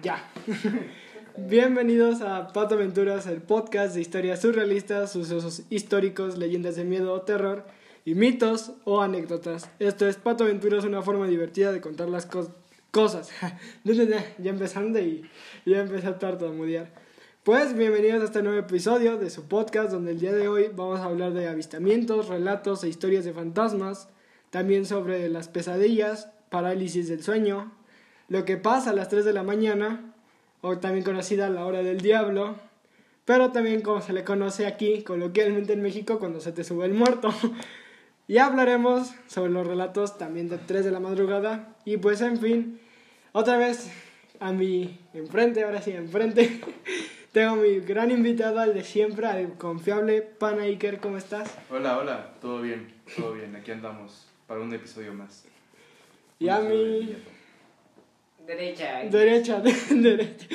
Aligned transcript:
Ya. 0.00 0.30
Bienvenidos 1.36 2.22
a 2.22 2.48
Pato 2.48 2.76
Aventuras, 2.76 3.26
el 3.26 3.42
podcast 3.42 3.94
de 3.94 4.00
historias 4.00 4.40
surrealistas, 4.40 5.12
sucesos 5.12 5.62
históricos, 5.68 6.38
leyendas 6.38 6.76
de 6.76 6.84
miedo 6.84 7.12
o 7.12 7.22
terror, 7.22 7.66
y 8.04 8.14
mitos 8.14 8.72
o 8.84 9.02
anécdotas. 9.02 9.68
Esto 9.78 10.08
es 10.08 10.16
Pato 10.16 10.44
Aventuras, 10.44 10.84
una 10.84 11.02
forma 11.02 11.26
divertida 11.26 11.72
de 11.72 11.80
contar 11.80 12.08
las 12.08 12.26
cosas. 12.90 13.30
ya 13.84 14.50
empezando 14.50 14.98
y 14.98 15.28
ya 15.66 15.80
empecé 15.80 16.06
a 16.06 16.18
tartamudear. 16.18 16.90
Pues 17.42 17.76
bienvenidos 17.76 18.22
a 18.22 18.26
este 18.26 18.42
nuevo 18.42 18.58
episodio 18.58 19.18
de 19.18 19.30
su 19.30 19.46
podcast, 19.46 19.90
donde 19.90 20.12
el 20.12 20.20
día 20.20 20.32
de 20.32 20.48
hoy 20.48 20.70
vamos 20.74 21.00
a 21.00 21.04
hablar 21.04 21.32
de 21.32 21.48
avistamientos, 21.48 22.28
relatos 22.28 22.82
e 22.84 22.88
historias 22.88 23.24
de 23.24 23.32
fantasmas, 23.32 24.08
también 24.50 24.86
sobre 24.86 25.28
las 25.28 25.48
pesadillas, 25.48 26.28
parálisis 26.50 27.08
del 27.08 27.22
sueño, 27.22 27.72
lo 28.32 28.46
que 28.46 28.56
pasa 28.56 28.90
a 28.90 28.92
las 28.94 29.10
3 29.10 29.26
de 29.26 29.34
la 29.34 29.42
mañana, 29.42 30.14
o 30.62 30.78
también 30.78 31.04
conocida 31.04 31.50
la 31.50 31.66
hora 31.66 31.82
del 31.82 32.00
diablo, 32.00 32.56
pero 33.26 33.52
también 33.52 33.82
como 33.82 34.00
se 34.00 34.14
le 34.14 34.24
conoce 34.24 34.66
aquí 34.66 35.02
coloquialmente 35.02 35.74
en 35.74 35.82
México 35.82 36.18
cuando 36.18 36.40
se 36.40 36.50
te 36.50 36.64
sube 36.64 36.86
el 36.86 36.94
muerto. 36.94 37.28
y 38.28 38.38
hablaremos 38.38 39.12
sobre 39.26 39.50
los 39.50 39.66
relatos 39.66 40.16
también 40.16 40.48
de 40.48 40.56
3 40.56 40.82
de 40.82 40.90
la 40.90 40.98
madrugada, 40.98 41.76
y 41.84 41.98
pues 41.98 42.22
en 42.22 42.38
fin, 42.38 42.80
otra 43.32 43.58
vez 43.58 43.92
a 44.40 44.50
mi 44.50 44.98
enfrente, 45.12 45.62
ahora 45.62 45.82
sí, 45.82 45.90
enfrente. 45.90 46.58
Tengo 47.32 47.56
mi 47.56 47.80
gran 47.80 48.10
invitado, 48.10 48.60
al 48.60 48.72
de 48.72 48.82
siempre, 48.82 49.26
al 49.26 49.58
confiable 49.58 50.22
Pana 50.22 50.62
Iker, 50.62 51.00
¿cómo 51.00 51.18
estás? 51.18 51.54
Hola, 51.70 51.98
hola, 51.98 52.32
todo 52.40 52.62
bien, 52.62 52.94
todo 53.14 53.34
bien, 53.34 53.54
aquí 53.56 53.72
andamos 53.72 54.26
para 54.46 54.60
un 54.60 54.72
episodio 54.72 55.12
más. 55.12 55.44
Y 56.38 56.48
a 56.48 56.60
mi... 56.60 57.14
Derecha. 58.46 59.02
Derecha, 59.04 59.60
derecha. 59.90 60.46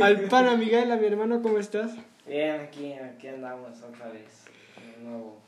Al 0.00 0.22
Pana 0.22 0.56
Miguel, 0.56 0.90
a 0.92 0.96
mi 0.96 1.06
hermano, 1.06 1.42
¿cómo 1.42 1.58
estás? 1.58 1.92
Bien, 2.26 2.60
aquí, 2.60 2.92
aquí 2.92 3.28
andamos 3.28 3.82
otra 3.82 4.08
vez. 4.10 4.44
Un 4.98 5.04
nuevo, 5.04 5.38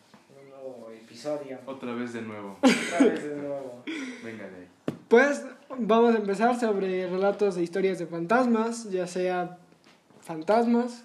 un 0.40 0.48
nuevo 0.48 0.90
episodio. 0.90 1.58
Otra 1.66 1.92
vez 1.94 2.12
de 2.14 2.22
nuevo. 2.22 2.58
Otra 2.62 3.06
vez 3.06 3.24
de 3.24 3.36
nuevo. 3.36 3.82
Venga 4.24 4.48
de 4.48 4.56
ahí. 4.56 4.68
Pues 5.08 5.44
vamos 5.78 6.14
a 6.14 6.18
empezar 6.18 6.58
sobre 6.58 7.06
relatos 7.06 7.56
de 7.56 7.62
historias 7.62 7.98
de 7.98 8.06
fantasmas, 8.06 8.90
ya 8.90 9.06
sea 9.06 9.58
fantasmas, 10.22 11.04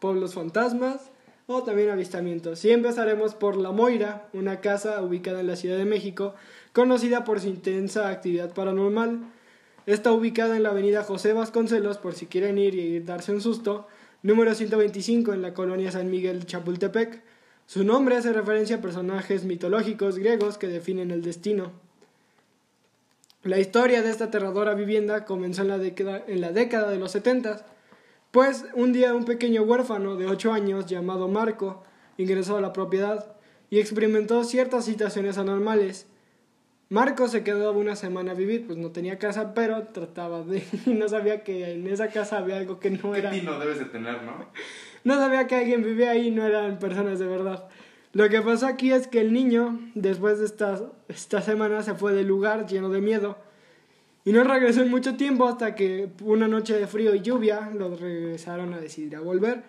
pueblos 0.00 0.34
fantasmas 0.34 1.12
o 1.46 1.62
también 1.62 1.90
avistamientos. 1.90 2.64
Y 2.64 2.72
empezaremos 2.72 3.34
por 3.34 3.56
La 3.56 3.70
Moira, 3.70 4.26
una 4.32 4.60
casa 4.60 5.00
ubicada 5.02 5.40
en 5.40 5.46
la 5.46 5.56
Ciudad 5.56 5.78
de 5.78 5.84
México, 5.84 6.34
conocida 6.72 7.22
por 7.22 7.40
su 7.40 7.48
intensa 7.48 8.08
actividad 8.08 8.52
paranormal. 8.52 9.20
Está 9.86 10.12
ubicada 10.12 10.56
en 10.56 10.62
la 10.62 10.70
avenida 10.70 11.04
José 11.04 11.32
Vasconcelos, 11.32 11.98
por 11.98 12.14
si 12.14 12.26
quieren 12.26 12.58
ir 12.58 12.74
y 12.74 13.00
darse 13.00 13.32
un 13.32 13.40
susto, 13.40 13.86
número 14.22 14.54
125 14.54 15.34
en 15.34 15.42
la 15.42 15.52
colonia 15.52 15.92
San 15.92 16.10
Miguel 16.10 16.46
Chapultepec. 16.46 17.22
Su 17.66 17.84
nombre 17.84 18.16
hace 18.16 18.32
referencia 18.32 18.76
a 18.76 18.80
personajes 18.80 19.44
mitológicos 19.44 20.18
griegos 20.18 20.56
que 20.56 20.68
definen 20.68 21.10
el 21.10 21.22
destino. 21.22 21.72
La 23.42 23.58
historia 23.58 24.02
de 24.02 24.10
esta 24.10 24.24
aterradora 24.24 24.72
vivienda 24.72 25.26
comenzó 25.26 25.62
en 25.62 25.68
la 25.68 25.78
década, 26.52 26.90
de 26.90 26.98
los 26.98 27.12
70 27.12 27.66
pues 28.34 28.64
un 28.74 28.92
día 28.92 29.14
un 29.14 29.24
pequeño 29.24 29.62
huérfano 29.62 30.16
de 30.16 30.26
8 30.26 30.52
años 30.52 30.86
llamado 30.86 31.28
Marco 31.28 31.84
ingresó 32.16 32.56
a 32.56 32.60
la 32.60 32.72
propiedad 32.72 33.36
y 33.70 33.78
experimentó 33.78 34.42
ciertas 34.42 34.84
situaciones 34.86 35.38
anormales. 35.38 36.08
Marco 36.90 37.28
se 37.28 37.42
quedó 37.42 37.72
una 37.72 37.96
semana 37.96 38.32
a 38.32 38.34
vivir, 38.34 38.66
pues 38.66 38.78
no 38.78 38.90
tenía 38.90 39.18
casa, 39.18 39.54
pero 39.54 39.84
trataba 39.88 40.42
de... 40.42 40.62
no 40.86 41.08
sabía 41.08 41.42
que 41.42 41.72
en 41.72 41.86
esa 41.86 42.08
casa 42.08 42.38
había 42.38 42.56
algo 42.56 42.78
que 42.78 42.90
no 42.90 43.14
era... 43.14 43.30
¿Qué 43.30 43.42
no 43.42 43.58
debes 43.58 43.78
de 43.78 43.86
tener, 43.86 44.22
no? 44.22 44.46
No 45.02 45.14
sabía 45.16 45.46
que 45.46 45.56
alguien 45.56 45.82
vivía 45.82 46.10
ahí 46.10 46.28
y 46.28 46.30
no 46.30 46.46
eran 46.46 46.78
personas 46.78 47.18
de 47.18 47.26
verdad. 47.26 47.68
Lo 48.12 48.28
que 48.28 48.40
pasó 48.42 48.66
aquí 48.66 48.92
es 48.92 49.08
que 49.08 49.20
el 49.20 49.32
niño, 49.32 49.80
después 49.94 50.38
de 50.38 50.44
esta, 50.44 50.80
esta 51.08 51.42
semana, 51.42 51.82
se 51.82 51.94
fue 51.94 52.12
del 52.12 52.28
lugar 52.28 52.66
lleno 52.66 52.88
de 52.90 53.00
miedo 53.00 53.36
y 54.24 54.32
no 54.32 54.42
regresó 54.44 54.82
en 54.82 54.90
mucho 54.90 55.16
tiempo 55.16 55.46
hasta 55.46 55.74
que 55.74 56.10
una 56.22 56.48
noche 56.48 56.78
de 56.78 56.86
frío 56.86 57.14
y 57.14 57.20
lluvia 57.20 57.70
los 57.74 58.00
regresaron 58.00 58.72
a 58.72 58.78
decidir 58.78 59.16
a 59.16 59.20
volver. 59.20 59.64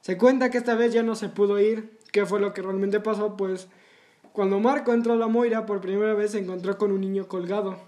Se 0.00 0.18
cuenta 0.18 0.50
que 0.50 0.58
esta 0.58 0.74
vez 0.74 0.92
ya 0.92 1.02
no 1.02 1.14
se 1.14 1.28
pudo 1.28 1.58
ir. 1.58 1.96
¿Qué 2.12 2.26
fue 2.26 2.40
lo 2.40 2.52
que 2.52 2.60
realmente 2.60 3.00
pasó? 3.00 3.36
Pues 3.36 3.68
cuando 4.36 4.60
Marco 4.60 4.92
entró 4.92 5.14
a 5.14 5.16
la 5.16 5.28
Moira 5.28 5.64
por 5.64 5.80
primera 5.80 6.12
vez 6.12 6.32
se 6.32 6.38
encontró 6.38 6.76
con 6.76 6.92
un 6.92 7.00
niño 7.00 7.26
colgado. 7.26 7.78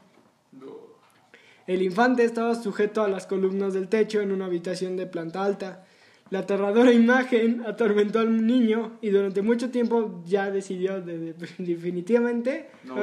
El 1.67 1.83
infante 1.83 2.25
estaba 2.25 2.55
sujeto 2.55 3.03
a 3.03 3.09
las 3.09 3.27
columnas 3.27 3.75
del 3.75 3.89
techo 3.89 4.23
en 4.23 4.33
una 4.33 4.47
habitación 4.47 4.97
de 4.97 5.07
planta 5.07 5.45
alta. 5.45 5.85
La 6.31 6.39
aterradora 6.39 6.91
imagen 6.91 7.65
atormentó 7.67 8.21
al 8.21 8.47
niño 8.47 8.97
y 9.03 9.11
durante 9.11 9.43
mucho 9.43 9.71
tiempo 9.71 10.23
ya 10.25 10.51
decidió 10.51 11.03
definitivamente 11.59 12.71
No, 12.85 12.95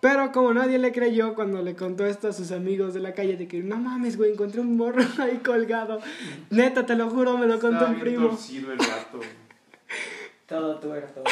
pero 0.00 0.32
como 0.32 0.54
nadie 0.54 0.78
le 0.78 0.92
creyó 0.92 1.34
cuando 1.34 1.60
le 1.60 1.76
contó 1.76 2.06
esto 2.06 2.28
a 2.28 2.32
sus 2.32 2.50
amigos 2.50 2.94
de 2.94 3.00
la 3.00 3.12
calle 3.12 3.36
de 3.36 3.46
que 3.46 3.62
no 3.62 3.76
mames, 3.76 4.16
güey, 4.16 4.32
encontré 4.32 4.62
un 4.62 4.74
morro 4.74 5.02
ahí 5.18 5.36
colgado. 5.44 6.00
Neta, 6.48 6.86
te 6.86 6.94
lo 6.94 7.10
juro, 7.10 7.36
me 7.36 7.46
lo 7.46 7.60
contó 7.60 7.84
un 7.84 8.00
primo. 8.00 8.28
Torcido 8.28 8.72
el 8.72 8.78
vato. 8.78 9.20
Todo 10.46 10.80
tuerto. 10.80 11.22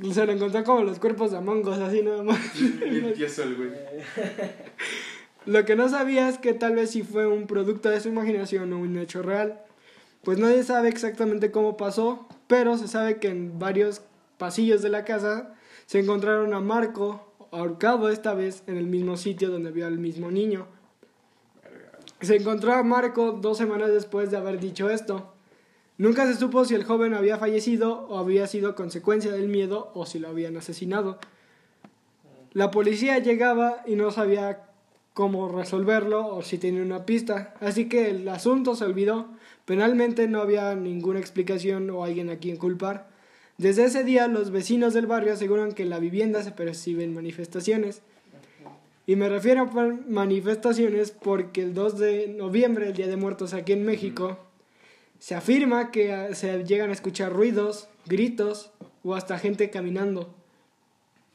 Se 0.12 0.26
lo 0.26 0.32
encontró 0.32 0.64
como 0.64 0.82
los 0.82 0.98
cuerpos 0.98 1.30
de 1.30 1.38
Among 1.38 1.66
Us, 1.66 1.78
así 1.78 2.02
nada 2.02 2.22
más. 2.22 2.38
Bien 2.80 3.12
tieso 3.14 3.42
el 3.42 3.56
güey. 3.56 3.70
Lo 5.46 5.64
que 5.64 5.74
no 5.74 5.88
sabía 5.88 6.28
es 6.28 6.38
que 6.38 6.52
tal 6.52 6.74
vez 6.74 6.90
si 6.90 7.02
fue 7.02 7.26
un 7.26 7.46
producto 7.46 7.88
de 7.88 8.00
su 8.00 8.08
imaginación 8.08 8.72
o 8.72 8.78
un 8.78 8.98
hecho 8.98 9.22
real. 9.22 9.60
Pues 10.22 10.38
nadie 10.38 10.62
sabe 10.64 10.90
exactamente 10.90 11.50
cómo 11.50 11.78
pasó, 11.78 12.28
pero 12.46 12.76
se 12.76 12.88
sabe 12.88 13.18
que 13.18 13.28
en 13.28 13.58
varios 13.58 14.02
pasillos 14.36 14.82
de 14.82 14.90
la 14.90 15.04
casa 15.04 15.54
se 15.86 15.98
encontraron 15.98 16.52
a 16.52 16.60
Marco 16.60 17.32
ahorcado 17.52 18.10
esta 18.10 18.34
vez 18.34 18.62
en 18.66 18.76
el 18.76 18.86
mismo 18.86 19.16
sitio 19.16 19.48
donde 19.48 19.70
vio 19.70 19.86
al 19.86 19.98
mismo 19.98 20.30
niño. 20.30 20.66
Se 22.20 22.36
encontró 22.36 22.74
a 22.74 22.82
Marco 22.82 23.32
dos 23.32 23.56
semanas 23.56 23.90
después 23.90 24.30
de 24.30 24.36
haber 24.36 24.60
dicho 24.60 24.90
esto. 24.90 25.32
Nunca 26.00 26.26
se 26.26 26.34
supo 26.34 26.64
si 26.64 26.74
el 26.74 26.84
joven 26.84 27.12
había 27.12 27.36
fallecido 27.36 28.06
o 28.08 28.16
había 28.16 28.46
sido 28.46 28.74
consecuencia 28.74 29.32
del 29.32 29.48
miedo 29.48 29.90
o 29.92 30.06
si 30.06 30.18
lo 30.18 30.28
habían 30.28 30.56
asesinado. 30.56 31.18
La 32.54 32.70
policía 32.70 33.18
llegaba 33.18 33.82
y 33.86 33.96
no 33.96 34.10
sabía 34.10 34.62
cómo 35.12 35.50
resolverlo 35.50 36.26
o 36.26 36.40
si 36.40 36.56
tenía 36.56 36.80
una 36.80 37.04
pista, 37.04 37.52
así 37.60 37.86
que 37.90 38.08
el 38.08 38.26
asunto 38.30 38.76
se 38.76 38.86
olvidó. 38.86 39.26
Penalmente 39.66 40.26
no 40.26 40.40
había 40.40 40.74
ninguna 40.74 41.20
explicación 41.20 41.90
o 41.90 42.02
alguien 42.02 42.30
a 42.30 42.36
quien 42.36 42.56
culpar. 42.56 43.10
Desde 43.58 43.84
ese 43.84 44.02
día 44.02 44.26
los 44.26 44.50
vecinos 44.50 44.94
del 44.94 45.06
barrio 45.06 45.34
aseguran 45.34 45.72
que 45.72 45.82
en 45.82 45.90
la 45.90 45.98
vivienda 45.98 46.42
se 46.42 46.52
perciben 46.52 47.12
manifestaciones. 47.12 48.00
Y 49.06 49.16
me 49.16 49.28
refiero 49.28 49.64
a 49.64 49.98
manifestaciones 50.08 51.10
porque 51.10 51.60
el 51.60 51.74
2 51.74 51.98
de 51.98 52.28
noviembre, 52.28 52.86
el 52.86 52.94
Día 52.94 53.06
de 53.06 53.16
Muertos 53.18 53.52
aquí 53.52 53.74
en 53.74 53.84
México, 53.84 54.38
se 55.20 55.34
afirma 55.34 55.92
que 55.92 56.12
ah, 56.12 56.34
se 56.34 56.64
llegan 56.64 56.90
a 56.90 56.94
escuchar 56.94 57.32
ruidos, 57.32 57.88
gritos 58.06 58.72
o 59.04 59.14
hasta 59.14 59.38
gente 59.38 59.70
caminando. 59.70 60.34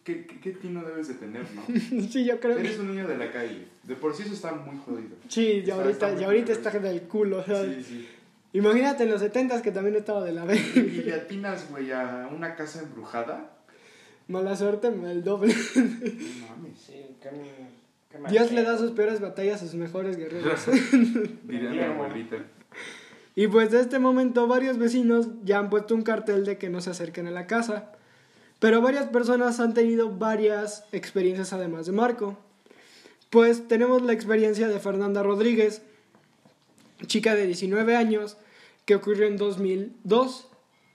¿Qué, 0.03 0.25
qué, 0.25 0.39
qué 0.39 0.51
tino 0.51 0.83
debes 0.83 1.07
de 1.07 1.13
tener, 1.13 1.45
no? 1.53 1.63
sí, 2.09 2.25
yo 2.25 2.39
creo 2.39 2.57
Eres 2.57 2.77
un 2.79 2.89
niño 2.89 3.07
de 3.07 3.17
la 3.17 3.31
calle. 3.31 3.67
De 3.83 3.95
por 3.95 4.13
sí 4.13 4.23
eso 4.23 4.33
está 4.33 4.53
muy 4.53 4.77
jodido. 4.77 5.15
Sí, 5.29 5.63
ya 5.63 5.75
ahorita, 5.75 6.15
ya 6.15 6.25
ahorita 6.25 6.51
está 6.51 6.71
del 6.71 7.03
culo. 7.03 7.43
¿sabes? 7.43 7.85
Sí, 7.85 8.01
sí. 8.01 8.09
Imagínate 8.53 9.03
en 9.03 9.11
los 9.11 9.21
70 9.21 9.61
que 9.61 9.71
también 9.71 9.95
estaba 9.95 10.23
de 10.23 10.31
la 10.31 10.45
vez. 10.45 10.75
Y 10.75 11.03
le 11.03 11.13
atinas, 11.13 11.69
güey, 11.69 11.91
a 11.91 12.29
una 12.33 12.55
casa 12.55 12.81
embrujada. 12.81 13.51
Mala 14.27 14.55
suerte, 14.55 14.87
el 14.87 15.23
doble. 15.23 15.53
No 15.75 16.47
mames. 16.47 16.79
Sí, 16.79 17.05
qué, 17.21 17.29
qué 18.09 18.17
mal 18.17 18.31
Dios 18.31 18.51
le 18.51 18.63
da 18.63 18.77
sus 18.77 18.91
peores 18.91 19.19
batallas 19.19 19.61
a 19.61 19.65
sus 19.65 19.75
mejores 19.75 20.17
guerreros. 20.17 20.65
Diría 21.43 21.69
mi 21.69 21.79
abuelita. 21.79 22.37
Y 23.35 23.47
pues 23.47 23.71
de 23.71 23.81
este 23.81 23.99
momento 23.99 24.47
varios 24.47 24.77
vecinos 24.77 25.27
ya 25.43 25.59
han 25.59 25.69
puesto 25.69 25.93
un 25.93 26.03
cartel 26.03 26.45
de 26.45 26.57
que 26.57 26.69
no 26.69 26.79
se 26.81 26.89
acerquen 26.91 27.27
a 27.27 27.31
la 27.31 27.47
casa. 27.47 27.91
Pero 28.59 28.81
varias 28.81 29.07
personas 29.07 29.59
han 29.59 29.73
tenido 29.73 30.09
varias 30.09 30.85
experiencias 30.93 31.51
además 31.51 31.85
de 31.85 31.91
Marco. 31.91 32.37
Pues 33.29 33.67
tenemos 33.67 34.01
la 34.01 34.13
experiencia 34.13 34.69
de 34.69 34.79
Fernanda 34.79 35.21
Rodríguez, 35.23 35.81
chica 37.07 37.35
de 37.35 37.45
19 37.47 37.95
años, 37.97 38.37
que 38.85 38.95
ocurrió 38.95 39.27
en 39.27 39.35
2002. 39.35 40.47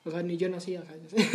O 0.06 0.10
sea, 0.10 0.22
ni 0.22 0.38
yo 0.38 0.48
nací, 0.48 0.76
o 0.78 0.82
sea, 0.82 0.94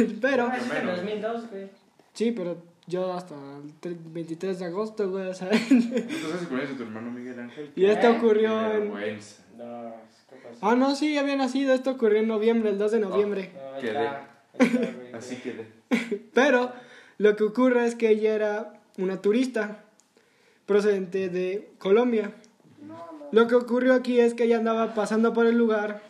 pero... 0.21 0.47
Ah, 0.51 0.57
es 0.57 0.71
en 0.71 0.87
2002, 0.87 1.49
güey. 1.51 1.69
Sí, 2.13 2.31
pero 2.31 2.57
yo 2.87 3.13
hasta 3.13 3.35
el 3.35 3.79
tre- 3.79 3.97
23 4.11 4.57
de 4.57 4.65
agosto, 4.65 5.11
güey, 5.11 5.27
o 5.27 5.33
sea... 5.35 5.51
Entonces 5.51 6.39
se 6.39 6.47
conoce 6.47 6.73
a 6.73 6.77
tu 6.77 6.83
hermano 6.83 7.11
Miguel 7.11 7.39
Ángel. 7.39 7.71
Y 7.75 7.85
esto 7.85 8.07
¿Eh? 8.07 8.17
ocurrió 8.17 8.49
Qué 8.57 8.65
en... 8.77 8.81
vergüenza. 8.91 9.43
No, 9.57 9.93
¿qué 10.41 10.47
pasó? 10.47 10.59
Ah, 10.61 10.75
no, 10.75 10.95
sí, 10.95 11.17
había 11.17 11.35
nacido, 11.35 11.73
esto 11.73 11.91
ocurrió 11.91 12.19
en 12.19 12.27
noviembre, 12.27 12.69
el 12.69 12.77
2 12.77 12.91
de 12.91 12.99
noviembre. 12.99 13.51
No, 13.53 13.73
ahí 13.75 13.81
Quedé. 13.81 14.03
está, 14.05 14.29
ahí 14.59 14.67
está, 14.67 14.91
güey, 14.97 15.13
Así 15.13 15.35
quedé. 15.37 15.71
Pero 16.33 16.71
lo 17.17 17.35
que 17.35 17.43
ocurre 17.43 17.85
es 17.85 17.95
que 17.95 18.09
ella 18.09 18.33
era 18.35 18.73
una 18.97 19.21
turista. 19.21 19.83
procedente 20.65 21.29
de 21.29 21.69
Colombia. 21.77 22.31
Lo 23.31 23.47
que 23.47 23.55
ocurrió 23.55 23.93
aquí 23.93 24.19
es 24.19 24.33
que 24.33 24.45
ella 24.45 24.57
andaba 24.57 24.93
pasando 24.93 25.33
por 25.33 25.45
el 25.45 25.57
lugar 25.57 26.01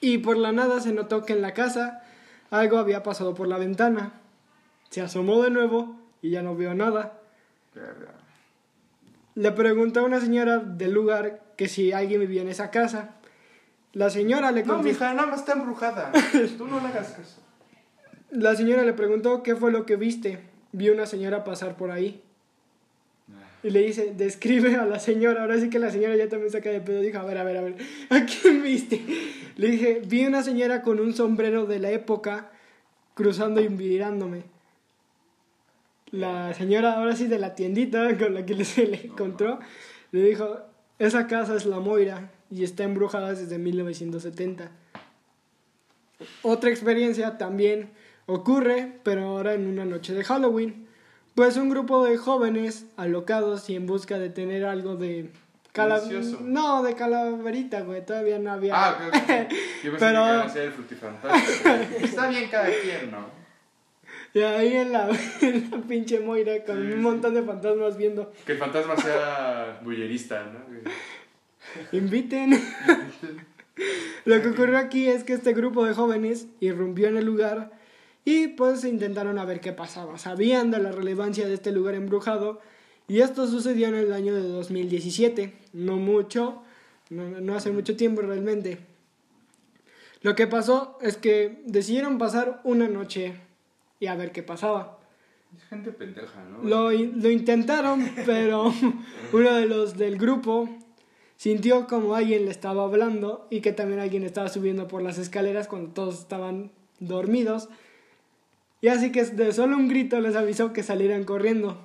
y 0.00 0.18
por 0.18 0.36
la 0.38 0.52
nada 0.52 0.80
se 0.80 0.92
notó 0.92 1.24
que 1.26 1.32
en 1.34 1.42
la 1.42 1.52
casa 1.54 2.02
algo 2.50 2.78
había 2.78 3.02
pasado 3.02 3.34
por 3.34 3.48
la 3.48 3.58
ventana. 3.58 4.14
Se 4.90 5.00
asomó 5.02 5.42
de 5.42 5.50
nuevo 5.50 5.96
y 6.22 6.30
ya 6.30 6.42
no 6.42 6.54
vio 6.54 6.74
nada. 6.74 7.18
Le 9.34 9.52
preguntó 9.52 10.00
a 10.00 10.04
una 10.04 10.20
señora 10.20 10.58
del 10.58 10.92
lugar 10.92 11.42
que 11.56 11.68
si 11.68 11.92
alguien 11.92 12.20
vivía 12.20 12.42
en 12.42 12.48
esa 12.48 12.70
casa. 12.70 13.16
La 13.92 14.08
señora 14.10 14.52
le 14.52 14.62
No, 14.62 14.74
contestó- 14.74 14.82
mija, 15.04 15.14
nada 15.14 15.26
más 15.28 15.40
está 15.40 15.52
embrujada. 15.52 16.12
Tú 16.58 16.66
no 16.66 16.80
le 16.80 16.86
hagas 16.88 17.08
caso. 17.12 17.40
La 18.30 18.54
señora 18.54 18.84
le 18.84 18.92
preguntó 18.92 19.42
qué 19.42 19.56
fue 19.56 19.72
lo 19.72 19.84
que 19.86 19.96
viste. 19.96 20.38
Vi 20.72 20.88
una 20.90 21.06
señora 21.06 21.42
pasar 21.42 21.76
por 21.76 21.90
ahí. 21.90 22.22
Y 23.62 23.70
le 23.70 23.80
dice, 23.80 24.14
describe 24.16 24.76
a 24.76 24.86
la 24.86 24.98
señora. 25.00 25.42
Ahora 25.42 25.58
sí 25.58 25.68
que 25.68 25.78
la 25.80 25.90
señora 25.90 26.16
ya 26.16 26.28
también 26.28 26.50
saca 26.52 26.70
de 26.70 26.80
pedo. 26.80 27.00
Dijo, 27.00 27.18
a 27.18 27.24
ver, 27.24 27.38
a 27.38 27.44
ver, 27.44 27.56
a 27.58 27.62
ver. 27.62 27.76
¿A 28.10 28.24
quién 28.24 28.62
viste? 28.62 29.02
Le 29.56 29.68
dije, 29.68 30.00
vi 30.06 30.24
una 30.24 30.42
señora 30.42 30.82
con 30.82 31.00
un 31.00 31.12
sombrero 31.12 31.66
de 31.66 31.80
la 31.80 31.90
época 31.90 32.50
cruzando 33.14 33.60
y 33.60 33.68
mirándome. 33.68 34.44
La 36.12 36.54
señora, 36.54 36.94
ahora 36.94 37.14
sí 37.14 37.26
de 37.26 37.38
la 37.38 37.54
tiendita 37.54 38.16
con 38.18 38.34
la 38.34 38.44
que 38.46 38.64
se 38.64 38.86
le 38.86 39.06
encontró, 39.06 39.58
le 40.12 40.22
dijo, 40.24 40.58
esa 40.98 41.26
casa 41.26 41.54
es 41.54 41.66
la 41.66 41.78
Moira 41.80 42.30
y 42.50 42.64
está 42.64 42.84
embrujada 42.84 43.30
desde 43.34 43.58
1970. 43.58 44.70
Otra 46.42 46.70
experiencia 46.70 47.38
también 47.38 47.90
ocurre, 48.26 48.92
pero 49.02 49.24
ahora 49.24 49.54
en 49.54 49.66
una 49.66 49.84
noche 49.84 50.12
de 50.14 50.24
Halloween. 50.24 50.86
Pues 51.34 51.56
un 51.56 51.70
grupo 51.70 52.04
de 52.04 52.16
jóvenes 52.16 52.86
alocados 52.96 53.70
y 53.70 53.76
en 53.76 53.86
busca 53.86 54.18
de 54.18 54.28
tener 54.30 54.64
algo 54.64 54.96
de... 54.96 55.30
cala-. 55.72 56.02
No, 56.42 56.82
de 56.82 56.94
calaverita, 56.94 57.80
güey. 57.82 58.04
Todavía 58.04 58.38
no 58.38 58.50
había... 58.52 58.74
Ah, 58.74 58.98
ok, 59.08 59.14
ok. 59.14 59.14
Yo 59.84 59.90
pensé 59.92 59.96
Pero- 59.98 60.24
que 60.24 60.32
iba 60.32 60.44
a 60.44 60.48
ser 60.48 60.62
el 60.64 60.72
frutifantástico. 60.72 61.68
Está 62.02 62.28
bien 62.28 62.50
cada 62.50 62.66
quien, 62.66 63.10
¿no? 63.10 63.40
Y 64.32 64.42
ahí 64.42 64.76
en 64.76 64.92
la, 64.92 65.08
en 65.40 65.70
la 65.72 65.78
pinche 65.78 66.20
Moira 66.20 66.64
con 66.64 66.76
Sí, 66.76 66.82
un 66.82 66.90
sí. 66.92 66.96
montón 66.98 67.34
de 67.34 67.42
fantasmas 67.42 67.96
viendo. 67.96 68.32
Que 68.46 68.52
el 68.52 68.58
fantasma 68.58 68.96
sea 68.96 69.80
bullerista, 69.82 70.44
¿no? 70.44 70.69
Inviten. 71.92 72.60
Lo 74.24 74.42
que 74.42 74.48
ocurrió 74.48 74.78
aquí 74.78 75.08
es 75.08 75.24
que 75.24 75.32
este 75.32 75.52
grupo 75.54 75.84
de 75.84 75.94
jóvenes 75.94 76.46
irrumpió 76.60 77.08
en 77.08 77.16
el 77.16 77.24
lugar 77.24 77.72
y 78.24 78.48
pues 78.48 78.84
intentaron 78.84 79.38
a 79.38 79.44
ver 79.44 79.60
qué 79.60 79.72
pasaba. 79.72 80.18
Sabían 80.18 80.70
de 80.70 80.78
la 80.78 80.92
relevancia 80.92 81.46
de 81.46 81.54
este 81.54 81.72
lugar 81.72 81.94
embrujado 81.94 82.60
y 83.08 83.20
esto 83.20 83.46
sucedió 83.46 83.88
en 83.88 83.94
el 83.94 84.12
año 84.12 84.34
de 84.34 84.42
2017. 84.42 85.54
No 85.72 85.96
mucho, 85.96 86.62
no, 87.08 87.40
no 87.40 87.54
hace 87.54 87.70
mucho 87.70 87.96
tiempo 87.96 88.20
realmente. 88.20 88.78
Lo 90.22 90.34
que 90.34 90.46
pasó 90.46 90.98
es 91.00 91.16
que 91.16 91.62
decidieron 91.64 92.18
pasar 92.18 92.60
una 92.64 92.88
noche 92.88 93.34
y 93.98 94.06
a 94.06 94.14
ver 94.16 94.32
qué 94.32 94.42
pasaba. 94.42 94.98
Es 95.56 95.64
gente 95.64 95.90
pendeja, 95.92 96.44
¿no? 96.44 96.62
Lo, 96.62 96.90
lo 96.92 97.30
intentaron, 97.30 98.08
pero 98.26 98.72
uno 99.32 99.54
de 99.54 99.66
los 99.66 99.96
del 99.96 100.18
grupo 100.18 100.68
sintió 101.40 101.86
como 101.86 102.16
alguien 102.16 102.44
le 102.44 102.50
estaba 102.50 102.84
hablando 102.84 103.46
y 103.48 103.62
que 103.62 103.72
también 103.72 103.98
alguien 103.98 104.24
estaba 104.24 104.50
subiendo 104.50 104.88
por 104.88 105.00
las 105.00 105.16
escaleras 105.16 105.68
cuando 105.68 105.94
todos 105.94 106.18
estaban 106.18 106.70
dormidos. 106.98 107.70
Y 108.82 108.88
así 108.88 109.10
que 109.10 109.24
de 109.24 109.50
solo 109.54 109.78
un 109.78 109.88
grito 109.88 110.20
les 110.20 110.36
avisó 110.36 110.74
que 110.74 110.82
salieran 110.82 111.24
corriendo. 111.24 111.78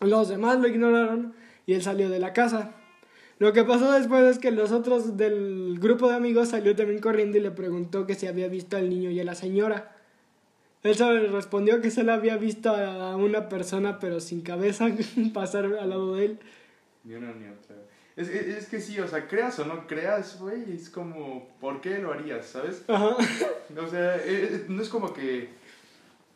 Los 0.00 0.30
demás 0.30 0.58
lo 0.58 0.68
ignoraron 0.68 1.34
y 1.66 1.74
él 1.74 1.82
salió 1.82 2.08
de 2.08 2.18
la 2.18 2.32
casa. 2.32 2.72
Lo 3.38 3.52
que 3.52 3.62
pasó 3.62 3.92
después 3.92 4.24
es 4.24 4.38
que 4.38 4.50
los 4.50 4.72
otros 4.72 5.18
del 5.18 5.76
grupo 5.78 6.08
de 6.08 6.14
amigos 6.14 6.48
salió 6.48 6.74
también 6.74 7.02
corriendo 7.02 7.36
y 7.36 7.42
le 7.42 7.50
preguntó 7.50 8.06
que 8.06 8.14
si 8.14 8.26
había 8.26 8.48
visto 8.48 8.78
al 8.78 8.88
niño 8.88 9.10
y 9.10 9.20
a 9.20 9.24
la 9.24 9.34
señora. 9.34 9.96
Él 10.82 10.94
solo 10.94 11.30
respondió 11.30 11.82
que 11.82 11.90
solo 11.90 12.14
había 12.14 12.38
visto 12.38 12.70
a 12.70 13.16
una 13.16 13.50
persona 13.50 13.98
pero 13.98 14.18
sin 14.18 14.40
cabeza 14.40 14.88
pasar 15.34 15.66
al 15.66 15.90
lado 15.90 16.14
de 16.14 16.24
él. 16.24 16.38
Ni 17.04 17.16
una 17.16 17.34
ni 17.34 17.48
otra. 17.48 17.91
Es, 18.16 18.28
es, 18.28 18.46
es 18.58 18.66
que 18.68 18.80
sí, 18.80 19.00
o 19.00 19.08
sea, 19.08 19.26
creas 19.26 19.58
o 19.58 19.64
no 19.64 19.86
creas, 19.86 20.38
güey, 20.38 20.72
es 20.74 20.90
como, 20.90 21.48
¿por 21.60 21.80
qué 21.80 21.98
lo 21.98 22.12
harías, 22.12 22.46
sabes? 22.46 22.82
Ajá. 22.88 23.16
O 23.16 23.88
sea, 23.88 24.16
eh, 24.16 24.22
eh, 24.26 24.64
no 24.68 24.82
es 24.82 24.88
como 24.90 25.12
que 25.14 25.48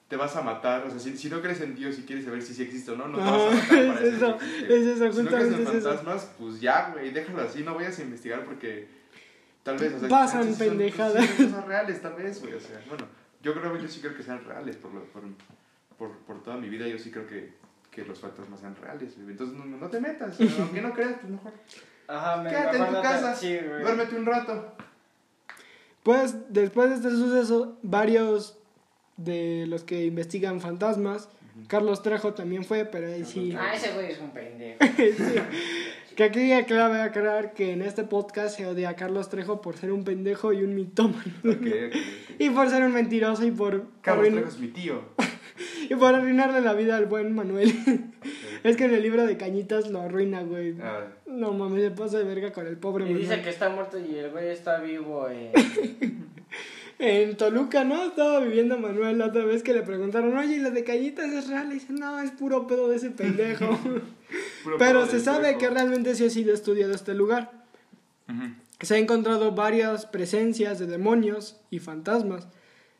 te 0.08 0.16
vas 0.16 0.34
a 0.36 0.42
matar, 0.42 0.84
o 0.86 0.90
sea, 0.90 0.98
si, 0.98 1.18
si 1.18 1.28
no 1.28 1.42
crees 1.42 1.60
en 1.60 1.74
Dios 1.74 1.98
y 1.98 2.02
quieres 2.04 2.24
saber 2.24 2.40
si 2.40 2.54
sí 2.54 2.62
existe 2.62 2.92
o 2.92 2.96
no, 2.96 3.08
no 3.08 3.18
te 3.18 3.24
vas 3.24 3.32
a 3.42 3.48
Ajá, 3.48 3.56
matar 3.56 3.86
para 3.88 4.00
es 4.06 4.14
eso, 4.14 4.38
es 4.40 4.86
eso, 4.86 5.12
Si 5.12 5.22
no 5.22 5.30
crees 5.30 5.46
en 5.48 5.54
es 5.54 5.60
eso. 5.60 5.88
fantasmas, 5.90 6.30
pues 6.38 6.60
ya, 6.60 6.90
güey, 6.92 7.10
déjalo 7.10 7.42
así, 7.42 7.62
no 7.62 7.74
vayas 7.74 7.98
a 7.98 8.02
investigar 8.02 8.44
porque 8.44 8.86
tal 9.62 9.76
vez, 9.78 9.92
o 9.94 9.98
sea, 10.00 10.08
Pasan 10.08 10.44
son- 10.44 10.58
pendejadas. 10.58 11.26
son 11.26 11.46
cosas 11.48 11.66
reales, 11.66 12.00
tal 12.00 12.14
vez, 12.14 12.40
güey, 12.40 12.54
o 12.54 12.60
sea, 12.60 12.80
bueno, 12.88 13.04
yo 13.42 13.52
creo, 13.52 13.76
yo 13.76 13.88
sí 13.88 14.00
creo 14.00 14.16
que 14.16 14.22
sean 14.22 14.42
reales, 14.44 14.76
por, 14.76 14.94
lo, 14.94 15.04
por, 15.06 15.22
por, 15.98 16.16
por 16.20 16.42
toda 16.42 16.56
mi 16.56 16.68
vida 16.70 16.86
yo 16.88 16.98
sí 16.98 17.10
creo 17.10 17.26
que, 17.26 17.50
que 17.96 18.04
los 18.04 18.20
fantasmas 18.20 18.60
sean 18.60 18.76
reales, 18.76 19.16
güey. 19.16 19.30
entonces 19.30 19.56
no, 19.56 19.64
no 19.64 19.88
te 19.88 20.00
metas, 20.00 20.38
aunque 20.60 20.82
no 20.82 20.92
creas, 20.92 21.14
pues 21.18 21.32
mejor 21.32 21.52
Ajá, 22.08 22.42
me 22.42 22.50
quédate 22.50 22.76
en 22.76 22.86
tu 22.86 22.92
casa, 22.92 23.34
Sí, 23.34 23.56
duérmete 23.56 24.14
un 24.14 24.26
rato. 24.26 24.76
Pues 26.02 26.52
después 26.52 26.90
de 26.90 26.96
este 26.96 27.10
suceso, 27.10 27.78
varios 27.82 28.58
de 29.16 29.64
los 29.66 29.82
que 29.82 30.04
investigan 30.04 30.60
fantasmas, 30.60 31.28
Carlos 31.66 32.02
Trejo 32.02 32.32
también 32.34 32.64
fue, 32.64 32.84
pero 32.84 33.08
él 33.08 33.26
sí... 33.26 33.56
Ah, 33.58 33.74
ese 33.74 33.92
güey 33.92 34.12
es 34.12 34.20
un 34.20 34.30
pendejo. 34.30 34.78
Sí. 34.96 36.14
Que 36.14 36.24
aquí 36.24 36.50
cabe 36.66 37.02
aclarar 37.02 37.52
que 37.52 37.72
en 37.72 37.82
este 37.82 38.02
podcast 38.04 38.56
se 38.56 38.66
odia 38.66 38.90
a 38.90 38.96
Carlos 38.96 39.28
Trejo 39.28 39.60
por 39.60 39.76
ser 39.76 39.92
un 39.92 40.02
pendejo 40.02 40.52
y 40.54 40.62
un 40.62 40.74
mitómano. 40.74 41.32
Ok, 41.44 41.50
ok, 41.50 41.66
ok. 41.88 41.96
Y 42.38 42.50
por 42.50 42.70
ser 42.70 42.84
un 42.84 42.92
mentiroso 42.92 43.44
y 43.44 43.50
por, 43.50 43.86
Carlos 44.00 44.28
Trejo 44.28 44.48
es 44.48 44.58
mi 44.58 44.68
tío. 44.68 45.02
y 45.90 45.94
por 45.94 46.14
arruinarle 46.14 46.60
la 46.60 46.74
vida 46.74 46.96
al 46.96 47.06
buen 47.06 47.34
Manuel. 47.34 47.72
es 48.64 48.76
que 48.76 48.84
en 48.84 48.94
el 48.94 49.02
libro 49.02 49.26
de 49.26 49.36
Cañitas 49.36 49.90
lo 49.90 50.00
arruina, 50.00 50.42
güey. 50.42 50.76
Ah, 50.80 51.06
No 51.26 51.52
mames, 51.52 51.82
se 51.82 51.90
pasa 51.90 52.18
de 52.18 52.24
verga 52.24 52.52
con 52.52 52.66
el 52.66 52.76
pobre 52.76 53.04
Y 53.04 53.14
dice 53.14 53.22
Manuel. 53.28 53.42
que 53.42 53.50
está 53.50 53.68
muerto 53.68 53.98
y 53.98 54.16
el 54.16 54.30
güey 54.30 54.48
está 54.48 54.80
vivo 54.80 55.28
en... 55.28 55.52
En 56.98 57.36
Toluca, 57.36 57.84
¿no? 57.84 58.06
Estaba 58.06 58.40
viviendo 58.40 58.78
Manuel 58.78 59.18
la 59.18 59.26
otra 59.26 59.44
vez 59.44 59.62
que 59.62 59.74
le 59.74 59.82
preguntaron, 59.82 60.34
oye, 60.34 60.56
¿y 60.56 60.60
lo 60.60 60.70
de 60.70 60.82
Cañitas 60.82 61.30
es 61.30 61.46
real? 61.46 61.70
Y 61.70 61.74
dice, 61.74 61.92
no, 61.92 62.18
es 62.22 62.30
puro 62.30 62.66
pedo 62.66 62.88
de 62.88 62.96
ese 62.96 63.10
pendejo. 63.10 63.78
Pero 64.78 65.04
se 65.04 65.20
sabe 65.20 65.58
que 65.58 65.68
realmente 65.68 66.14
sí 66.14 66.24
ha 66.24 66.30
sido 66.30 66.54
estudiado 66.54 66.94
este 66.94 67.12
lugar. 67.12 67.50
Se 68.80 68.94
ha 68.94 68.98
encontrado 68.98 69.52
varias 69.52 70.06
presencias 70.06 70.78
de 70.78 70.86
demonios 70.86 71.60
y 71.70 71.80
fantasmas. 71.80 72.48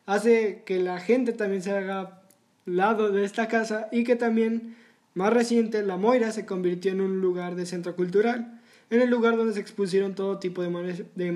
Hace 0.05 0.63
que 0.67 0.79
la 0.79 1.01
gente 1.01 1.33
también 1.33 1.63
se 1.63 1.71
haga 1.71 2.21
lado 2.67 3.11
de 3.11 3.25
esta 3.25 3.49
casa 3.49 3.89
y 3.91 4.05
que 4.05 4.17
también, 4.17 4.77
más 5.15 5.33
reciente, 5.33 5.83
La 5.83 5.97
Moira 5.97 6.31
se 6.33 6.45
convirtió 6.45 6.93
en 6.93 7.01
un 7.01 7.21
lugar 7.21 7.55
de 7.55 7.65
centro 7.65 7.97
cultural, 7.97 8.61
en 8.91 9.01
el 9.01 9.11
lugar 9.11 9.37
donde 9.37 9.55
se 9.55 9.61
expusieron 9.61 10.15
todo 10.15 10.39
tipo 10.39 10.63
de, 10.63 10.69
mani- 10.71 11.05
de 11.15 11.33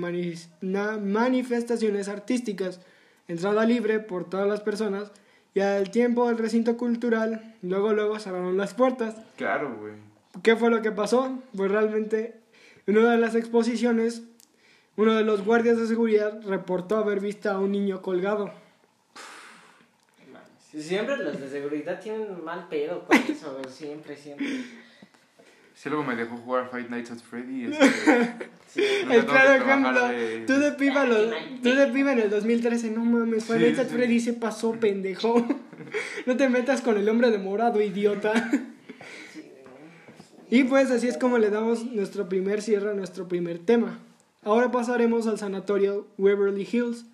manifestaciones 1.01 2.07
artísticas, 2.07 2.79
entrada 3.27 3.65
libre 3.65 3.99
por 3.99 4.29
todas 4.29 4.47
las 4.47 4.61
personas, 4.61 5.11
y 5.53 5.59
al 5.59 5.91
tiempo 5.91 6.27
del 6.27 6.37
recinto 6.37 6.77
cultural, 6.77 7.55
luego 7.61 7.91
luego 7.93 8.19
cerraron 8.19 8.55
las 8.57 8.73
puertas. 8.73 9.15
Claro, 9.35 9.75
güey. 9.79 9.93
¿Qué 10.43 10.55
fue 10.55 10.69
lo 10.69 10.81
que 10.81 10.91
pasó? 10.93 11.39
Pues 11.55 11.69
realmente 11.69 12.35
en 12.87 12.97
una 12.97 13.11
de 13.11 13.17
las 13.17 13.35
exposiciones, 13.35 14.23
uno 14.95 15.13
de 15.13 15.23
los 15.23 15.43
guardias 15.43 15.77
de 15.77 15.87
seguridad 15.87 16.41
reportó 16.47 16.97
haber 16.97 17.19
visto 17.19 17.51
a 17.51 17.59
un 17.59 17.73
niño 17.73 18.01
colgado. 18.01 18.51
Siempre 20.77 21.17
los 21.17 21.39
de 21.39 21.49
seguridad 21.49 21.99
tienen 21.99 22.43
mal 22.43 22.67
pedo 22.69 23.05
con 23.05 23.17
eso, 23.29 23.53
güey. 23.53 23.65
Siempre, 23.73 24.15
siempre. 24.15 24.47
Si 25.75 25.89
luego 25.89 26.03
me 26.03 26.15
dejó 26.15 26.37
jugar 26.37 26.69
Fight 26.69 26.89
Nights 26.89 27.11
at 27.11 27.19
Freddy. 27.19 27.65
Este, 27.71 28.49
Sí. 28.67 28.83
El 29.11 29.25
claro 29.25 29.53
ejemplo, 29.61 30.07
de- 30.07 30.45
tú 30.47 30.53
de 30.53 30.71
piba, 30.71 31.03
lo- 31.05 31.29
tú 31.61 31.75
de 31.75 31.87
piba 31.87 32.13
en 32.13 32.19
el 32.19 32.29
2013, 32.29 32.91
no 32.91 33.03
mames, 33.03 33.43
fue 33.43 33.57
Sí, 33.57 33.63
Nights 33.63 33.79
at 33.79 33.87
sí. 33.89 33.95
Freddy 33.95 34.19
se 34.21 34.31
pasó, 34.31 34.71
pendejo. 34.79 35.45
No 36.25 36.37
te 36.37 36.47
metas 36.47 36.79
con 36.79 36.95
el 36.95 37.09
hombre 37.09 37.31
de 37.31 37.37
morado, 37.37 37.81
idiota. 37.81 38.49
Sí. 39.33 39.43
Y 40.49 40.63
pues 40.63 40.89
así 40.89 41.09
es 41.09 41.17
como 41.17 41.37
le 41.37 41.49
damos 41.49 41.83
nuestro 41.85 42.29
primer 42.29 42.61
cierre 42.61 42.91
a 42.91 42.93
nuestro 42.93 43.27
primer 43.27 43.59
tema. 43.59 43.99
Ahora 44.43 44.71
pasaremos 44.71 45.27
al 45.27 45.37
sanatorio 45.37 46.07
Waverly 46.17 46.65
Hills, 46.71 47.05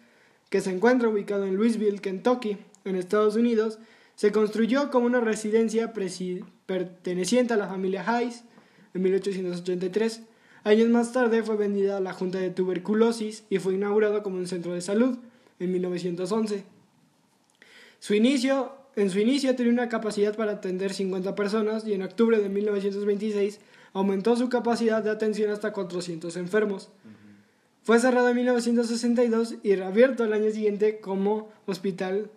que 0.52 0.62
se 0.62 0.70
encuentra 0.72 1.10
ubicado 1.10 1.46
en 1.46 1.56
Louisville, 1.56 2.00
Kentucky, 2.02 2.58
en 2.89 2.96
Estados 2.96 3.36
Unidos. 3.36 3.79
Se 4.15 4.32
construyó 4.32 4.89
como 4.89 5.06
una 5.06 5.20
residencia 5.20 5.94
perteneciente 6.65 7.53
a 7.53 7.58
la 7.58 7.67
familia 7.67 8.03
Hayes 8.08 8.44
en 8.94 9.01
1883. 9.03 10.22
Años 10.63 10.89
más 10.89 11.12
tarde 11.13 11.44
fue 11.44 11.56
vendida 11.56 11.98
a 11.98 12.01
la 12.01 12.13
Junta 12.13 12.39
de 12.39 12.50
Tuberculosis 12.50 13.44
y 13.50 13.60
fue 13.60 13.75
inaugurado 13.75 14.24
como 14.24 14.38
un 14.38 14.48
centro 14.48 14.74
de 14.74 14.82
salud 14.82 15.17
en 15.60 15.72
1911. 15.72 16.63
Su 18.00 18.13
inicio 18.13 18.74
en 18.98 19.12
su 19.12 19.20
inicio 19.20 19.56
tenía 19.56 19.72
una 19.72 19.89
capacidad 19.89 20.36
para 20.36 20.53
atender 20.53 20.91
50 20.91 21.36
personas 21.36 21.86
y 21.86 21.94
en 21.94 22.01
octubre 22.01 22.39
de 22.39 22.50
1926 22.50 23.60
aumentó 23.94 24.36
su 24.36 24.50
capacidad 24.50 25.03
de 25.03 25.12
atención 25.12 25.51
hasta 25.51 25.72
400 25.72 26.36
enfermos. 26.36 26.89
Fue 27.84 28.00
cerrado 28.00 28.29
en 28.29 28.38
1962 28.38 29.58
y 29.62 29.75
reabierto 29.75 30.24
el 30.24 30.34
año 30.34 30.50
siguiente 30.50 31.00
como 31.00 31.51
hospital 31.67 32.32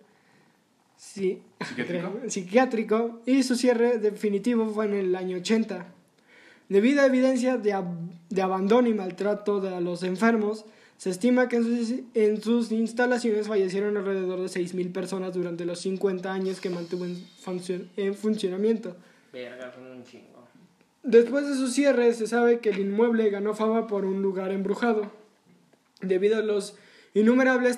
sí- 1.01 1.41
¿Psiquiátrico? 1.65 2.19
psiquiátrico 2.27 3.21
y 3.25 3.43
su 3.43 3.55
cierre 3.55 3.97
definitivo 3.97 4.69
fue 4.69 4.85
en 4.85 4.93
el 4.93 5.15
año 5.15 5.37
80. 5.37 5.87
Debido 6.69 7.01
a 7.01 7.05
evidencia 7.07 7.57
de, 7.57 7.73
ab- 7.73 8.09
de 8.29 8.41
abandono 8.41 8.87
y 8.87 8.93
maltrato 8.93 9.59
de 9.59 9.75
a 9.75 9.81
los 9.81 10.03
enfermos, 10.03 10.65
se 10.97 11.09
estima 11.09 11.49
que 11.49 11.57
en 11.57 11.63
sus, 11.63 11.93
en 12.13 12.41
sus 12.41 12.71
instalaciones 12.71 13.47
fallecieron 13.47 13.97
alrededor 13.97 14.39
de 14.39 14.47
6.000 14.47 14.91
personas 14.93 15.33
durante 15.33 15.65
los 15.65 15.79
50 15.79 16.31
años 16.31 16.61
que 16.61 16.69
mantuvo 16.69 17.05
en, 17.05 17.17
funcio- 17.43 17.87
en 17.97 18.13
funcionamiento. 18.13 18.95
Verga, 19.33 19.73
un 19.91 20.03
chingo. 20.03 20.47
Después 21.03 21.47
de 21.47 21.55
su 21.55 21.67
cierre, 21.67 22.13
se 22.13 22.27
sabe 22.27 22.59
que 22.59 22.69
el 22.69 22.79
inmueble 22.79 23.29
ganó 23.31 23.55
fama 23.55 23.87
por 23.87 24.05
un 24.05 24.21
lugar 24.21 24.51
embrujado, 24.51 25.11
debido 26.01 26.37
a 26.37 26.41
los 26.41 26.75
innumerables 27.13 27.77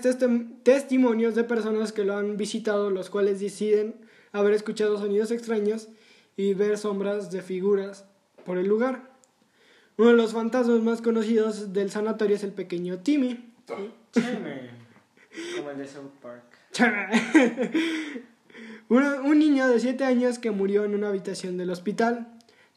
testimonios 0.63 1.35
de 1.35 1.43
personas 1.43 1.91
que 1.91 2.03
lo 2.03 2.15
han 2.17 2.37
visitado, 2.37 2.89
los 2.89 3.09
cuales 3.09 3.39
deciden 3.39 3.95
haber 4.31 4.53
escuchado 4.53 4.97
sonidos 4.97 5.31
extraños 5.31 5.89
y 6.37 6.53
ver 6.53 6.77
sombras 6.77 7.31
de 7.31 7.41
figuras 7.41 8.05
por 8.45 8.57
el 8.57 8.67
lugar. 8.67 9.11
Uno 9.97 10.09
de 10.09 10.15
los 10.15 10.33
fantasmas 10.33 10.81
más 10.81 11.01
conocidos 11.01 11.71
del 11.73 11.91
sanatorio 11.91 12.35
es 12.35 12.43
el 12.43 12.51
pequeño 12.51 12.99
Timmy. 12.99 13.53
Cheme. 14.11 14.71
Como 15.57 15.69
el 15.71 15.77
de 15.77 15.87
South 15.87 16.11
Park. 16.21 16.43
Una- 18.89 19.21
un 19.21 19.39
niño 19.39 19.67
de 19.67 19.79
7 19.79 20.03
años 20.03 20.39
que 20.39 20.51
murió 20.51 20.83
en 20.85 20.93
una 20.95 21.09
habitación 21.09 21.57
del 21.57 21.69
hospital. 21.69 22.27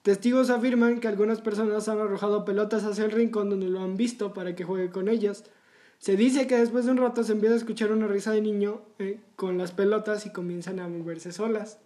Testigos 0.02 0.50
afirman 0.50 1.00
que 1.00 1.08
algunas 1.08 1.40
personas 1.40 1.88
han 1.88 1.98
arrojado 1.98 2.44
pelotas 2.44 2.84
hacia 2.84 3.04
el 3.04 3.10
rincón 3.10 3.50
donde 3.50 3.68
lo 3.68 3.80
han 3.80 3.96
visto 3.96 4.32
para 4.32 4.54
que 4.54 4.64
juegue 4.64 4.90
con 4.90 5.08
ellas. 5.08 5.44
Se 5.98 6.16
dice 6.16 6.46
que 6.46 6.56
después 6.58 6.84
de 6.84 6.92
un 6.92 6.98
rato 6.98 7.24
se 7.24 7.32
empieza 7.32 7.54
a 7.54 7.58
escuchar 7.58 7.90
una 7.92 8.06
risa 8.06 8.32
de 8.32 8.40
niño 8.40 8.82
eh, 8.98 9.18
con 9.34 9.58
las 9.58 9.72
pelotas 9.72 10.26
y 10.26 10.30
comienzan 10.30 10.78
a 10.78 10.88
moverse 10.88 11.32
solas. 11.32 11.78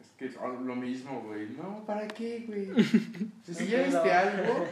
Es 0.00 0.08
que 0.18 0.24
es 0.26 0.34
lo 0.64 0.74
mismo, 0.74 1.22
güey. 1.26 1.48
No, 1.50 1.84
¿para 1.86 2.08
qué, 2.08 2.44
güey? 2.46 2.68
Si 3.44 3.52
No 3.64 3.70
ya 3.70 3.82
viste 3.82 4.12
algo, 4.12 4.66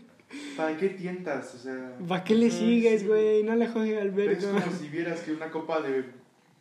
¿para 0.56 0.76
qué 0.76 0.88
tientas? 0.90 1.54
O 1.54 1.58
sea, 1.58 1.96
¿Para 2.08 2.24
qué 2.24 2.34
le 2.34 2.46
Ujú, 2.48 2.56
sigues, 2.56 3.02
sí. 3.02 3.06
güey? 3.06 3.42
No 3.42 3.54
le 3.54 3.68
juegues 3.68 4.00
al 4.00 4.08
es 4.08 4.14
verga. 4.14 4.60
como 4.60 4.76
si 4.76 4.88
vieras 4.88 5.20
que 5.20 5.32
una 5.32 5.50
copa 5.50 5.80
de 5.82 6.04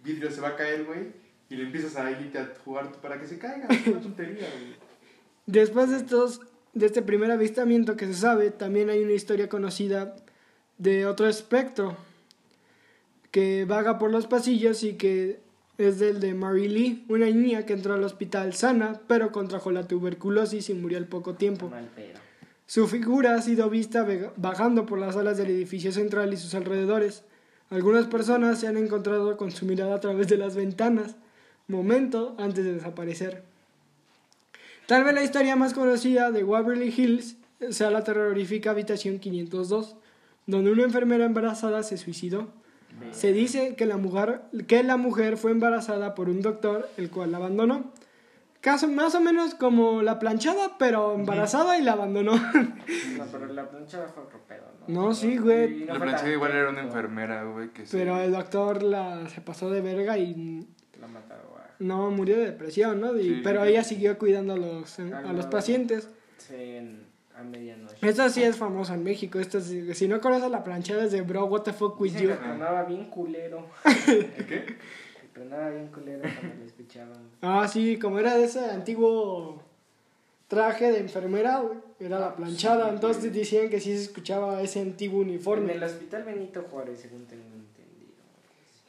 vidrio 0.04 0.30
se 0.30 0.42
va 0.42 0.50
a 0.50 0.56
caer, 0.56 0.84
güey, 0.86 1.08
y 1.50 1.56
le 1.56 1.64
empiezas 1.64 1.96
a 1.96 2.12
irte 2.12 2.38
a 2.38 2.52
jugar 2.66 2.92
para 3.02 3.20
que 3.20 3.28
se 3.28 3.38
caiga. 3.40 3.68
Es 3.70 3.88
una 3.88 4.02
tontería, 4.02 4.36
güey. 4.60 4.76
Después 5.48 5.90
de 5.90 5.98
estos, 5.98 6.42
de 6.74 6.86
este 6.86 7.02
primer 7.02 7.32
avistamiento 7.32 7.96
que 7.96 8.06
se 8.08 8.14
sabe, 8.14 8.52
también 8.52 8.90
hay 8.90 9.00
una 9.04 9.14
historia 9.14 9.50
conocida 9.50 10.16
de 10.82 11.06
otro 11.06 11.28
espectro 11.28 11.96
que 13.30 13.66
vaga 13.66 14.00
por 14.00 14.12
los 14.12 14.26
pasillos 14.26 14.84
y 14.84 14.94
que 14.94 15.40
es 15.78 16.00
del 16.00 16.20
de 16.20 16.34
Mary 16.34 16.68
Lee, 16.68 17.06
una 17.08 17.28
niña 17.28 17.66
que 17.66 17.74
entró 17.74 17.94
al 17.94 18.04
hospital 18.04 18.54
sana, 18.54 19.00
pero 19.08 19.32
contrajo 19.32 19.72
la 19.72 19.88
tuberculosis 19.88 20.70
y 20.70 20.74
murió 20.74 20.98
al 20.98 21.06
poco 21.06 21.36
tiempo. 21.36 21.72
Su 22.66 22.88
figura 22.88 23.36
ha 23.36 23.42
sido 23.42 23.70
vista 23.70 24.08
bajando 24.38 24.88
por 24.88 24.98
las 24.98 25.14
salas 25.14 25.38
del 25.38 25.52
edificio 25.52 25.92
central 25.92 26.34
y 26.34 26.38
sus 26.38 26.56
alrededores. 26.56 27.24
Algunas 27.70 28.08
personas 28.08 28.60
se 28.60 28.68
han 28.68 28.78
encontrado 28.78 29.38
con 29.38 29.52
su 29.52 29.66
mirada 29.66 29.96
a 29.96 30.00
través 30.00 30.28
de 30.30 30.38
las 30.38 30.56
ventanas, 30.56 31.16
momento 31.68 32.36
antes 32.40 32.66
de 32.66 32.74
desaparecer. 32.74 33.44
Tal 34.88 35.04
vez 35.04 35.14
la 35.14 35.24
historia 35.24 35.56
más 35.56 35.74
conocida 35.74 36.32
de 36.32 36.44
Waverly 36.44 36.94
Hills 36.96 37.38
sea 37.70 37.92
la 37.92 38.04
terrorífica 38.04 38.72
habitación 38.72 39.20
502, 39.20 39.96
donde 40.46 40.72
una 40.72 40.84
enfermera 40.84 41.26
embarazada 41.26 41.84
se 41.84 41.98
suicidó. 41.98 42.50
Se 43.12 43.32
dice 43.34 43.76
que 43.76 43.86
la 43.86 43.98
mujer, 43.98 44.42
que 44.68 44.84
la 44.84 44.98
mujer 44.98 45.38
fue 45.38 45.52
embarazada 45.52 46.14
por 46.14 46.30
un 46.30 46.42
doctor, 46.42 46.90
el 46.98 47.10
cual 47.10 47.32
la 47.32 47.38
abandonó. 47.38 47.92
Caso 48.60 48.88
más 48.88 49.16
o 49.16 49.22
menos 49.22 49.56
como 49.56 50.04
la 50.04 50.20
planchada, 50.20 50.78
pero 50.78 51.16
embarazada 51.16 51.80
y 51.80 51.82
la 51.84 51.94
abandonó. 51.94 52.34
No, 53.18 53.26
pero 53.32 53.48
la 53.48 53.68
planchada 53.70 54.08
fue 54.08 54.24
otro 54.24 54.40
pedo, 54.48 54.66
¿no? 54.88 55.08
No, 55.08 55.14
sí, 55.16 55.38
güey. 55.38 55.86
La 55.86 55.96
planchada 56.00 56.32
igual 56.32 56.52
era 56.52 56.70
una 56.70 56.82
enfermera, 56.82 57.44
güey, 57.44 57.70
que. 57.70 57.84
Pero 57.92 58.20
el 58.20 58.32
doctor 58.32 58.84
la, 58.84 59.28
se 59.30 59.42
pasó 59.42 59.70
de 59.70 59.82
verga 59.82 60.18
y 60.18 60.68
La 61.00 61.08
mataron, 61.08 61.46
güey. 61.50 61.64
no 61.80 62.12
murió 62.12 62.38
de 62.38 62.46
depresión, 62.48 63.00
¿no? 63.02 63.18
Y- 63.18 63.24
Sí, 63.24 63.42
pero 63.44 63.64
ella 63.64 63.84
siguió 63.84 64.18
cuidando 64.20 64.54
a 64.54 64.58
los, 64.58 65.00
a 65.00 65.34
los 65.34 65.46
pacientes. 65.48 66.10
Sí, 66.38 66.54
en- 66.56 67.11
a 67.42 67.44
medianoche. 67.44 67.96
Esta 68.02 68.30
sí 68.30 68.42
es 68.44 68.56
famosa 68.56 68.94
en 68.96 69.04
México. 69.04 69.40
Esta 69.40 69.60
sí- 69.60 69.94
si 69.94 70.08
no 70.08 70.22
conoces 70.22 70.50
la 70.50 70.64
planchada 70.64 71.04
es 71.04 71.12
de 71.12 71.22
bro, 71.22 71.46
what 71.46 71.62
the 71.64 71.74
fuck 71.74 72.00
with 72.00 72.12
Dicen 72.14 72.28
you. 72.30 72.34
que 72.34 72.36
tronaba 72.40 72.84
bien 72.84 73.06
culero. 73.10 73.68
¿Qué? 74.06 74.66
Que 74.66 75.28
tronaba 75.34 75.70
bien 75.70 75.88
culero 75.88 76.22
cuando 76.22 76.56
lo 76.60 76.66
escuchaban. 76.66 77.18
Ah, 77.42 77.68
sí, 77.68 77.98
como 78.00 78.20
era 78.20 78.38
de 78.38 78.46
ese 78.46 78.60
antiguo 78.66 79.62
traje 80.48 80.92
de 80.92 81.00
enfermera, 81.00 81.60
güey, 81.60 81.78
era 82.00 82.20
la 82.20 82.36
planchada. 82.36 82.88
sí, 82.90 82.96
Entonces 82.96 83.24
güey. 83.24 83.34
decían 83.40 83.70
que 83.70 83.80
sí 83.80 83.96
se 83.96 84.04
escuchaba 84.04 84.62
ese 84.62 84.82
antiguo 84.82 85.22
En 85.22 85.30
uniforme. 85.30 85.74
el 85.74 85.84
hospital 85.84 86.24
Benito 86.24 86.64
Juárez, 86.70 87.00
según 87.00 87.26
tengo 87.26 87.44
entendido. 87.44 88.12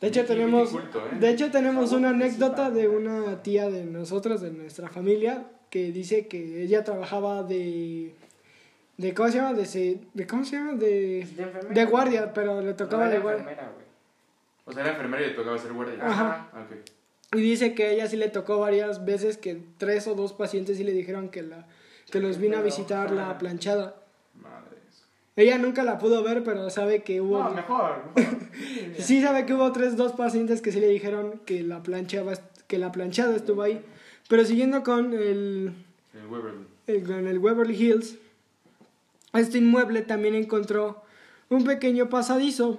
De 0.01 0.09
hecho 0.09 0.25
tenemos, 0.25 0.71
culto, 0.71 0.99
¿eh? 1.07 1.19
de 1.21 1.31
hecho 1.31 1.51
tenemos 1.53 1.93
una 1.93 2.11
anécdota 2.11 2.71
de 2.71 2.81
Sí, 2.83 2.87
una 2.89 3.43
tía 3.45 3.71
de 3.71 3.85
nosotros, 3.85 4.41
de 4.41 4.51
nuestra 4.51 4.89
familia, 4.89 5.47
que 5.71 5.93
dice 5.93 6.27
que 6.27 6.63
ella 6.65 6.83
trabajaba 6.83 7.45
de, 7.45 8.13
de 9.03 9.15
¿cómo 9.15 9.29
se 9.29 9.37
llama? 9.39 9.53
De, 9.55 9.67
se- 9.67 10.01
de 10.15 10.27
¿cómo 10.27 10.45
se 10.45 10.57
llama? 10.57 10.73
De, 10.75 11.27
De 11.37 11.75
de 11.75 11.85
guardia, 11.87 12.33
pero 12.33 12.61
le 12.61 12.75
tocaba 12.75 13.07
No, 13.07 13.11
de 13.11 13.19
guardia. 13.19 13.41
enfermera. 13.43 13.73
O 14.65 14.73
sea, 14.73 14.83
era 14.83 14.93
enfermera 14.93 15.23
y 15.25 15.29
le 15.31 15.35
tocaba 15.35 15.59
ser 15.59 15.73
guardia. 15.73 15.99
Ajá. 16.01 16.49
Ah, 16.53 16.65
ok. 16.71 16.77
Y 17.37 17.41
dice 17.41 17.75
que 17.75 17.91
ella 17.93 18.07
sí 18.09 18.17
le 18.17 18.29
tocó 18.29 18.59
varias 18.61 19.05
veces 19.05 19.37
que 19.39 19.63
tres 19.79 20.07
o 20.07 20.15
dos 20.15 20.33
pacientes 20.35 20.77
sí 20.77 20.85
le 20.85 20.93
dijeron 20.93 21.29
que 21.31 21.43
la 21.43 21.67
que 22.11 22.21
los 22.21 22.37
vino 22.39 22.57
a 22.57 22.61
Pero, 22.61 22.67
visitar 22.67 23.11
la 23.11 23.39
planchada. 23.39 23.97
Madres. 24.41 24.81
Ella 25.35 25.57
nunca 25.57 25.83
la 25.83 25.99
pudo 25.99 26.23
ver, 26.23 26.45
pero 26.45 26.69
sabe 26.69 27.03
que 27.03 27.21
hubo 27.23 27.43
No, 27.43 27.51
mejor, 27.51 28.03
mejor. 28.17 28.35
Sí 28.99 29.23
sabe 29.23 29.47
que 29.47 29.55
hubo 29.55 29.73
tres, 29.73 29.97
dos 29.97 30.13
pacientes 30.13 30.61
que 30.61 30.73
sí 30.73 30.81
le 30.81 30.89
dijeron 30.89 31.41
que 31.47 31.63
la 31.63 31.83
planchaba, 31.83 32.35
que 32.67 32.77
la 32.79 32.93
planchada 32.93 33.35
estuvo 33.35 33.63
ahí. 33.63 33.83
Pero 34.29 34.45
siguiendo 34.45 34.83
con 34.83 35.15
el, 35.15 35.73
El 36.15 36.27
Weberly. 36.29 36.67
el- 36.87 37.03
con 37.05 37.27
el 37.27 37.39
Waverly 37.39 37.75
Hills, 37.83 38.17
este 39.41 39.59
inmueble 39.59 40.03
también 40.03 40.35
encontró 40.35 41.03
un 41.49 41.65
pequeño 41.65 42.09
pasadizo, 42.09 42.79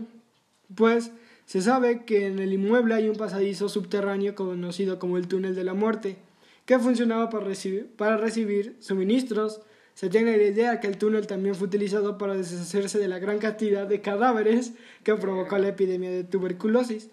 pues 0.75 1.11
se 1.45 1.61
sabe 1.61 2.03
que 2.05 2.27
en 2.27 2.39
el 2.39 2.53
inmueble 2.53 2.93
hay 2.95 3.09
un 3.09 3.15
pasadizo 3.15 3.69
subterráneo 3.69 4.33
conocido 4.35 4.97
como 4.99 5.17
el 5.17 5.27
túnel 5.27 5.55
de 5.55 5.63
la 5.63 5.73
muerte, 5.73 6.17
que 6.65 6.79
funcionaba 6.79 7.29
para 7.29 7.45
recibir, 7.45 7.87
para 7.97 8.17
recibir 8.17 8.75
suministros. 8.79 9.61
Se 9.95 10.09
tiene 10.09 10.37
la 10.37 10.43
idea 10.43 10.79
que 10.79 10.87
el 10.87 10.97
túnel 10.97 11.27
también 11.27 11.53
fue 11.53 11.67
utilizado 11.67 12.17
para 12.17 12.33
deshacerse 12.35 12.97
de 12.97 13.07
la 13.07 13.19
gran 13.19 13.37
cantidad 13.39 13.85
de 13.85 14.01
cadáveres 14.01 14.71
que 15.03 15.13
provocó 15.15 15.57
la 15.57 15.67
epidemia 15.67 16.09
de 16.09 16.23
tuberculosis 16.23 17.09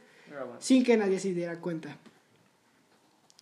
sin 0.61 0.85
que 0.85 0.97
nadie 0.97 1.19
se 1.19 1.35
diera 1.35 1.59
cuenta. 1.61 1.99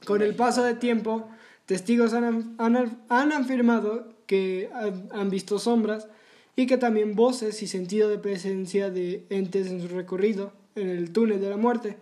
Con 0.04 0.22
el 0.22 0.34
paso 0.34 0.62
de 0.64 0.74
tiempo, 0.74 1.28
testigos 1.66 2.14
han, 2.14 2.54
han- 2.58 2.98
han 3.08 3.32
afirmado 3.32 4.12
que 4.28 4.68
han, 5.10 5.30
visto 5.30 5.58
sombras 5.58 6.06
y 6.54 6.66
que 6.66 6.76
también 6.76 7.16
voces 7.16 7.62
y 7.62 7.66
sentido 7.66 8.10
de 8.10 8.18
presencia 8.18 8.90
de 8.90 9.24
entes 9.30 9.68
en 9.68 9.80
su 9.80 9.88
recorrido 9.88 10.52
en 10.76 10.90
el 10.90 11.12
túnel 11.12 11.40
de 11.40 11.50
la 11.50 11.56
muerte. 11.56 11.96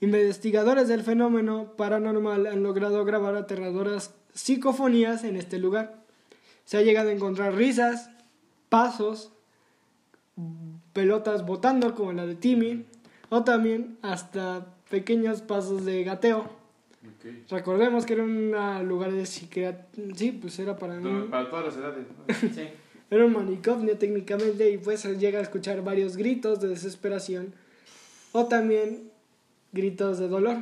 Investigadores 0.00 0.88
del 0.88 1.02
fenómeno 1.02 1.74
paranormal 1.76 2.46
han 2.46 2.62
logrado 2.62 3.04
grabar 3.04 3.36
aterradoras 3.36 4.14
psicofonías 4.32 5.24
en 5.24 5.36
este 5.36 5.58
lugar. 5.58 6.02
Se 6.64 6.78
ha 6.78 6.82
llegado 6.82 7.10
a 7.10 7.12
encontrar 7.12 7.54
risas, 7.54 8.08
pasos, 8.70 9.30
pelotas 10.94 11.44
botando 11.44 11.94
como 11.94 12.14
la 12.14 12.24
de 12.24 12.34
Timmy, 12.34 12.86
o 13.28 13.44
también 13.44 13.98
hasta 14.00 14.74
pequeños 14.88 15.42
pasos 15.42 15.84
de 15.84 16.02
gateo. 16.02 16.61
Recordemos 17.50 18.06
que 18.06 18.14
era 18.14 18.22
un 18.22 18.52
lugar 18.86 19.12
de 19.12 19.26
psiquiatría, 19.26 19.86
sí, 20.14 20.32
pues 20.32 20.58
era 20.58 20.76
para 20.76 20.94
un, 20.94 21.30
Para 21.30 21.50
todas 21.50 21.66
las 21.66 21.76
edades. 21.76 22.06
¿no? 22.08 22.50
Sí. 22.54 22.68
era 23.10 23.24
un 23.24 23.32
manicomio 23.32 23.96
técnicamente 23.98 24.70
y 24.70 24.78
pues 24.78 25.00
se 25.00 25.16
llega 25.16 25.38
a 25.38 25.42
escuchar 25.42 25.82
varios 25.82 26.16
gritos 26.16 26.60
de 26.60 26.68
desesperación 26.68 27.54
o 28.32 28.46
también 28.46 29.10
gritos 29.72 30.18
de 30.18 30.28
dolor. 30.28 30.58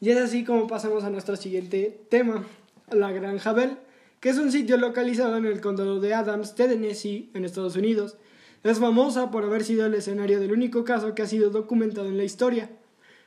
Y 0.00 0.10
es 0.10 0.18
así 0.18 0.44
como 0.44 0.66
pasamos 0.66 1.04
a 1.04 1.10
nuestro 1.10 1.36
siguiente 1.36 1.98
tema, 2.10 2.44
la 2.90 3.10
Granja 3.12 3.52
Bell, 3.52 3.78
que 4.20 4.28
es 4.28 4.38
un 4.38 4.52
sitio 4.52 4.76
localizado 4.76 5.36
en 5.36 5.46
el 5.46 5.60
condado 5.60 6.00
de 6.00 6.14
Adams, 6.14 6.54
Tennessee, 6.54 7.30
en 7.34 7.44
Estados 7.44 7.76
Unidos. 7.76 8.16
Es 8.62 8.78
famosa 8.78 9.30
por 9.30 9.44
haber 9.44 9.64
sido 9.64 9.86
el 9.86 9.94
escenario 9.94 10.40
del 10.40 10.52
único 10.52 10.84
caso 10.84 11.14
que 11.14 11.22
ha 11.22 11.26
sido 11.26 11.50
documentado 11.50 12.08
en 12.08 12.16
la 12.18 12.24
historia. 12.24 12.70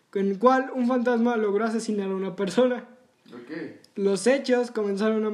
Con 0.10 0.28
el 0.28 0.40
cual 0.40 0.72
un 0.74 0.88
fantasma 0.88 1.38
logró 1.38 1.66
asesinar 1.66 2.10
a 2.10 2.16
una 2.16 2.36
persona. 2.36 2.88
Ok. 3.28 3.80
Los 3.96 4.28
hechos 4.28 4.72
comenzaron 4.72 5.26
a 5.26 5.32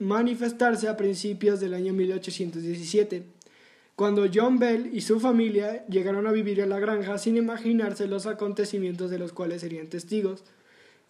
manifestarse 0.00 0.88
a 0.88 0.96
principios 0.96 1.60
del 1.60 1.74
año 1.74 1.92
1817, 1.92 3.24
cuando 3.94 4.26
John 4.32 4.58
Bell 4.58 4.90
y 4.92 5.00
su 5.00 5.18
familia 5.18 5.86
llegaron 5.86 6.26
a 6.26 6.32
vivir 6.32 6.60
en 6.60 6.68
la 6.68 6.78
granja 6.78 7.16
sin 7.16 7.36
imaginarse 7.36 8.06
los 8.06 8.26
acontecimientos 8.26 9.10
de 9.10 9.18
los 9.18 9.32
cuales 9.32 9.62
serían 9.62 9.86
testigos 9.86 10.44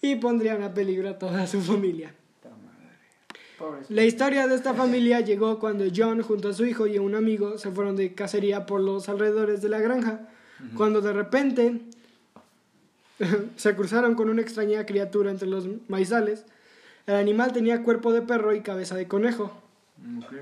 y 0.00 0.16
pondrían 0.16 0.62
a 0.62 0.74
peligro 0.74 1.08
a 1.08 1.18
toda 1.18 1.46
su 1.46 1.60
familia. 1.60 2.14
La 3.88 4.04
historia 4.04 4.46
de 4.46 4.54
esta 4.54 4.74
familia 4.74 5.20
llegó 5.20 5.58
cuando 5.58 5.86
John 5.94 6.22
junto 6.22 6.50
a 6.50 6.52
su 6.52 6.66
hijo 6.66 6.86
y 6.86 6.96
a 6.96 7.02
un 7.02 7.14
amigo 7.14 7.58
se 7.58 7.70
fueron 7.70 7.96
de 7.96 8.14
cacería 8.14 8.66
por 8.66 8.80
los 8.80 9.08
alrededores 9.08 9.62
de 9.62 9.70
la 9.70 9.80
granja, 9.80 10.28
cuando 10.76 11.00
de 11.00 11.12
repente 11.12 11.80
se 13.56 13.74
cruzaron 13.74 14.14
con 14.14 14.28
una 14.30 14.42
extraña 14.42 14.84
criatura 14.86 15.30
entre 15.30 15.48
los 15.48 15.66
maizales. 15.88 16.44
El 17.06 17.14
animal 17.14 17.52
tenía 17.52 17.82
cuerpo 17.82 18.12
de 18.12 18.22
perro 18.22 18.54
y 18.54 18.60
cabeza 18.62 18.96
de 18.96 19.06
conejo. 19.08 19.52
Ok. 20.18 20.32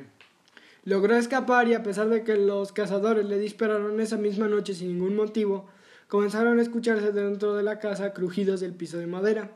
Logró 0.84 1.16
escapar 1.16 1.68
y 1.68 1.74
a 1.74 1.82
pesar 1.82 2.08
de 2.08 2.24
que 2.24 2.36
los 2.36 2.72
cazadores 2.72 3.24
le 3.24 3.38
dispararon 3.38 4.00
esa 4.00 4.16
misma 4.16 4.48
noche 4.48 4.74
sin 4.74 4.88
ningún 4.88 5.16
motivo, 5.16 5.66
comenzaron 6.08 6.58
a 6.58 6.62
escucharse 6.62 7.12
dentro 7.12 7.54
de 7.54 7.62
la 7.62 7.78
casa 7.78 8.12
crujidos 8.12 8.60
del 8.60 8.72
piso 8.74 8.98
de 8.98 9.06
madera. 9.06 9.50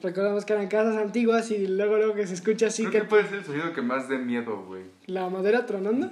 Recordamos 0.00 0.44
que 0.44 0.52
eran 0.52 0.68
casas 0.68 0.96
antiguas 0.96 1.50
y 1.50 1.66
luego 1.66 1.96
luego 1.96 2.14
que 2.14 2.26
se 2.26 2.34
escucha 2.34 2.66
así 2.66 2.82
Creo 2.82 2.92
que 2.92 2.98
que 3.00 3.04
puede 3.06 3.24
ser 3.28 3.38
el 3.38 3.44
sonido 3.44 3.72
que 3.72 3.80
más 3.80 4.08
dé 4.08 4.18
miedo, 4.18 4.62
güey. 4.66 4.82
la 5.06 5.30
madera 5.30 5.64
tronando. 5.64 6.10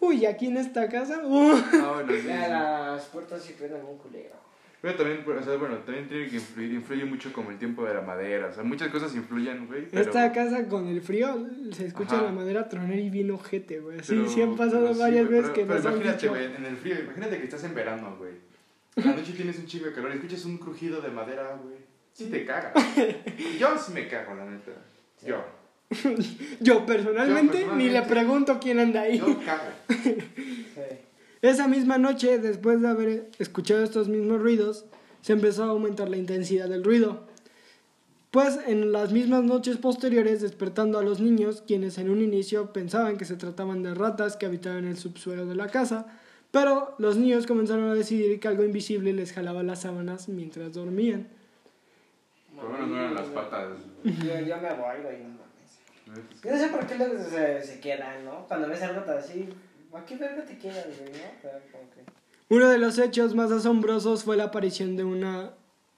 Uy, 0.00 0.24
aquí 0.24 0.46
en 0.46 0.56
esta 0.56 0.88
casa. 0.88 1.20
uh. 1.24 1.52
Ah, 1.74 1.92
bueno, 1.96 2.12
sí, 2.12 2.26
Ya 2.26 2.44
sí. 2.44 2.50
las 2.50 3.04
puertas 3.06 3.42
sí 3.42 3.54
prenden 3.58 3.84
un 3.84 3.98
culero. 3.98 4.36
Pero 4.84 4.96
también, 4.98 5.24
o 5.26 5.42
sea, 5.42 5.56
bueno, 5.56 5.78
también 5.78 6.06
tiene 6.08 6.28
que 6.28 6.36
influir, 6.36 6.72
influye 6.74 7.06
mucho 7.06 7.32
como 7.32 7.50
el 7.50 7.56
tiempo 7.56 7.86
de 7.86 7.94
la 7.94 8.02
madera. 8.02 8.48
O 8.48 8.52
sea, 8.52 8.62
muchas 8.64 8.88
cosas 8.90 9.14
influyen, 9.14 9.66
güey. 9.66 9.88
Pero, 9.90 10.02
Esta 10.02 10.30
casa 10.30 10.68
con 10.68 10.88
el 10.88 11.00
frío 11.00 11.48
se 11.72 11.86
escucha 11.86 12.16
Ajá. 12.16 12.24
la 12.26 12.32
madera 12.32 12.68
tronar 12.68 12.98
y 12.98 13.08
bien 13.08 13.30
ojete, 13.30 13.80
güey. 13.80 14.00
Sí, 14.00 14.08
pero- 14.14 14.28
sí 14.28 14.42
han 14.42 14.56
pasado 14.56 14.92
sí, 14.92 15.00
varias 15.00 15.24
güey, 15.26 15.38
veces 15.40 15.52
pero- 15.52 15.54
que 15.54 15.60
Pero 15.72 15.74
nos 15.82 15.84
imagínate, 15.94 16.18
dicho. 16.18 16.28
güey, 16.28 16.44
en 16.54 16.66
el 16.66 16.76
frío, 16.76 17.00
imagínate 17.00 17.38
que 17.38 17.44
estás 17.44 17.64
en 17.64 17.74
verano, 17.74 18.14
güey. 18.18 18.32
La 18.96 19.12
noche 19.16 19.32
tienes 19.32 19.58
un 19.58 19.64
chico 19.66 19.86
de 19.86 19.92
calor 19.94 20.10
y 20.12 20.16
escuchas 20.16 20.44
un 20.44 20.58
crujido 20.58 21.00
de 21.00 21.08
madera, 21.10 21.58
güey. 21.64 21.76
Sí 22.12 22.26
te 22.26 22.44
cagas. 22.44 22.74
Yo 23.58 23.78
sí 23.78 23.92
me 23.94 24.06
cago, 24.06 24.34
la 24.34 24.44
neta. 24.44 24.72
Yo. 25.26 25.42
Yo 26.60 26.84
personalmente 26.84 27.62
Yo 27.62 27.74
ni 27.74 27.84
le 27.88 28.00
personalmente- 28.02 28.08
pregunto 28.14 28.58
quién 28.60 28.80
anda 28.80 29.00
ahí. 29.00 29.18
Yo 29.18 29.40
cago. 29.46 29.62
Esa 31.44 31.68
misma 31.68 31.98
noche, 31.98 32.38
después 32.38 32.80
de 32.80 32.88
haber 32.88 33.30
escuchado 33.38 33.84
estos 33.84 34.08
mismos 34.08 34.40
ruidos, 34.40 34.86
se 35.20 35.34
empezó 35.34 35.64
a 35.64 35.68
aumentar 35.68 36.08
la 36.08 36.16
intensidad 36.16 36.70
del 36.70 36.82
ruido. 36.82 37.26
Pues 38.30 38.58
en 38.66 38.92
las 38.92 39.12
mismas 39.12 39.44
noches 39.44 39.76
posteriores, 39.76 40.40
despertando 40.40 40.98
a 40.98 41.02
los 41.02 41.20
niños, 41.20 41.62
quienes 41.66 41.98
en 41.98 42.08
un 42.08 42.22
inicio 42.22 42.72
pensaban 42.72 43.18
que 43.18 43.26
se 43.26 43.36
trataban 43.36 43.82
de 43.82 43.92
ratas 43.92 44.38
que 44.38 44.46
habitaban 44.46 44.84
en 44.84 44.86
el 44.86 44.96
subsuelo 44.96 45.44
de 45.44 45.54
la 45.54 45.66
casa, 45.66 46.06
pero 46.50 46.94
los 46.96 47.18
niños 47.18 47.46
comenzaron 47.46 47.90
a 47.90 47.94
decidir 47.94 48.40
que 48.40 48.48
algo 48.48 48.64
invisible 48.64 49.12
les 49.12 49.34
jalaba 49.34 49.62
las 49.62 49.82
sábanas 49.82 50.30
mientras 50.30 50.72
dormían. 50.72 51.28
Por 52.56 52.64
lo 52.64 52.70
menos 52.70 52.88
no 52.88 52.96
eran 52.96 53.14
las 53.16 53.28
patas. 53.28 53.68
Yo, 54.02 54.40
yo 54.40 54.56
me 54.62 54.70
voy, 54.70 55.02
güey, 55.02 55.18
no 55.18 55.28
mames. 55.28 56.40
Yo 56.42 56.50
no 56.52 56.56
sé 56.56 56.68
por 56.68 56.86
qué 56.86 56.94
luego 56.96 57.22
se, 57.22 57.60
se 57.60 57.80
quedan, 57.80 58.24
¿no? 58.24 58.46
Cuando 58.48 58.66
ves 58.66 58.80
algo 58.80 59.02
así, 59.12 59.46
¿a 59.94 60.04
qué 60.04 60.16
verga 60.16 60.44
te 60.44 60.58
quedas, 60.58 60.86
güey, 60.98 61.12
no? 61.12 61.18
Pero 61.40 61.58
como 61.70 61.90
que... 61.90 62.00
Uno 62.48 62.68
de 62.68 62.78
los 62.78 62.98
hechos 62.98 63.34
más 63.34 63.50
asombrosos 63.50 64.24
fue 64.24 64.36
la 64.36 64.44
aparición 64.44 64.96
de 64.96 65.04
una 65.04 65.52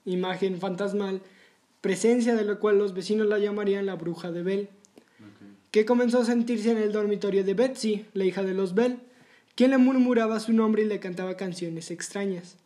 imagen 0.05 0.59
fantasmal, 0.59 1.21
presencia 1.81 2.35
de 2.35 2.45
la 2.45 2.55
cual 2.55 2.77
los 2.77 2.93
vecinos 2.93 3.27
la 3.27 3.39
llamarían 3.39 3.85
la 3.85 3.95
bruja 3.95 4.31
de 4.31 4.43
Bell, 4.43 4.69
que 5.71 5.85
comenzó 5.85 6.21
a 6.21 6.25
sentirse 6.25 6.71
en 6.71 6.77
el 6.77 6.91
dormitorio 6.91 7.43
de 7.43 7.53
Betsy, 7.53 8.05
la 8.13 8.23
hija 8.23 8.43
de 8.43 8.53
los 8.53 8.73
Bell, 8.73 8.99
quien 9.55 9.71
le 9.71 9.77
murmuraba 9.77 10.39
su 10.39 10.53
nombre 10.53 10.83
y 10.83 10.85
le 10.85 10.99
cantaba 10.99 11.35
canciones 11.35 11.91
extrañas. 11.91 12.57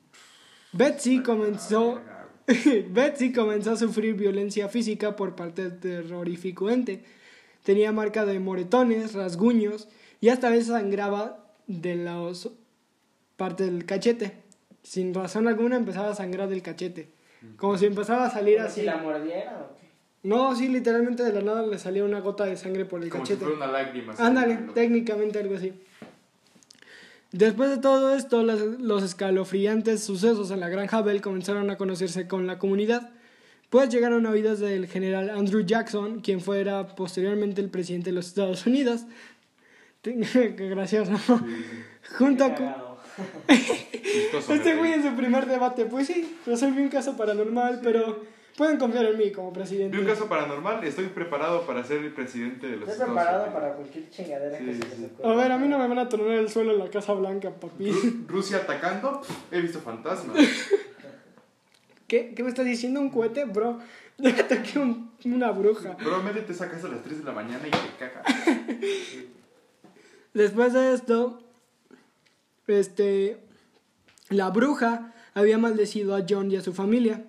Betsy 0.73 1.23
comenzó, 1.23 2.01
Betsy 2.89 3.33
comenzó 3.33 3.71
a 3.71 3.77
sufrir 3.77 4.13
violencia 4.13 4.69
física 4.69 5.15
por 5.15 5.35
parte 5.35 5.63
del 5.63 5.79
terrorífico 5.79 6.69
ente. 6.69 7.03
Tenía 7.63 7.91
marca 7.91 8.25
de 8.25 8.39
moretones, 8.39 9.13
rasguños 9.13 9.87
y 10.21 10.29
hasta 10.29 10.47
a 10.47 10.51
veces 10.51 10.67
sangraba 10.67 11.43
de 11.67 11.95
las 11.95 12.47
parte 13.35 13.65
del 13.65 13.85
cachete. 13.85 14.37
Sin 14.83 15.13
razón 15.13 15.47
alguna 15.47 15.75
empezaba 15.75 16.11
a 16.11 16.15
sangrar 16.15 16.47
del 16.47 16.61
cachete. 16.61 17.09
Como 17.57 17.77
si 17.77 17.85
empezaba 17.87 18.25
a 18.27 18.29
salir 18.29 18.57
¿Como 18.57 18.67
así. 18.67 18.79
si 18.81 18.85
la 18.85 18.97
mordiera 18.97 19.59
o 19.71 19.75
qué? 19.79 19.87
No, 20.23 20.55
sí, 20.55 20.67
literalmente 20.67 21.23
de 21.23 21.33
la 21.33 21.41
nada 21.41 21.65
le 21.65 21.77
salía 21.79 22.03
una 22.03 22.19
gota 22.19 22.45
de 22.45 22.55
sangre 22.55 22.85
por 22.85 23.03
el 23.03 23.09
Como 23.09 23.25
si 23.25 23.33
cachete. 23.33 23.45
fuera 23.51 23.65
una 23.65 23.71
lágrima. 23.71 24.13
Ándale, 24.19 24.55
¿no? 24.61 24.73
técnicamente 24.73 25.39
algo 25.39 25.55
así. 25.55 25.73
Después 27.31 27.69
de 27.69 27.77
todo 27.77 28.13
esto, 28.15 28.43
las- 28.43 28.59
los 28.59 29.03
escalofriantes 29.03 30.03
sucesos 30.03 30.51
en 30.51 30.59
la 30.59 30.69
granja 30.69 31.01
Bell 31.01 31.21
comenzaron 31.21 31.69
a 31.69 31.77
conocerse 31.77 32.27
con 32.27 32.45
la 32.45 32.59
comunidad, 32.59 33.09
pues 33.69 33.87
llegaron 33.89 34.25
a 34.25 34.31
oídos 34.31 34.59
del 34.59 34.85
general 34.87 35.29
Andrew 35.29 35.61
Jackson, 35.61 36.19
quien 36.19 36.41
fuera 36.41 36.87
posteriormente 36.95 37.61
el 37.61 37.69
presidente 37.69 38.09
de 38.09 38.15
los 38.17 38.27
Estados 38.27 38.65
Unidos. 38.67 39.05
Qué 40.03 40.69
gracioso. 40.69 41.11
Junto 42.17 42.47
Qué 42.49 42.55
con... 42.55 42.91
Este 44.49 44.75
güey 44.75 44.93
en 44.93 45.03
su 45.03 45.15
primer 45.15 45.45
debate, 45.45 45.85
pues 45.85 46.07
sí, 46.07 46.37
resolví 46.45 46.81
un 46.81 46.89
caso 46.89 47.15
paranormal, 47.15 47.79
pero 47.83 48.23
pueden 48.57 48.77
confiar 48.77 49.05
en 49.05 49.17
mí 49.17 49.31
como 49.31 49.53
presidente. 49.53 49.95
Vi 49.95 50.01
un 50.03 50.09
caso 50.09 50.27
paranormal, 50.27 50.83
estoy 50.83 51.05
preparado 51.07 51.61
para 51.67 51.83
ser 51.83 51.99
el 51.99 52.13
presidente 52.13 52.67
de 52.67 52.77
los 52.77 52.89
Estoy 52.89 52.93
Estados 53.09 53.13
preparado 53.13 53.43
Unidos. 53.43 53.61
para 53.61 53.73
cualquier 53.75 54.09
chingadera 54.09 54.57
que 54.57 54.73
Sí, 54.73 54.79
se 54.81 54.87
les 54.87 54.97
sí. 54.97 55.07
A 55.23 55.33
ver, 55.33 55.51
a 55.51 55.57
mí 55.57 55.67
no 55.67 55.77
me 55.77 55.87
van 55.87 55.99
a 55.99 56.09
tronar 56.09 56.37
el 56.37 56.49
suelo 56.49 56.71
en 56.71 56.79
la 56.79 56.89
Casa 56.89 57.13
Blanca, 57.13 57.51
papi. 57.51 57.91
Ru- 57.91 58.27
Rusia 58.27 58.57
atacando, 58.57 59.21
he 59.51 59.61
visto 59.61 59.79
fantasmas. 59.81 60.37
¿Qué, 62.07 62.33
¿Qué 62.35 62.43
me 62.43 62.49
estás 62.49 62.65
diciendo? 62.65 62.99
¿Un 63.01 63.09
cohete? 63.09 63.45
Bro, 63.45 63.79
ataqué 64.25 64.79
un- 64.79 65.11
una 65.25 65.51
bruja. 65.51 65.91
Bro, 66.03 66.23
métete 66.23 66.53
esa 66.53 66.69
casa 66.69 66.87
a 66.87 66.91
las 66.91 67.03
3 67.03 67.19
de 67.19 67.23
la 67.23 67.31
mañana 67.33 67.67
y 67.67 67.71
te 67.71 67.77
cagas. 67.97 68.25
Después 70.33 70.73
de 70.73 70.93
esto, 70.93 71.41
este, 72.67 73.37
la 74.29 74.49
bruja 74.49 75.13
había 75.33 75.57
maldecido 75.57 76.15
a 76.15 76.25
John 76.27 76.51
y 76.51 76.55
a 76.55 76.61
su 76.61 76.73
familia. 76.73 77.25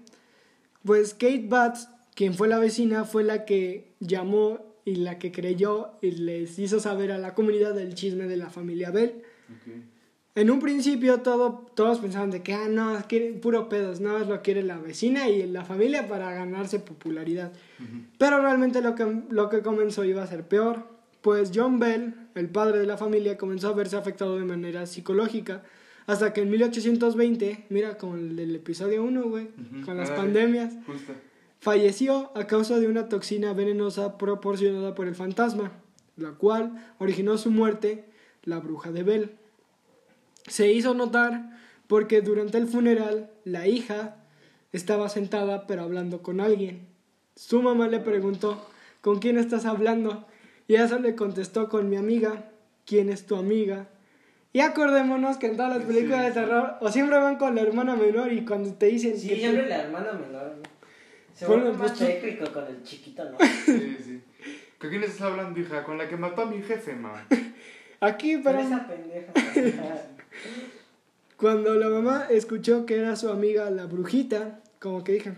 Pues 0.85 1.15
Kate 1.15 1.47
Batts, 1.49 1.89
quien 2.15 2.35
fue 2.35 2.49
la 2.49 2.59
vecina, 2.59 3.05
fue 3.05 3.25
la 3.25 3.45
que 3.45 3.93
llamó 4.01 4.73
y 4.85 4.97
la 4.97 5.19
que 5.19 5.33
creyó 5.33 5.93
y 6.01 6.13
les 6.13 6.59
hizo 6.59 6.81
saber 6.81 7.13
a 7.13 7.19
la 7.19 7.35
comunidad 7.35 7.75
del 7.75 7.95
chisme 7.95 8.27
de 8.27 8.37
la 8.37 8.51
familia 8.51 8.91
Bell. 8.91 9.23
En 10.35 10.51
un 10.51 10.61
principio 10.61 11.21
todo, 11.21 11.67
todos 11.75 11.99
pensaban 11.99 12.31
de 12.31 12.43
que, 12.43 12.55
ah, 12.55 12.67
no, 12.69 13.07
que 13.07 13.39
puro 13.41 13.69
pedos, 13.69 14.01
no, 14.01 14.19
es 14.19 14.27
lo 14.27 14.41
quiere 14.43 14.63
la 14.63 14.79
vecina 14.79 15.29
y 15.29 15.47
la 15.47 15.65
familia 15.65 16.09
para 16.09 16.33
ganarse 16.33 16.79
popularidad. 16.81 17.53
Pero 18.19 18.41
realmente 18.41 18.81
lo 18.81 18.95
que, 18.95 19.23
lo 19.29 19.49
que 19.51 19.61
comenzó 19.61 20.05
iba 20.05 20.23
a 20.23 20.27
ser 20.27 20.49
peor, 20.49 20.87
pues 21.23 21.53
John 21.55 21.79
Bell, 21.79 22.15
el 22.35 22.49
padre 22.49 22.79
de 22.79 22.87
la 22.87 22.99
familia, 22.99 23.39
comenzó 23.39 23.69
a 23.69 23.73
verse 23.73 23.97
afectado 23.97 24.37
de 24.37 24.45
manera 24.45 24.87
psicológica, 24.87 25.63
hasta 26.07 26.33
que 26.33 26.43
en 26.43 26.51
1820, 26.51 27.67
mira, 27.71 27.97
con 27.97 28.19
el 28.19 28.37
del 28.37 28.57
episodio 28.57 29.05
1, 29.05 29.23
güey, 29.29 29.49
con 29.85 29.97
las 29.97 30.11
pandemias, 30.11 30.75
Justo. 30.85 31.13
falleció 31.61 32.33
a 32.37 32.47
causa 32.49 32.81
de 32.81 32.89
una 32.89 33.09
toxina 33.09 33.53
venenosa 33.53 34.19
proporcionada 34.19 34.95
por 34.97 35.07
el 35.07 35.15
fantasma, 35.15 35.73
la 36.17 36.33
cual 36.33 36.95
originó 36.99 37.39
su 37.39 37.53
muerte, 37.53 38.05
la 38.43 38.59
bruja 38.59 38.91
de 38.91 39.05
Bell. 39.05 39.31
Se 40.49 40.73
hizo 40.73 40.93
notar 40.93 41.57
porque 41.87 42.21
durante 42.21 42.59
el 42.59 42.67
funeral 42.67 43.31
la 43.45 43.69
hija 43.69 44.17
estaba 44.73 45.09
sentada 45.09 45.69
pero 45.69 45.83
hablando 45.83 46.21
con 46.23 46.41
alguien. 46.41 46.89
Su 47.37 47.63
mamá 47.63 47.87
le 47.87 48.01
preguntó, 48.01 48.67
¿con 49.01 49.21
quién 49.21 49.39
estás 49.39 49.65
hablando? 49.67 50.27
Y 50.73 50.77
ella 50.77 50.89
solo 50.89 51.03
le 51.03 51.15
contestó 51.15 51.69
con 51.69 51.91
mi 51.91 51.97
amiga, 51.99 52.45
¿quién 52.87 53.11
es 53.11 53.27
tu 53.27 53.37
amiga? 53.37 53.89
Y 54.55 54.61
acordémonos 54.61 55.37
que 55.37 55.49
en 55.49 55.59
todas 55.59 55.77
las 55.77 55.85
películas 55.87 56.25
de 56.25 56.31
terror 56.41 56.77
o 56.81 56.91
siempre 56.91 57.19
van 57.19 57.37
con 57.37 57.55
la 57.55 57.61
hermana 57.61 57.95
menor 57.95 58.33
y 58.33 58.43
cuando 58.47 58.73
te 58.73 58.87
dicen 58.87 59.19
Sí, 59.19 59.29
que 59.29 59.37
siempre 59.37 59.65
tú- 59.65 59.69
la 59.69 59.83
hermana 59.83 60.13
menor. 60.15 60.55
Se 61.35 61.45
vuelve 61.47 61.73
más 61.73 61.93
tú- 61.93 62.07
técnico 62.07 62.51
con 62.55 62.67
el 62.69 62.83
chiquito, 62.85 63.23
¿no? 63.23 63.37
Sí, 63.67 63.97
sí. 64.03 64.23
¿Con 64.79 64.89
quién 64.89 65.03
estás 65.05 65.21
hablando, 65.21 65.61
hija? 65.61 65.85
Con 65.85 65.99
la 65.99 66.09
que 66.09 66.17
mató 66.17 66.41
a 66.41 66.47
mi 66.47 66.63
jefe, 66.63 66.95
ma. 66.95 67.23
aquí 68.01 68.39
Pero 68.39 68.43
pero 68.43 68.61
esa 68.61 68.89
pendeja. 68.89 69.33
Cuando 71.37 71.75
la 71.75 71.91
mamá 71.91 72.29
escuchó 72.31 72.87
que 72.87 72.97
era 72.99 73.15
su 73.17 73.29
amiga 73.29 73.69
la 73.69 73.85
brujita, 73.85 74.61
como 74.79 75.05
que 75.05 75.13
dije, 75.13 75.33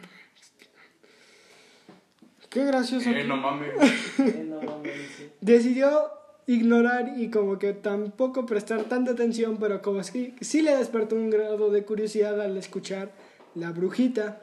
qué 2.54 2.64
gracioso. 2.64 3.10
Eh, 3.10 3.24
no 3.24 3.36
mames. 3.36 3.70
Eh, 4.18 4.46
no, 4.48 4.62
mames, 4.62 4.92
sí. 5.16 5.30
Decidió 5.42 6.10
ignorar 6.46 7.14
y 7.18 7.30
como 7.30 7.58
que 7.58 7.72
tampoco 7.74 8.46
prestar 8.46 8.84
tanta 8.84 9.10
atención, 9.12 9.56
pero 9.58 9.82
como 9.82 10.00
es 10.00 10.10
que 10.10 10.34
sí 10.40 10.62
le 10.62 10.76
despertó 10.76 11.16
un 11.16 11.28
grado 11.30 11.70
de 11.70 11.84
curiosidad 11.84 12.40
al 12.40 12.56
escuchar 12.56 13.10
la 13.54 13.72
brujita. 13.72 14.40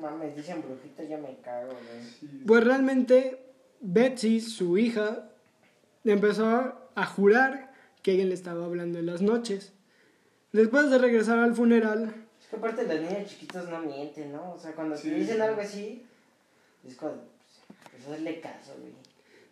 Mames, 0.00 0.36
dicen 0.36 0.62
brujita, 0.62 1.02
ya 1.04 1.18
me 1.18 1.36
cago, 1.42 1.68
güey. 1.72 2.44
Pues 2.46 2.64
realmente 2.64 3.38
Betsy, 3.80 4.40
su 4.40 4.76
hija, 4.78 5.28
empezó 6.04 6.74
a 6.94 7.06
jurar 7.06 7.72
que 8.02 8.10
alguien 8.12 8.28
le 8.28 8.34
estaba 8.34 8.64
hablando 8.66 8.98
en 8.98 9.06
las 9.06 9.22
noches. 9.22 9.72
Después 10.52 10.90
de 10.90 10.98
regresar 10.98 11.38
al 11.38 11.54
funeral, 11.54 12.12
Es 12.40 12.46
que 12.48 12.56
aparte 12.56 12.82
los 12.86 13.00
niños 13.00 13.28
chiquitos 13.30 13.68
no 13.70 13.80
mienten, 13.80 14.32
¿no? 14.32 14.52
O 14.52 14.58
sea, 14.58 14.72
cuando 14.72 14.96
Sí, 14.96 15.08
te 15.08 15.14
dicen 15.16 15.36
sí. 15.36 15.40
algo 15.42 15.60
así, 15.60 16.02
es 16.86 16.96
pues, 16.96 17.12
caso, 18.42 18.72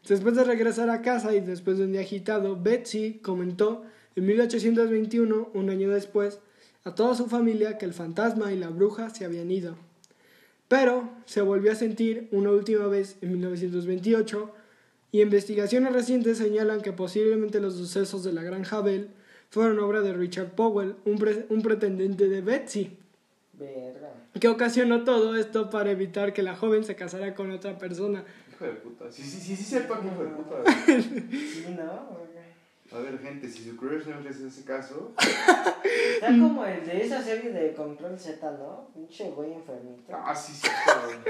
después 0.06 0.36
de 0.36 0.44
regresar 0.44 0.90
a 0.90 1.02
casa 1.02 1.34
y 1.34 1.40
después 1.40 1.78
de 1.78 1.84
un 1.84 1.92
día 1.92 2.02
agitado, 2.02 2.60
Betsy 2.60 3.20
comentó 3.22 3.84
en 4.16 4.26
1821, 4.26 5.50
un 5.54 5.70
año 5.70 5.90
después, 5.90 6.40
a 6.84 6.94
toda 6.94 7.14
su 7.14 7.26
familia 7.26 7.78
que 7.78 7.86
el 7.86 7.94
fantasma 7.94 8.52
y 8.52 8.58
la 8.58 8.68
bruja 8.68 9.10
se 9.10 9.24
habían 9.24 9.50
ido. 9.50 9.76
Pero 10.68 11.10
se 11.26 11.40
volvió 11.40 11.72
a 11.72 11.76
sentir 11.76 12.28
una 12.32 12.50
última 12.50 12.86
vez 12.86 13.16
en 13.20 13.32
1928 13.32 14.52
y 15.12 15.20
investigaciones 15.20 15.92
recientes 15.92 16.38
señalan 16.38 16.80
que 16.80 16.92
posiblemente 16.92 17.60
los 17.60 17.74
sucesos 17.74 18.24
de 18.24 18.32
la 18.32 18.42
Granja 18.42 18.80
Bell 18.80 19.10
fueron 19.50 19.78
obra 19.78 20.00
de 20.00 20.14
Richard 20.14 20.54
Powell, 20.54 20.96
un, 21.04 21.46
un 21.50 21.62
pretendiente 21.62 22.28
de 22.28 22.40
Betsy, 22.40 22.96
Verga. 23.62 24.12
que 24.38 24.48
ocasionó 24.48 25.04
todo 25.04 25.36
esto 25.36 25.70
para 25.70 25.90
evitar 25.90 26.32
que 26.32 26.42
la 26.42 26.56
joven 26.56 26.84
se 26.84 26.96
casara 26.96 27.34
con 27.34 27.50
otra 27.50 27.78
persona. 27.78 28.24
Hijo 28.52 28.64
de 28.64 28.72
puta. 28.72 29.10
Sí, 29.10 29.22
sí, 29.22 29.40
sí, 29.40 29.56
sí, 29.56 29.64
sepa 29.64 30.00
que 30.00 30.08
hijo 30.08 30.24
de 30.24 30.30
puta. 30.30 30.56
Sí, 30.86 31.76
¿no? 31.76 32.22
A 32.94 32.98
ver, 32.98 33.18
gente, 33.20 33.48
si 33.48 33.64
su 33.64 33.76
crush 33.76 34.04
no 34.06 34.28
es 34.28 34.38
ese 34.40 34.64
caso. 34.64 35.12
Está 35.16 36.26
como 36.26 36.64
el 36.66 36.84
de 36.84 37.02
esa 37.02 37.22
serie 37.22 37.50
de 37.50 37.72
Control 37.72 38.18
Z, 38.18 38.50
¿no? 38.58 38.90
Pinche 38.92 39.30
güey 39.30 39.54
enfermito. 39.54 40.12
Ah, 40.12 40.34
sí, 40.34 40.52
sí, 40.52 40.68
cabrón. 40.84 41.22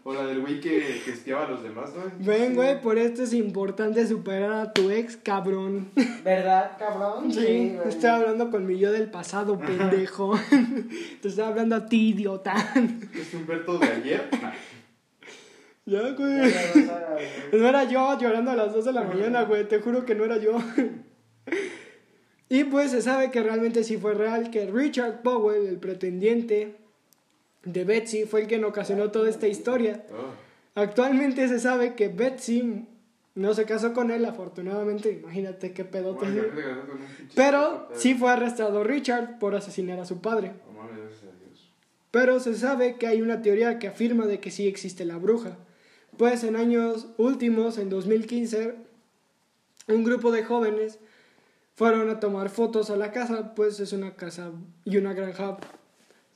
O 0.04 0.14
la 0.14 0.24
del 0.24 0.40
güey 0.40 0.60
que, 0.60 1.02
que 1.04 1.10
espiaba 1.10 1.46
a 1.46 1.50
los 1.50 1.62
demás, 1.62 1.90
¿no? 1.94 2.10
Ven, 2.24 2.54
güey, 2.54 2.80
por 2.80 2.98
esto 2.98 3.22
es 3.22 3.34
importante 3.34 4.06
superar 4.06 4.52
a 4.52 4.72
tu 4.72 4.90
ex, 4.90 5.16
cabrón. 5.16 5.90
¿Verdad, 6.24 6.72
cabrón? 6.78 7.32
Sí, 7.32 7.74
güey. 7.76 7.88
estoy 7.88 8.08
hablando 8.08 8.50
con 8.50 8.66
mi 8.66 8.78
yo 8.78 8.92
del 8.92 9.10
pasado, 9.10 9.58
pendejo. 9.58 10.38
Te 11.20 11.28
estoy 11.28 11.44
hablando 11.44 11.76
a 11.76 11.86
ti, 11.86 12.10
idiota. 12.10 12.54
¿Es 13.14 13.34
Humberto 13.34 13.78
de 13.78 13.86
ayer? 13.86 14.28
Ya, 15.84 16.10
güey. 16.12 16.52
No 17.52 17.68
era 17.68 17.84
yo 17.84 18.18
llorando 18.18 18.52
a 18.52 18.56
las 18.56 18.72
2 18.72 18.84
de 18.86 18.92
la 18.92 19.02
mañana, 19.02 19.42
güey. 19.42 19.68
Te 19.68 19.80
juro 19.80 20.06
que 20.06 20.14
no 20.14 20.24
era 20.24 20.38
yo. 20.38 20.56
Y 22.48 22.64
pues 22.64 22.90
se 22.90 23.02
sabe 23.02 23.30
que 23.30 23.42
realmente 23.42 23.84
sí 23.84 23.96
fue 23.96 24.14
real, 24.14 24.50
que 24.50 24.66
Richard 24.66 25.22
Powell, 25.22 25.66
el 25.66 25.78
pretendiente 25.78 26.79
de 27.64 27.84
Betsy, 27.84 28.24
fue 28.24 28.42
el 28.42 28.46
que 28.46 28.62
ocasionó 28.64 29.10
toda 29.10 29.28
esta 29.28 29.48
historia. 29.48 30.04
Oh. 30.10 30.80
Actualmente 30.80 31.48
se 31.48 31.58
sabe 31.58 31.94
que 31.94 32.08
Betsy 32.08 32.86
no 33.34 33.54
se 33.54 33.64
casó 33.64 33.92
con 33.92 34.10
él, 34.10 34.24
afortunadamente. 34.24 35.12
Imagínate 35.22 35.72
qué 35.72 35.84
pedo 35.84 36.14
Bueno, 36.14 36.42
Pero 37.34 37.88
sí 37.94 38.14
fue 38.14 38.30
arrestado 38.30 38.84
Richard 38.84 39.38
por 39.38 39.54
asesinar 39.54 39.98
a 40.00 40.04
su 40.04 40.20
padre. 40.20 40.48
A 40.48 40.52
Dios. 40.94 41.72
Pero 42.10 42.40
se 42.40 42.54
sabe 42.54 42.96
que 42.96 43.06
hay 43.06 43.22
una 43.22 43.42
teoría 43.42 43.78
que 43.78 43.88
afirma 43.88 44.26
de 44.26 44.40
que 44.40 44.50
sí 44.50 44.66
existe 44.66 45.04
la 45.04 45.16
bruja. 45.16 45.56
Pues 46.16 46.44
en 46.44 46.56
años 46.56 47.08
últimos, 47.18 47.78
en 47.78 47.88
2015, 47.88 48.74
un 49.88 50.04
grupo 50.04 50.32
de 50.32 50.44
jóvenes 50.44 50.98
fueron 51.74 52.10
a 52.10 52.20
tomar 52.20 52.50
fotos 52.50 52.90
a 52.90 52.96
la 52.96 53.10
casa, 53.10 53.54
pues 53.54 53.80
es 53.80 53.92
una 53.92 54.14
casa 54.14 54.50
y 54.84 54.98
una 54.98 55.14
granja 55.14 55.56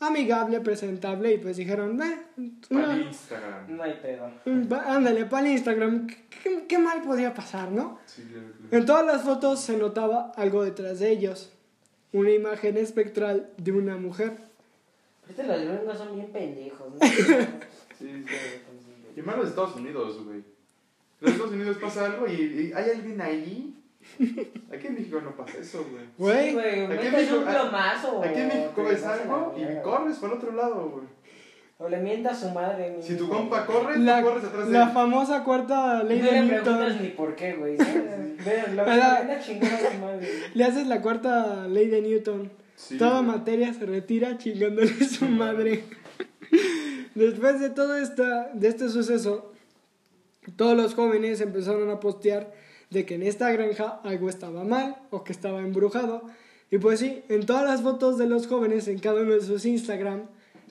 amigable, 0.01 0.61
presentable, 0.61 1.33
y 1.35 1.39
pues 1.39 1.57
dijeron, 1.57 2.01
eh, 2.03 2.23
Para 2.69 2.85
una- 2.91 3.03
Instagram. 3.03 3.77
No 3.77 3.83
hay 3.83 3.95
pedo. 4.03 4.31
va- 4.71 4.95
ándale, 4.95 5.25
para 5.27 5.47
el 5.47 5.53
Instagram, 5.53 6.07
¿qué, 6.07 6.65
qué- 6.69 6.79
mal 6.79 7.03
podría 7.03 7.33
pasar, 7.33 7.71
no? 7.73 7.99
Sí, 8.07 8.23
claro, 8.23 8.49
claro. 8.59 8.77
En 8.77 8.87
todas 8.87 9.07
las 9.07 9.23
fotos 9.23 9.61
se 9.61 9.77
notaba 9.77 10.33
algo 10.37 10.63
detrás 10.65 10.99
de 11.01 11.11
ellos, 11.11 11.53
una 12.13 12.31
imagen 12.31 12.77
espectral 12.77 13.51
de 13.57 13.73
una 13.73 13.97
mujer. 13.97 14.37
Ahorita 15.23 15.43
los 15.45 15.65
gringos 15.65 15.97
son 15.99 16.15
bien 16.15 16.27
pendejos, 16.33 16.93
¿no? 16.93 16.99
Sí, 17.99 18.25
sí. 18.27 18.35
Y 19.17 19.23
más 19.23 19.37
los 19.37 19.49
Estados 19.49 19.77
Unidos, 19.77 20.23
güey. 20.25 20.39
En 20.39 20.45
los 21.21 21.31
Estados 21.33 21.53
Unidos 21.53 21.77
pasa 21.81 22.07
algo 22.07 22.27
y, 22.27 22.33
y 22.33 22.73
hay 22.75 22.91
alguien 22.91 23.21
ahí. 23.21 23.75
Aquí 24.73 24.87
en 24.87 24.95
México 24.95 25.21
no 25.21 25.33
pasa 25.37 25.59
eso, 25.59 25.85
güey. 25.91 26.05
Güey, 26.19 26.49
Sí, 26.49 26.53
güey, 26.55 26.85
Aquí 26.85 27.07
en 27.07 27.13
metes 27.13 27.33
un 27.33 27.45
México- 27.45 27.61
plomazo. 27.61 28.23
Aquí 28.23 28.41
en 28.41 28.51
o 28.51 28.55
México 28.55 28.83
la 29.03 29.13
algo 29.15 29.55
y 29.59 29.83
corres 29.83 30.17
para 30.19 30.33
el 30.33 30.39
otro 30.39 30.53
lado, 30.53 30.89
güey. 30.91 31.05
O 31.79 31.89
le 31.89 31.97
mienta 31.99 32.31
a 32.31 32.35
su 32.35 32.51
madre. 32.51 32.97
Si 33.03 33.17
tu 33.17 33.29
compa 33.29 33.67
corre, 33.67 33.99
la, 33.99 34.21
tú 34.21 34.27
corres 34.29 34.45
atrás 34.45 34.67
de 34.69 34.73
la 34.73 34.85
él. 34.85 34.91
famosa 34.93 35.43
cuarta 35.43 36.03
ley 36.05 36.21
no 36.21 36.27
de 36.27 36.33
le 36.43 36.47
preguntas 36.49 36.79
Newton. 36.79 37.03
ni 37.03 37.09
por 37.11 37.35
qué, 37.35 37.55
güey. 37.55 37.77
¿sabes? 37.77 37.95
Ve, 38.45 38.63
lo 38.75 38.83
Era- 38.83 39.17
anda 39.19 39.41
chingando 39.41 39.77
a 39.77 39.91
su 39.93 39.99
madre. 39.99 40.29
Le 40.55 40.65
haces 40.65 40.87
la 40.87 41.03
cuarta 41.03 41.67
ley 41.67 41.89
de 41.89 42.01
Newton. 42.03 42.51
Sí, 42.77 42.97
Toda 42.97 43.21
güey. 43.23 43.37
materia 43.39 43.73
se 43.75 43.87
retira 43.87 44.39
chingándole 44.39 44.91
a 45.01 45.05
su 45.05 45.25
madre. 45.27 45.85
Después 47.15 47.61
de 47.61 47.71
todo 47.71 47.97
esta, 47.97 48.51
de 48.55 48.69
este 48.69 48.89
suceso, 48.89 49.53
todos 50.57 50.77
los 50.77 50.95
jóvenes 50.95 51.41
empezaron 51.41 51.91
a 51.91 52.01
postear 52.01 52.53
de 52.95 53.05
que 53.05 53.17
en 53.17 53.23
esta 53.23 53.53
granja 53.53 54.01
algo 54.05 54.31
estaba 54.31 54.65
mal 54.65 54.97
o 55.11 55.25
que 55.25 55.33
estaba 55.33 55.61
embrujado. 55.61 56.23
Y 56.71 56.79
pues 56.79 57.01
sí, 57.01 57.23
en 57.29 57.45
todas 57.45 57.65
las 57.65 57.83
fotos 57.83 58.17
de 58.17 58.27
los 58.27 58.47
jóvenes, 58.47 58.89
en 58.89 58.99
cada 58.99 59.21
uno 59.21 59.35
de 59.35 59.43
sus 59.43 59.67
Instagram, 59.67 60.23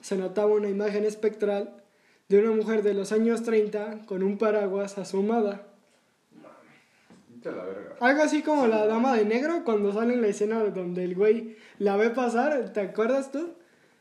se 0.02 0.16
notaba 0.16 0.52
una 0.52 0.68
imagen 0.68 1.04
espectral 1.04 1.82
de 2.28 2.40
una 2.40 2.50
mujer 2.50 2.82
de 2.82 2.94
los 2.94 3.12
años 3.12 3.42
30 3.44 4.06
con 4.06 4.22
un 4.22 4.38
paraguas 4.38 4.98
asomada. 4.98 5.68
Algo 8.00 8.22
así 8.22 8.42
como 8.42 8.66
la 8.66 8.86
dama 8.86 9.14
de 9.16 9.26
negro 9.26 9.62
cuando 9.64 9.92
sale 9.92 10.14
en 10.14 10.22
la 10.22 10.28
escena 10.28 10.64
donde 10.64 11.04
el 11.04 11.14
güey 11.14 11.56
la 11.78 11.96
ve 11.96 12.10
pasar, 12.10 12.72
¿te 12.72 12.80
acuerdas 12.80 13.30
tú? 13.30 13.54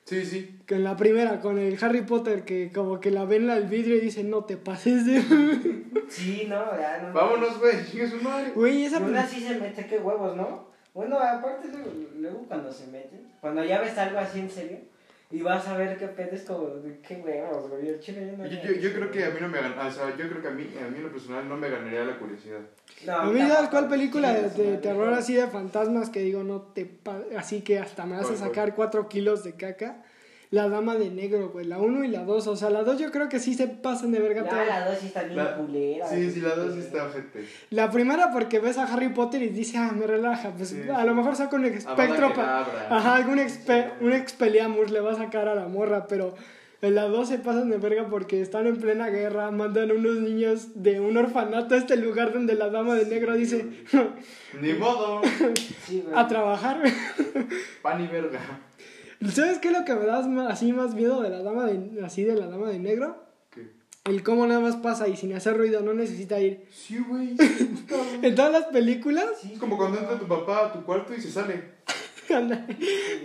Sí, 0.06 0.26
sí. 0.26 0.60
Que 0.66 0.76
en 0.76 0.84
la 0.84 0.98
primera, 0.98 1.40
con 1.40 1.58
el 1.58 1.78
Harry 1.82 2.02
Potter, 2.02 2.44
que 2.44 2.72
como 2.74 3.00
que 3.00 3.10
la 3.12 3.26
ven 3.26 3.50
al 3.50 3.68
vidrio 3.68 3.96
y 3.96 4.02
dicen, 4.02 4.30
no 4.30 4.46
te 4.46 4.58
pases 4.58 5.06
de... 5.06 5.84
Sí, 6.10 6.46
no, 6.48 6.78
ya 6.78 7.02
no. 7.02 7.14
Vámonos, 7.14 7.60
güey. 7.60 8.08
Su 8.08 8.18
madre. 8.18 8.52
Güey, 8.54 8.86
esa... 8.86 9.00
Una 9.00 9.26
sí 9.26 9.40
se 9.40 9.56
mete, 9.56 9.88
qué 9.88 9.98
huevos, 9.98 10.36
¿no? 10.36 10.68
Bueno, 10.94 11.18
aparte 11.18 11.70
luego, 11.70 11.92
luego 12.18 12.46
cuando 12.48 12.72
se 12.72 12.86
meten, 12.88 13.28
cuando 13.42 13.64
ya 13.64 13.82
ves 13.82 13.98
algo 13.98 14.20
así 14.20 14.42
en 14.42 14.50
serio, 14.50 14.78
y 15.34 15.42
vas 15.42 15.68
a 15.68 15.76
ver 15.76 15.98
qué 15.98 16.08
pedo 16.08 16.30
es 16.36 16.44
como, 16.44 16.68
de 16.68 17.00
qué 17.00 17.16
huevos, 17.16 17.70
güey. 17.70 17.88
El 17.90 18.00
chile 18.00 18.28
yo 18.32 18.38
no 18.38 18.46
Yo, 18.48 18.62
yo, 18.62 18.72
yo 18.82 18.94
creo 18.94 19.12
que 19.12 19.26
a 19.26 19.30
mí 19.32 19.38
no 19.42 19.48
me 19.50 19.58
gan- 19.60 19.78
o 19.88 19.92
sea, 19.92 20.16
yo 20.16 20.30
creo 20.30 20.42
que 20.44 20.48
a 20.48 20.52
mí, 20.52 20.64
a 20.80 20.88
mí 20.90 20.98
en 20.98 21.04
lo 21.04 21.12
personal 21.12 21.50
no 21.50 21.58
me 21.58 21.70
ganaría 21.70 22.04
la 22.04 22.20
curiosidad. 22.20 22.60
No, 23.06 23.14
A 23.18 23.26
mí, 23.26 23.40
tampoco. 23.40 23.56
¿sabes 23.56 23.70
cuál 23.72 23.90
película 23.90 24.32
de, 24.34 24.50
de 24.52 24.78
terror 24.78 25.12
así 25.14 25.34
de 25.34 25.48
fantasmas 25.48 26.10
que 26.12 26.20
digo, 26.20 26.44
no 26.44 26.62
te... 26.62 26.86
pa- 26.86 27.24
Así 27.36 27.62
que 27.62 27.80
hasta 27.80 28.06
me 28.06 28.16
vas 28.16 28.30
a 28.30 28.36
sacar 28.38 28.76
cuatro 28.76 29.10
kilos 29.10 29.44
de 29.44 29.54
caca? 29.56 30.04
La 30.54 30.70
dama 30.70 30.94
de 30.96 31.10
negro, 31.10 31.50
güey, 31.50 31.66
la 31.66 31.80
uno 31.80 32.04
y 32.04 32.08
la 32.10 32.26
dos. 32.26 32.46
O 32.46 32.56
sea, 32.56 32.70
la 32.70 32.84
dos 32.84 33.00
yo 33.00 33.10
creo 33.10 33.28
que 33.28 33.40
sí 33.40 33.56
se 33.56 33.66
pasan 33.68 34.12
de 34.12 34.20
verga 34.20 34.44
Ya, 34.46 34.66
la 34.66 34.86
dos 34.88 35.00
sí 35.00 35.08
está 35.08 35.24
bien 35.24 35.36
La- 35.36 35.58
culera. 35.58 36.08
Sí, 36.08 36.30
sí, 36.30 36.42
la 36.42 36.54
dos 36.54 36.76
sí 36.76 36.80
está 36.82 37.06
ojete. 37.06 37.44
La 37.72 37.90
primera 37.90 38.32
porque 38.32 38.60
ves 38.60 38.78
a 38.78 38.84
Harry 38.84 39.10
Potter 39.10 39.42
y 39.42 39.50
dice, 39.50 39.80
ah, 39.80 39.92
me 39.98 40.06
relaja. 40.06 40.52
Pues 40.56 40.70
Sí, 40.70 40.82
a 40.94 41.00
sí. 41.02 41.08
lo 41.08 41.16
mejor 41.16 41.36
saca 41.36 41.56
un 41.56 41.66
espectro. 41.66 42.28
Ajá, 42.38 43.16
algún 43.16 43.40
expe 43.40 43.94
un 44.00 44.14
expeliamus 44.14 44.92
le 44.92 45.00
va 45.00 45.14
a 45.14 45.16
sacar 45.16 45.48
a 45.48 45.56
la 45.56 45.68
morra, 45.68 46.06
pero 46.06 46.36
en 46.84 46.94
la 46.94 47.06
2 47.06 47.30
se 47.30 47.40
pasan 47.40 47.72
de 47.72 47.78
verga 47.78 48.06
porque 48.08 48.40
están 48.40 48.68
en 48.68 48.78
plena 48.78 49.08
guerra, 49.10 49.50
mandan 49.50 49.90
unos 49.92 50.18
niños 50.18 50.84
de 50.84 51.00
un 51.00 51.18
orfanato 51.18 51.74
a 51.74 51.78
este 51.80 51.96
lugar 51.98 52.32
donde 52.32 52.54
la 52.54 52.70
dama 52.70 52.94
de 52.94 53.06
negro 53.08 53.34
dice 53.34 53.66
Ni 54.62 54.74
modo. 54.74 55.20
Sí, 55.88 56.04
a 56.16 56.28
trabajar. 56.28 56.82
Pan 57.82 58.02
y 58.04 58.08
verga. 58.08 58.40
¿Sabes 59.32 59.60
qué 59.60 59.70
es 59.70 59.74
lo 59.78 59.86
que 59.86 59.94
me 59.96 60.06
da 60.06 60.22
ma- 60.28 60.50
así 60.50 60.74
más 60.74 60.94
miedo 60.96 61.22
de 61.22 61.30
la 61.30 61.42
dama 61.44 61.66
de 61.68 62.04
así 62.04 62.24
de 62.24 62.36
la 62.36 62.48
dama 62.48 62.70
de 62.70 62.80
negro? 62.80 63.24
¿Qué? 63.52 63.72
El 64.06 64.24
cómo 64.24 64.46
nada 64.48 64.60
más 64.60 64.76
pasa 64.78 65.08
y 65.08 65.16
sin 65.16 65.34
hacer 65.34 65.58
ruido, 65.58 65.82
no 65.82 65.94
necesita 65.94 66.40
ir. 66.40 66.66
Sí, 66.72 66.98
güey. 67.08 67.36
sí. 67.38 67.70
En 68.22 68.36
todas 68.36 68.52
las 68.52 68.66
películas, 68.66 69.26
Es 69.52 69.60
como 69.60 69.78
cuando 69.78 70.00
entra 70.00 70.18
tu 70.18 70.28
papá 70.28 70.68
a 70.68 70.74
tu 70.74 70.84
cuarto 70.84 71.14
y 71.16 71.22
se 71.22 71.32
sale. 71.32 71.74
anda, 72.34 72.66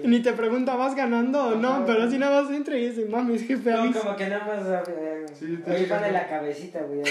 ni 0.04 0.20
te 0.20 0.32
pregunta, 0.32 0.74
¿vas 0.76 0.94
ganando 0.94 1.46
o 1.48 1.54
no? 1.54 1.68
Ajá. 1.68 1.86
Pero 1.86 2.02
así 2.02 2.18
nada 2.18 2.42
más 2.42 2.52
entra 2.52 2.76
y 2.76 2.88
dice, 2.88 3.06
mames, 3.06 3.42
jefe, 3.46 3.70
No, 3.70 3.78
avisa". 3.82 4.00
como 4.00 4.16
que 4.16 4.28
nada 4.28 4.46
más. 4.46 4.88
eh, 4.88 5.24
Sí, 5.38 5.58
te 5.64 5.70
ahí 5.70 5.86
pone 5.86 6.12
la 6.12 6.28
cabecita, 6.28 6.80
güey. 6.82 7.02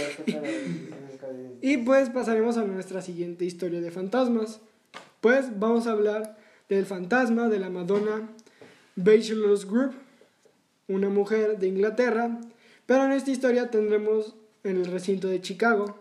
Y 1.62 1.78
pues 1.78 2.10
pasaremos 2.10 2.58
a 2.58 2.63
nuestra 2.65 3.02
siguiente 3.02 3.45
historia 3.45 3.82
de 3.82 3.89
fantasmas. 3.91 4.60
Pues 5.21 5.58
vamos 5.60 5.88
a 5.88 5.91
hablar 5.91 6.38
del 6.69 6.86
fantasma 6.86 7.47
de 7.50 7.60
la 7.60 7.69
Madonna 7.69 8.30
Bachelor's 8.97 9.65
Group, 9.65 9.93
una 10.88 11.10
mujer 11.10 11.60
de 11.60 11.67
Inglaterra, 11.67 12.39
pero 12.88 13.05
en 13.05 13.12
esta 13.12 13.29
historia 13.29 13.69
tendremos 13.69 14.36
en 14.63 14.77
el 14.77 14.86
recinto 14.86 15.27
de 15.27 15.39
Chicago. 15.39 15.99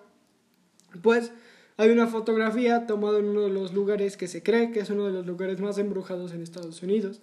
Pues 1.02 1.30
hay 1.76 1.90
una 1.90 2.06
fotografía 2.06 2.86
tomada 2.86 3.18
en 3.18 3.26
uno 3.26 3.42
de 3.42 3.50
los 3.50 3.74
lugares 3.74 4.16
que 4.16 4.28
se 4.28 4.42
cree 4.42 4.70
que 4.70 4.80
es 4.80 4.88
uno 4.88 5.04
de 5.04 5.12
los 5.12 5.26
lugares 5.26 5.60
más 5.60 5.76
embrujados 5.76 6.32
en 6.32 6.42
Estados 6.42 6.82
Unidos. 6.82 7.20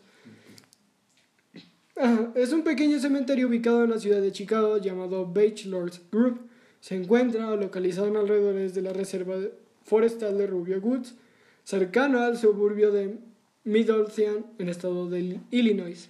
Es 2.35 2.53
un 2.53 2.63
pequeño 2.63 2.99
cementerio 2.99 3.47
ubicado 3.47 3.83
en 3.83 3.89
la 3.89 3.99
ciudad 3.99 4.21
de 4.21 4.31
Chicago 4.31 4.77
llamado 4.77 5.25
Bachelor's 5.25 6.01
Group. 6.11 6.39
Se 6.81 6.95
encuentra 6.95 7.55
localizado 7.55 8.07
en 8.07 8.17
alrededores 8.17 8.75
de 8.75 8.81
la 8.83 8.93
reserva 8.93 9.37
forestal 9.83 10.37
de 10.37 10.45
Rubio 10.45 10.79
Woods, 10.79 11.15
cercano 11.63 12.19
al 12.19 12.37
suburbio 12.37 12.91
de 12.91 13.17
Midlothian, 13.65 14.45
en 14.59 14.69
estado 14.69 15.09
de 15.09 15.19
Illinois. 15.19 15.41
Illinois. 15.51 16.09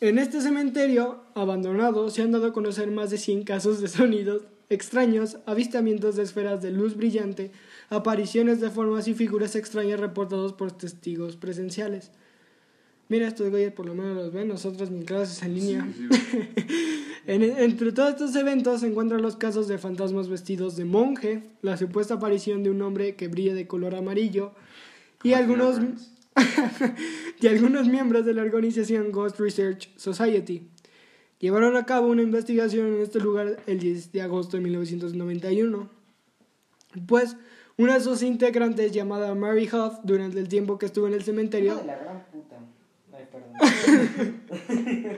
En 0.00 0.18
este 0.18 0.40
cementerio 0.42 1.20
abandonado 1.34 2.10
se 2.10 2.22
han 2.22 2.32
dado 2.32 2.46
a 2.48 2.52
conocer 2.52 2.90
más 2.90 3.10
de 3.10 3.16
100 3.18 3.44
casos 3.44 3.80
de 3.80 3.88
sonidos 3.88 4.42
extraños, 4.68 5.38
avistamientos 5.46 6.16
de 6.16 6.22
esferas 6.24 6.60
de 6.62 6.70
luz 6.70 6.96
brillante, 6.96 7.50
apariciones 7.90 8.60
de 8.60 8.70
formas 8.70 9.08
y 9.08 9.14
figuras 9.14 9.56
extrañas 9.56 10.00
reportados 10.00 10.52
por 10.52 10.72
testigos 10.72 11.36
presenciales. 11.36 12.10
Mira, 13.08 13.28
estos 13.28 13.50
güeyes 13.50 13.72
por 13.72 13.86
lo 13.86 13.94
menos 13.94 14.16
los 14.16 14.32
ven, 14.32 14.48
nosotros 14.48 14.90
ni 14.90 15.04
clases 15.04 15.42
en 15.42 15.54
línea. 15.54 15.86
Sí, 15.94 16.02
sí, 16.02 16.08
güey. 16.08 16.74
En- 17.26 17.42
entre 17.42 17.90
todos 17.92 18.10
estos 18.10 18.36
eventos 18.36 18.80
se 18.82 18.86
encuentran 18.86 19.22
los 19.22 19.36
casos 19.36 19.66
de 19.66 19.78
fantasmas 19.78 20.28
vestidos 20.28 20.76
de 20.76 20.84
monje, 20.84 21.42
la 21.62 21.78
supuesta 21.78 22.14
aparición 22.14 22.62
de 22.62 22.68
un 22.70 22.82
hombre 22.82 23.14
que 23.16 23.28
brilla 23.28 23.54
de 23.54 23.66
color 23.66 23.94
amarillo 23.94 24.52
y 25.24 25.32
algunos, 25.32 25.80
y 27.40 27.46
algunos 27.48 27.88
miembros 27.88 28.24
de 28.24 28.34
la 28.34 28.42
organización 28.42 29.10
Ghost 29.10 29.40
Research 29.40 29.90
Society. 29.96 30.70
Llevaron 31.40 31.76
a 31.76 31.84
cabo 31.84 32.08
una 32.08 32.22
investigación 32.22 32.94
en 32.94 33.02
este 33.02 33.18
lugar 33.18 33.56
el 33.66 33.80
10 33.80 34.12
de 34.12 34.22
agosto 34.22 34.56
de 34.56 34.62
1991. 34.62 35.90
Pues 37.06 37.36
una 37.76 37.94
de 37.94 38.00
sus 38.00 38.22
integrantes 38.22 38.92
llamada 38.92 39.34
Mary 39.34 39.68
Huff, 39.72 39.94
durante 40.04 40.38
el 40.38 40.48
tiempo 40.48 40.78
que 40.78 40.86
estuvo 40.86 41.08
en 41.08 41.14
el 41.14 41.24
cementerio, 41.24 41.76
de 41.76 41.86
la 41.86 41.96
gran 41.96 42.24
puta. 42.26 42.56
Ay, 43.12 43.26
perdón. 43.32 44.42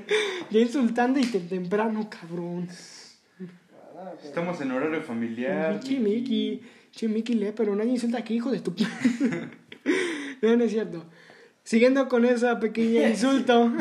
ya 0.51 0.61
insultando 0.61 1.19
y 1.19 1.25
te 1.25 1.41
temprano, 1.41 2.09
cabrón. 2.09 2.69
Ah. 3.99 4.13
Estamos 4.23 4.61
en 4.61 4.71
horario 4.71 5.03
familiar. 5.03 5.75
Mickey, 5.75 5.99
Mickey. 5.99 6.63
Che, 6.93 7.09
Mickey 7.09 7.35
lee, 7.35 7.53
pero 7.55 7.75
nadie 7.75 7.91
insulta 7.91 8.19
aquí, 8.19 8.37
hijo 8.37 8.51
de 8.51 8.61
tu... 8.61 8.75
no, 10.43 10.57
no 10.57 10.65
es 10.65 10.71
cierto. 10.71 11.05
Siguiendo 11.65 12.09
con 12.09 12.25
esa 12.25 12.61
pequeña 12.61 13.09
insulto, 13.09 13.73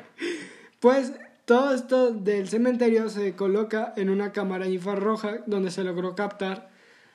pues 0.80 1.12
todo 1.44 1.74
esto 1.74 2.10
del 2.12 2.48
cementerio 2.48 3.08
se 3.08 3.34
coloca 3.34 3.92
en 3.96 4.10
una 4.10 4.32
cámara 4.32 4.66
infrarroja 4.68 5.38
donde 5.46 5.70
se 5.70 5.84
logró 5.84 6.14
captar 6.14 6.70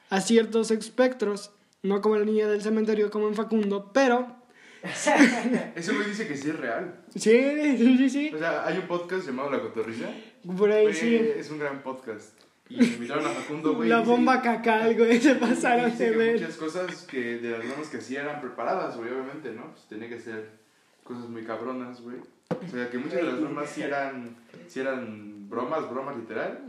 a 0.09 0.21
ciertos 0.21 0.71
espectros, 0.71 1.51
no 1.83 2.01
como 2.01 2.17
la 2.17 2.25
niña 2.25 2.47
del 2.47 2.61
cementerio 2.61 3.11
como 3.11 3.27
en 3.27 3.35
Facundo, 3.35 3.91
pero 3.93 4.37
Ese 4.83 5.93
güey 5.93 6.07
dice 6.07 6.27
que 6.27 6.35
sí 6.35 6.49
es 6.49 6.59
real. 6.59 6.95
sí, 7.15 7.77
sí, 7.77 8.09
sí, 8.09 8.31
O 8.33 8.37
sea, 8.39 8.65
hay 8.65 8.77
un 8.79 8.87
podcast 8.87 9.25
llamado 9.27 9.51
La 9.51 9.59
Cotorrisa. 9.61 10.09
por 10.57 10.71
ahí 10.71 10.83
Güey, 10.83 10.95
sí. 10.95 11.15
Es 11.15 11.49
un 11.51 11.59
gran 11.59 11.83
podcast. 11.83 12.33
Y 12.73 12.77
me 12.77 12.85
invitaron 12.85 13.25
a 13.25 13.29
Facundo, 13.29 13.75
güey. 13.75 13.89
La 13.89 14.01
bomba 14.01 14.41
cacal, 14.41 14.95
güey, 14.97 15.19
se 15.19 15.35
pasaron 15.35 15.97
de 15.97 16.09
ver. 16.11 16.33
Muchas 16.39 16.55
cosas 16.57 17.01
que 17.09 17.37
de 17.39 17.49
las 17.51 17.59
bromas 17.67 17.89
que 17.89 17.97
hacía 17.97 18.21
eran 18.21 18.41
preparadas, 18.41 18.95
güey, 18.97 19.09
obviamente, 19.11 19.51
¿no? 19.51 19.71
Pues 19.71 19.85
tenía 19.89 20.07
que 20.09 20.19
ser 20.19 20.49
cosas 21.03 21.27
muy 21.29 21.43
cabronas, 21.43 22.01
güey. 22.01 22.17
O 22.49 22.67
sea, 22.69 22.89
que 22.89 22.97
muchas 22.97 23.15
de 23.17 23.23
las 23.23 23.39
bromas 23.39 23.69
sí 23.69 23.81
eran, 23.81 24.35
sí 24.67 24.79
eran 24.79 25.49
bromas, 25.49 25.89
bromas 25.89 26.15
literal. 26.17 26.59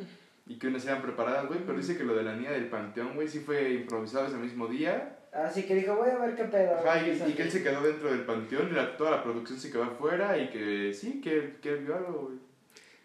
Y 0.46 0.56
que 0.56 0.66
unas 0.66 0.84
eran 0.84 1.02
preparadas, 1.02 1.46
güey. 1.46 1.60
Pero 1.64 1.78
dice 1.78 1.96
que 1.96 2.04
lo 2.04 2.14
de 2.16 2.24
la 2.24 2.34
niña 2.34 2.50
del 2.50 2.66
panteón, 2.66 3.14
güey, 3.14 3.28
sí 3.28 3.38
fue 3.40 3.72
improvisado 3.74 4.26
ese 4.26 4.36
mismo 4.36 4.66
día. 4.66 5.18
Así 5.32 5.62
que 5.62 5.74
dijo, 5.76 5.94
voy 5.96 6.10
a 6.10 6.18
ver 6.18 6.34
qué 6.34 6.44
pedo. 6.44 6.76
Ajá, 6.78 7.06
y, 7.06 7.10
y 7.30 7.32
que 7.34 7.42
él 7.44 7.50
se 7.50 7.62
quedó 7.62 7.80
dentro 7.80 8.10
del 8.10 8.22
panteón 8.24 8.68
y 8.70 8.74
la- 8.74 8.96
toda 8.96 9.12
la 9.12 9.22
producción 9.22 9.58
se 9.58 9.70
quedó 9.70 9.84
afuera 9.84 10.36
y 10.36 10.50
que 10.50 10.92
sí, 10.92 11.20
que, 11.22 11.54
que 11.62 11.70
él 11.70 11.84
vio 11.84 11.96
algo, 11.96 12.22
güey. 12.28 12.38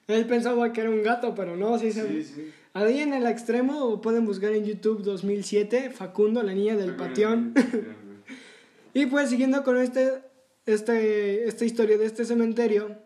Él 0.08 0.26
pensaba 0.26 0.72
que 0.74 0.82
era 0.82 0.90
un 0.90 1.04
gato, 1.04 1.34
pero 1.36 1.56
no, 1.56 1.78
sí 1.78 1.92
se... 1.92 2.08
Sí, 2.08 2.24
sí. 2.24 2.54
Ahí 2.78 3.00
en 3.00 3.12
el 3.12 3.26
extremo 3.26 4.02
pueden 4.02 4.28
buscar 4.28 4.54
en 4.54 4.64
YouTube 4.64 5.02
2007, 5.02 5.90
Facundo, 5.90 6.44
la 6.44 6.54
niña 6.54 6.76
del 6.76 6.96
patión. 6.96 7.56
Y 8.94 9.08
pues 9.08 9.30
siguiendo 9.30 9.64
con 9.64 9.78
este, 9.78 10.22
este, 10.66 11.48
esta 11.48 11.66
historia 11.66 11.98
de 11.98 12.06
este 12.06 12.24
cementerio, 12.24 12.98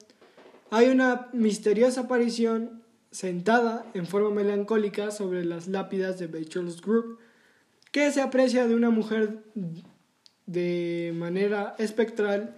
hay 0.70 0.90
una 0.90 1.30
misteriosa 1.32 2.02
aparición 2.02 2.84
sentada 3.12 3.86
en 3.94 4.06
forma 4.06 4.30
melancólica 4.30 5.10
sobre 5.12 5.46
las 5.46 5.68
lápidas 5.68 6.20
de 6.20 6.28
Bachelor's 6.28 6.82
Group, 6.82 7.20
que 7.92 8.12
se 8.12 8.22
aprecia 8.22 8.68
de 8.68 8.76
una 8.76 8.90
mujer 8.90 9.40
de 10.46 11.14
manera 11.16 11.76
espectral 11.78 12.56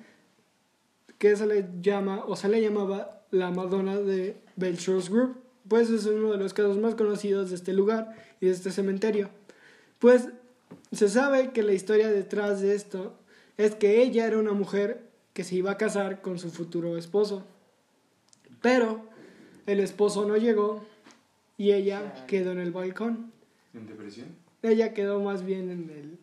que 1.20 1.36
se 1.36 1.46
le 1.46 1.70
llama 1.80 2.24
o 2.26 2.36
se 2.36 2.50
le 2.50 2.62
llamaba 2.62 3.24
la 3.30 3.52
Madonna 3.52 3.98
de 3.98 4.38
Bachelor's 4.56 5.10
Group, 5.10 5.43
pues 5.68 5.90
es 5.90 6.06
uno 6.06 6.32
de 6.32 6.38
los 6.38 6.54
casos 6.54 6.78
más 6.78 6.96
conocidos 6.96 7.50
de 7.50 7.56
este 7.56 7.74
lugar 7.74 8.16
y 8.42 8.48
de 8.48 8.52
este 8.52 8.72
cementerio. 8.72 9.30
Pues 10.00 10.30
se 10.92 11.10
sabe 11.10 11.52
que 11.52 11.64
la 11.64 11.74
historia 11.74 12.10
detrás 12.10 12.62
de 12.62 12.76
esto 12.76 13.18
es 13.58 13.76
que 13.76 14.02
ella 14.02 14.26
era 14.26 14.38
una 14.38 14.54
mujer 14.54 15.04
que 15.34 15.44
se 15.44 15.56
iba 15.56 15.72
a 15.72 15.78
casar 15.78 16.22
con 16.22 16.40
su 16.40 16.52
futuro 16.52 16.98
esposo, 16.98 17.46
pero 18.62 19.02
el 19.66 19.80
esposo 19.80 20.26
no 20.26 20.38
llegó 20.38 20.86
y 21.58 21.72
ella 21.72 22.26
quedó 22.28 22.52
en 22.52 22.60
el 22.60 22.72
balcón. 22.72 23.32
¿En 23.74 23.88
depresión? 23.88 24.28
Ella 24.62 24.94
quedó 24.94 25.20
más 25.22 25.46
bien 25.46 25.70
en 25.70 25.90
el... 25.90 26.20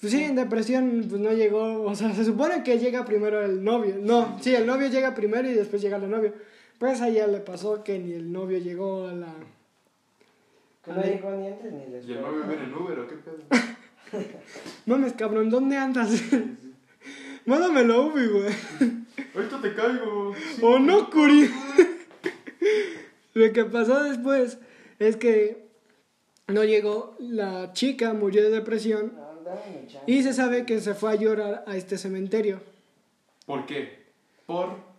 Pues 0.00 0.12
sí, 0.12 0.22
en 0.22 0.36
depresión, 0.36 1.06
pues 1.08 1.20
no 1.20 1.32
llegó, 1.32 1.82
o 1.82 1.94
sea, 1.94 2.14
se 2.14 2.24
supone 2.24 2.62
que 2.62 2.78
llega 2.78 3.04
primero 3.06 3.42
el 3.42 3.64
novio. 3.64 3.96
No, 3.98 4.38
sí, 4.42 4.54
el 4.54 4.66
novio 4.66 4.88
llega 4.88 5.14
primero 5.14 5.48
y 5.48 5.54
después 5.54 5.80
llega 5.80 5.98
la 5.98 6.06
novia. 6.06 6.34
Pues 6.78 7.00
a 7.00 7.08
ella 7.08 7.26
le 7.26 7.40
pasó 7.40 7.82
que 7.82 7.98
ni 7.98 8.12
el 8.12 8.32
novio 8.32 8.58
llegó 8.58 9.06
a 9.08 9.12
la... 9.12 9.34
Que 10.84 10.92
no 10.92 11.02
llegó 11.02 11.30
ni 11.32 11.48
antes 11.48 11.72
ni 11.72 11.84
después. 11.86 12.08
¿Y 12.08 12.12
el 12.12 12.20
novio 12.20 12.44
viene 12.46 12.64
en 12.64 12.74
Uber 12.74 12.98
o 13.00 13.08
qué 13.08 13.16
pedo? 13.16 13.38
Mames, 14.86 15.12
cabrón, 15.14 15.50
¿dónde 15.50 15.76
andas? 15.76 16.22
Mándamelo, 17.46 18.06
Ubi, 18.06 18.26
güey. 18.26 18.54
Ahorita 19.34 19.62
te 19.62 19.74
caigo. 19.74 20.34
¿O 20.62 20.78
no, 20.78 21.10
Curi? 21.10 21.48
Lo 23.34 23.52
que 23.52 23.64
pasó 23.64 24.02
después 24.02 24.58
es 24.98 25.16
que 25.16 25.66
no 26.48 26.64
llegó, 26.64 27.16
la 27.18 27.72
chica 27.72 28.14
murió 28.14 28.42
de 28.42 28.50
depresión 28.50 29.12
y 30.06 30.22
se 30.22 30.32
sabe 30.32 30.64
que 30.64 30.80
se 30.80 30.94
fue 30.94 31.12
a 31.12 31.14
llorar 31.16 31.64
a 31.66 31.76
este 31.76 31.98
cementerio. 31.98 32.60
¿Por 33.46 33.66
qué? 33.66 34.06
Por... 34.46 34.95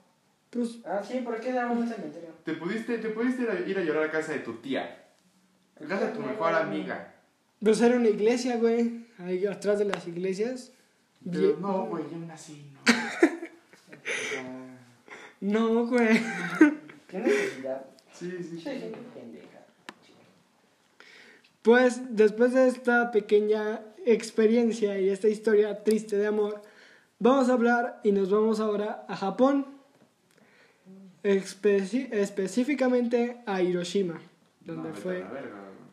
Pues, 0.49 0.79
Ah, 0.85 1.01
sí, 1.03 1.19
¿por 1.19 1.39
qué 1.39 1.51
damos 1.51 1.77
un 1.77 1.87
cementerio? 1.87 2.29
Te 2.43 2.53
pudiste, 2.53 2.97
te 2.99 3.09
pudiste 3.09 3.43
ir 3.43 3.49
a, 3.49 3.59
ir 3.59 3.77
a 3.77 3.83
llorar 3.83 4.03
a 4.05 4.11
casa 4.11 4.31
de 4.33 4.39
tu 4.39 4.53
tía. 4.55 5.05
A 5.79 5.85
casa 5.87 6.07
de 6.07 6.13
tu 6.13 6.21
mejor 6.21 6.53
amiga. 6.53 7.13
pues 7.63 7.81
era 7.81 7.95
una 7.97 8.07
iglesia, 8.09 8.57
güey, 8.57 9.05
ahí 9.19 9.45
atrás 9.45 9.79
de 9.79 9.85
las 9.85 10.07
iglesias. 10.07 10.71
Pero 11.29 11.39
Bien- 11.39 11.61
no, 11.61 11.85
güey, 11.87 12.03
yo 12.11 12.17
nací, 12.19 12.71
no. 12.73 12.81
No, 15.39 15.85
güey. 15.85 16.19
¿Qué 17.07 17.19
necesidad? 17.19 17.85
Sí, 18.13 18.31
sí, 18.41 18.59
Soy 18.59 18.79
sí. 18.79 18.91
pendeja. 19.13 19.47
Pues 21.61 22.15
después 22.15 22.53
de 22.53 22.67
esta 22.67 23.11
pequeña 23.11 23.81
experiencia 24.05 24.99
y 24.99 25.09
esta 25.09 25.27
historia 25.27 25.83
triste 25.83 26.17
de 26.17 26.27
amor, 26.27 26.61
vamos 27.19 27.49
a 27.49 27.53
hablar 27.53 27.99
y 28.03 28.11
nos 28.13 28.31
vamos 28.31 28.59
ahora 28.59 29.05
a 29.07 29.15
Japón, 29.15 29.67
específicamente 32.11 33.37
a 33.45 33.61
Hiroshima, 33.61 34.19
donde 34.65 34.89
No, 34.89 34.95
fue 34.95 35.25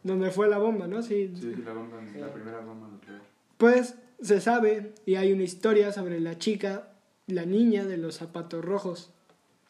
donde 0.02 0.30
fue 0.30 0.48
la 0.48 0.58
bomba, 0.58 0.86
¿no? 0.86 1.02
Sí. 1.02 1.32
Sí, 1.40 1.54
la, 1.64 1.72
bomba, 1.72 1.98
Sí. 2.12 2.18
la 2.18 2.32
primera 2.32 2.60
bomba 2.60 2.88
nuclear. 2.88 3.22
Pues 3.56 3.94
se 4.20 4.40
sabe 4.40 4.92
y 5.06 5.14
hay 5.14 5.32
una 5.32 5.44
historia 5.44 5.92
sobre 5.92 6.20
la 6.20 6.38
chica, 6.38 6.88
la 7.26 7.46
niña 7.46 7.84
de 7.84 7.96
los 7.96 8.16
zapatos 8.16 8.64
rojos. 8.64 9.10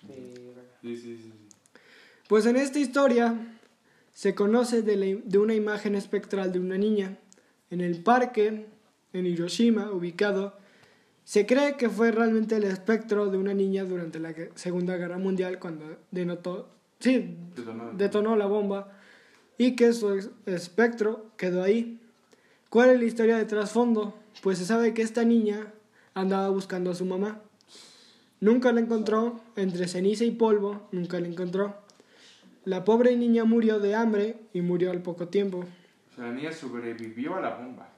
Sí, 0.01 0.35
Sí, 0.83 0.97
sí, 0.97 1.17
sí. 1.17 1.19
sí. 1.23 1.33
Pues 2.29 2.47
en 2.47 2.57
esta 2.57 2.79
historia 2.81 3.37
se 4.13 4.35
conoce 4.35 4.83
de, 4.83 4.97
la- 4.97 5.21
de 5.25 5.39
una 5.39 5.55
imagen 5.55 5.95
espectral 5.95 6.53
de 6.53 6.59
una 6.59 6.77
niña 6.79 7.17
en 7.71 7.81
el 7.81 8.03
parque 8.03 8.67
en 9.13 9.27
Hiroshima, 9.27 9.91
ubicado. 9.93 10.59
Se 11.25 11.47
cree 11.47 11.77
que 11.77 11.89
fue 11.89 12.11
realmente 12.13 12.57
el 12.57 12.65
espectro 12.65 13.29
de 13.31 13.39
una 13.39 13.55
niña 13.55 13.85
durante 13.85 14.21
la 14.21 14.35
Segunda 14.55 14.97
Guerra 14.97 15.19
Mundial 15.19 15.59
cuando 15.59 15.97
denotó, 16.11 16.69
sí, 17.01 17.37
Detonó. 17.57 17.93
detonó 17.93 18.37
la 18.37 18.47
bomba 18.47 18.93
y 19.57 19.75
que 19.75 19.93
su 19.93 20.31
espectro 20.47 21.31
quedó 21.37 21.63
ahí. 21.63 21.99
¿Cuál 22.69 22.91
es 22.91 22.99
la 22.99 23.05
historia 23.07 23.37
de 23.39 23.45
trasfondo? 23.47 24.15
Pues 24.43 24.59
se 24.59 24.67
sabe 24.67 24.93
que 24.93 25.03
esta 25.03 25.25
niña 25.25 25.73
andaba 26.13 26.51
buscando 26.51 26.91
a 26.91 26.95
su 26.95 27.07
mamá. 27.07 27.41
Nunca 28.41 28.73
la 28.73 28.81
encontró, 28.81 29.41
entre 29.57 29.89
ceniza 29.89 30.25
y 30.25 30.33
polvo, 30.33 30.89
nunca 30.93 31.19
la 31.21 31.29
encontró. 31.29 31.77
La 32.65 32.85
pobre 32.85 33.17
niña 33.17 33.45
murió 33.45 33.79
de 33.79 33.95
hambre 33.95 34.37
y 34.53 34.61
murió 34.61 34.91
al 34.91 35.01
poco 35.01 35.29
tiempo. 35.29 35.65
O 36.13 36.15
sea, 36.15 36.27
la 36.27 36.33
niña 36.33 36.53
sobrevivió 36.53 37.37
a 37.37 37.41
la 37.41 37.55
bomba. 37.57 37.89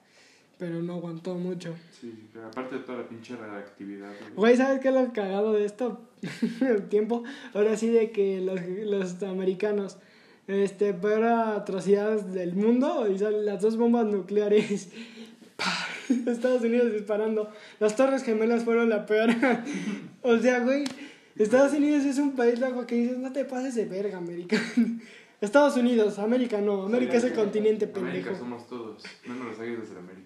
Pero 0.59 0.83
no 0.83 0.95
aguantó 0.95 1.35
mucho. 1.35 1.75
Sí, 2.01 2.29
pero 2.33 2.47
aparte 2.47 2.77
de 2.77 2.81
toda 2.83 2.99
la 2.99 3.09
pinche 3.09 3.37
radioactividad. 3.37 4.13
güey. 4.35 4.57
¿sabes 4.57 4.81
qué 4.81 4.89
es 4.89 4.95
lo 4.95 5.13
cagado 5.13 5.53
de 5.53 5.65
esto? 5.65 6.01
El 6.61 6.89
tiempo. 6.89 7.25
Ahora 7.55 7.77
sí 7.77 7.89
de 7.89 8.11
que 8.11 8.41
los, 8.41 8.61
los 8.85 9.23
americanos, 9.23 9.99
este, 10.47 10.95
peor 10.95 11.25
atrocidades 11.25 12.33
del 12.33 12.55
mundo, 12.55 13.09
y 13.11 13.19
salen 13.19 13.45
las 13.45 13.61
dos 13.61 13.77
bombas 13.77 14.07
nucleares. 14.07 14.91
Estados 16.27 16.63
Unidos 16.63 16.93
disparando. 16.93 17.51
Las 17.81 17.97
Torres 17.97 18.23
Gemelas 18.23 18.65
fueron 18.65 18.89
la 18.89 19.07
peor. 19.07 19.31
o 20.23 20.39
sea, 20.39 20.61
güey, 20.61 20.85
Estados 21.37 21.73
Unidos 21.75 22.05
es 22.05 22.19
un 22.19 22.33
país 22.33 22.59
loco 22.59 22.87
que 22.87 22.95
dices, 22.95 23.19
no 23.19 23.33
te 23.33 23.45
pases 23.45 23.75
de 23.75 23.85
verga, 23.85 24.19
América. 24.19 24.57
Estados 25.41 25.77
Unidos, 25.77 26.19
América 26.19 26.61
no, 26.63 26.85
América 26.85 27.19
es 27.19 27.25
el 27.25 27.35
continente 27.35 27.87
pendejo. 27.87 28.09
América 28.09 28.35
somos 28.35 28.67
todos, 28.67 29.05
águilas 29.61 29.91
de 29.91 29.99
América. 29.99 30.26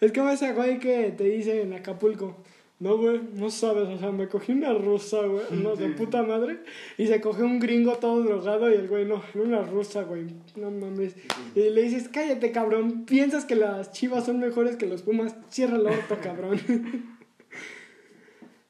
Es 0.00 0.12
como 0.12 0.30
ese 0.30 0.52
güey 0.52 0.78
que 0.78 1.12
te 1.16 1.24
dice 1.24 1.62
en 1.62 1.74
Acapulco, 1.74 2.42
no, 2.80 2.96
güey, 2.96 3.20
no 3.34 3.50
sabes, 3.50 3.86
o 3.88 3.98
sea, 3.98 4.10
me 4.10 4.26
cogí 4.26 4.52
una 4.52 4.72
rusa, 4.72 5.20
güey, 5.26 5.44
no, 5.50 5.76
de 5.76 5.90
puta 5.90 6.22
madre, 6.22 6.60
y 6.96 7.06
se 7.06 7.20
cogió 7.20 7.44
un 7.44 7.60
gringo 7.60 7.96
todo 7.96 8.22
drogado 8.22 8.70
y 8.70 8.74
el 8.74 8.88
güey, 8.88 9.04
no, 9.04 9.22
una 9.34 9.62
rusa, 9.62 10.04
güey, 10.04 10.28
no 10.56 10.70
mames. 10.70 11.14
Y 11.54 11.68
le 11.68 11.82
dices, 11.82 12.08
cállate, 12.08 12.52
cabrón, 12.52 13.04
piensas 13.04 13.44
que 13.44 13.54
las 13.54 13.92
chivas 13.92 14.24
son 14.24 14.38
mejores 14.38 14.76
que 14.76 14.86
los 14.86 15.02
pumas, 15.02 15.36
cierra 15.50 15.76
el 15.76 15.86
orto, 15.86 16.16
cabrón. 16.22 16.58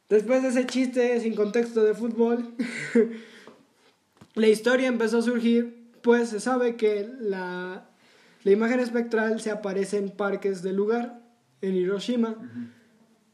Después 0.09 0.43
de 0.43 0.49
ese 0.49 0.67
chiste 0.67 1.21
sin 1.21 1.37
contexto 1.37 1.85
de 1.85 1.95
fútbol, 1.95 2.57
la 4.35 4.49
historia 4.49 4.89
empezó 4.89 5.19
a 5.19 5.23
surgir, 5.23 5.87
pues 6.03 6.31
se 6.31 6.41
sabe 6.41 6.75
que 6.75 7.09
la, 7.21 7.90
la 8.43 8.51
imagen 8.51 8.81
espectral 8.81 9.41
se 9.41 9.51
aparece 9.51 9.99
en 9.99 10.11
parques 10.11 10.63
del 10.63 10.77
lugar, 10.77 11.21
en 11.61 11.75
Hiroshima. 11.75 12.37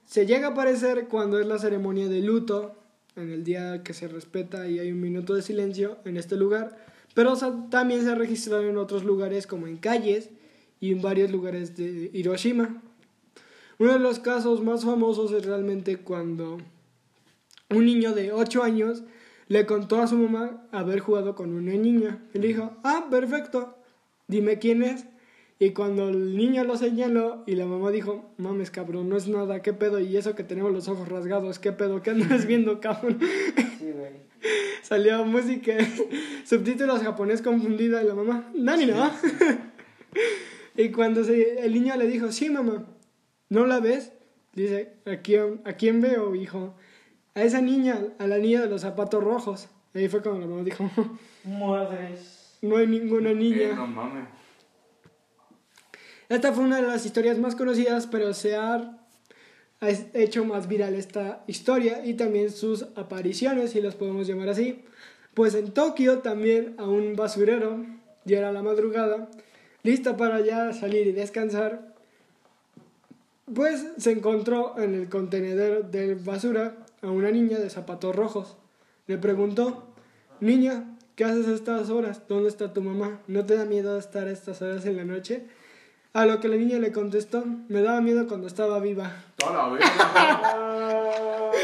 Se 0.05 0.27
llega 0.27 0.49
a 0.49 0.51
aparecer 0.51 1.09
cuando 1.09 1.39
es 1.39 1.47
la 1.47 1.59
ceremonia 1.59 2.09
de 2.09 2.21
luto, 2.21 2.75
en 3.17 3.31
el 3.31 3.45
día 3.45 3.83
que 3.83 3.95
se 3.95 4.09
respeta 4.09 4.69
y 4.69 4.79
hay 4.79 4.93
un 4.93 5.01
minuto 5.01 5.35
de 5.35 5.43
silencio 5.43 5.99
en 6.05 6.17
este 6.17 6.37
lugar, 6.37 6.77
pero 7.15 7.35
también 7.71 8.03
se 8.03 8.11
ha 8.11 8.15
registrado 8.15 8.69
en 8.69 8.77
otros 8.77 9.05
lugares 9.05 9.47
como 9.47 9.67
en 9.67 9.79
calles 9.79 10.31
y 10.81 10.93
en 10.93 11.01
varios 11.01 11.31
lugares 11.31 11.77
de 11.77 12.11
Hiroshima. 12.13 12.83
Uno 13.79 13.95
de 13.95 13.99
los 13.99 14.19
casos 14.19 14.63
más 14.63 14.85
famosos 14.85 15.33
es 15.33 15.45
realmente 15.45 15.97
cuando 15.97 16.59
un 17.71 17.85
niño 17.85 18.13
de 18.13 18.33
8 18.33 18.63
años 18.63 19.03
le 19.49 19.65
contó 19.65 20.01
a 20.01 20.07
su 20.07 20.17
mamá 20.17 20.67
haber 20.73 21.01
jugado 21.01 21.35
con 21.35 21.55
una 21.55 21.73
niña. 21.73 22.23
Y 22.35 22.39
le 22.39 22.49
dijo, 22.49 22.77
ah, 22.85 23.07
perfecto, 23.11 23.79
dime 24.29 24.59
quién 24.59 24.83
es. 24.83 25.07
Y 25.59 25.71
cuando 25.71 26.11
el 26.11 26.37
niño 26.37 26.65
lo 26.65 26.77
señaló 26.77 27.43
y 27.47 27.55
la 27.55 27.65
mamá 27.65 27.91
dijo, 27.91 28.31
mames 28.37 28.71
cabrón, 28.71 29.09
no 29.09 29.17
es 29.17 29.27
nada, 29.27 29.63
qué 29.63 29.73
pedo, 29.73 30.01
y 30.01 30.17
eso 30.17 30.35
que 30.35 30.45
tenemos 30.45 30.71
los 30.71 30.87
ojos 30.89 31.09
rasgados, 31.09 31.59
qué 31.59 31.73
pedo, 31.73 32.03
qué 32.03 32.11
andas 32.11 32.47
viendo 32.47 32.79
cabrón. 32.81 33.19
Sí, 33.79 33.91
güey. 33.91 34.27
Salió 34.83 35.25
música, 35.25 35.73
subtítulos 36.45 37.03
japonés 37.03 37.43
confundida 37.43 38.03
y 38.03 38.07
la 38.07 38.15
mamá, 38.15 38.51
Nani, 38.55 38.87
¿no? 38.87 39.11
y 40.77 40.91
cuando 40.91 41.25
se, 41.25 41.65
el 41.65 41.73
niño 41.73 41.97
le 41.97 42.07
dijo, 42.07 42.31
sí, 42.33 42.51
mamá, 42.51 42.87
¿no 43.49 43.67
la 43.67 43.81
ves? 43.81 44.13
Dice, 44.53 44.95
¿a 45.07 45.17
quién, 45.17 45.61
¿a 45.65 45.75
quién 45.75 46.01
veo, 46.01 46.35
hijo? 46.35 46.75
A 47.35 47.43
esa 47.43 47.61
niña, 47.61 47.99
a 48.19 48.27
la 48.27 48.39
niña 48.39 48.63
de 48.63 48.69
los 48.69 48.83
zapatos 48.83 49.23
rojos. 49.23 49.69
Y 49.95 49.99
ahí 49.99 50.09
fue 50.09 50.23
cuando 50.23 50.41
la 50.41 50.47
mamá 50.47 50.63
dijo, 50.63 50.91
Madres. 51.45 52.36
No 52.63 52.77
hay 52.77 52.87
ninguna 52.87 53.31
Eh, 53.31 53.35
niña. 53.35 53.75
no 53.75 53.87
mames. 53.87 54.25
Esta 56.29 56.53
fue 56.53 56.65
una 56.65 56.77
de 56.77 56.83
las 56.89 57.07
historias 57.07 57.39
más 57.39 57.55
conocidas, 57.55 58.07
pero 58.09 58.35
se 58.35 58.57
ha 58.57 58.99
hecho 60.15 60.45
más 60.45 60.67
viral 60.67 60.95
esta 60.95 61.45
historia 61.47 62.05
y 62.05 62.15
también 62.15 62.51
sus 62.51 62.83
apariciones, 62.97 63.71
si 63.71 63.81
las 63.81 63.95
podemos 63.95 64.27
llamar 64.27 64.49
así. 64.49 64.85
Pues 65.35 65.55
en 65.55 65.71
Tokio 65.73 66.19
también 66.21 66.75
a 66.79 66.85
un 66.85 67.15
basurero, 67.15 67.85
ya 68.25 68.39
era 68.39 68.51
la 68.53 68.63
madrugada, 68.63 69.29
listo 69.85 70.17
para 70.17 70.41
ya 70.41 70.73
salir 70.73 71.07
y 71.07 71.13
descansar, 71.13 71.95
pues 73.55 73.87
se 73.99 74.11
encontró 74.11 74.77
en 74.79 74.95
el 74.95 75.09
contenedor 75.09 75.91
de 75.91 76.15
basura 76.17 76.79
a 77.03 77.09
una 77.11 77.31
niña 77.31 77.59
de 77.59 77.71
zapatos 77.71 78.17
rojos. 78.17 78.57
Le 79.07 79.19
preguntó, 79.19 79.87
niña, 80.41 80.96
¿qué 81.17 81.25
haces 81.25 81.49
a 81.49 81.55
estas 81.55 81.91
horas? 81.91 82.23
¿Dónde 82.29 82.49
está 82.49 82.73
tu 82.73 82.83
mamá? 82.83 83.19
¿No 83.27 83.45
te 83.45 83.57
da 83.57 83.65
miedo 83.65 83.99
estar 83.99 84.29
a 84.29 84.31
estas 84.31 84.63
horas 84.63 84.87
en 84.87 84.97
la 84.97 85.05
noche? 85.05 85.49
A 86.13 86.27
lo 86.27 86.39
que 86.41 86.49
la 86.49 86.57
niña 86.57 86.79
le 86.79 86.93
contestó, 86.93 87.45
me 87.69 87.83
daba 87.83 88.01
miedo 88.01 88.29
cuando 88.29 88.47
estaba 88.47 88.79
viva. 88.79 89.25
Toda 89.37 89.71
la. 89.71 91.51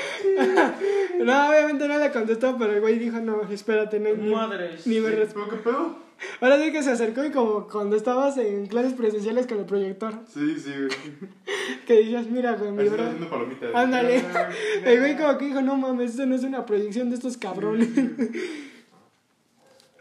No, 1.20 1.50
obviamente 1.50 1.86
no 1.86 1.98
le 1.98 2.10
contestó, 2.12 2.56
pero 2.58 2.72
el 2.72 2.80
güey 2.80 2.98
dijo, 2.98 3.18
no, 3.20 3.42
espérate, 3.50 4.00
no, 4.00 4.14
ni, 4.14 4.30
Madres. 4.34 4.86
ni 4.86 5.00
me 5.00 5.10
res- 5.10 5.34
¿Pero 5.34 5.50
qué 5.50 5.56
pedo? 5.56 5.96
Ahora 6.40 6.58
sí 6.62 6.72
que 6.72 6.82
se 6.82 6.90
acercó 6.92 7.22
y 7.24 7.30
como 7.30 7.66
cuando 7.68 7.94
estabas 7.96 8.38
en 8.38 8.66
clases 8.66 8.94
presenciales 8.94 9.46
con 9.46 9.58
el 9.58 9.64
proyector, 9.66 10.14
Sí, 10.32 10.58
sí, 10.58 10.70
güey. 10.70 10.88
que 11.86 11.98
dices, 12.00 12.30
mira, 12.30 12.54
güey, 12.54 12.72
mi 12.72 12.88
bro. 12.88 13.02
haciendo 13.04 13.28
palomitas. 13.28 13.74
Ándale. 13.74 14.22
El 14.84 14.98
güey 14.98 15.16
como 15.18 15.36
que 15.36 15.44
dijo, 15.46 15.60
no 15.60 15.76
mames, 15.76 16.12
esto 16.12 16.24
no 16.24 16.34
es 16.34 16.42
una 16.42 16.64
proyección 16.64 17.10
de 17.10 17.16
estos 17.16 17.36
cabrones. 17.36 17.88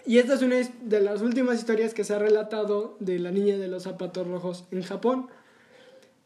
Y 0.05 0.17
esta 0.17 0.33
es 0.35 0.41
una 0.41 0.55
de 0.55 1.01
las 1.01 1.21
últimas 1.21 1.57
historias 1.59 1.93
que 1.93 2.03
se 2.03 2.13
ha 2.13 2.19
relatado 2.19 2.95
de 2.99 3.19
la 3.19 3.31
niña 3.31 3.57
de 3.57 3.67
los 3.67 3.83
zapatos 3.83 4.27
rojos 4.27 4.65
en 4.71 4.81
Japón. 4.83 5.27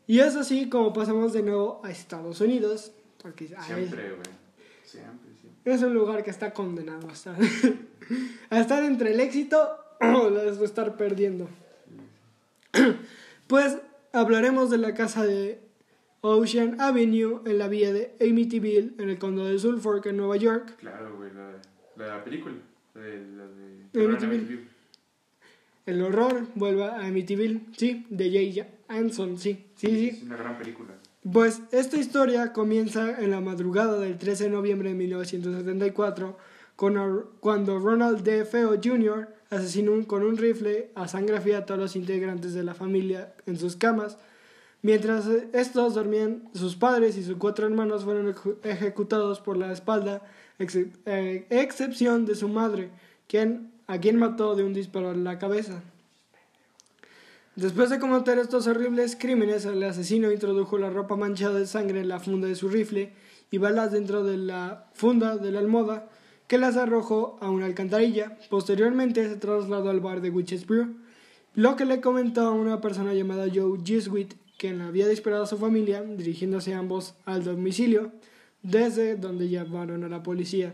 Y 0.07 0.19
es 0.19 0.35
así 0.35 0.69
como 0.69 0.93
pasamos 0.93 1.33
de 1.33 1.41
nuevo 1.43 1.81
a 1.83 1.91
Estados 1.91 2.39
Unidos. 2.41 2.91
Porque 3.23 3.47
Siempre, 3.47 4.09
güey. 4.09 4.21
Siempre, 4.83 5.31
siempre. 5.39 5.73
es 5.73 5.81
un 5.81 5.93
lugar 5.93 6.23
que 6.23 6.29
está 6.29 6.53
condenado 6.53 7.09
a 7.09 7.13
estar, 7.13 7.35
a 8.49 8.59
estar 8.59 8.83
entre 8.83 9.13
el 9.13 9.19
éxito 9.21 9.77
o 10.01 10.29
la 10.29 10.43
de 10.43 10.65
estar 10.65 10.95
perdiendo. 10.95 11.49
Pues 13.47 13.77
hablaremos 14.13 14.71
de 14.71 14.77
la 14.77 14.93
casa 14.93 15.25
de 15.25 15.59
Ocean 16.21 16.79
Avenue 16.79 17.41
en 17.45 17.57
la 17.59 17.67
vía 17.67 17.91
de 17.91 18.15
Amityville 18.19 18.93
en 18.97 19.09
el 19.09 19.19
condado 19.19 19.49
de 19.49 19.59
Suffolk 19.59 20.05
en 20.07 20.17
Nueva 20.17 20.37
York. 20.37 20.77
Claro, 20.77 21.15
güey, 21.17 21.29
la, 21.33 22.07
la 22.07 22.23
película. 22.23 22.55
La 22.95 23.01
de, 23.01 23.19
la 23.35 23.45
de 23.45 24.05
Amityville. 24.05 24.25
Amityville. 24.25 24.67
El 25.85 26.01
horror 26.01 26.47
vuelve 26.55 26.85
a 26.85 27.05
Amityville, 27.05 27.67
sí, 27.75 28.07
de 28.09 28.31
Jay 28.31 28.65
Anson, 28.87 29.37
sí, 29.37 29.65
sí, 29.75 29.87
sí. 29.87 30.09
Es 30.09 30.23
una 30.23 30.37
gran 30.37 30.57
película. 30.57 30.93
Pues 31.31 31.61
esta 31.71 31.97
historia 31.97 32.51
comienza 32.51 33.21
en 33.21 33.31
la 33.31 33.39
madrugada 33.39 33.97
del 33.99 34.17
13 34.17 34.45
de 34.45 34.49
noviembre 34.49 34.89
de 34.89 34.95
1974, 34.95 36.37
con 36.75 36.97
or- 36.97 37.31
cuando 37.39 37.79
Ronald 37.79 38.23
D. 38.23 38.43
Feo 38.45 38.77
Jr. 38.83 39.29
asesinó 39.49 40.05
con 40.05 40.23
un 40.23 40.37
rifle 40.37 40.91
a 40.95 41.07
sangre 41.07 41.39
fría 41.39 41.59
a 41.59 41.65
todos 41.65 41.79
los 41.79 41.95
integrantes 41.95 42.53
de 42.53 42.63
la 42.63 42.73
familia 42.73 43.33
en 43.45 43.57
sus 43.57 43.75
camas. 43.77 44.17
Mientras 44.81 45.27
estos 45.53 45.93
dormían, 45.93 46.49
sus 46.53 46.75
padres 46.75 47.15
y 47.15 47.23
sus 47.23 47.37
cuatro 47.37 47.65
hermanos 47.67 48.03
fueron 48.03 48.35
ejecutados 48.63 49.39
por 49.39 49.55
la 49.55 49.71
espalda, 49.71 50.23
eh, 50.59 51.45
excepción 51.49 52.25
de 52.25 52.35
su 52.35 52.49
madre, 52.49 52.89
quien, 53.29 53.71
a 53.87 53.97
quien 53.99 54.17
mató 54.17 54.55
de 54.55 54.63
un 54.65 54.73
disparo 54.73 55.11
en 55.13 55.23
la 55.23 55.39
cabeza. 55.39 55.83
Después 57.55 57.91
de 57.91 57.99
cometer 57.99 58.39
estos 58.39 58.65
horribles 58.65 59.15
crímenes, 59.15 59.65
el 59.65 59.83
asesino 59.83 60.31
introdujo 60.31 60.79
la 60.79 60.89
ropa 60.89 61.15
manchada 61.15 61.59
de 61.59 61.67
sangre 61.67 62.01
en 62.01 62.07
la 62.07 62.19
funda 62.19 62.47
de 62.47 62.55
su 62.55 62.67
rifle 62.67 63.13
y 63.51 63.59
balas 63.59 63.91
dentro 63.91 64.23
de 64.23 64.37
la 64.37 64.89
funda 64.95 65.37
de 65.37 65.51
la 65.51 65.59
almohada, 65.59 66.09
que 66.47 66.57
las 66.57 66.77
arrojó 66.77 67.37
a 67.41 67.51
una 67.51 67.67
alcantarilla. 67.67 68.39
Posteriormente 68.49 69.29
se 69.29 69.35
trasladó 69.35 69.91
al 69.91 69.99
bar 69.99 70.21
de 70.21 70.31
Witches 70.31 70.65
Brew, 70.65 70.95
lo 71.53 71.75
que 71.75 71.85
le 71.85 72.01
comentó 72.01 72.41
a 72.41 72.51
una 72.53 72.81
persona 72.81 73.13
llamada 73.13 73.45
Joe 73.53 73.77
Jesuit, 73.85 74.33
quien 74.57 74.81
había 74.81 75.07
disparado 75.07 75.43
a 75.43 75.47
su 75.47 75.59
familia, 75.59 76.01
dirigiéndose 76.01 76.73
ambos 76.73 77.13
al 77.25 77.43
domicilio, 77.43 78.13
desde 78.63 79.15
donde 79.15 79.49
llamaron 79.49 80.03
a 80.03 80.09
la 80.09 80.23
policía. 80.23 80.73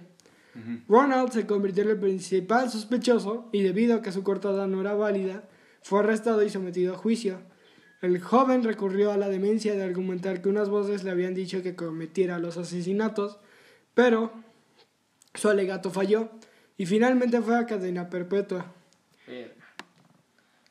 Ronald 0.88 1.32
se 1.34 1.45
convirtió 1.45 1.84
en 1.84 1.89
el 1.89 1.99
principal 1.99 2.69
sospechoso 2.69 3.49
y 3.51 3.63
debido 3.63 3.95
a 3.95 4.01
que 4.01 4.13
su 4.13 4.23
cortada 4.23 4.65
no 4.67 4.80
era 4.80 4.93
válida, 4.93 5.43
fue 5.82 5.99
arrestado 5.99 6.43
y 6.43 6.49
sometido 6.49 6.93
a 6.93 6.97
juicio. 6.97 7.39
El 8.01 8.19
joven 8.21 8.63
recurrió 8.63 9.11
a 9.11 9.17
la 9.17 9.30
demencia 9.30 9.75
de 9.75 9.84
argumentar 9.84 10.41
que 10.41 10.49
unas 10.49 10.69
voces 10.69 11.03
le 11.03 11.11
habían 11.11 11.34
dicho 11.34 11.61
que 11.61 11.75
cometiera 11.75 12.39
los 12.39 12.57
asesinatos, 12.57 13.39
pero 13.93 14.32
su 15.34 15.49
alegato 15.49 15.91
falló 15.91 16.30
y 16.77 16.86
finalmente 16.86 17.41
fue 17.41 17.57
a 17.57 17.65
cadena 17.65 18.09
perpetua. 18.09 18.73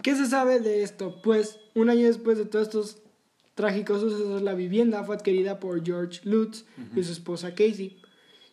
¿Qué 0.03 0.15
se 0.15 0.27
sabe 0.27 0.61
de 0.61 0.83
esto? 0.83 1.21
Pues 1.23 1.61
un 1.75 1.91
año 1.91 2.07
después 2.07 2.39
de 2.39 2.47
todos 2.47 2.69
estos 2.69 3.03
trágicos 3.55 4.01
sucesos, 4.01 4.41
la 4.43 4.55
vivienda 4.55 5.05
fue 5.05 5.17
adquirida 5.17 5.59
por 5.59 5.85
George 5.85 6.21
Lutz 6.25 6.65
y 6.95 7.03
su 7.03 7.13
esposa 7.13 7.51
Casey, 7.51 8.01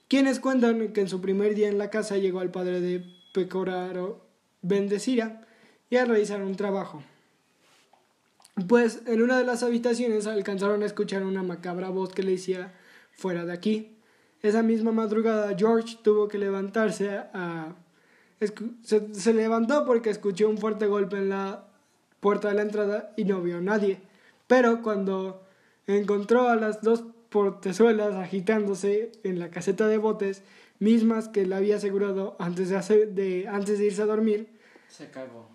quienes 0.07 0.39
cuentan 0.39 0.93
que 0.93 1.01
en 1.01 1.09
su 1.09 1.21
primer 1.21 1.55
día 1.55 1.69
en 1.69 1.77
la 1.77 1.89
casa 1.89 2.17
llegó 2.17 2.39
al 2.39 2.51
padre 2.51 2.81
de 2.81 3.05
Pecoraro 3.33 4.25
Bendecira, 4.61 5.44
y 5.89 5.97
a 5.97 6.05
realizar 6.05 6.41
un 6.41 6.55
trabajo. 6.55 7.03
Pues 8.67 9.01
en 9.05 9.21
una 9.21 9.37
de 9.37 9.45
las 9.45 9.63
habitaciones 9.63 10.27
alcanzaron 10.27 10.81
a 10.81 10.85
escuchar 10.85 11.23
una 11.23 11.43
macabra 11.43 11.89
voz 11.89 12.13
que 12.13 12.23
le 12.23 12.31
decía 12.31 12.73
fuera 13.11 13.45
de 13.45 13.53
aquí. 13.53 13.97
Esa 14.41 14.63
misma 14.63 14.91
madrugada 14.91 15.55
George 15.57 15.97
tuvo 16.03 16.27
que 16.27 16.37
levantarse 16.37 17.09
a... 17.09 17.75
Se, 18.83 19.13
se 19.13 19.33
levantó 19.33 19.85
porque 19.85 20.09
escuchó 20.09 20.49
un 20.49 20.57
fuerte 20.57 20.87
golpe 20.87 21.17
en 21.17 21.29
la 21.29 21.67
puerta 22.19 22.49
de 22.49 22.55
la 22.55 22.61
entrada 22.61 23.13
y 23.17 23.25
no 23.25 23.41
vio 23.41 23.57
a 23.57 23.61
nadie. 23.61 24.01
Pero 24.47 24.81
cuando 24.81 25.43
encontró 25.87 26.47
a 26.49 26.55
las 26.55 26.81
dos 26.81 27.03
portezuelas 27.29 28.15
agitándose 28.15 29.11
en 29.23 29.39
la 29.39 29.49
caseta 29.49 29.87
de 29.87 29.97
botes, 29.97 30.43
mismas 30.79 31.27
que 31.27 31.45
le 31.45 31.55
había 31.55 31.77
asegurado 31.77 32.35
antes 32.39 32.69
de, 32.69 33.47
antes 33.47 33.79
de 33.79 33.85
irse 33.85 34.01
a 34.01 34.05
dormir, 34.05 34.54
Se 34.95 35.09
cagó. 35.09 35.49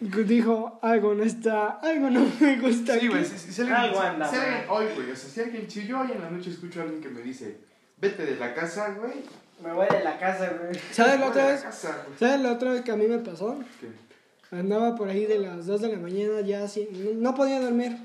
dijo, 0.00 0.78
algo 0.82 1.14
no 1.14 1.22
está, 1.24 1.68
algo 1.80 2.10
no 2.10 2.26
me 2.40 2.60
gusta. 2.60 2.98
Sí, 2.98 3.08
güey, 3.08 3.20
aquí". 3.22 3.30
si, 3.30 3.38
si- 3.38 3.52
si 3.52 3.60
alguien, 3.62 3.76
Algo 3.78 4.00
anda 4.00 4.28
si 4.28 4.36
alguien 4.36 4.54
mal. 4.66 4.76
hoy, 4.76 4.86
güey, 4.94 5.10
o 5.10 5.16
sea, 5.16 5.30
si 5.30 5.40
alguien, 5.40 5.70
si 5.70 5.86
yo 5.86 6.00
hoy 6.00 6.12
en 6.12 6.20
la 6.20 6.30
noche 6.30 6.50
escucho 6.50 6.80
a 6.80 6.82
alguien 6.82 7.00
que 7.00 7.08
me 7.08 7.22
dice, 7.22 7.58
vete 7.96 8.26
de 8.26 8.36
la 8.36 8.52
casa, 8.54 8.94
güey. 8.98 9.14
Me 9.62 9.72
voy 9.72 9.86
de 9.90 10.04
la 10.04 10.18
casa, 10.18 10.52
güey. 10.60 10.78
¿Sabes 10.92 11.18
la 11.18 11.26
otra 11.28 11.46
vez? 11.46 11.62
casa. 11.62 12.04
¿Sabes 12.18 12.40
la 12.42 12.52
otra 12.52 12.72
vez 12.72 12.82
que 12.82 12.92
a 12.92 12.96
mí 12.96 13.06
me 13.06 13.18
pasó? 13.18 13.58
¿Qué? 13.80 13.88
Andaba 14.56 14.94
por 14.96 15.08
ahí 15.08 15.24
de 15.26 15.38
las 15.38 15.66
2 15.66 15.80
de 15.80 15.88
la 15.92 15.98
mañana 15.98 16.40
ya 16.42 16.64
así, 16.64 16.88
no, 17.16 17.34
podía 17.34 17.60
dormir. 17.60 17.96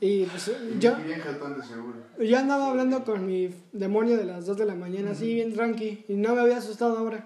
Y 0.00 0.24
pues 0.26 0.50
yo, 0.78 0.94
Bien 0.96 1.20
jatón 1.20 1.58
de 1.60 1.66
seguro. 1.66 1.96
yo 2.18 2.38
andaba 2.38 2.68
hablando 2.70 3.02
con 3.04 3.26
mi 3.26 3.54
demonio 3.72 4.16
de 4.16 4.24
las 4.24 4.46
2 4.46 4.56
de 4.58 4.64
la 4.64 4.74
mañana, 4.74 5.10
así 5.12 5.34
bien 5.34 5.52
tranqui, 5.52 6.04
y 6.08 6.14
no 6.14 6.34
me 6.34 6.40
había 6.42 6.58
asustado 6.58 6.96
ahora. 6.98 7.24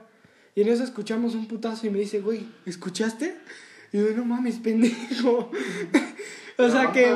Y 0.55 0.63
en 0.63 0.69
eso 0.69 0.85
escuchamos 0.85 1.35
un 1.35 1.49
putazo 1.49 1.87
y 1.87 1.91
me 1.91 1.99
dice, 1.99 2.21
güey, 2.21 2.47
¿escuchaste? 2.67 3.35
Y 3.93 3.99
yo, 3.99 4.11
no 4.17 4.25
mames, 4.25 4.57
pendejo. 4.59 5.51
o 6.59 6.69
sea, 6.69 6.93
que, 6.93 7.15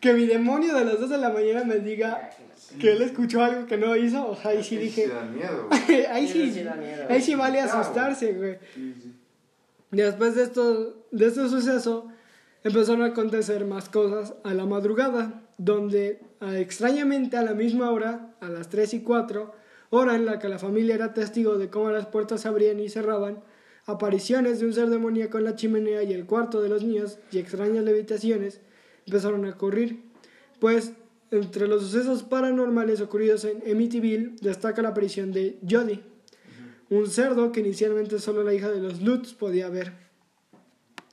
que 0.00 0.12
mi 0.14 0.26
demonio 0.26 0.74
de 0.74 0.84
las 0.84 0.98
2 1.00 1.10
de 1.10 1.18
la 1.18 1.30
mañana 1.30 1.64
me 1.64 1.76
diga 1.80 2.30
que 2.78 2.92
él 2.92 3.02
escuchó 3.02 3.42
algo 3.42 3.66
que 3.66 3.76
no 3.76 3.96
hizo, 3.96 4.28
o 4.28 4.36
sea, 4.36 4.52
ahí 4.52 4.62
sí 4.62 4.76
dije, 4.76 5.08
da 5.08 5.22
miedo, 5.24 5.68
güey. 5.86 6.06
ahí 6.06 6.28
sí, 6.28 6.50
sí 6.52 6.62
da 6.62 6.74
miedo. 6.74 7.04
ahí 7.08 7.20
sí 7.20 7.34
vale 7.34 7.58
Claro. 7.62 7.80
asustarse, 7.80 8.32
güey. 8.34 8.58
Sí. 8.74 9.12
Después 9.90 10.36
de 10.36 10.44
esto, 10.44 11.04
de 11.10 11.26
este 11.26 11.48
suceso, 11.48 12.08
empezaron 12.62 13.02
a 13.02 13.06
acontecer 13.06 13.64
más 13.66 13.88
cosas 13.88 14.34
a 14.44 14.54
la 14.54 14.66
madrugada, 14.66 15.42
donde 15.58 16.20
ah, 16.40 16.58
extrañamente 16.58 17.36
a 17.36 17.42
la 17.42 17.54
misma 17.54 17.90
hora, 17.90 18.34
a 18.40 18.48
las 18.48 18.68
3 18.68 18.94
y 18.94 19.00
4, 19.00 19.52
hora 19.90 20.14
en 20.14 20.24
la 20.24 20.38
que 20.38 20.48
la 20.48 20.58
familia 20.58 20.94
era 20.94 21.14
testigo 21.14 21.58
de 21.58 21.68
cómo 21.68 21.90
las 21.90 22.06
puertas 22.06 22.40
se 22.40 22.48
abrían 22.48 22.80
y 22.80 22.88
cerraban, 22.88 23.42
apariciones 23.86 24.60
de 24.60 24.66
un 24.66 24.72
ser 24.72 24.88
demoníaco 24.88 25.38
en 25.38 25.44
la 25.44 25.56
chimenea 25.56 26.02
y 26.02 26.12
el 26.12 26.26
cuarto 26.26 26.62
de 26.62 26.68
los 26.68 26.82
niños 26.82 27.18
y 27.32 27.38
extrañas 27.38 27.84
levitaciones 27.84 28.60
empezaron 29.06 29.44
a 29.44 29.50
ocurrir, 29.50 30.02
pues 30.60 30.92
entre 31.30 31.68
los 31.68 31.82
sucesos 31.82 32.22
paranormales 32.22 33.00
ocurridos 33.00 33.44
en 33.44 33.62
Amityville 33.70 34.36
destaca 34.40 34.82
la 34.82 34.90
aparición 34.90 35.32
de 35.32 35.58
Jody, 35.68 36.00
un 36.88 37.08
cerdo 37.08 37.52
que 37.52 37.60
inicialmente 37.60 38.18
solo 38.18 38.42
la 38.42 38.54
hija 38.54 38.68
de 38.68 38.80
los 38.80 39.00
Lutz 39.00 39.34
podía 39.34 39.68
ver. 39.68 39.92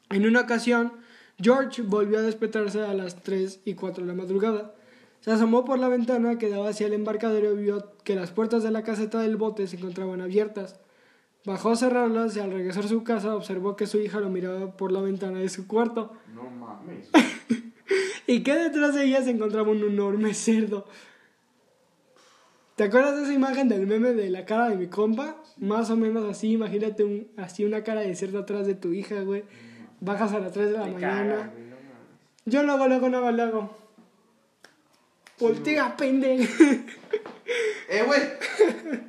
En 0.09 0.25
una 0.25 0.41
ocasión, 0.41 0.93
George 1.39 1.83
volvió 1.83 2.17
a 2.17 2.23
despertarse 2.23 2.81
a 2.81 2.93
las 2.93 3.21
3 3.21 3.61
y 3.65 3.75
4 3.75 4.03
de 4.03 4.07
la 4.07 4.15
madrugada. 4.15 4.73
Se 5.27 5.33
asomó 5.33 5.65
por 5.65 5.77
la 5.77 5.89
ventana 5.89 6.37
que 6.37 6.47
daba 6.47 6.69
hacia 6.69 6.87
el 6.87 6.93
embarcadero 6.93 7.51
y 7.51 7.63
vio 7.63 7.91
que 8.05 8.15
las 8.15 8.31
puertas 8.31 8.63
de 8.63 8.71
la 8.71 8.83
caseta 8.83 9.19
del 9.19 9.35
bote 9.35 9.67
se 9.67 9.75
encontraban 9.75 10.21
abiertas. 10.21 10.79
Bajó 11.43 11.71
a 11.71 11.75
cerrarlas 11.75 12.37
y 12.37 12.39
al 12.39 12.49
regresar 12.53 12.85
a 12.85 12.87
su 12.87 13.03
casa 13.03 13.35
observó 13.35 13.75
que 13.75 13.87
su 13.87 13.99
hija 13.99 14.21
lo 14.21 14.29
miraba 14.29 14.77
por 14.77 14.93
la 14.93 15.01
ventana 15.01 15.39
de 15.39 15.49
su 15.49 15.67
cuarto 15.67 16.13
No 16.33 16.43
mames. 16.49 17.09
y 18.27 18.41
que 18.41 18.55
detrás 18.55 18.95
de 18.95 19.03
ella 19.03 19.21
se 19.21 19.31
encontraba 19.31 19.69
un 19.69 19.83
enorme 19.83 20.33
cerdo. 20.33 20.85
¿Te 22.77 22.85
acuerdas 22.85 23.17
de 23.17 23.23
esa 23.23 23.33
imagen 23.33 23.67
del 23.67 23.85
meme 23.85 24.13
de 24.13 24.29
la 24.29 24.45
cara 24.45 24.69
de 24.69 24.77
mi 24.77 24.87
compa? 24.87 25.43
Más 25.57 25.89
o 25.89 25.97
menos 25.97 26.23
así, 26.23 26.53
imagínate 26.53 27.03
un, 27.03 27.27
así 27.35 27.65
una 27.65 27.83
cara 27.83 27.99
de 27.99 28.15
cerdo 28.15 28.39
atrás 28.39 28.65
de 28.65 28.75
tu 28.75 28.93
hija, 28.93 29.19
güey. 29.23 29.43
Bajas 29.99 30.31
a 30.31 30.39
las 30.39 30.53
3 30.53 30.67
de 30.67 30.77
la 30.77 30.85
Te 30.85 30.91
mañana. 30.91 31.35
mames. 31.35 31.51
Yo 32.45 32.63
lo 32.63 32.71
hago, 32.71 32.87
luego 32.87 33.09
no 33.09 33.17
hago, 33.17 33.31
luego. 33.33 33.86
Voltea, 35.39 35.95
pendejo. 35.95 36.63
¡Eh, 37.89 38.03
güey! 38.05 38.21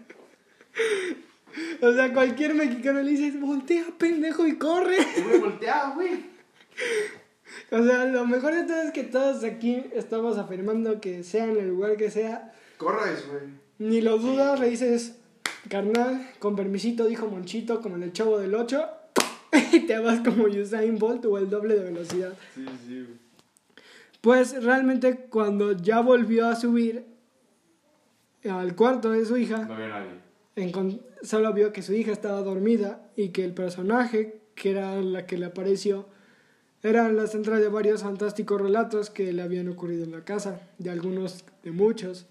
O 1.81 1.93
sea, 1.93 2.13
cualquier 2.13 2.55
mexicano 2.55 3.03
le 3.03 3.11
dices, 3.11 3.41
voltea, 3.41 3.85
pendejo, 3.99 4.47
y 4.47 4.59
corre. 4.59 4.97
Te 5.15 5.23
voy 5.23 5.35
a 5.35 5.41
voltear, 5.41 5.95
güey. 5.95 6.11
O 7.71 7.85
sea, 7.85 8.05
lo 8.05 8.27
mejor 8.27 8.55
de 8.55 8.63
todo 8.63 8.83
es 8.83 8.93
que 8.93 9.05
todos 9.05 9.43
aquí 9.45 9.83
estamos 9.93 10.39
afirmando 10.39 11.01
que 11.01 11.23
sea 11.25 11.45
en 11.45 11.57
el 11.57 11.69
lugar 11.69 11.97
que 11.97 12.11
sea, 12.11 12.53
Corres, 12.79 13.27
güey. 13.29 13.43
Ni 13.79 14.01
lo 14.01 14.19
dudas, 14.19 14.59
le 14.61 14.71
dices, 14.71 15.17
carnal, 15.69 16.31
con 16.39 16.57
permisito, 16.57 17.07
dijo 17.07 17.27
Monchito, 17.27 17.83
como 17.83 17.97
en 17.97 18.05
el 18.05 18.13
chavo 18.13 18.39
del 18.39 18.55
8, 18.55 18.89
y 19.73 19.81
te 19.81 19.99
vas 19.99 20.21
como 20.21 20.45
Usain 20.45 20.99
Bolt 20.99 21.25
o 21.27 21.39
el 21.39 21.51
doble 21.51 21.75
de 21.75 21.85
velocidad. 21.85 22.35
Sí, 22.55 22.65
sí, 22.87 23.03
güey. 23.03 23.28
Pues 24.21 24.63
realmente 24.65 25.27
cuando 25.31 25.73
ya 25.73 26.01
volvió 26.01 26.49
a 26.49 26.57
subir 26.57 27.05
al 28.49 28.75
cuarto 28.75 29.11
de 29.11 29.25
su 29.25 29.37
hija, 29.37 29.65
No 29.65 29.75
había 29.75 29.89
nadie. 29.89 30.11
encon- 30.57 31.01
solo 31.23 31.53
vio 31.53 31.73
que 31.73 31.83
su 31.83 31.93
hija 31.95 32.13
estaba 32.13 32.43
dormida 32.43 33.11
y 33.17 33.29
que 33.31 33.45
el 33.45 33.55
personaje, 33.55 34.41
que 34.55 34.71
era 34.71 35.01
la 35.01 35.27
que 35.27 35.39
le 35.39 35.47
apareció, 35.47 36.07
era 36.83 37.11
la 37.13 37.27
central 37.27 37.61
de 37.61 37.69
varios 37.69 38.03
fantásticos 38.03 38.61
relatos 38.61 39.11
que 39.11 39.33
le 39.33 39.43
habían 39.43 39.69
ocurrido 39.69 40.05
en 40.05 40.13
la 40.13 40.25
casa, 40.25 40.61
de 40.79 40.91
algunos, 40.91 41.45
de 41.63 41.73
muchos. 41.73 42.27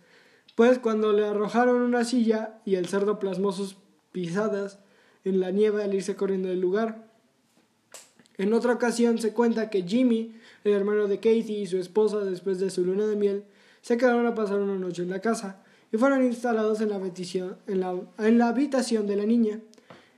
Pues 0.56 0.80
cuando 0.80 1.14
le 1.14 1.26
arrojaron 1.26 1.82
una 1.82 2.04
silla 2.04 2.60
y 2.66 2.76
el 2.76 2.88
cerdo 2.88 3.20
plasmó 3.20 3.52
sus 3.52 3.78
pisadas 4.12 4.80
en 5.26 5.40
la 5.40 5.52
nieve 5.52 5.84
al 5.84 5.94
irse 5.94 6.16
corriendo 6.16 6.48
del 6.50 6.62
lugar. 6.62 7.08
En 8.38 8.54
otra 8.54 8.74
ocasión 8.74 9.18
se 9.20 9.34
cuenta 9.34 9.70
que 9.70 9.84
Jimmy, 9.84 10.36
el 10.68 10.76
hermano 10.76 11.08
de 11.08 11.18
Katie 11.18 11.60
y 11.60 11.68
su 11.68 11.78
esposa 11.78 12.20
después 12.20 12.60
de 12.60 12.70
su 12.70 12.84
luna 12.84 13.08
de 13.08 13.16
miel, 13.16 13.44
se 13.82 13.98
quedaron 13.98 14.26
a 14.26 14.36
pasar 14.36 14.60
una 14.60 14.76
noche 14.76 15.04
en 15.04 15.10
la 15.10 15.22
casa 15.22 15.64
y 15.92 15.98
fueron 15.98 16.24
instalados 16.24 16.82
en 16.82 16.90
la, 16.90 16.98
habitación- 16.98 17.56
de 19.06 19.16
la 19.16 19.26
niña. 19.26 19.60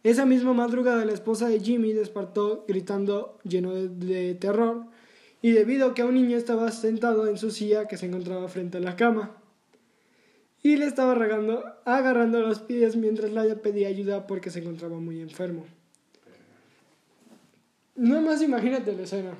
Esa 0.04 0.26
misma 0.26 0.54
madrugada 0.54 1.06
la 1.06 1.14
esposa 1.14 1.50
de 1.50 1.60
Jimmy 1.60 1.94
despertó 1.94 2.66
gritando 2.68 3.38
lleno 3.44 3.74
de, 3.74 4.34
terror 4.36 4.86
y 5.42 5.52
debido 5.52 5.88
a 5.88 5.94
que 5.94 6.04
un 6.04 6.16
niño 6.16 6.38
estaba 6.38 6.72
sentado 6.72 7.28
en 7.28 7.38
su 7.38 7.52
silla 7.52 7.88
que 7.88 7.98
se 7.98 8.06
encontraba 8.06 8.48
frente 8.48 8.78
a 8.78 8.82
la 8.82 8.96
cama 8.96 9.38
y 10.64 10.78
le 10.78 10.86
estaba 10.86 11.14
agarrando 11.86 12.40
los 12.42 12.60
pies 12.60 12.96
mientras 12.96 13.32
la 13.32 13.44
pedía 13.56 13.88
ayuda 13.88 14.28
porque 14.28 14.50
se 14.50 14.60
encontraba 14.60 14.98
muy 15.00 15.22
enfermo. 15.22 15.66
No 17.96 18.22
más 18.22 18.42
imagínate 18.42 18.94
la 18.94 19.04
escena. 19.04 19.34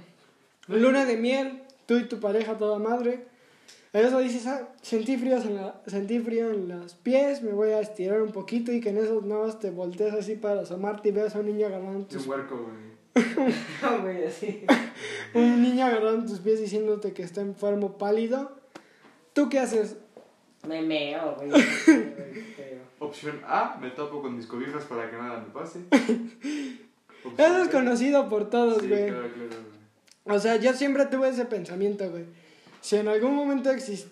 Luna 0.70 1.06
de 1.06 1.18
miel, 1.18 1.64
tú 1.86 1.98
y 1.98 2.04
tu 2.06 2.20
pareja 2.20 2.58
toda 2.58 2.80
madre. 2.80 3.26
Eso 3.92 4.20
dices, 4.20 4.46
ah, 4.46 4.70
sentí, 4.84 5.18
fríos 5.18 5.46
en 5.46 5.56
la, 5.56 5.82
sentí 5.88 6.20
frío 6.20 6.52
en 6.52 6.68
los 6.68 6.94
pies, 6.94 7.42
me 7.42 7.52
voy 7.54 7.70
a 7.72 7.80
estirar 7.80 8.22
un 8.22 8.32
poquito 8.32 8.72
y 8.72 8.82
que 8.82 8.90
en 8.90 8.98
esos 9.00 9.26
nada 9.26 9.58
te 9.58 9.72
volteas 9.72 10.14
así 10.14 10.36
para 10.36 10.62
asomarte 10.62 11.10
y 11.10 11.12
veas 11.12 11.36
a 11.36 11.40
un 11.40 11.48
niño 11.48 11.66
agarrando 11.66 12.06
tus, 12.06 12.24
un 12.26 12.30
huerco, 12.30 12.58
güey. 12.58 13.26
No, 13.82 14.02
güey, 14.04 14.26
así. 14.26 14.64
un 15.34 15.62
niño 15.64 15.86
agarrando 15.86 16.28
tus 16.30 16.40
pies 16.40 16.60
diciéndote 16.60 17.14
que 17.14 17.24
está 17.24 17.42
enfermo 17.42 17.98
pálido. 17.98 18.52
¿Tú 19.34 19.50
qué 19.50 19.58
haces? 19.58 19.98
Me 20.68 20.84
meo, 20.84 21.36
güey. 21.38 21.50
Opción 23.00 23.42
A, 23.48 23.78
me 23.82 23.90
tapo 23.90 24.22
con 24.22 24.36
mis 24.36 24.46
cobijas 24.46 24.84
para 24.86 25.10
que 25.10 25.18
nada 25.18 25.40
me 25.40 25.52
pase. 25.52 25.80
Opción 25.92 27.34
Eso 27.38 27.58
es 27.64 27.68
B, 27.68 27.74
conocido 27.74 28.30
por 28.30 28.50
todos, 28.52 28.82
Sí, 28.84 28.88
güey. 28.88 29.08
claro, 29.08 29.30
claro, 29.34 29.50
güey. 29.50 29.79
O 30.30 30.40
sea, 30.40 30.56
yo 30.58 30.74
siempre 30.74 31.06
tuve 31.06 31.30
ese 31.30 31.46
pensamiento, 31.46 32.10
güey. 32.10 32.26
Si 32.82 32.96
en 32.96 33.08
algún 33.08 33.36
momento 33.36 33.70
exist... 33.72 34.08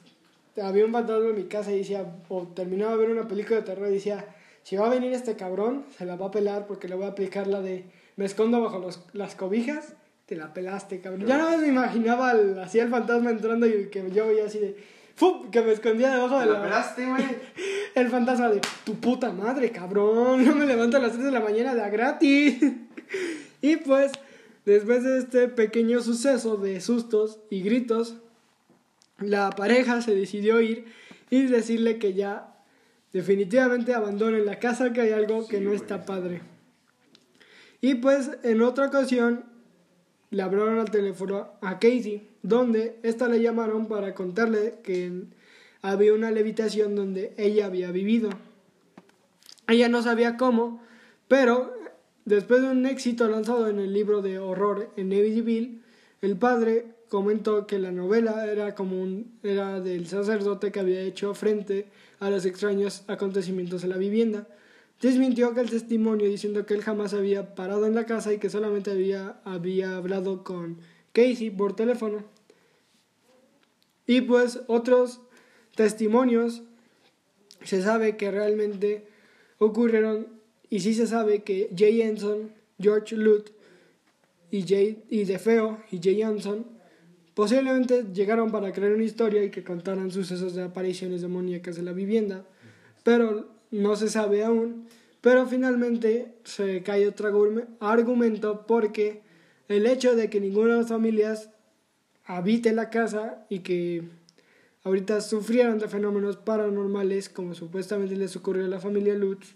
había 0.61 0.86
un 0.86 0.91
fantasma 0.91 1.30
en 1.30 1.36
mi 1.36 1.43
casa 1.43 1.72
y 1.72 1.80
decía, 1.80 2.05
o 2.30 2.43
terminaba 2.47 2.91
de 2.93 2.97
ver 2.97 3.09
una 3.11 3.28
película 3.28 3.57
de 3.57 3.63
terror 3.65 3.88
y 3.89 3.93
decía, 3.93 4.26
si 4.63 4.76
va 4.76 4.88
a 4.88 4.89
venir 4.89 5.13
este 5.13 5.36
cabrón, 5.36 5.86
se 5.97 6.05
la 6.05 6.15
va 6.15 6.28
a 6.28 6.32
pelar 6.32 6.68
porque 6.68 6.88
le 6.88 6.95
voy 6.95 7.05
a 7.05 7.09
aplicar 7.09 7.47
la 7.47 7.61
de, 7.61 7.86
me 8.15 8.26
escondo 8.26 8.59
bajo 8.61 8.80
los, 8.80 9.01
las 9.13 9.36
cobijas, 9.36 9.93
te 10.26 10.36
la 10.36 10.53
pelaste, 10.53 10.99
cabrón. 10.99 11.26
Ya 11.26 11.38
no 11.38 11.57
me 11.57 11.68
imaginaba 11.68 12.32
al- 12.32 12.59
así 12.59 12.80
el 12.80 12.89
fantasma 12.89 13.30
entrando 13.30 13.65
y 13.65 13.89
que 13.89 14.11
yo 14.11 14.28
veía 14.28 14.45
así 14.45 14.59
de, 14.59 14.76
¡fup! 15.15 15.49
que 15.51 15.61
me 15.61 15.72
escondía 15.72 16.11
debajo 16.11 16.39
de 16.39 16.47
¿Te 16.47 16.51
la... 16.51 16.57
la 16.59 16.63
pelaste, 16.65 17.05
güey? 17.05 17.24
El 17.95 18.09
fantasma 18.09 18.49
de, 18.49 18.61
tu 18.84 18.93
puta 18.99 19.32
madre, 19.32 19.72
cabrón, 19.72 20.45
no 20.45 20.53
me 20.53 20.65
levanto 20.65 20.97
a 20.97 20.99
las 20.99 21.13
3 21.13 21.24
de 21.26 21.32
la 21.32 21.39
mañana 21.39 21.74
de 21.74 21.82
a 21.82 21.89
gratis. 21.89 22.59
y 23.61 23.78
pues, 23.78 24.11
después 24.74 25.01
de 25.03 25.20
este 25.20 25.47
pequeño 25.47 26.01
suceso 26.01 26.57
de 26.57 26.82
sustos 26.82 27.39
y 27.49 27.61
gritos, 27.61 28.18
la 29.18 29.49
pareja 29.51 30.01
se 30.01 30.13
decidió 30.13 30.59
ir 30.59 30.86
y 31.30 31.43
decirle 31.43 31.99
que 31.99 32.13
ya 32.13 32.53
definitivamente 33.13 33.93
abandonen 33.93 34.45
la 34.45 34.59
casa, 34.59 34.91
que 34.91 34.99
hay 34.99 35.11
algo 35.11 35.47
que 35.47 35.61
no 35.61 35.70
güey. 35.70 35.78
está 35.78 36.05
padre. 36.05 36.41
Y 37.80 37.95
pues 37.95 38.32
en 38.43 38.61
otra 38.61 38.88
ocasión 38.88 39.45
le 40.32 40.41
hablaron 40.41 40.80
al 40.80 40.91
teléfono 40.91 41.53
a 41.61 41.80
Casey, 41.80 42.28
donde 42.43 42.99
esta 43.03 43.30
le 43.30 43.41
llamaron 43.41 43.88
para 43.88 44.13
contarle 44.13 44.80
que 44.84 45.24
había 45.82 46.13
una 46.13 46.30
levitación 46.30 46.93
donde 46.93 47.34
ella 47.38 47.68
había 47.68 47.91
vivido. 47.91 48.32
Ella 49.70 49.88
no 49.88 50.01
sabía 50.01 50.36
cómo, 50.36 50.84
pero 51.30 51.76
después 52.28 52.61
de 52.61 52.67
un 52.67 52.86
éxito 52.86 53.28
lanzado 53.30 53.69
en 53.69 53.80
el 53.80 53.93
libro 53.93 54.21
de 54.21 54.38
horror 54.38 54.91
en 54.97 55.09
Navyville, 55.09 55.80
el 56.21 56.36
padre 56.36 56.86
comentó 57.07 57.65
que 57.65 57.80
la 57.80 57.91
novela 57.91 58.45
era 58.51 58.75
como 58.75 59.01
un, 59.01 59.39
era 59.43 59.80
del 59.80 60.07
sacerdote 60.07 60.71
que 60.71 60.82
había 60.82 61.01
hecho 61.01 61.34
frente 61.34 61.88
a 62.19 62.30
los 62.30 62.45
extraños 62.45 63.03
acontecimientos 63.07 63.84
en 63.84 63.91
la 63.91 63.97
vivienda. 63.97 64.47
Desmintió 65.01 65.53
que 65.53 65.61
el 65.61 65.69
testimonio 65.69 66.28
diciendo 66.28 66.65
que 66.65 66.73
él 66.73 66.82
jamás 66.82 67.13
había 67.13 67.55
parado 67.55 67.86
en 67.86 67.95
la 67.95 68.05
casa 68.05 68.34
y 68.34 68.39
que 68.39 68.49
solamente 68.49 68.91
había 68.91 69.39
hablado 69.45 70.43
con 70.43 70.80
Casey 71.13 71.49
por 71.49 71.78
teléfono. 71.78 72.25
Y 74.05 74.21
pues 74.21 74.59
otros 74.67 75.21
testimonios 75.75 76.63
se 77.63 77.82
sabe 77.82 78.17
que 78.17 78.32
realmente 78.32 79.07
ocurrieron 79.59 80.37
y 80.70 80.80
sí 80.80 80.93
se 80.93 81.07
sabe 81.07 81.43
que 81.43 81.70
Jay 81.76 82.01
Henson, 82.01 82.51
George 82.80 83.15
Luth 83.15 83.49
y, 84.51 84.63
Jay, 84.63 85.03
y 85.09 85.24
DeFeo 85.24 85.80
y 85.91 85.99
Jay 86.01 86.22
Henson 86.22 86.65
posiblemente 87.34 88.05
llegaron 88.13 88.51
para 88.51 88.72
crear 88.72 88.93
una 88.93 89.03
historia 89.03 89.43
y 89.43 89.51
que 89.51 89.63
contaran 89.63 90.11
sucesos 90.11 90.55
de 90.55 90.63
apariciones 90.63 91.22
demoníacas 91.22 91.78
en 91.78 91.86
la 91.86 91.93
vivienda, 91.93 92.45
pero 93.03 93.47
no 93.72 93.95
se 93.95 94.09
sabe 94.09 94.43
aún. 94.43 94.88
Pero 95.22 95.45
finalmente 95.45 96.34
se 96.43 96.84
cae 96.84 97.07
otro 97.07 97.28
argumento 97.80 98.65
porque 98.65 99.22
el 99.68 99.86
hecho 99.86 100.15
de 100.15 100.30
que 100.30 100.39
ninguna 100.39 100.74
de 100.74 100.80
las 100.80 100.89
familias 100.89 101.49
habite 102.26 102.72
la 102.74 102.89
casa 102.89 103.45
y 103.49 103.59
que 103.59 104.03
ahorita 104.84 105.22
sufrieron 105.22 105.80
de 105.80 105.88
fenómenos 105.88 106.38
paranormales 106.38 107.30
como 107.30 107.55
supuestamente 107.55 108.15
les 108.15 108.36
ocurrió 108.36 108.65
a 108.65 108.70
la 108.70 108.80
familia 108.80 109.15
Lutz, 109.15 109.55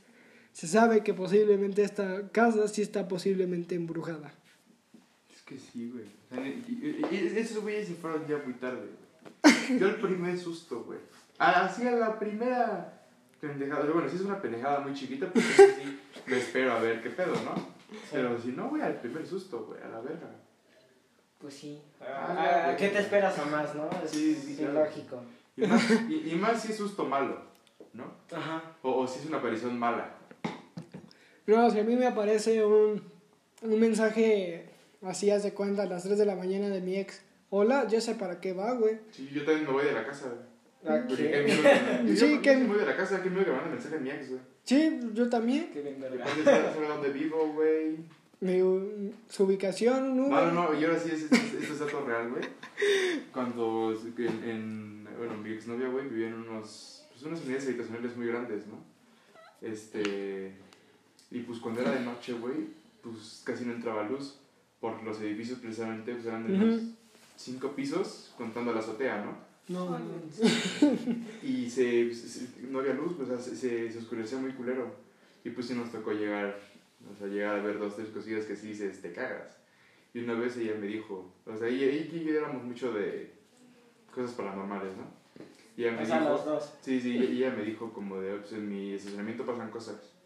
se 0.53 0.67
sabe 0.67 1.03
que 1.03 1.13
posiblemente 1.13 1.83
esta 1.83 2.29
casa 2.29 2.67
sí 2.67 2.81
está 2.81 3.07
posiblemente 3.07 3.75
embrujada. 3.75 4.33
Es 5.29 5.41
que 5.43 5.57
sí, 5.57 5.91
güey. 5.91 7.37
esos 7.37 7.61
güeyes 7.61 7.87
se 7.87 7.95
fueron 7.95 8.27
ya 8.27 8.37
muy 8.43 8.53
tarde. 8.55 8.89
Yo 9.79 9.87
el 9.87 9.95
primer 9.95 10.37
susto, 10.37 10.83
güey. 10.83 10.99
Así 11.37 11.87
a 11.87 11.91
la 11.91 12.19
primera 12.19 13.07
pendejada. 13.39 13.89
Bueno, 13.91 14.09
si 14.09 14.17
es 14.17 14.21
una 14.21 14.41
pendejada 14.41 14.81
muy 14.81 14.93
chiquita, 14.93 15.31
pues 15.31 15.45
sí 15.45 15.99
me 16.27 16.37
espero 16.37 16.73
a 16.73 16.79
ver 16.79 17.01
qué 17.01 17.09
pedo, 17.09 17.33
¿no? 17.43 17.55
Pero 18.11 18.39
si 18.39 18.49
no, 18.49 18.69
güey, 18.69 18.81
al 18.81 18.99
primer 18.99 19.25
susto, 19.25 19.65
güey, 19.65 19.81
a 19.81 19.87
la 19.87 20.01
verga. 20.01 20.29
Pues 21.39 21.55
sí. 21.55 21.81
Ah, 21.99 22.75
¿Qué 22.77 22.89
te 22.89 22.99
esperas 22.99 23.37
a 23.39 23.45
más, 23.45 23.73
no? 23.73 23.89
sí, 24.05 24.35
sí, 24.35 24.63
lógico. 24.63 25.23
Y 25.57 25.65
más, 25.65 25.91
y, 26.09 26.35
más 26.35 26.61
si 26.61 26.71
es 26.71 26.77
susto 26.77 27.05
malo, 27.05 27.41
¿no? 27.93 28.05
Ajá. 28.31 28.75
O, 28.83 29.01
o 29.01 29.07
si 29.07 29.19
es 29.19 29.25
una 29.25 29.37
aparición 29.37 29.77
mala. 29.77 30.20
No, 31.47 31.69
si 31.71 31.79
a 31.79 31.83
mí 31.83 31.95
me 31.95 32.05
aparece 32.05 32.63
un, 32.63 33.01
un 33.61 33.79
mensaje 33.79 34.65
así, 35.01 35.29
haz 35.31 35.43
de 35.43 35.53
cuenta, 35.53 35.83
a 35.83 35.85
las 35.87 36.03
3 36.03 36.17
de 36.17 36.25
la 36.25 36.35
mañana 36.35 36.69
de 36.69 36.81
mi 36.81 36.97
ex. 36.97 37.21
Hola, 37.49 37.87
yo 37.87 37.99
sé 37.99 38.15
para 38.15 38.39
qué 38.39 38.53
va, 38.53 38.73
güey. 38.73 38.99
Sí, 39.11 39.29
yo 39.33 39.43
también 39.43 39.65
me 39.65 39.73
voy 39.73 39.85
de 39.85 39.93
la 39.93 40.05
casa, 40.05 40.27
güey. 40.27 41.07
¿Qué? 41.07 42.15
sí, 42.15 42.39
que... 42.41 42.57
me 42.57 42.67
voy 42.67 42.79
de 42.79 42.85
la 42.85 42.95
casa, 42.95 43.21
que 43.23 43.29
me 43.29 43.41
voy 43.41 43.45
a 43.45 43.53
mandar 43.53 43.71
mensaje 43.71 43.95
a 43.95 43.99
mi 43.99 44.09
ex, 44.09 44.29
güey. 44.29 44.41
Sí, 44.63 44.99
yo 45.13 45.29
también. 45.29 45.69
Qué 45.73 45.81
bien, 45.81 45.99
¿Dónde 45.99 46.87
dónde 46.87 47.09
vivo, 47.09 47.53
güey? 47.53 47.97
su 49.29 49.43
ubicación, 49.43 50.17
¿no? 50.17 50.27
No, 50.27 50.51
no, 50.51 50.51
no, 50.51 50.79
y 50.79 50.83
ahora 50.83 50.97
sí, 50.97 51.11
esto 51.11 51.35
es, 51.35 51.79
dato 51.79 52.03
real, 52.05 52.31
güey. 52.31 52.43
Cuando 53.31 53.93
en, 54.17 54.43
en, 54.43 55.07
bueno, 55.17 55.37
mi 55.37 55.51
exnovia, 55.51 55.87
güey, 55.89 56.07
vivía 56.07 56.29
en 56.29 56.33
unos, 56.33 57.05
pues 57.11 57.23
unas 57.23 57.41
unidades 57.41 57.67
habitacionales 57.67 58.17
muy 58.17 58.27
grandes, 58.27 58.63
¿no? 58.65 58.83
Este, 59.61 60.55
y 61.31 61.39
pues 61.39 61.59
cuando 61.59 61.81
era 61.81 61.91
de 61.91 62.01
noche, 62.01 62.33
güey, 62.33 62.67
pues 63.01 63.41
casi 63.45 63.65
no 63.65 63.71
entraba 63.73 64.03
luz 64.03 64.37
por 64.79 65.01
los 65.03 65.19
edificios 65.21 65.59
precisamente, 65.59 66.13
pues 66.13 66.25
eran 66.25 66.45
de 66.45 66.53
unos 66.53 66.81
cinco 67.37 67.69
pisos, 67.71 68.33
contando 68.37 68.73
la 68.73 68.79
azotea, 68.79 69.23
¿no? 69.23 69.51
No, 69.67 69.97
Y 71.43 71.69
se, 71.69 72.11
no 72.69 72.79
había 72.79 72.93
luz, 72.93 73.13
pues 73.15 73.41
se, 73.41 73.89
se, 73.89 73.97
oscurecía 73.97 74.37
muy 74.37 74.51
culero. 74.51 74.93
Y 75.43 75.51
pues 75.51 75.67
sí 75.67 75.73
nos 75.73 75.91
tocó 75.91 76.11
llegar, 76.11 76.59
o 77.09 77.17
sea, 77.17 77.27
llegar 77.27 77.59
a 77.59 77.63
ver 77.63 77.79
dos, 77.79 77.95
tres 77.95 78.09
cosillas 78.09 78.45
que 78.45 78.55
sí 78.55 78.67
dices, 78.67 79.01
te 79.01 79.13
cagas. 79.13 79.57
Y 80.13 80.19
una 80.19 80.33
vez 80.33 80.57
ella 80.57 80.75
me 80.79 80.87
dijo, 80.87 81.33
o 81.45 81.57
sea, 81.57 81.67
ella, 81.67 81.85
y 81.85 82.23
yo 82.25 82.33
éramos 82.33 82.63
mucho 82.63 82.91
de 82.91 83.33
cosas 84.13 84.31
paranormales, 84.31 84.91
¿no? 84.97 85.05
Y 85.77 85.83
ella 85.83 85.93
me 85.93 86.05
dijo, 86.05 86.19
los 86.19 86.45
dos. 86.45 86.73
Sí, 86.81 86.99
sí, 86.99 87.15
y 87.15 87.37
ella 87.37 87.55
me 87.55 87.63
dijo 87.63 87.93
como 87.93 88.19
de, 88.19 88.35
pues 88.37 88.51
en 88.51 88.67
mi 88.67 88.93
estacionamiento 88.93 89.45
pasan 89.45 89.71
cosas. 89.71 90.20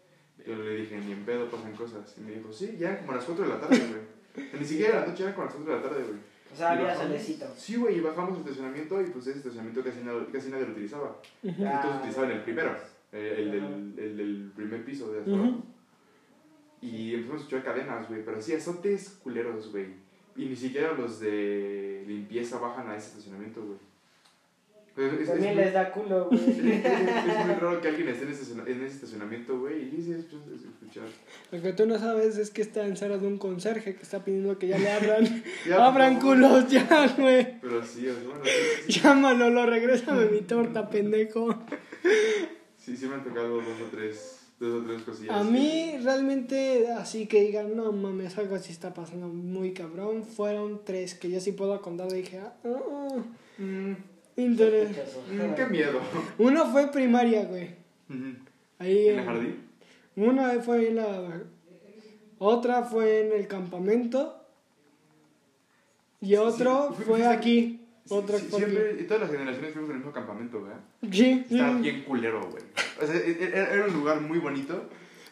Yo 0.46 0.56
le 0.56 0.76
dije, 0.76 0.98
ni 0.98 1.12
en 1.12 1.24
pedo 1.24 1.50
pasan 1.50 1.72
cosas. 1.72 2.14
Y 2.16 2.20
me 2.20 2.32
dijo, 2.32 2.52
sí, 2.52 2.76
ya 2.78 2.98
como 3.00 3.12
a 3.12 3.16
las 3.16 3.24
4 3.24 3.44
de 3.44 3.50
la 3.50 3.60
tarde, 3.60 3.78
güey. 3.78 4.48
Ni 4.60 4.64
siquiera 4.64 5.00
la 5.00 5.06
noche, 5.06 5.24
era 5.24 5.34
como 5.34 5.42
a 5.42 5.46
las 5.46 5.54
4 5.56 5.72
de 5.72 5.80
la 5.80 5.88
tarde, 5.88 6.02
güey. 6.04 6.18
O 6.52 6.56
sea, 6.56 6.72
había 6.72 6.96
solecito. 6.96 7.46
Sí, 7.56 7.76
güey, 7.76 7.98
y 7.98 8.00
bajamos 8.00 8.34
al 8.34 8.40
estacionamiento 8.40 9.02
y 9.02 9.06
pues 9.06 9.26
ese 9.26 9.38
estacionamiento 9.38 9.82
casi, 9.82 10.00
casi 10.32 10.50
nadie 10.50 10.66
lo 10.66 10.72
utilizaba. 10.72 11.20
Entonces 11.42 11.96
utilizaban 11.98 12.30
el 12.30 12.42
primero, 12.42 12.76
eh, 13.12 13.34
el, 13.38 13.50
del, 13.50 13.98
el 13.98 14.16
del 14.16 14.52
primer 14.54 14.84
piso 14.84 15.12
de 15.12 15.20
abajo. 15.20 15.62
Y 16.80 17.14
empezamos 17.14 17.40
a 17.40 17.44
escuchar 17.44 17.64
cadenas, 17.64 18.08
güey, 18.08 18.24
pero 18.24 18.40
sí, 18.40 18.54
azotes 18.54 19.18
culeros, 19.22 19.72
güey. 19.72 19.86
Y 20.36 20.46
ni 20.46 20.56
siquiera 20.56 20.92
los 20.92 21.18
de 21.18 22.04
limpieza 22.06 22.58
bajan 22.58 22.88
a 22.88 22.96
ese 22.96 23.08
estacionamiento, 23.08 23.62
güey. 23.62 23.78
Es, 24.96 25.28
También 25.28 25.56
les 25.56 25.74
da 25.74 25.92
culo, 25.92 26.28
güey. 26.30 26.40
Es, 26.40 27.46
muy 27.46 27.54
raro 27.60 27.82
que 27.82 27.88
alguien 27.88 28.08
esté 28.08 28.24
en 28.24 28.30
ese, 28.30 28.52
en 28.52 28.82
ese 28.82 28.94
estacionamiento, 28.94 29.58
güey, 29.60 29.82
y 29.82 29.90
dice 29.90 30.18
escuchar. 30.18 31.04
Lo 31.50 31.60
que 31.60 31.74
tú 31.74 31.86
no 31.86 31.98
sabes 31.98 32.38
es 32.38 32.48
que 32.48 32.62
está 32.62 32.86
en 32.86 32.96
sala 32.96 33.18
de 33.18 33.26
un 33.26 33.36
conserje 33.36 33.94
que 33.94 34.02
está 34.02 34.24
pidiendo 34.24 34.58
que 34.58 34.68
ya 34.68 34.78
le 34.78 34.90
abran. 34.90 35.44
abran 35.78 36.18
culos 36.18 36.68
ya, 36.68 37.14
güey. 37.18 37.60
Pero 37.60 37.84
sí, 37.84 38.06
es 38.06 38.24
bueno. 38.24 38.40
Sí, 38.86 39.00
Llámalo, 39.00 39.50
lo 39.50 39.66
regrésame 39.66 40.30
mi 40.30 40.40
torta, 40.40 40.88
pendejo. 40.90 41.54
Sí, 42.78 42.96
sí 42.96 43.06
me 43.06 43.16
han 43.16 43.24
tocado 43.24 43.56
dos 43.56 43.80
o 43.86 43.90
tres, 43.90 44.46
dos 44.58 44.82
o 44.82 44.86
tres 44.86 45.02
cosillas. 45.02 45.36
A 45.36 45.44
mí, 45.44 45.98
realmente, 46.02 46.90
así 46.92 47.26
que 47.26 47.42
digan, 47.42 47.76
no 47.76 47.92
mames, 47.92 48.38
algo 48.38 48.54
así 48.54 48.72
está 48.72 48.94
pasando 48.94 49.28
muy 49.28 49.74
cabrón. 49.74 50.24
Fueron 50.24 50.86
tres 50.86 51.14
que 51.14 51.30
yo 51.30 51.38
sí 51.38 51.52
puedo 51.52 51.82
contar. 51.82 52.10
Dije, 52.10 52.38
ah, 52.38 52.54
ah. 52.64 53.22
Mm. 53.58 54.15
Interés. 54.36 54.90
Mm, 55.30 55.54
qué 55.54 55.66
miedo. 55.66 56.00
Uno 56.38 56.66
fue 56.66 56.90
primaria, 56.90 57.44
güey. 57.44 57.70
Ahí 58.78 59.08
¿En 59.08 59.18
el 59.18 59.24
jardín? 59.24 59.66
Una 60.16 60.60
fue 60.60 60.88
en 60.88 60.96
la. 60.96 61.42
Otra 62.38 62.82
fue 62.82 63.26
en 63.26 63.32
el 63.32 63.46
campamento. 63.48 64.42
Y 66.20 66.36
otro 66.36 66.92
fue 67.06 67.26
aquí. 67.26 67.80
Otra 68.08 68.38
sí, 68.38 68.48
siempre, 68.50 68.98
y 69.00 69.04
todas 69.04 69.22
las 69.22 69.32
generaciones 69.32 69.72
fuimos 69.72 69.90
en 69.90 69.96
el 69.96 69.98
mismo 69.98 70.12
campamento, 70.12 70.62
¿verdad? 70.62 70.80
Sí. 71.10 71.44
Estaba 71.50 71.72
bien 71.78 72.02
culero, 72.02 72.40
güey. 72.50 72.62
O 73.02 73.06
sea, 73.06 73.16
e, 73.16 73.30
e, 73.32 73.48
era 73.52 73.84
un 73.84 73.92
lugar 73.94 74.20
muy 74.20 74.38
bonito. 74.38 74.88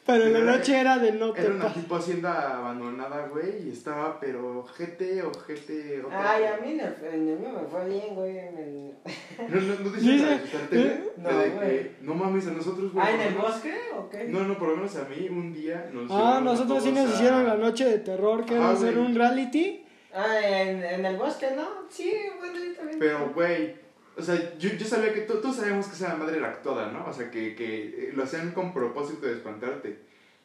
Pero 0.06 0.26
la 0.26 0.40
noche 0.40 0.78
era 0.78 0.98
de 0.98 1.12
no 1.12 1.34
Era 1.34 1.54
una 1.54 1.72
tipo 1.72 1.96
hacienda 1.96 2.58
abandonada, 2.58 3.26
güey, 3.28 3.66
y 3.66 3.70
estaba, 3.70 4.20
pero 4.20 4.62
GT 4.62 5.22
o 5.24 5.30
GT. 5.30 6.04
Ay, 6.10 6.44
a 6.44 6.58
mí 6.62 6.72
en 6.72 6.80
el, 6.80 6.94
en 7.10 7.28
el 7.28 7.38
me 7.38 7.66
fue 7.70 7.88
bien, 7.88 8.14
güey. 8.14 8.38
En 8.38 8.58
el... 8.58 8.94
No, 9.48 9.60
no, 9.60 9.74
no 9.80 9.90
te 9.90 9.98
hiciste 9.98 10.34
asustarte, 10.34 10.76
güey. 10.76 10.98
No, 11.16 11.56
güey. 11.56 11.90
No 12.02 12.14
mames, 12.14 12.46
a 12.46 12.50
nosotros, 12.50 12.92
güey. 12.92 13.06
¿Ah, 13.06 13.14
en 13.14 13.20
el 13.20 13.34
bosque 13.34 13.74
o 13.96 14.10
qué? 14.10 14.24
No, 14.24 14.40
no, 14.40 14.58
por 14.58 14.68
lo 14.68 14.76
menos 14.76 14.94
a 14.96 15.04
mí 15.04 15.28
un 15.28 15.54
día 15.54 15.88
nos. 15.92 16.10
Ah, 16.10 16.40
nosotros 16.44 16.82
sí 16.84 16.92
nos 16.92 17.14
hicieron 17.14 17.46
la 17.46 17.56
noche 17.56 17.86
de 17.86 17.98
terror, 17.98 18.44
que 18.44 18.54
era 18.54 18.70
hacer 18.72 18.98
un 18.98 19.14
reality. 19.14 19.84
Ah, 20.14 20.38
en, 20.40 20.84
en 20.84 21.06
el 21.06 21.16
bosque, 21.16 21.48
¿no? 21.56 21.66
Sí, 21.88 22.12
bueno, 22.38 22.58
también. 22.76 22.98
Pero, 22.98 23.32
güey. 23.34 23.83
O 24.16 24.22
sea, 24.22 24.56
yo, 24.58 24.70
yo 24.70 24.86
sabía 24.86 25.12
que 25.12 25.22
todos 25.22 25.56
sabíamos 25.56 25.86
que 25.86 25.94
esa 25.94 26.14
madre 26.14 26.38
era 26.38 26.48
actuada, 26.48 26.92
¿no? 26.92 27.06
O 27.06 27.12
sea, 27.12 27.30
que, 27.30 27.54
que 27.54 28.10
lo 28.14 28.22
hacían 28.22 28.52
con 28.52 28.72
propósito 28.72 29.26
de 29.26 29.32
espantarte. 29.34 29.98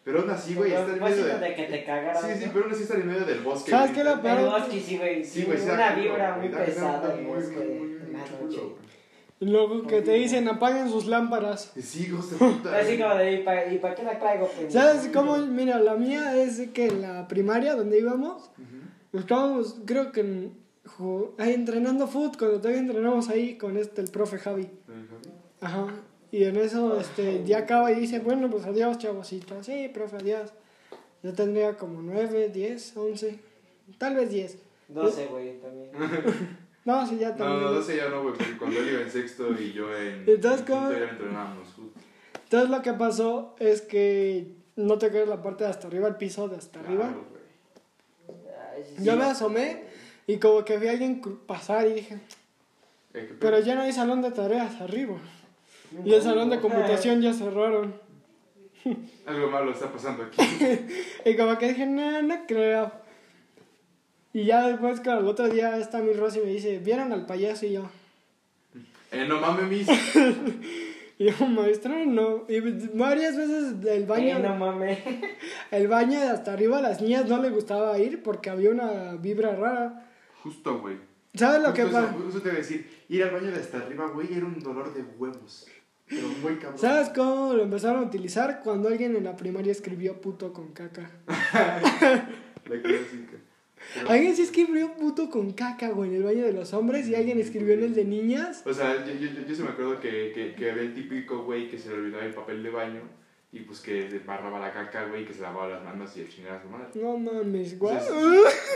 Pero 0.04 0.22
aún 0.22 0.30
así, 0.30 0.56
güey, 0.56 0.72
estar 0.72 0.90
en 0.90 1.04
medio 1.04 1.26
de... 1.26 1.40
de 1.40 1.56
que 1.56 1.64
te 1.66 1.84
cagaras. 1.84 2.22
Sí, 2.22 2.34
sí, 2.40 2.50
pero 2.52 2.66
aún 2.66 2.74
así 2.74 2.84
estar 2.84 3.00
en 3.00 3.08
medio 3.08 3.26
del 3.26 3.42
bosque. 3.42 3.70
¿Sabes 3.70 3.92
qué 3.92 4.04
lo 4.04 4.22
peor? 4.22 4.40
El 4.40 4.46
bosque, 4.46 4.80
sí, 4.80 4.98
güey. 4.98 5.24
Sí, 5.24 5.44
güey. 5.44 5.62
Una 5.62 5.94
vibra 5.94 6.38
muy 6.38 6.50
pesada. 6.50 7.16
Muy, 7.16 7.44
muy, 7.44 8.00
luego 9.40 9.88
que 9.88 10.02
te 10.02 10.14
dicen 10.14 10.48
apaguen 10.48 10.90
sus 10.90 11.06
lámparas. 11.06 11.72
Sí, 11.80 12.08
hijos 12.08 12.32
de 12.32 12.38
puta. 12.46 12.78
Así 12.78 12.98
como 12.98 13.16
de, 13.16 13.34
¿y 13.34 13.44
para, 13.44 13.74
¿y 13.74 13.78
para 13.78 13.96
qué 13.96 14.04
la 14.04 14.20
traigo? 14.20 14.50
¿Sabes 14.70 15.10
cómo? 15.14 15.38
Mira, 15.38 15.80
la 15.80 15.96
mía 15.96 16.36
es 16.42 16.70
que 16.74 16.88
en 16.88 17.02
la 17.02 17.28
primaria 17.28 17.76
donde 17.76 18.00
íbamos, 18.00 18.52
estábamos, 19.14 19.80
creo 19.86 20.12
que 20.12 20.50
ahí 21.38 21.54
entrenando 21.54 22.08
foot, 22.08 22.38
cuando 22.38 22.58
todavía 22.58 22.80
entrenamos 22.82 23.30
ahí 23.30 23.58
con 23.58 23.78
este, 23.78 24.02
el 24.02 24.10
profe 24.10 24.38
Javi. 24.38 24.70
Ajá. 25.62 25.88
Y 26.32 26.44
en 26.44 26.58
eso 26.58 27.00
este, 27.00 27.44
ya 27.44 27.60
acaba 27.60 27.92
y 27.92 28.00
dice, 28.02 28.20
bueno, 28.20 28.50
pues 28.50 28.66
adiós, 28.66 28.98
chavosito. 28.98 29.64
Sí, 29.64 29.90
profe, 29.94 30.18
adiós. 30.18 30.54
Yo 31.24 31.34
tendría 31.34 31.76
como 31.76 32.02
9, 32.02 32.50
10, 32.50 32.98
11, 32.98 33.40
tal 33.98 34.16
vez 34.16 34.30
10. 34.30 34.58
12, 34.90 35.26
güey, 35.28 35.60
también. 35.60 35.90
No, 36.86 37.06
sí, 37.06 37.18
ya 37.20 37.36
también. 37.36 37.62
no, 37.62 37.72
12 37.74 37.98
ya 37.98 38.10
no, 38.10 38.24
güey, 38.24 38.34
porque 38.36 38.58
cuando 38.58 38.80
él 38.80 38.90
iba 38.90 39.02
en 39.02 39.12
sexto 39.12 39.52
y 39.62 39.74
yo 39.74 39.96
en. 39.96 40.24
Entonces, 40.28 40.62
en 40.62 40.66
¿cómo? 40.66 40.92
ya 40.92 41.10
entrenábamos. 41.10 41.68
fut. 41.68 41.94
Entonces 42.46 42.70
lo 42.70 42.82
que 42.82 42.94
pasó 42.94 43.56
es 43.60 43.82
que 43.82 44.56
no 44.76 44.98
te 44.98 45.12
quedas 45.12 45.28
la 45.28 45.44
parte 45.44 45.66
de 45.66 45.70
hasta 45.70 45.88
arriba, 45.88 46.08
el 46.08 46.16
piso 46.16 46.48
de 46.48 46.56
hasta 46.56 46.80
arriba. 46.80 47.10
Claro, 47.10 47.26
güey. 47.30 48.46
Ay, 48.76 48.84
sí, 48.98 49.04
Yo 49.04 49.12
sí. 49.12 49.18
me 49.20 49.26
asomé 49.26 49.84
y 50.34 50.38
como 50.38 50.64
que 50.64 50.78
vi 50.78 50.88
a 50.88 50.92
alguien 50.92 51.22
pasar 51.48 51.88
y 51.88 51.94
dije, 51.94 52.16
Eh, 53.14 53.26
¿qué 53.28 53.36
pero 53.40 53.60
ya 53.60 53.74
no 53.76 53.82
hay 53.82 53.92
salón 53.92 54.22
de 54.22 54.32
tareas 54.32 54.80
arriba. 54.82 55.18
Y 56.06 56.14
el 56.14 56.22
salón 56.22 56.50
de 56.52 56.60
computación 56.60 57.20
ya 57.22 57.34
cerraron. 57.34 57.96
Algo 59.26 59.50
malo 59.50 59.72
está 59.72 59.92
pasando 59.92 60.24
aquí. 60.24 60.38
Y 61.26 61.36
como 61.36 61.58
que 61.58 61.70
dije, 61.70 61.86
no, 61.88 62.22
no 62.22 62.46
creo. 62.48 62.92
Y 64.32 64.44
ya 64.46 64.68
después, 64.68 65.00
claro, 65.00 65.22
el 65.22 65.28
otro 65.28 65.50
día 65.50 65.78
está 65.78 66.00
mi 66.00 66.14
Rosy 66.14 66.40
y 66.40 66.46
me 66.46 66.52
dice, 66.52 66.78
¿vieron 66.78 67.12
al 67.12 67.26
payaso? 67.26 67.66
Y 67.66 67.74
yo, 67.74 67.90
Eh, 69.12 69.26
no 69.28 69.40
mames, 69.42 69.66
mis. 69.68 69.88
y 71.18 71.26
yo, 71.32 71.46
maestro, 71.48 72.06
no. 72.06 72.46
Y 72.48 72.60
varias 72.96 73.36
veces 73.36 73.82
del 73.82 74.06
baño, 74.06 74.38
Eh, 74.38 74.44
no 74.44 74.56
mames. 74.56 75.00
el 75.72 75.88
baño 75.88 76.20
de 76.20 76.28
hasta 76.28 76.54
arriba 76.54 76.78
a 76.78 76.82
las 76.84 77.02
niñas 77.02 77.26
no 77.28 77.42
les 77.42 77.52
gustaba 77.52 77.98
ir 77.98 78.22
porque 78.22 78.52
había 78.52 78.70
una 78.70 79.16
vibra 79.16 79.56
rara. 79.56 80.06
Justo, 80.44 80.80
güey. 80.80 80.98
¿Sabes 81.34 81.62
lo 81.62 81.74
que 81.74 81.84
Justo 81.84 81.98
eso, 82.00 82.08
pasa? 82.08 82.20
justo 82.24 82.42
te 82.42 82.48
iba 82.50 82.56
a 82.56 82.58
decir, 82.60 82.90
ir 83.10 83.24
al 83.24 83.32
baño 83.32 83.48
de 83.52 83.60
hasta 83.60 83.78
arriba, 83.78 84.08
güey, 84.08 84.34
era 84.34 84.46
un 84.46 84.60
dolor 84.60 84.94
de 84.94 85.02
huevos. 85.18 85.68
Pero 86.08 86.28
muy 86.42 86.56
cabrón. 86.56 86.80
¿Sabes 86.80 87.10
cómo 87.10 87.54
lo 87.54 87.62
empezaron 87.64 88.04
a 88.04 88.08
utilizar? 88.08 88.62
Cuando 88.64 88.88
alguien 88.90 89.16
en 89.16 89.24
la 89.26 89.36
primaria 89.36 89.72
escribió 89.72 90.20
puto 90.20 90.52
con 90.54 90.72
caca. 90.74 91.10
La 91.28 92.82
clásica. 92.82 93.38
Pero- 93.94 94.10
Alguien 94.10 94.36
sí 94.36 94.42
escribió 94.42 94.94
puto 94.96 95.30
con 95.30 95.52
caca, 95.54 95.90
güey, 95.90 96.10
en 96.10 96.16
el 96.18 96.24
baño 96.24 96.44
de 96.46 96.52
los 96.54 96.74
hombres 96.74 97.08
y 97.08 97.16
alguien 97.16 97.40
escribió 97.40 97.76
en 97.76 97.84
el 97.84 97.96
de 97.96 98.06
niñas. 98.06 98.62
O 98.66 98.74
sea, 98.74 99.06
yo, 99.06 99.14
yo, 99.14 99.32
yo, 99.32 99.48
yo 99.48 99.56
sí 99.56 99.62
me 99.62 99.70
acuerdo 99.70 100.00
que, 100.00 100.32
que, 100.34 100.54
que 100.56 100.70
había 100.72 100.84
el 100.84 100.94
típico 100.94 101.44
güey 101.44 101.70
que 101.70 101.78
se 101.78 101.90
le 101.90 101.96
olvidaba 101.96 102.26
el 102.26 102.34
papel 102.34 102.62
de 102.64 102.70
baño 102.72 103.02
y 103.52 103.62
pues 103.62 103.80
que 103.80 104.10
se 104.10 104.20
barraba 104.20 104.60
la 104.60 104.72
caca, 104.72 105.06
güey, 105.06 105.26
que 105.26 105.34
se 105.34 105.42
lavaba 105.42 105.68
las 105.68 105.84
manos 105.84 106.16
y 106.16 106.22
el 106.22 106.30
chingada 106.30 106.58
a 106.58 106.62
su 106.62 106.70
madre. 106.70 106.88
No 106.96 107.18
mames, 107.18 107.80
güey. 107.80 107.96
O 107.96 108.00
sea, 108.00 108.14
O 108.14 108.20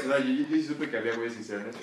sea, 0.08 0.20
yo, 0.20 0.26
yo, 0.26 0.48
yo 0.50 0.56
sí 0.56 0.64
supe 0.64 0.90
que 0.90 0.98
había 0.98 1.16
güeyes 1.16 1.34
que 1.34 1.42
hicieron 1.42 1.68
eso. 1.68 1.80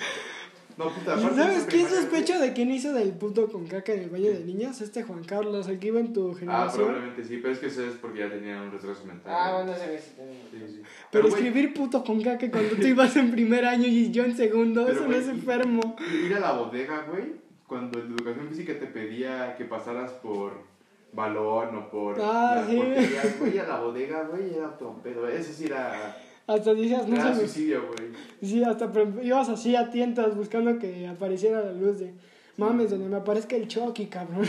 No, 0.77 0.89
puta, 0.89 1.15
¿Y 1.17 1.35
sabes 1.35 1.65
quién 1.69 1.87
sospecha 1.87 2.39
de 2.39 2.53
quién 2.53 2.71
hizo 2.71 2.93
del 2.93 3.11
puto 3.11 3.49
con 3.49 3.67
caca 3.67 3.93
en 3.93 4.03
el 4.03 4.09
baño 4.09 4.31
de 4.31 4.43
niñas? 4.43 4.81
Este 4.81 5.03
Juan 5.03 5.23
Carlos, 5.23 5.67
el 5.67 5.79
que 5.79 5.87
iba 5.87 5.99
en 5.99 6.13
tu. 6.13 6.31
Ah, 6.31 6.35
generación. 6.39 6.85
probablemente 6.85 7.23
sí, 7.23 7.39
pero 7.41 7.53
es 7.53 7.59
que 7.59 7.67
eso 7.67 7.85
es 7.85 7.93
porque 7.95 8.19
ya 8.19 8.29
tenía 8.29 8.61
un 8.61 8.71
retraso 8.71 9.05
mental. 9.05 9.33
Ah, 9.35 9.53
bueno, 9.55 9.77
se 9.77 9.87
ve 9.87 9.99
si 9.99 10.73
sí. 10.73 10.81
Pero 11.11 11.27
escribir 11.27 11.73
puto 11.73 12.03
con 12.03 12.21
caca 12.21 12.49
cuando 12.49 12.75
tú 12.75 12.87
ibas 12.87 13.15
en 13.15 13.31
primer 13.31 13.65
año 13.65 13.87
y 13.87 14.11
yo 14.11 14.23
en 14.23 14.35
segundo, 14.35 14.85
Pero, 14.85 14.99
eso 14.99 15.07
no 15.07 15.15
es 15.15 15.27
enfermo. 15.27 15.95
Ir 16.25 16.33
a 16.35 16.39
la 16.39 16.53
bodega, 16.53 17.05
güey, 17.09 17.33
cuando 17.67 17.99
en 17.99 18.07
educación 18.13 18.47
física 18.49 18.77
te 18.79 18.87
pedía 18.87 19.55
que 19.55 19.65
pasaras 19.65 20.11
por 20.13 20.70
balón 21.13 21.75
o 21.75 21.89
por 21.89 22.15
Ah, 22.19 22.53
las 22.57 22.69
sí. 22.69 22.77
porterías, 22.77 23.39
güey, 23.39 23.59
a 23.59 23.63
la 23.67 23.79
bodega, 23.79 24.23
güey, 24.23 24.53
era 24.55 24.69
otro 24.69 24.95
pedo. 25.03 25.27
Eso 25.27 25.51
sí 25.53 25.65
era, 25.65 26.17
Hasta 26.47 26.73
dices, 26.73 27.07
no 27.07 27.15
era 27.15 27.35
suicidio, 27.35 27.81
güey. 27.87 28.09
Sí, 28.41 28.63
hasta 28.63 28.89
ibas 29.21 29.49
así 29.49 29.75
a 29.75 29.89
tientas 29.89 30.35
buscando 30.35 30.77
que 30.79 31.07
apareciera 31.07 31.61
la 31.61 31.73
luz 31.73 31.99
de... 31.99 32.13
Mames, 32.57 32.91
donde 32.91 33.07
me 33.07 33.15
aparezca 33.15 33.55
el 33.55 33.67
Chucky, 33.67 34.07
cabrón. 34.07 34.43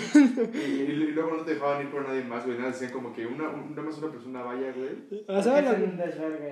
Y, 0.53 0.59
y- 0.59 0.83
y 0.83 1.13
luego 1.13 1.37
no 1.37 1.45
te 1.45 1.55
dejaban 1.55 1.83
ir 1.83 1.91
por 1.91 2.07
nadie 2.07 2.25
más, 2.25 2.45
güey, 2.45 2.59
nada, 2.59 2.71
decían 2.71 2.91
como 2.93 3.13
que 3.15 3.25
una, 3.25 3.49
un- 3.49 3.71
nada 3.71 3.83
más 3.83 3.97
una 3.99 4.11
persona 4.11 4.43
vaya, 4.43 4.73
güey. 4.77 5.23
Ah, 5.29 5.41
¿Sabes 5.43 5.65
Es 5.65 5.79
lo. 5.79 5.87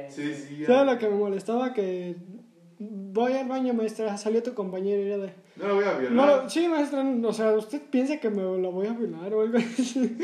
Sí, 0.08 0.32
sí. 0.34 0.64
¿sabes 0.64 0.68
era- 0.82 0.84
lo 0.92 0.98
que 0.98 1.08
me 1.08 1.16
molestaba? 1.16 1.72
Que 1.74 2.16
voy 2.80 3.34
al 3.34 3.46
baño, 3.46 3.74
maestra, 3.74 4.16
salió 4.16 4.42
tu 4.42 4.54
compañero 4.54 5.02
y 5.02 5.06
era 5.06 5.18
de... 5.18 5.32
No 5.56 5.68
lo 5.68 5.74
voy 5.76 5.84
a 5.84 5.98
violar. 5.98 6.42
No, 6.42 6.50
sí, 6.50 6.66
maestra, 6.66 7.04
o 7.04 7.32
sea, 7.32 7.52
usted 7.52 7.82
piensa 7.90 8.18
que 8.18 8.30
me 8.30 8.42
lo 8.42 8.72
voy 8.72 8.86
a 8.86 8.92
violar 8.92 9.32
o 9.34 9.42
algo 9.42 9.58
así. 9.58 10.16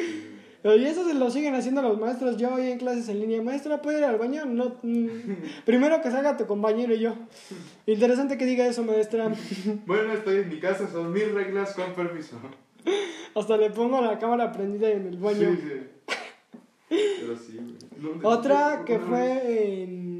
Y 0.75 0.85
eso 0.85 1.07
se 1.07 1.15
lo 1.15 1.31
siguen 1.31 1.55
haciendo 1.55 1.81
los 1.81 1.99
maestros. 1.99 2.37
Yo 2.39 2.51
voy 2.51 2.67
en 2.67 2.79
clases 2.79 3.09
en 3.09 3.21
línea. 3.21 3.41
Maestra, 3.41 3.81
¿puede 3.81 3.99
ir 3.99 4.05
al 4.05 4.19
baño? 4.19 4.47
No. 4.47 4.75
mm, 4.83 5.07
Primero 5.65 6.01
que 6.03 6.11
salga 6.11 6.37
tu 6.37 6.47
compañero 6.47 6.93
y 6.95 6.99
yo. 6.99 7.15
Interesante 7.87 8.37
que 8.37 8.47
diga 8.47 8.67
eso, 8.67 8.83
maestra. 8.83 9.33
Bueno, 9.87 10.13
estoy 10.13 10.39
en 10.39 10.49
mi 10.49 10.59
casa, 10.59 10.89
son 10.91 11.13
mis 11.13 11.31
reglas, 11.31 11.75
con 11.75 11.93
permiso. 11.95 12.41
Hasta 13.35 13.57
le 13.57 13.71
pongo 13.71 14.01
la 14.01 14.19
cámara 14.19 14.51
prendida 14.51 14.91
en 14.91 15.07
el 15.07 15.19
baño. 15.19 15.51
Sí, 15.55 15.63
sí. 15.63 15.97
Pero 16.89 17.37
sí, 17.37 17.77
Otra 18.23 18.85
que 18.87 18.99
fue 18.99 19.83
en, 19.83 20.16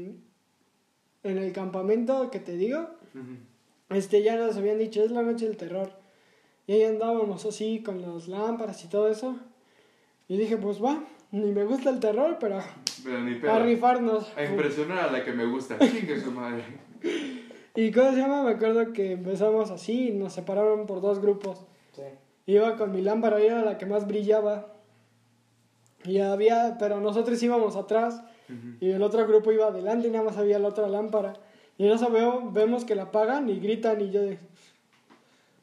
en 1.29 1.37
el 1.37 1.51
campamento 1.53 2.29
que 2.31 2.39
te 2.39 2.53
digo. 2.53 2.79
Ujú. 3.13 3.37
Este, 3.89 4.21
ya 4.21 4.35
nos 4.35 4.57
habían 4.57 4.77
dicho, 4.77 5.03
es 5.03 5.11
la 5.11 5.21
noche 5.21 5.47
del 5.47 5.57
terror. 5.57 5.91
Y 6.65 6.73
ahí 6.73 6.83
andábamos 6.83 7.45
así 7.45 7.81
con 7.81 8.01
las 8.01 8.27
lámparas 8.27 8.83
y 8.83 8.89
todo 8.89 9.09
eso. 9.09 9.37
Y 10.27 10.37
dije, 10.37 10.57
pues 10.57 10.83
va, 10.83 11.03
ni 11.31 11.51
me 11.51 11.63
gusta 11.63 11.89
el 11.89 11.99
terror, 11.99 12.37
pero 12.39 12.59
Pero 13.03 13.21
ni 13.21 13.47
a 13.47 13.59
rifarnos. 13.59 14.31
A 14.35 14.43
impresionar 14.43 15.09
a 15.09 15.11
la 15.11 15.23
que 15.23 15.31
me 15.31 15.45
gusta. 15.45 15.77
Chingue 15.79 16.19
su 16.19 16.31
madre. 16.31 16.63
¿Y 17.75 17.91
cómo 17.91 18.11
se 18.11 18.17
llama? 18.17 18.43
Me 18.43 18.51
acuerdo 18.51 18.91
que 18.91 19.13
empezamos 19.13 19.71
así 19.71 20.09
y 20.09 20.11
nos 20.11 20.33
separaron 20.33 20.85
por 20.85 20.99
dos 20.99 21.21
grupos. 21.21 21.65
Sí. 21.93 22.01
Iba 22.47 22.75
con 22.75 22.91
mi 22.91 23.01
lámpara, 23.01 23.39
era 23.39 23.63
la 23.63 23.77
que 23.77 23.85
más 23.85 24.07
brillaba. 24.07 24.73
Y 26.03 26.19
había, 26.19 26.77
pero 26.79 26.99
nosotros 26.99 27.41
íbamos 27.41 27.75
atrás 27.75 28.23
y 28.79 28.91
el 28.91 29.01
otro 29.01 29.27
grupo 29.27 29.51
iba 29.51 29.67
adelante 29.67 30.07
y 30.07 30.11
nada 30.11 30.23
más 30.25 30.37
había 30.37 30.59
la 30.59 30.69
otra 30.69 30.87
lámpara. 30.87 31.33
Y 31.77 31.85
en 31.85 31.91
eso 31.91 32.09
veo, 32.09 32.49
vemos 32.51 32.85
que 32.85 32.95
la 32.95 33.03
apagan 33.03 33.49
y 33.49 33.59
gritan 33.59 34.01
y 34.01 34.09
yo 34.11 34.21
de... 34.21 34.39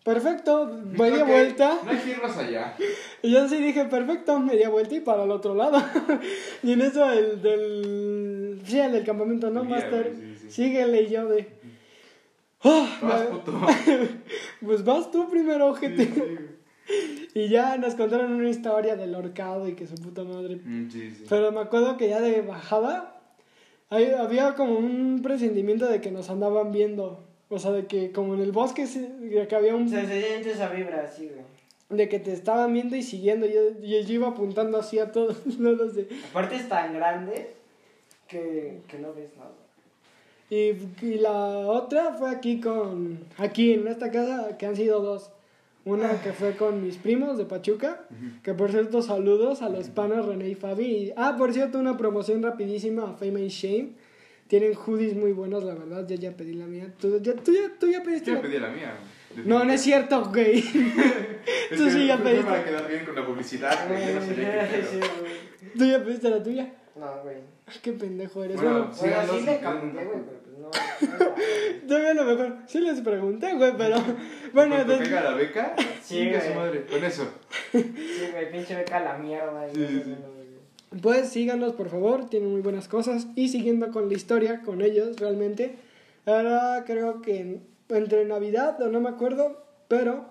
Perfecto, 0.04 0.66
media 0.84 1.24
vuelta. 1.24 1.78
No 1.82 1.90
hay 1.90 1.96
que 1.98 2.10
irnos 2.10 2.36
allá. 2.36 2.76
Y 3.22 3.30
yo 3.32 3.40
así 3.42 3.56
dije, 3.56 3.86
perfecto, 3.86 4.38
media 4.38 4.68
vuelta 4.68 4.94
y 4.94 5.00
para 5.00 5.24
el 5.24 5.30
otro 5.30 5.54
lado. 5.54 5.82
y 6.62 6.72
en 6.72 6.82
eso 6.82 7.10
el 7.10 7.40
del... 7.40 8.60
Sí, 8.66 8.78
el 8.78 8.92
del 8.92 9.04
campamento, 9.04 9.48
¿no, 9.50 9.64
Master? 9.64 10.12
sí, 10.14 10.36
sí. 10.42 10.50
Síguele 10.50 11.02
y 11.02 11.08
yo 11.08 11.26
de... 11.26 11.48
"Ah, 12.62 12.98
Vas, 13.00 13.20
me- 13.22 13.26
puto. 13.28 13.52
pues 14.64 14.84
vas 14.84 15.10
tú 15.10 15.28
primero, 15.30 15.68
ojete. 15.68 16.53
Y 17.34 17.48
ya 17.48 17.76
nos 17.78 17.94
contaron 17.96 18.32
una 18.32 18.48
historia 18.48 18.94
del 18.94 19.14
horcado 19.14 19.68
y 19.68 19.74
que 19.74 19.86
su 19.86 19.96
puta 19.96 20.22
madre. 20.22 20.56
Mm, 20.56 20.88
Sí, 20.90 21.10
sí. 21.10 21.24
Pero 21.28 21.50
me 21.50 21.60
acuerdo 21.60 21.96
que 21.96 22.08
ya 22.08 22.20
de 22.20 22.42
bajada 22.42 23.20
ahí 23.90 24.10
había 24.10 24.54
como 24.54 24.78
un 24.78 25.20
presentimiento 25.22 25.86
de 25.88 26.00
que 26.00 26.10
nos 26.10 26.30
andaban 26.30 26.72
viendo. 26.72 27.24
O 27.48 27.58
sea, 27.58 27.72
de 27.72 27.86
que 27.86 28.12
como 28.12 28.34
en 28.34 28.40
el 28.40 28.52
bosque 28.52 28.86
sí, 28.86 29.00
de 29.20 29.46
que 29.46 29.54
había 29.54 29.74
un... 29.74 29.88
Se 29.88 30.06
siente 30.06 30.52
esa 30.52 30.68
vibra 30.68 31.02
así, 31.04 31.28
güey. 31.28 31.44
De 31.90 32.08
que 32.08 32.18
te 32.18 32.32
estaban 32.32 32.72
viendo 32.72 32.96
y 32.96 33.02
siguiendo. 33.02 33.46
Y 33.46 33.52
yo, 33.52 33.60
y 33.82 34.02
yo 34.04 34.14
iba 34.14 34.28
apuntando 34.28 34.78
así 34.78 34.98
a 34.98 35.12
todos 35.12 35.36
lados 35.58 35.94
de... 35.94 36.08
Aparte 36.30 36.56
es 36.56 36.68
tan 36.68 36.94
grande 36.94 37.50
que, 38.28 38.80
que 38.88 38.98
no 38.98 39.12
ves 39.12 39.30
nada. 39.36 39.50
Y, 40.50 40.76
y 41.04 41.18
la 41.18 41.34
otra 41.66 42.14
fue 42.14 42.30
aquí 42.30 42.60
con... 42.60 43.18
Aquí 43.38 43.74
en 43.74 43.88
esta 43.88 44.10
casa, 44.10 44.56
que 44.56 44.66
han 44.66 44.76
sido 44.76 45.00
dos. 45.00 45.30
Una 45.86 46.22
que 46.22 46.32
fue 46.32 46.56
con 46.56 46.82
mis 46.82 46.96
primos 46.96 47.36
de 47.36 47.44
Pachuca, 47.44 48.06
que 48.42 48.54
por 48.54 48.70
cierto 48.70 49.02
saludos 49.02 49.60
a 49.60 49.68
los 49.68 49.90
panos 49.90 50.24
René 50.26 50.48
y 50.48 50.54
Fabi. 50.54 50.84
Y- 50.86 51.12
ah, 51.16 51.34
por 51.36 51.52
cierto, 51.52 51.78
una 51.78 51.96
promoción 51.96 52.42
rapidísima 52.42 53.10
a 53.10 53.14
Fame 53.14 53.40
and 53.42 53.48
Shame. 53.50 53.88
Tienen 54.46 54.74
hoodies 54.74 55.14
muy 55.14 55.32
buenos, 55.32 55.64
la 55.64 55.74
verdad, 55.74 56.06
yo 56.06 56.16
ya 56.16 56.32
pedí 56.32 56.54
la 56.54 56.66
mía. 56.66 56.92
¿Tú 56.98 57.18
ya, 57.20 57.34
tú 57.34 57.52
ya, 57.52 57.70
tú 57.78 57.86
ya 57.90 58.02
pediste 58.02 58.30
Yo 58.30 58.36
la 58.36 58.42
ya 58.42 58.46
pedí 58.48 58.58
la 58.60 58.68
mía. 58.70 58.92
No, 59.44 59.64
no 59.64 59.72
es 59.72 59.80
cierto, 59.80 60.24
güey. 60.30 60.62
Es 61.70 61.76
Tú 61.78 61.90
sí 61.90 62.06
ya 62.06 62.16
pediste. 62.22 62.44
para 62.44 62.64
quedar 62.64 62.88
bien 62.88 63.04
con 63.04 63.14
la 63.14 63.26
publicidad, 63.26 63.88
güey. 63.88 64.14
No 64.14 64.20
Sí. 64.22 65.00
¿Tú 65.76 65.84
ya 65.84 66.02
pediste 66.04 66.30
la 66.30 66.42
tuya? 66.42 66.72
No, 66.96 67.22
güey. 67.22 67.36
Qué 67.82 67.92
pendejo 67.92 68.44
eres. 68.44 68.56
Bueno, 68.56 68.70
Bueno, 68.70 68.84
Bueno, 68.86 68.94
Síganos 68.94 69.36
sí 69.38 69.44
güey, 69.44 69.60
pues 70.74 71.80
todavía 71.88 72.10
a 72.10 72.14
lo 72.14 72.24
mejor 72.24 72.56
sí 72.66 72.80
les 72.80 73.00
pregunté, 73.00 73.54
güey, 73.54 73.72
pero 73.76 73.96
bueno, 74.52 74.76
caiga 74.86 75.22
la 75.22 75.34
beca, 75.34 75.74
Sí, 76.02 76.28
güey. 76.28 76.40
su 76.40 76.54
madre. 76.54 76.86
Con 76.86 77.04
eso. 77.04 77.26
Sí, 77.72 78.28
güey, 78.32 78.50
pinche 78.52 78.74
beca 78.76 78.98
a 78.98 79.00
la 79.00 79.18
mierda. 79.18 79.66
Sí, 79.72 79.86
sí, 79.86 80.02
sí. 80.04 80.14
Pues 81.02 81.28
síganos, 81.30 81.72
por 81.72 81.88
favor, 81.88 82.28
tienen 82.30 82.50
muy 82.52 82.60
buenas 82.60 82.86
cosas. 82.88 83.26
Y 83.34 83.48
siguiendo 83.48 83.90
con 83.90 84.08
la 84.08 84.14
historia, 84.14 84.60
con 84.62 84.80
ellos, 84.80 85.18
realmente. 85.18 85.74
Ahora 86.26 86.84
creo 86.86 87.20
que 87.20 87.40
en- 87.40 87.66
entre 87.88 88.24
Navidad, 88.24 88.80
o 88.80 88.88
no 88.88 89.00
me 89.00 89.08
acuerdo, 89.08 89.64
pero 89.88 90.24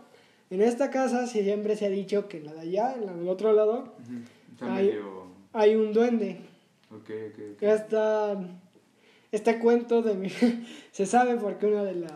en 0.50 0.62
esta 0.62 0.90
casa 0.90 1.28
siempre 1.28 1.76
se 1.76 1.86
ha 1.86 1.90
dicho 1.90 2.28
que 2.30 2.38
en 2.38 2.46
la 2.46 2.54
de 2.54 2.62
allá, 2.62 2.94
en 2.98 3.06
la 3.06 3.14
del 3.14 3.28
otro 3.28 3.52
lado, 3.54 3.94
Está 4.54 4.74
Ay. 4.76 4.86
medio. 4.88 5.28
hay 5.52 5.76
un 5.76 5.92
duende. 5.94 6.38
Ok, 6.92 7.10
ok, 7.10 7.40
ok. 7.56 7.62
Esta, 7.64 8.38
este 9.34 9.60
cuento 9.60 10.02
de 10.02 10.14
mi, 10.16 10.30
se 10.94 11.06
sabe 11.06 11.36
porque 11.36 11.66
una 11.66 11.84
de 11.84 11.96
las 11.96 12.14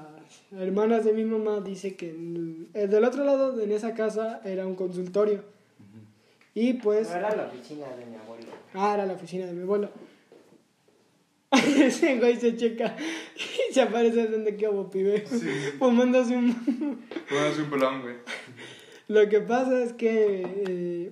hermanas 0.53 1.03
de 1.03 1.11
mi 1.11 1.25
mamá 1.25 1.59
dice 1.59 1.95
que 1.97 2.11
en 2.11 2.69
el- 2.73 2.89
del 2.89 3.03
otro 3.03 3.25
lado, 3.25 3.59
en 3.61 3.71
esa 3.73 3.93
casa, 3.93 4.39
era 4.45 4.65
un 4.65 4.75
consultorio. 4.75 5.43
Y 6.53 6.73
pues... 6.73 7.09
No 7.09 7.17
era 7.17 7.35
la 7.35 7.45
oficina 7.47 7.87
de 7.95 8.05
mi 8.05 8.15
abuelo. 8.15 8.47
Ah, 8.73 8.93
era 8.95 9.05
la 9.05 9.13
oficina 9.13 9.45
de 9.45 9.53
mi 9.53 9.61
abuelo. 9.63 9.89
Ese 11.51 12.17
güey 12.17 12.35
se 12.37 12.55
checa 12.57 12.95
y 13.69 13.73
se 13.73 13.81
aparece 13.81 14.27
donde 14.27 14.55
que 14.57 14.65
hago 14.65 14.89
pibe. 14.89 15.25
Sí. 15.27 15.47
Fumándose 15.79 16.35
un. 16.35 16.53
Póngase 17.29 17.61
un 17.61 17.69
pelón, 17.69 18.01
güey. 18.01 18.15
Lo 19.07 19.29
que 19.29 19.39
pasa 19.39 19.81
es 19.81 19.93
que 19.93 20.43
eh, 20.67 21.11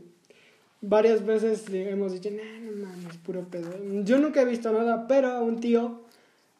varias 0.87 1.25
veces 1.25 1.65
hemos 1.73 2.13
dicho, 2.13 2.29
no, 2.31 2.71
no 2.71 2.85
mames, 2.87 3.17
puro 3.17 3.41
pedo. 3.49 3.69
Yo 4.03 4.17
nunca 4.19 4.41
he 4.41 4.45
visto 4.45 4.71
nada, 4.71 5.07
pero 5.07 5.29
a 5.29 5.41
un 5.41 5.59
tío 5.59 6.01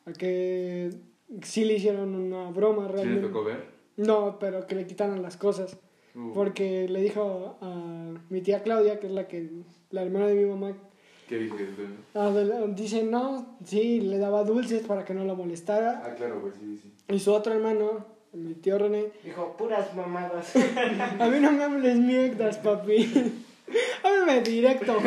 a 0.05 0.13
que 0.13 0.91
sí 1.43 1.65
le 1.65 1.73
hicieron 1.75 2.13
una 2.15 2.49
broma 2.51 2.83
¿Sí 2.87 2.89
le 2.89 2.93
realmente. 3.03 3.27
tocó 3.27 3.43
ver? 3.43 3.63
No, 3.97 4.37
pero 4.39 4.67
que 4.67 4.75
le 4.75 4.85
quitaron 4.85 5.21
las 5.21 5.37
cosas. 5.37 5.77
Uh, 6.15 6.33
Porque 6.33 6.87
le 6.87 7.01
dijo 7.01 7.57
a 7.61 8.13
mi 8.29 8.41
tía 8.41 8.63
Claudia, 8.63 8.99
que 8.99 9.07
es 9.07 9.13
la 9.13 9.27
que 9.27 9.49
la 9.91 10.03
hermana 10.03 10.27
de 10.27 10.35
mi 10.35 10.45
mamá, 10.45 10.73
¿Qué 11.27 11.39
la- 12.13 12.67
dice, 12.67 13.03
no, 13.03 13.57
sí, 13.65 13.99
le 13.99 14.17
daba 14.19 14.43
dulces 14.43 14.83
para 14.85 15.03
que 15.03 15.13
no 15.13 15.25
la 15.25 15.33
molestara. 15.33 16.03
Ah, 16.05 16.13
claro, 16.15 16.39
güey, 16.39 16.53
sí, 16.53 16.79
sí. 16.81 16.91
Y 17.13 17.19
su 17.19 17.33
otro 17.33 17.53
hermano, 17.53 18.05
mi 18.33 18.53
tío 18.53 18.77
René, 18.77 19.07
Dijo, 19.23 19.55
puras 19.57 19.93
mamadas. 19.95 20.53
A 21.19 21.27
mí 21.27 21.39
no 21.39 21.51
me 21.51 21.63
hables 21.63 21.97
mierdas, 21.97 22.57
papi. 22.59 23.11
Háblame 24.03 24.41
directo. 24.41 24.97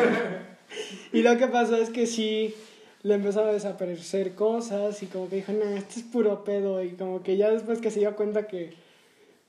Y 1.12 1.22
lo 1.22 1.36
que 1.36 1.46
pasó 1.46 1.76
es 1.76 1.90
que 1.90 2.06
sí 2.06 2.54
le 3.02 3.14
empezaron 3.14 3.50
a 3.50 3.52
desaparecer 3.52 4.34
cosas 4.34 5.02
y 5.02 5.06
como 5.06 5.28
que 5.28 5.36
dijo, 5.36 5.52
no, 5.52 5.64
esto 5.64 5.94
es 5.98 6.02
puro 6.02 6.44
pedo. 6.44 6.82
Y 6.82 6.90
como 6.90 7.22
que 7.22 7.36
ya 7.36 7.50
después 7.50 7.80
que 7.80 7.90
se 7.90 8.00
dio 8.00 8.14
cuenta 8.16 8.46
que 8.46 8.74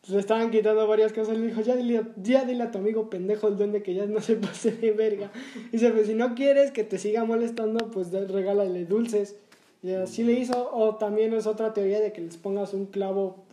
le 0.07 0.19
estaban 0.19 0.49
quitando 0.49 0.87
varias 0.87 1.13
cosas, 1.13 1.37
le 1.37 1.47
dijo, 1.47 1.61
ya 1.61 1.75
dile, 1.75 2.03
ya 2.17 2.45
dile 2.45 2.63
a 2.63 2.71
tu 2.71 2.77
amigo 2.77 3.09
pendejo 3.09 3.47
el 3.47 3.57
duende 3.57 3.83
que 3.83 3.93
ya 3.93 4.05
no 4.05 4.21
se 4.21 4.35
pase 4.37 4.71
de 4.71 4.91
verga. 4.91 5.31
Y 5.69 5.71
dice, 5.73 5.91
pues 5.91 6.07
si 6.07 6.13
no 6.13 6.35
quieres 6.35 6.71
que 6.71 6.83
te 6.83 6.97
siga 6.97 7.25
molestando, 7.25 7.91
pues 7.91 8.11
regálale 8.11 8.85
dulces. 8.85 9.35
Y 9.81 9.91
así 9.91 10.23
le 10.23 10.33
hizo. 10.33 10.71
O 10.73 10.95
también 10.95 11.33
es 11.33 11.47
otra 11.47 11.73
teoría 11.73 11.99
de 11.99 12.11
que 12.11 12.21
les 12.21 12.37
pongas 12.37 12.73
un 12.73 12.85
clavo 12.85 13.43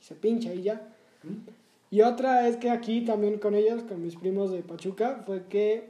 y 0.00 0.04
se 0.04 0.14
pincha 0.14 0.52
y 0.54 0.62
ya. 0.62 0.82
Y 1.90 2.02
otra 2.02 2.46
es 2.48 2.56
que 2.56 2.70
aquí 2.70 3.04
también 3.04 3.38
con 3.38 3.54
ellos, 3.54 3.82
con 3.82 4.02
mis 4.02 4.16
primos 4.16 4.52
de 4.52 4.62
Pachuca, 4.62 5.22
fue 5.26 5.44
que 5.48 5.88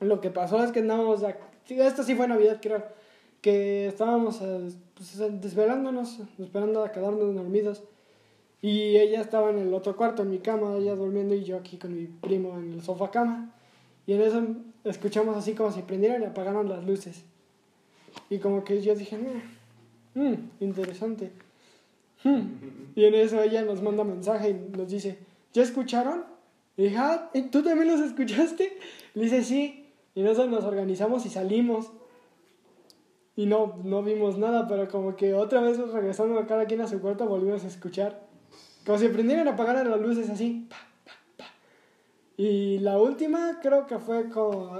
lo 0.00 0.20
que 0.20 0.30
pasó 0.30 0.62
es 0.62 0.70
que 0.70 0.80
andábamos, 0.80 1.22
a- 1.24 1.36
sí, 1.64 1.80
esto 1.80 2.02
sí 2.04 2.14
fue 2.14 2.28
Navidad 2.28 2.58
creo, 2.62 2.84
que 3.40 3.88
estábamos 3.88 4.40
eh, 4.40 4.70
pues, 4.94 5.18
desvelándonos, 5.40 6.20
esperando 6.38 6.84
a 6.84 6.92
quedarnos 6.92 7.34
dormidos. 7.34 7.82
Y 8.60 8.96
ella 8.96 9.20
estaba 9.20 9.50
en 9.50 9.58
el 9.58 9.72
otro 9.74 9.96
cuarto, 9.96 10.22
en 10.22 10.30
mi 10.30 10.38
cama, 10.38 10.76
ella 10.76 10.94
durmiendo 10.96 11.34
y 11.34 11.44
yo 11.44 11.56
aquí 11.56 11.76
con 11.76 11.94
mi 11.94 12.06
primo 12.06 12.58
en 12.58 12.72
el 12.72 12.82
sofá 12.82 13.10
cama. 13.10 13.52
Y 14.06 14.14
en 14.14 14.22
eso 14.22 14.42
escuchamos 14.84 15.36
así 15.36 15.54
como 15.54 15.70
si 15.70 15.82
prendieran 15.82 16.22
y 16.22 16.26
apagaron 16.26 16.68
las 16.68 16.84
luces. 16.84 17.22
Y 18.30 18.38
como 18.38 18.64
que 18.64 18.80
yo 18.82 18.94
dije, 18.96 19.16
"Mm, 19.16 20.20
mm, 20.20 20.50
interesante. 20.60 21.30
Hmm". 22.24 22.42
Y 22.94 23.04
en 23.04 23.14
eso 23.14 23.40
ella 23.40 23.62
nos 23.62 23.80
manda 23.80 24.02
mensaje 24.02 24.50
y 24.50 24.76
nos 24.76 24.88
dice, 24.88 25.18
¿ya 25.52 25.62
escucharon? 25.62 26.24
Y 26.76 26.84
dije, 26.84 26.96
ah, 26.96 27.30
¿y 27.32 27.42
¿tú 27.42 27.62
también 27.62 27.86
los 27.86 28.00
escuchaste? 28.00 28.76
Le 29.14 29.22
dice, 29.22 29.44
sí. 29.44 29.86
Y 30.16 30.22
nosotros 30.22 30.48
nos 30.48 30.64
organizamos 30.64 31.24
y 31.24 31.28
salimos. 31.28 31.92
Y 33.36 33.46
no, 33.46 33.78
no 33.84 34.02
vimos 34.02 34.36
nada, 34.36 34.66
pero 34.66 34.88
como 34.88 35.14
que 35.14 35.32
otra 35.32 35.60
vez 35.60 35.78
regresando 35.78 36.40
a 36.40 36.46
cada 36.48 36.66
quien 36.66 36.80
a 36.80 36.88
su 36.88 37.00
cuarto 37.00 37.24
volvimos 37.26 37.62
a 37.62 37.68
escuchar. 37.68 38.20
Como 38.84 38.98
si 38.98 39.06
prendieran 39.08 39.46
y 39.46 39.50
apagaran 39.50 39.88
las 39.88 40.00
luces 40.00 40.28
así. 40.28 40.66
pa, 40.68 40.76
pa, 41.04 41.12
pa. 41.36 41.44
Y 42.36 42.78
la 42.78 42.98
última 42.98 43.60
creo 43.62 43.86
que 43.86 44.00
fue 44.00 44.28
como... 44.28 44.76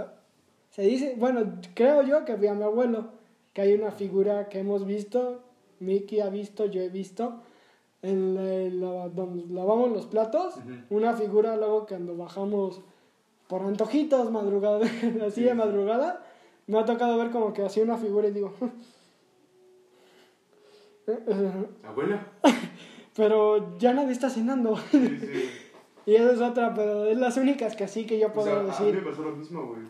Se 0.70 0.82
dice, 0.82 1.14
bueno, 1.16 1.54
creo 1.74 2.02
yo 2.02 2.24
que 2.24 2.34
vi 2.34 2.48
a 2.48 2.54
mi 2.54 2.64
abuelo, 2.64 3.10
que 3.52 3.60
hay 3.60 3.74
una 3.74 3.92
figura 3.92 4.48
que 4.48 4.58
hemos 4.58 4.86
visto, 4.86 5.42
Mickey 5.80 6.20
ha 6.20 6.28
visto, 6.28 6.66
yo 6.66 6.80
he 6.80 6.88
visto, 6.88 7.40
en 8.02 8.80
la- 8.80 9.08
donde 9.08 9.52
lavamos 9.52 9.90
los 9.90 10.06
platos, 10.06 10.56
Ujú. 10.56 10.96
una 10.96 11.14
figura 11.14 11.56
luego 11.56 11.86
cuando 11.86 12.16
bajamos 12.16 12.80
por 13.48 13.62
antojitos, 13.62 14.30
madrugada, 14.30 14.80
así 15.26 15.42
de 15.42 15.54
madrugada, 15.54 16.24
me 16.66 16.78
ha 16.78 16.84
tocado 16.84 17.16
ver 17.18 17.30
como 17.30 17.52
que 17.52 17.64
hacía 17.64 17.82
una 17.82 17.96
figura 17.96 18.28
y 18.28 18.32
digo, 18.32 18.52
¿Abuela? 21.84 22.26
pero 23.16 23.78
ya 23.78 23.92
nadie 23.94 24.12
está 24.12 24.28
cenando. 24.30 24.76
Sí, 24.90 25.18
sí. 25.20 25.50
y 26.06 26.14
esa 26.14 26.32
es 26.32 26.40
otra, 26.40 26.74
pero 26.74 27.06
es 27.06 27.18
las 27.18 27.36
únicas 27.36 27.74
que 27.74 27.84
así 27.84 28.06
que 28.06 28.18
yo 28.18 28.28
O 28.28 28.32
puedo 28.32 28.46
sea, 28.46 28.58
a 28.58 28.62
mí 28.62 28.68
me 28.68 28.92
decir. 28.92 29.04
pasó 29.04 29.22
lo 29.22 29.32
mismo, 29.36 29.66
güey. 29.66 29.82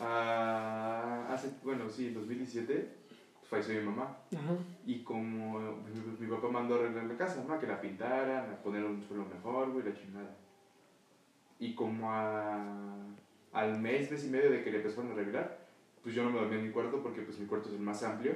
Ah, 0.00 1.26
hace, 1.30 1.50
bueno, 1.62 1.88
sí, 1.90 2.06
en 2.08 2.14
2017 2.14 2.88
falleció 3.50 3.80
mi 3.80 3.86
mamá. 3.86 4.16
Ajá. 4.32 4.54
Y 4.86 5.00
como 5.00 5.58
mi, 5.58 6.16
mi 6.20 6.26
papá 6.28 6.48
mandó 6.48 6.76
a 6.76 6.78
arreglar 6.78 7.04
la 7.04 7.16
casa, 7.16 7.44
¿no? 7.46 7.54
A 7.54 7.58
que 7.58 7.66
la 7.66 7.80
pintaran, 7.80 8.50
a 8.50 8.62
poner 8.62 8.84
un 8.84 9.02
suelo 9.02 9.26
mejor, 9.26 9.72
güey, 9.72 9.84
la 9.84 9.92
chingada. 9.92 10.36
Y 11.58 11.74
como 11.74 12.10
a, 12.10 12.64
al 13.52 13.80
mes, 13.80 14.10
mes 14.10 14.24
y 14.24 14.30
medio 14.30 14.50
de 14.50 14.62
que 14.62 14.70
le 14.70 14.78
empezaron 14.78 15.10
a 15.10 15.14
arreglar, 15.14 15.66
pues 16.02 16.14
yo 16.14 16.22
no 16.22 16.30
me 16.30 16.38
dormía 16.38 16.58
en 16.60 16.66
mi 16.68 16.72
cuarto 16.72 17.02
porque 17.02 17.22
pues 17.22 17.38
mi 17.38 17.46
cuarto 17.46 17.68
es 17.68 17.74
el 17.74 17.80
más 17.80 18.02
amplio. 18.04 18.34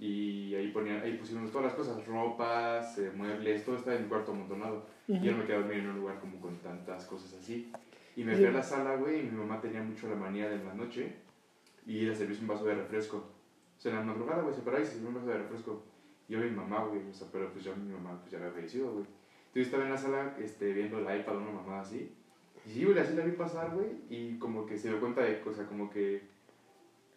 Y 0.00 0.54
ahí, 0.54 0.70
ponía, 0.70 1.02
ahí 1.02 1.16
pusimos 1.18 1.50
todas 1.50 1.66
las 1.66 1.74
cosas, 1.74 2.06
ropas, 2.06 2.96
eh, 2.98 3.10
muebles, 3.14 3.64
todo 3.64 3.76
estaba 3.76 3.96
en 3.96 4.04
mi 4.04 4.08
cuarto 4.08 4.30
amontonado. 4.30 4.86
Y 5.08 5.18
yo 5.20 5.32
no 5.32 5.38
me 5.38 5.44
quedé 5.44 5.56
a 5.56 5.60
dormir 5.60 5.78
en 5.78 5.88
un 5.88 5.96
lugar 5.96 6.20
como 6.20 6.40
con 6.40 6.56
tantas 6.58 7.04
cosas 7.06 7.34
así. 7.34 7.72
Y 8.14 8.22
me 8.22 8.36
fui 8.36 8.44
a 8.46 8.52
la 8.52 8.62
sala, 8.62 8.94
güey, 8.94 9.20
y 9.20 9.22
mi 9.24 9.36
mamá 9.36 9.60
tenía 9.60 9.82
mucho 9.82 10.08
la 10.08 10.14
manía 10.14 10.48
de 10.48 10.62
la 10.62 10.74
noche 10.74 11.16
ir 11.86 12.10
a 12.10 12.14
servirse 12.14 12.42
un 12.42 12.48
vaso 12.48 12.64
de 12.64 12.74
refresco. 12.74 13.24
O 13.78 13.80
sea, 13.80 13.92
en 13.92 13.98
la 13.98 14.04
madrugada, 14.04 14.42
güey, 14.42 14.54
se 14.54 14.62
paraba 14.62 14.82
y 14.82 14.86
se 14.86 14.94
servía 14.94 15.08
un 15.08 15.14
vaso 15.14 15.28
de 15.28 15.38
refresco. 15.38 15.84
Yo 16.28 16.38
mi 16.40 16.50
mamá, 16.50 16.84
güey, 16.84 17.00
o 17.08 17.14
sea, 17.14 17.28
pero 17.30 17.52
pues 17.52 17.64
ya 17.64 17.74
mi 17.74 17.92
mamá 17.92 18.18
pues 18.20 18.32
ya 18.32 18.38
había 18.38 18.50
fallecido, 18.50 18.92
güey. 18.92 19.06
Entonces 19.46 19.66
estaba 19.66 19.84
en 19.84 19.90
la 19.90 19.96
sala 19.96 20.36
este, 20.40 20.72
viendo 20.72 20.98
el 20.98 21.20
iPad 21.20 21.36
una 21.36 21.52
mamá 21.52 21.80
así. 21.80 22.12
Y 22.66 22.70
sí, 22.70 22.84
güey, 22.84 22.98
así 22.98 23.14
la 23.14 23.24
vi 23.24 23.32
pasar, 23.32 23.70
güey, 23.70 23.88
y 24.10 24.36
como 24.38 24.66
que 24.66 24.76
se 24.76 24.88
dio 24.88 25.00
cuenta 25.00 25.22
de, 25.22 25.40
o 25.46 25.54
sea, 25.54 25.66
como 25.66 25.88
que 25.88 26.22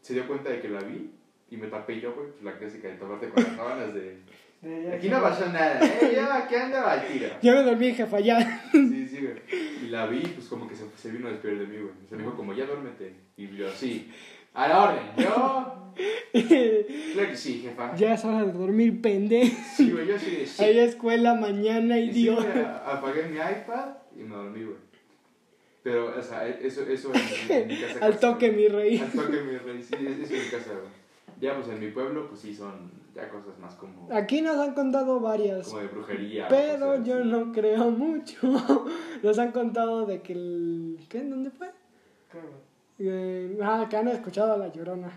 se 0.01 0.13
dio 0.13 0.27
cuenta 0.27 0.51
de 0.51 0.61
que 0.61 0.69
la 0.69 0.81
vi 0.81 1.11
y 1.49 1.57
me 1.57 1.67
tapé 1.67 1.99
yo, 1.99 2.13
güey, 2.13 2.27
pues 2.29 2.43
la 2.43 2.57
clásica 2.57 2.87
de 2.87 2.95
taparte 2.95 3.29
con 3.29 3.43
las 3.43 3.55
sábanas 3.55 3.93
de... 3.93 4.19
Aquí 4.93 5.09
no 5.09 5.19
pasó 5.19 5.47
nada, 5.47 5.79
¿eh? 5.83 6.19
Aquí 6.19 6.55
andaba 6.55 6.91
al 6.91 7.07
tiro. 7.07 7.27
Ya 7.41 7.53
me 7.53 7.63
dormí, 7.63 7.95
jefa, 7.95 8.19
ya. 8.19 8.63
Sí, 8.71 9.07
sí, 9.07 9.19
güey. 9.19 9.41
Y 9.83 9.87
la 9.87 10.05
vi, 10.05 10.21
pues 10.21 10.47
como 10.47 10.69
que 10.69 10.75
se, 10.75 10.85
se 10.95 11.09
vino 11.09 11.27
a 11.27 11.31
despedir 11.31 11.57
de 11.57 11.65
mí, 11.65 11.77
güey. 11.77 11.93
Se 12.07 12.15
me 12.15 12.21
dijo 12.21 12.35
como, 12.35 12.53
ya 12.53 12.67
duérmete. 12.67 13.15
Y 13.37 13.47
yo, 13.47 13.71
sí. 13.71 14.11
A 14.53 14.67
la 14.67 14.83
orden. 14.83 15.03
Yo, 15.17 15.93
claro 17.13 17.29
que 17.29 17.35
sí, 17.35 17.59
jefa. 17.61 17.95
ya 17.95 18.13
es 18.13 18.25
hora 18.25 18.43
de 18.43 18.51
dormir, 18.51 19.01
pendejo. 19.01 19.55
Sí, 19.75 19.91
güey, 19.91 20.07
yo 20.07 20.17
sí 20.19 20.31
de 20.31 20.45
sí. 20.45 20.63
Hay 20.63 20.79
escuela 20.79 21.35
mañana, 21.35 21.97
Y 21.99 22.11
sí, 22.13 22.19
idiota. 22.21 22.83
a- 22.85 22.97
apagué 22.97 23.23
mi 23.23 23.37
iPad 23.37 23.89
y 24.15 24.23
me 24.23 24.35
dormí, 24.35 24.63
güey. 24.63 24.77
Pero, 25.83 26.17
o 26.17 26.21
sea, 26.21 26.47
eso, 26.47 26.83
eso 26.83 27.11
en, 27.13 27.51
en 27.61 27.67
mi 27.67 27.77
casa. 27.81 27.99
Al 28.05 28.19
toque, 28.19 28.51
mi 28.51 28.67
rey. 28.67 28.99
Al 28.99 29.11
toque, 29.11 29.41
mi 29.41 29.57
rey. 29.57 29.81
Sí, 29.81 29.95
eso 29.95 30.33
en 30.35 30.43
mi 30.43 30.49
casa, 30.49 30.71
güey. 30.71 30.91
Ya, 31.39 31.55
pues 31.55 31.67
en 31.69 31.79
mi 31.79 31.87
pueblo, 31.89 32.27
pues 32.27 32.41
sí, 32.41 32.53
son 32.53 32.91
ya 33.15 33.27
cosas 33.29 33.57
más 33.59 33.73
como, 33.75 34.07
Aquí 34.13 34.41
nos 34.41 34.57
han 34.57 34.73
contado 34.73 35.19
varias, 35.19 35.67
como 35.67 35.79
de 35.81 35.87
brujería. 35.87 36.47
pero 36.47 37.03
yo 37.03 37.19
así. 37.19 37.27
no 37.27 37.51
creo 37.51 37.89
mucho. 37.91 38.37
Nos 39.23 39.37
han 39.39 39.51
contado 39.51 40.05
de 40.05 40.21
que 40.21 40.33
el... 40.33 40.99
¿Qué? 41.09 41.21
¿Dónde 41.23 41.49
fue? 41.51 41.69
Eh, 43.03 43.57
ah, 43.63 43.87
que 43.89 43.97
han 43.97 44.07
escuchado 44.09 44.53
a 44.53 44.57
La 44.57 44.67
Llorona. 44.67 45.11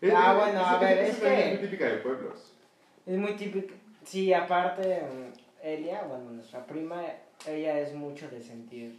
Es- 0.00 0.12
Ah, 0.14 0.32
es- 0.36 0.44
bueno, 0.44 0.66
a 0.66 0.74
es- 0.74 0.80
ver, 0.80 0.98
es 0.98 1.08
es 1.10 1.16
que- 1.20 1.48
muy 1.50 1.58
típica 1.58 1.86
de 1.86 1.96
pueblos. 1.98 2.52
Es 3.06 3.16
muy 3.18 3.32
típico. 3.36 3.74
Sí, 4.04 4.32
aparte, 4.34 5.02
mm, 5.02 5.66
Elia, 5.66 6.02
bueno, 6.02 6.30
nuestra 6.32 6.66
prima, 6.66 7.02
ella 7.46 7.78
es 7.80 7.94
mucho 7.94 8.28
de 8.28 8.42
sentir 8.42 8.98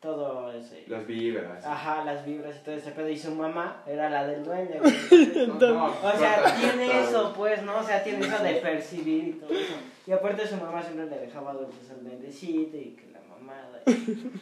todo 0.00 0.52
ese. 0.52 0.84
Las 0.88 1.06
vibras. 1.06 1.64
Ajá, 1.64 2.04
las 2.04 2.26
vibras 2.26 2.56
y 2.56 2.64
todo 2.64 2.74
ese 2.74 2.90
pedo. 2.90 3.08
Y 3.08 3.16
su 3.18 3.30
mamá 3.34 3.82
era 3.86 4.10
la 4.10 4.26
del 4.26 4.44
duende. 4.44 4.78
güey. 4.80 5.46
No, 5.46 5.54
no, 5.54 5.86
O 5.86 6.12
sea, 6.18 6.44
tiene 6.56 7.00
eso, 7.02 7.32
pues, 7.36 7.62
¿no? 7.62 7.78
O 7.78 7.82
sea, 7.82 8.02
tiene 8.02 8.26
eso 8.26 8.42
de 8.42 8.54
percibir 8.56 9.28
y 9.28 9.32
todo 9.34 9.50
eso. 9.54 9.74
Y 10.06 10.12
aparte 10.12 10.46
su 10.46 10.56
mamá 10.56 10.82
siempre 10.82 11.06
le 11.06 11.18
dejaba 11.26 11.52
dulces 11.54 11.90
al 11.90 12.02
duendecito 12.02 12.76
y 12.76 12.90
que. 12.96 13.13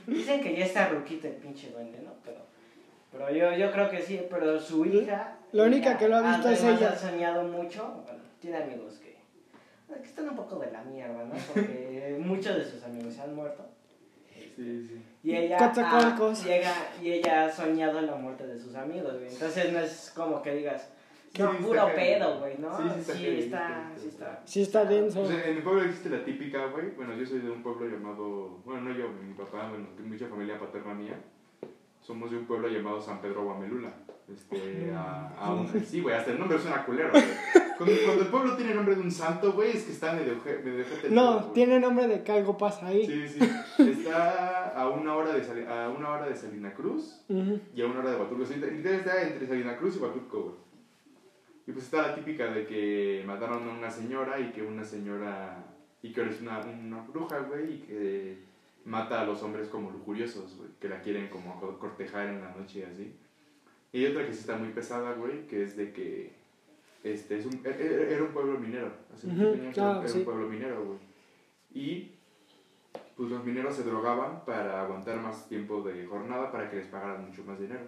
Dicen 0.07 0.41
que 0.41 0.57
ya 0.57 0.65
está 0.65 0.89
ruquito 0.89 1.27
el 1.27 1.35
pinche 1.35 1.71
duende, 1.71 2.01
¿no? 2.03 2.13
Pero, 2.25 2.39
pero 3.11 3.31
yo, 3.31 3.57
yo 3.57 3.73
creo 3.73 3.91
que 3.91 4.01
sí, 4.01 4.21
pero 4.31 4.59
su 4.61 4.85
hija... 4.87 5.37
La 5.53 5.65
única 5.65 5.91
ella, 5.91 5.99
que 5.99 6.09
lo 6.09 6.17
ha 6.17 6.23
visto 6.23 6.49
es 6.49 6.63
además 6.63 6.81
ella. 6.81 6.91
ha 6.93 6.97
soñado 6.97 7.45
mucho, 7.45 8.03
bueno, 8.05 8.21
tiene 8.41 8.57
amigos 8.59 8.99
que, 8.99 9.17
que 9.95 10.09
están 10.09 10.29
un 10.29 10.37
poco 10.37 10.57
de 10.57 10.71
la 10.71 10.83
mierda, 10.83 11.25
¿no? 11.25 11.35
Porque 11.53 12.17
muchos 12.25 12.57
de 12.57 12.65
sus 12.65 12.83
amigos 12.85 13.15
se 13.15 13.23
han 13.23 13.35
muerto. 13.35 13.65
Sí, 14.57 14.87
sí. 14.89 15.03
Y 15.25 15.37
ella, 15.37 15.57
ha, 15.59 16.35
llega, 16.45 16.75
y 17.01 17.13
ella 17.13 17.45
ha 17.45 17.51
soñado 17.51 18.01
la 18.01 18.17
muerte 18.17 18.47
de 18.47 18.59
sus 18.59 18.75
amigos, 18.75 19.15
güey. 19.15 19.29
Entonces 19.29 19.73
no 19.73 19.79
es 19.79 20.13
como 20.15 20.43
que 20.43 20.55
digas, 20.55 20.89
no, 21.39 21.53
puro 21.59 21.87
pedo, 21.95 22.39
güey, 22.41 22.59
¿no? 22.59 22.77
Sí, 22.77 22.83
sí 22.95 23.01
está 23.01 23.15
heavy, 23.17 23.39
está, 23.39 23.93
sí 23.97 24.01
sí 24.03 24.09
está-. 24.09 24.43
Sí 24.45 24.63
está 24.63 24.85
denso. 24.85 25.25
En 25.31 25.41
en 25.41 25.55
mi 25.57 25.61
pueblo 25.63 25.83
existe 25.83 26.11
la 26.11 26.25
típica, 26.25 26.67
güey. 26.67 26.91
Bueno, 26.97 27.15
yo 27.15 27.25
soy 27.25 27.39
de 27.41 27.51
un 27.51 27.63
pueblo 27.63 27.89
llamado. 27.89 28.61
Bueno, 28.65 28.83
no 28.83 28.95
yo, 28.95 29.09
mi 29.09 29.35
papá, 29.35 29.69
bueno, 29.71 29.87
mucha 30.05 30.29
familia 30.29 30.59
paterna 30.59 30.95
mía. 30.95 31.19
Somos 32.01 32.31
de 32.33 32.39
un 32.39 32.47
pueblo 32.47 32.69
llamado 32.69 33.01
San 33.01 33.21
Pedro 33.21 33.45
Guamelula. 33.45 33.93
Este, 34.33 34.91
a, 34.95 35.29
a 35.39 35.53
un, 35.55 35.69
sí, 35.85 36.01
güey, 36.01 36.15
hasta 36.17 36.33
el 36.33 36.39
nombre 36.39 36.59
suena 36.59 36.85
culero, 36.85 37.11
güey. 37.11 37.25
Cuando, 37.77 37.97
cuando 38.05 38.23
el 38.23 38.29
pueblo 38.29 38.57
tiene 38.57 38.75
nombre 38.75 38.95
de 38.95 39.01
un 39.01 39.11
santo, 39.11 39.53
güey, 39.53 39.71
es 39.77 39.85
que 39.85 39.93
está 39.93 40.13
medio, 40.13 40.37
medio 40.65 40.85
No, 41.11 41.41
güey. 41.41 41.53
tiene 41.55 41.81
nombre 41.81 42.07
de 42.07 42.23
que 42.23 42.33
algo 42.33 42.57
pasa 42.57 42.87
ahí. 42.87 43.07
Sí, 43.07 43.29
sí. 43.29 43.91
Está 43.91 44.69
a 44.71 44.89
una 44.89 45.15
hora 45.17 45.33
de, 45.33 45.43
Sali- 45.43 45.67
a 45.67 45.89
una 45.89 46.11
hora 46.11 46.27
de 46.29 46.37
Salina 46.37 46.73
Cruz 46.75 47.25
Ujú. 47.29 47.59
y 47.75 47.83
a 47.83 47.87
una 47.87 48.01
hora 48.01 48.11
de 48.13 48.17
Huatulco. 48.17 48.45
Sí, 48.47 48.55
está 48.55 49.23
entre 49.23 49.47
Salina 49.47 49.77
Cruz 49.77 49.97
y 49.97 49.99
Huatulco, 50.01 50.43
güey. 50.43 50.55
Y 51.67 51.73
pues 51.73 51.85
está 51.85 52.09
la 52.09 52.15
típica 52.15 52.47
de 52.53 52.67
que 52.67 53.23
mataron 53.27 53.69
a 53.69 53.73
una 53.73 53.91
señora 53.91 54.39
y 54.41 54.51
que 54.53 54.63
una 54.63 54.85
señora. 54.85 55.65
y 56.03 56.13
que 56.13 56.21
ahora 56.21 56.33
es 56.33 56.41
una, 56.41 56.59
una 56.61 57.01
bruja, 57.03 57.39
güey, 57.41 57.75
y 57.75 57.79
que 57.79 58.39
mata 58.85 59.21
a 59.21 59.25
los 59.25 59.41
hombres 59.45 59.69
como 59.69 59.91
lujuriosos, 59.93 60.57
güey, 60.57 60.71
que 60.81 60.89
la 60.89 61.01
quieren 61.01 61.29
como 61.29 61.61
co- 61.61 61.79
cortejar 61.79 62.27
en 62.27 62.41
la 62.41 62.51
noche 62.51 62.81
y 62.81 62.83
así. 62.83 63.15
Y 63.93 64.05
hay 64.05 64.11
otra 64.11 64.27
que 64.27 64.33
sí 64.33 64.41
está 64.41 64.57
muy 64.57 64.71
pesada, 64.71 65.13
güey, 65.13 65.47
que 65.47 65.63
es 65.63 65.77
de 65.77 65.93
que. 65.93 66.33
Este, 67.05 67.39
es 67.39 67.47
un, 67.47 67.55
e- 67.65 67.69
e- 67.69 68.13
era 68.15 68.23
un 68.25 68.33
pueblo 68.33 68.59
minero. 68.59 68.91
Muchos 69.11 69.25
años 69.61 69.77
era- 69.77 69.93
Ah, 69.97 69.99
era 70.01 70.09
sí. 70.09 70.19
un 70.19 70.25
pueblo 70.25 70.49
minero, 70.49 70.85
güey. 70.85 70.99
Y 71.75 72.13
pues 73.17 73.31
los 73.31 73.45
mineros 73.45 73.77
se 73.77 73.85
drogaban 73.85 74.45
para 74.45 74.83
aguantar 74.83 75.21
más 75.21 75.49
tiempo 75.49 75.83
de 75.83 76.05
jornada 76.07 76.51
para 76.51 76.69
que 76.69 76.77
les 76.77 76.87
pagaran 76.87 77.25
mucho 77.29 77.45
más 77.45 77.61
dinero. 77.61 77.85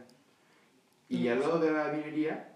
Y 1.08 1.26
al 1.28 1.40
lado 1.40 1.58
de 1.58 1.70
la 1.72 1.92
minería, 1.92 2.53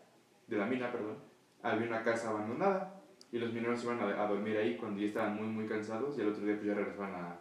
de 0.48 0.56
la 0.56 0.66
mina, 0.66 0.90
perdón, 0.90 1.16
había 1.62 1.86
una 1.88 2.02
casa 2.02 2.30
abandonada 2.30 3.00
y 3.30 3.38
los 3.38 3.52
mineros 3.52 3.82
iban 3.84 4.00
a, 4.00 4.22
a 4.24 4.26
dormir 4.28 4.56
ahí 4.56 4.76
cuando 4.76 5.00
ya 5.00 5.06
estaban 5.06 5.36
muy 5.36 5.46
muy 5.46 5.66
cansados 5.66 6.16
y 6.18 6.22
el 6.22 6.28
otro 6.28 6.44
día 6.44 6.54
pues 6.56 6.66
ya 6.66 6.74
regresaban 6.74 7.14
a, 7.14 7.38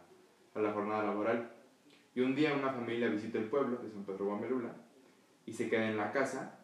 a 0.53 0.59
la 0.61 0.71
jornada 0.73 1.03
laboral. 1.03 1.51
Y 2.13 2.21
un 2.21 2.35
día 2.35 2.53
una 2.53 2.71
familia 2.73 3.07
visita 3.09 3.37
el 3.37 3.45
pueblo 3.45 3.77
de 3.77 3.89
San 3.89 4.03
Pedro 4.03 4.25
Guamelula 4.25 4.75
y 5.45 5.53
se 5.53 5.69
queda 5.69 5.89
en 5.89 5.97
la 5.97 6.11
casa 6.11 6.59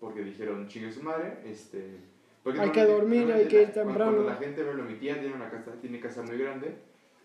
porque 0.00 0.22
dijeron, 0.22 0.68
chingue 0.68 0.92
su 0.92 1.02
madre, 1.02 1.38
este... 1.44 1.98
porque 2.42 2.60
Hay 2.60 2.70
que 2.70 2.84
dormir, 2.84 3.32
hay 3.32 3.48
que 3.48 3.62
ir 3.62 3.68
cuando- 3.72 3.88
temprano. 3.90 4.12
Cuando 4.12 4.30
la 4.30 4.36
gente, 4.36 4.62
ve 4.62 4.74
mi 4.82 4.94
tía 4.94 5.18
tiene 5.20 5.34
una 5.34 5.50
casa, 5.50 5.72
tiene 5.80 5.98
casa 6.00 6.22
muy 6.22 6.36
grande 6.36 6.76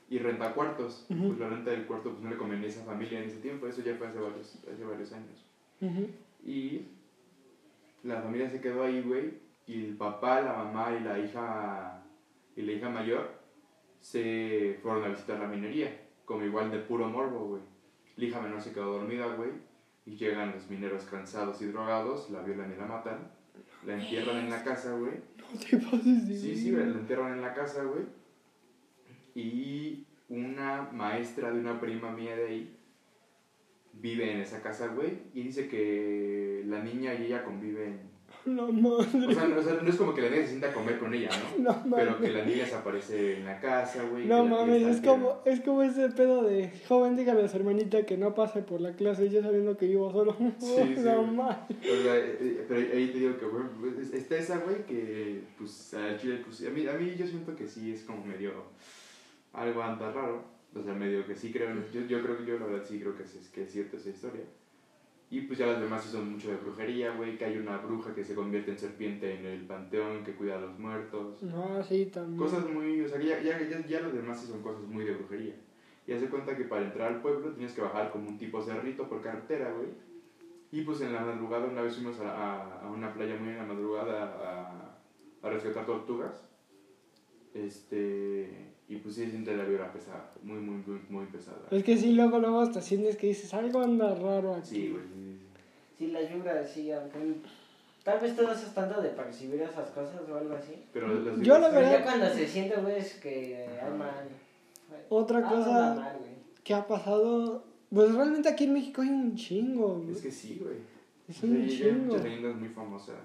y 0.09 0.19
renta 0.19 0.53
cuartos. 0.53 1.05
Pues 1.07 1.39
la 1.39 1.49
renta 1.49 1.71
del 1.71 1.85
cuarto 1.85 2.11
pues 2.11 2.23
no 2.23 2.29
le 2.29 2.37
convenía 2.37 2.67
a 2.67 2.69
esa 2.69 2.83
familia 2.85 3.19
en 3.19 3.25
ese 3.25 3.37
tiempo, 3.37 3.67
eso 3.67 3.81
ya 3.81 3.95
fue 3.95 4.07
hace 4.07 4.19
varios, 4.19 4.55
hace 4.71 4.83
varios 4.85 5.11
años. 5.13 5.45
Y 6.45 6.87
la 8.03 8.21
familia 8.21 8.49
se 8.49 8.61
quedó 8.61 8.83
ahí, 8.83 9.01
güey, 9.01 9.41
y 9.65 9.85
el 9.85 9.97
papá, 9.97 10.41
la 10.41 10.53
mamá 10.53 10.95
y 10.95 11.03
la 11.03 11.19
hija 11.19 12.03
y 12.55 12.61
la 12.61 12.71
hija 12.73 12.89
mayor 12.89 13.41
se 13.99 14.77
fueron 14.83 15.05
a 15.05 15.07
visitar 15.07 15.39
la 15.39 15.47
minería, 15.47 16.07
como 16.25 16.43
igual 16.43 16.69
de 16.69 16.79
puro 16.79 17.07
morbo, 17.07 17.47
güey. 17.47 17.61
La 18.17 18.25
hija 18.25 18.41
menor 18.41 18.61
se 18.61 18.73
quedó 18.73 18.91
dormida, 18.99 19.27
güey, 19.35 19.51
y 20.05 20.17
llegan 20.17 20.51
los 20.51 20.69
mineros 20.69 21.05
cansados 21.05 21.61
y 21.61 21.67
drogados, 21.67 22.29
la 22.29 22.41
violan 22.41 22.73
y 22.73 22.75
la 22.75 22.85
matan, 22.85 23.31
la 23.85 23.95
entierran 23.95 24.37
en 24.37 24.49
la 24.49 24.63
casa, 24.63 24.95
güey. 24.97 25.13
No 25.37 25.59
te 25.59 25.77
pases 25.77 26.27
de 26.27 26.37
Sí, 26.37 26.55
sí, 26.55 26.71
la 26.71 26.83
entierran 26.83 27.33
en 27.33 27.41
la 27.41 27.53
casa, 27.53 27.83
güey. 27.83 28.05
Y 29.35 30.05
una 30.29 30.89
maestra 30.91 31.51
de 31.51 31.59
una 31.59 31.79
prima 31.79 32.11
mía 32.11 32.35
de 32.35 32.47
ahí 32.47 32.77
vive 33.93 34.31
en 34.31 34.41
esa 34.41 34.61
casa, 34.61 34.87
güey. 34.87 35.19
Y 35.33 35.43
dice 35.43 35.67
que 35.67 36.63
la 36.65 36.83
niña 36.83 37.13
y 37.13 37.25
ella 37.25 37.43
conviven. 37.43 38.11
No 38.45 38.65
O 38.65 38.73
madre. 38.73 39.33
sea, 39.33 39.45
no, 39.47 39.57
o 39.59 39.63
sea, 39.63 39.75
no 39.81 39.89
es 39.89 39.95
como 39.95 40.13
que 40.13 40.21
la 40.21 40.29
niña 40.29 40.41
se 40.41 40.49
sienta 40.49 40.69
a 40.69 40.73
comer 40.73 40.97
con 40.99 41.13
ella, 41.13 41.29
¿no? 41.59 41.81
No 41.87 41.95
Pero 41.95 42.19
que 42.19 42.29
la 42.29 42.43
niña 42.43 42.65
se 42.65 42.75
aparece 42.75 43.37
en 43.37 43.45
la 43.45 43.59
casa, 43.61 44.03
güey. 44.03 44.25
No 44.25 44.43
mames, 44.45 44.81
es 44.81 45.01
como, 45.01 45.41
es 45.45 45.61
como 45.61 45.81
ese 45.83 46.09
pedo 46.09 46.43
de 46.43 46.69
joven, 46.89 47.15
dígale 47.15 47.43
a 47.43 47.47
su 47.47 47.55
hermanita 47.55 48.05
que 48.05 48.17
no 48.17 48.33
pase 48.35 48.61
por 48.61 48.81
la 48.81 48.93
clase 48.95 49.29
ya 49.29 49.41
sabiendo 49.41 49.77
que 49.77 49.87
vivo 49.87 50.11
solo. 50.11 50.35
Sí, 50.59 50.93
sí, 50.95 51.01
no 51.03 51.23
mames. 51.23 51.57
O 51.69 52.03
sea, 52.03 52.17
eh, 52.17 52.37
eh, 52.41 52.65
pero 52.67 52.79
ahí 52.81 53.07
te 53.13 53.19
digo 53.19 53.37
que, 53.37 53.45
güey, 53.45 53.63
pues, 53.79 54.13
está 54.13 54.35
esa, 54.35 54.57
güey, 54.57 54.85
que, 54.85 55.43
pues, 55.57 55.93
al 55.93 56.19
chile, 56.19 56.41
pues, 56.43 56.65
a 56.67 56.69
mí, 56.71 56.85
a 56.85 56.93
mí 56.93 57.15
yo 57.15 57.25
siento 57.25 57.55
que 57.55 57.65
sí 57.67 57.93
es 57.93 58.01
como 58.03 58.25
medio, 58.25 58.51
algo 59.53 59.81
anda 59.83 60.11
raro, 60.11 60.43
o 60.75 60.83
sea, 60.83 60.93
medio 60.93 61.25
que 61.25 61.35
sí 61.35 61.51
creo, 61.51 61.69
yo, 61.91 62.01
yo 62.01 62.21
creo 62.21 62.37
que 62.37 62.45
yo 62.45 62.59
la 62.59 62.65
verdad 62.65 62.85
sí 62.87 62.99
creo 62.99 63.15
que 63.15 63.23
es, 63.23 63.49
que 63.53 63.63
es 63.63 63.71
cierta 63.71 63.97
esa 63.97 64.09
historia. 64.09 64.43
Y 65.29 65.41
pues 65.41 65.57
ya 65.57 65.65
las 65.65 65.81
demás 65.81 66.03
sí 66.03 66.11
son 66.11 66.31
mucho 66.31 66.49
de 66.51 66.57
brujería, 66.57 67.15
güey, 67.15 67.37
que 67.37 67.45
hay 67.45 67.57
una 67.57 67.77
bruja 67.77 68.13
que 68.13 68.23
se 68.23 68.35
convierte 68.35 68.71
en 68.71 68.77
serpiente 68.77 69.33
en 69.33 69.45
el 69.45 69.65
panteón, 69.65 70.23
que 70.23 70.33
cuida 70.35 70.57
a 70.57 70.61
los 70.61 70.77
muertos. 70.77 71.41
No, 71.41 71.81
sí, 71.83 72.05
también. 72.13 72.37
Cosas 72.37 72.69
muy, 72.69 73.01
o 73.01 73.07
sea, 73.09 73.17
que 73.17 73.25
ya, 73.25 73.41
ya, 73.41 73.59
ya, 73.67 73.83
ya 73.85 74.01
los 74.01 74.13
demás 74.13 74.39
sí 74.39 74.47
son 74.47 74.61
cosas 74.61 74.83
muy 74.83 75.03
de 75.05 75.15
brujería. 75.15 75.55
Y 76.05 76.11
hace 76.13 76.29
cuenta 76.29 76.55
que 76.55 76.65
para 76.65 76.85
entrar 76.85 77.13
al 77.13 77.21
pueblo 77.21 77.51
tienes 77.53 77.73
que 77.73 77.81
bajar 77.81 78.11
como 78.11 78.29
un 78.29 78.37
tipo 78.37 78.61
cerrito 78.61 79.09
por 79.09 79.21
carretera, 79.21 79.71
güey. 79.71 79.89
Y 80.71 80.81
pues 80.83 81.01
en 81.01 81.13
la 81.13 81.21
madrugada, 81.21 81.65
una 81.65 81.81
vez 81.81 81.95
fuimos 81.95 82.19
a, 82.19 82.29
a, 82.29 82.81
a 82.81 82.91
una 82.91 83.13
playa 83.13 83.35
muy 83.35 83.49
en 83.49 83.57
la 83.57 83.65
madrugada 83.65 84.23
a, 84.23 85.47
a 85.47 85.49
rescatar 85.49 85.85
tortugas. 85.85 86.47
Este. 87.53 88.72
Y 88.89 88.97
pues 88.97 89.15
sí, 89.15 89.29
siente 89.29 89.55
la 89.55 89.63
vibra 89.63 89.91
pesada, 89.91 90.29
muy, 90.43 90.59
muy, 90.59 90.83
muy, 90.85 90.99
muy 91.09 91.25
pesada. 91.27 91.61
Es 91.71 91.83
que 91.83 91.97
sí, 91.97 92.11
luego, 92.13 92.39
luego 92.39 92.59
hasta 92.61 92.81
sientes 92.81 93.15
que 93.17 93.27
dices, 93.27 93.53
algo 93.53 93.81
anda 93.81 94.13
raro 94.13 94.55
aquí. 94.55 94.67
Sí, 94.69 94.89
güey. 94.91 95.03
sí, 95.03 95.13
sí. 95.15 95.39
Sí, 95.97 96.07
las 96.11 96.31
vibras, 96.33 96.69
sí, 96.69 96.91
aunque 96.91 97.35
tal 98.03 98.19
vez 98.19 98.35
tú 98.35 98.43
no 98.43 98.53
seas 98.53 98.73
tanto 98.75 99.01
de 99.01 99.09
percibir 99.09 99.61
esas 99.61 99.89
cosas 99.91 100.21
o 100.29 100.35
algo 100.35 100.53
así. 100.55 100.73
Pero 100.91 101.07
las 101.07 101.39
Yo 101.41 101.57
la 101.59 101.69
verdad- 101.69 101.91
ya 101.99 102.03
cuando 102.03 102.29
se 102.29 102.45
siente, 102.47 102.75
güey, 102.81 102.97
es 102.97 103.13
que 103.15 103.67
hay 103.81 103.97
mal. 103.97 104.27
Otra 105.09 105.37
Algo 105.39 105.49
cosa- 105.63 105.95
mal. 105.95 106.17
¿Qué 106.63 106.73
ha 106.73 106.85
pasado? 106.87 107.63
Pues 107.89 108.13
realmente 108.13 108.49
aquí 108.49 108.65
en 108.65 108.73
México 108.73 109.01
hay 109.01 109.09
un 109.09 109.35
chingo. 109.35 109.99
güey. 109.99 110.11
Es 110.15 110.21
que 110.21 110.31
sí, 110.31 110.59
güey. 110.61 110.77
Es 111.27 111.37
O 111.37 111.41
sea, 111.41 111.49
un 111.49 111.57
y 111.57 111.61
hay 111.63 111.69
chingo. 111.77 112.05
muchas 112.05 112.23
leyendas 112.23 112.55
muy 112.57 112.69
famosas. 112.69 113.15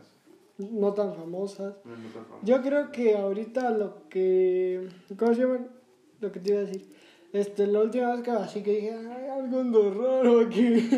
No 0.58 0.92
tan 0.92 1.14
famosas. 1.14 1.76
No, 1.84 1.96
no 1.96 2.08
tan 2.08 2.24
famosas. 2.24 2.44
Yo 2.44 2.60
creo 2.62 2.90
que 2.90 3.16
ahorita 3.16 3.70
lo 3.70 4.08
que. 4.08 4.88
¿Cómo 5.16 5.34
se 5.34 5.42
llama? 5.42 5.66
Lo 6.20 6.32
que 6.32 6.40
te 6.40 6.50
iba 6.50 6.58
a 6.58 6.64
decir. 6.64 6.88
Este, 7.32 7.66
la 7.66 7.80
última 7.80 8.14
vez 8.14 8.22
que 8.22 8.30
así 8.30 8.62
que 8.62 8.72
dije, 8.72 8.92
hay 8.92 9.28
algo 9.28 9.90
raro 9.90 10.40
aquí. 10.40 10.88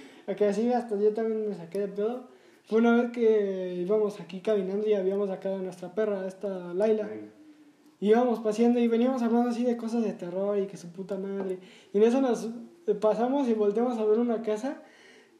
Aquí 0.26 0.44
así 0.44 0.72
hasta 0.72 0.98
yo 0.98 1.12
también 1.12 1.50
me 1.50 1.54
saqué 1.54 1.80
de 1.80 1.88
pedo. 1.88 2.28
Fue 2.64 2.78
una 2.78 2.96
vez 2.96 3.12
que 3.12 3.74
íbamos 3.74 4.18
aquí 4.20 4.40
caminando 4.40 4.88
y 4.88 4.94
habíamos 4.94 5.28
sacado 5.28 5.56
a 5.56 5.58
nuestra 5.58 5.94
perra, 5.94 6.26
esta 6.26 6.72
Laila. 6.72 7.10
Y 8.00 8.08
íbamos 8.08 8.40
paseando 8.40 8.80
y 8.80 8.88
veníamos 8.88 9.22
hablando 9.22 9.50
así 9.50 9.64
de 9.64 9.76
cosas 9.76 10.02
de 10.02 10.14
terror 10.14 10.58
y 10.58 10.66
que 10.66 10.78
su 10.78 10.88
puta 10.88 11.18
madre. 11.18 11.58
Y 11.92 11.98
en 11.98 12.04
eso 12.04 12.22
nos 12.22 12.48
eh, 12.86 12.94
pasamos 12.94 13.48
y 13.48 13.52
volteamos 13.52 13.98
a 13.98 14.04
ver 14.06 14.18
una 14.18 14.40
casa. 14.40 14.82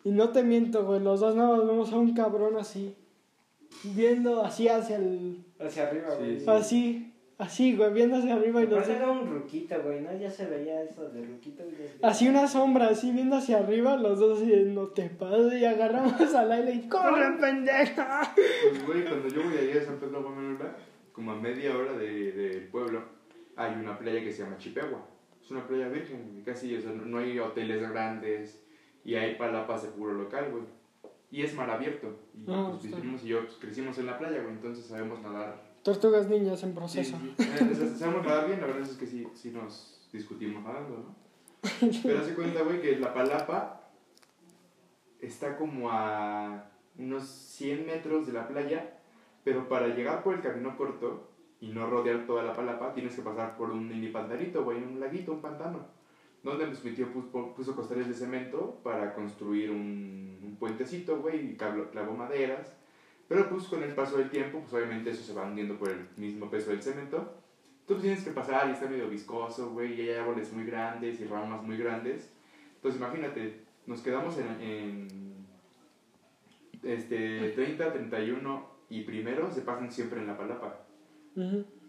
Y 0.05 0.11
no 0.11 0.31
te 0.31 0.43
miento, 0.43 0.85
güey, 0.85 1.01
los 1.01 1.21
dos 1.21 1.35
nada 1.35 1.57
más 1.57 1.67
vemos 1.67 1.91
a 1.91 1.97
un 1.97 2.13
cabrón 2.13 2.57
así. 2.59 2.95
Viendo 3.83 4.43
así 4.45 4.69
hacia 4.69 4.97
el. 4.97 5.45
Hacia 5.59 5.89
arriba, 5.89 6.11
Sí, 6.13 6.17
güey. 6.19 6.39
sí. 6.41 6.47
Así, 6.49 7.15
así, 7.39 7.77
güey, 7.77 7.93
viendo 7.93 8.17
hacia 8.17 8.35
arriba 8.35 8.63
y 8.63 8.67
dos. 8.67 8.89
era 8.89 9.11
un 9.11 9.27
ruquito, 9.29 9.83
güey, 9.83 10.01
¿no? 10.01 10.17
Ya 10.17 10.31
se 10.31 10.47
veía 10.47 10.83
eso 10.83 11.09
de 11.11 11.25
ruquito. 11.25 11.65
güey. 11.65 11.89
Así 12.03 12.29
una 12.29 12.47
sombra, 12.47 12.89
así 12.89 13.11
viendo 13.13 13.37
hacia 13.37 13.59
arriba, 13.59 13.97
los 13.97 14.19
dos 14.19 14.41
así, 14.41 14.53
no 14.67 14.89
te 14.89 15.09
pases. 15.11 15.61
Y 15.61 15.65
agarramos 15.65 16.35
a 16.35 16.45
Laila 16.45 16.71
y 16.71 16.89
¡corre, 16.89 17.39
pendeja! 17.41 18.33
Pues, 18.35 18.87
güey, 18.87 19.05
cuando 19.05 19.29
yo 19.29 19.43
voy 19.43 19.57
allá 19.59 19.81
a 19.81 19.85
San 19.85 19.99
Pedro 19.99 20.23
Guamelula, 20.23 20.77
como 21.13 21.33
a 21.33 21.37
media 21.37 21.77
hora 21.77 21.93
del 21.97 22.35
de, 22.37 22.49
del 22.49 22.69
pueblo, 22.69 23.03
hay 23.57 23.75
una 23.75 23.99
playa 23.99 24.21
que 24.23 24.33
se 24.33 24.43
llama 24.43 24.57
Chipegua. 24.59 25.07
Es 25.43 25.51
una 25.51 25.67
playa 25.67 25.89
virgen, 25.89 26.43
casi, 26.45 26.75
o 26.75 26.81
sea, 26.81 26.91
no 26.93 27.05
no 27.05 27.19
hay 27.19 27.39
hoteles 27.39 27.83
grandes 27.91 28.65
y 29.05 29.15
hay 29.15 29.35
palapas 29.35 29.83
de 29.83 29.89
puro 29.91 30.13
local, 30.15 30.51
güey. 30.51 30.63
Y 31.35 31.43
es 31.43 31.53
mar 31.57 31.69
abierto. 31.69 32.17
Y 32.33 32.45
Ah, 32.49 32.69
pues, 32.71 32.85
mis 32.85 32.95
primos 32.95 33.25
y 33.25 33.29
yo 33.29 33.41
pues, 33.41 33.57
crecimos 33.57 33.99
en 33.99 34.07
la 34.07 34.17
playa, 34.17 34.41
güey, 34.41 34.55
entonces 34.55 34.87
sabemos 34.87 35.21
nadar. 35.21 35.75
Tortugas 35.83 36.29
niñas 36.29 36.63
en 36.63 36.75
proceso. 36.75 37.17
sí, 37.19 37.35
sí. 37.37 37.51
Eh, 37.61 37.95
sabemos 37.99 38.25
nadar 38.25 38.47
bien, 38.47 38.61
la 38.61 38.69
verdad 38.69 38.83
es 38.83 38.97
que 38.97 39.05
sí, 39.07 39.27
sí 39.35 39.51
nos 39.51 40.09
discutimos 40.13 40.63
nadando, 40.63 40.97
¿no? 40.99 41.17
Pero 42.05 42.21
hace 42.21 42.35
cuenta, 42.37 42.63
güey, 42.63 42.81
que 42.81 43.01
la 43.01 43.13
palapa 43.13 43.91
está 45.21 45.57
como 45.57 45.91
a 45.91 46.71
unos 46.99 47.25
100 47.27 47.85
metros 47.85 48.29
de 48.29 48.33
la 48.35 48.47
playa, 48.47 48.99
pero 49.43 49.69
para 49.69 49.89
llegar 49.89 50.23
por 50.23 50.35
el 50.37 50.41
camino 50.41 50.77
corto 50.77 51.31
y 51.61 51.69
no 51.69 51.89
rodear 51.91 52.27
toda 52.27 52.45
la 52.45 52.53
palapa, 52.53 52.95
tienes 52.95 53.17
que 53.17 53.23
pasar 53.23 53.57
por 53.57 53.71
un 53.71 53.89
mini 53.89 54.09
pantanito, 54.09 54.63
güey, 54.63 54.79
un 54.85 55.01
laguito, 55.01 55.33
un 55.33 55.41
pantano, 55.41 55.87
donde 56.45 56.67
mi 56.67 56.91
tío 56.91 57.11
puso, 57.13 57.55
puso 57.55 57.75
costales 57.75 58.07
de 58.07 58.15
cemento 58.15 58.79
para 58.83 59.15
construir 59.15 59.71
un, 59.71 60.39
un 60.43 60.57
puentecito, 60.57 61.21
güey, 61.21 61.53
y 61.53 61.57
clavó, 61.57 61.91
clavó 61.91 62.15
maderas, 62.15 62.77
pero 63.29 63.49
pues 63.49 63.65
con 63.65 63.83
el 63.83 63.95
paso 63.95 64.19
del 64.19 64.31
tiempo, 64.31 64.61
pues 64.61 64.75
obviamente 64.75 65.11
eso 65.11 65.23
se 65.23 65.33
va 65.33 65.45
hundiendo 65.45 65.79
por 65.79 65.91
el 65.91 66.07
mismo 66.17 66.51
peso 66.51 66.71
del 66.71 66.83
cemento, 66.83 67.35
tú 67.87 67.95
pues, 67.95 68.03
tienes 68.03 68.23
que 68.23 68.31
pasar 68.31 68.69
y 68.69 68.73
está 68.73 68.87
medio 68.87 69.09
viscoso, 69.09 69.71
güey, 69.71 69.95
y 69.95 70.09
hay 70.09 70.17
árboles 70.17 70.53
muy 70.53 70.65
grandes 70.65 71.21
y 71.21 71.25
ramas 71.25 71.63
muy 71.63 71.77
grandes, 71.77 72.33
entonces 72.77 73.01
imagínate, 73.01 73.63
nos 73.87 74.03
quedamos 74.03 74.37
en, 74.39 74.61
en 74.61 75.35
este, 76.83 77.51
30, 77.51 77.93
31 77.93 78.71
y 78.91 79.03
primero 79.03 79.51
se 79.51 79.63
pasan 79.63 79.91
siempre 79.91 80.21
en 80.21 80.27
la 80.27 80.37
palapa. 80.37 80.81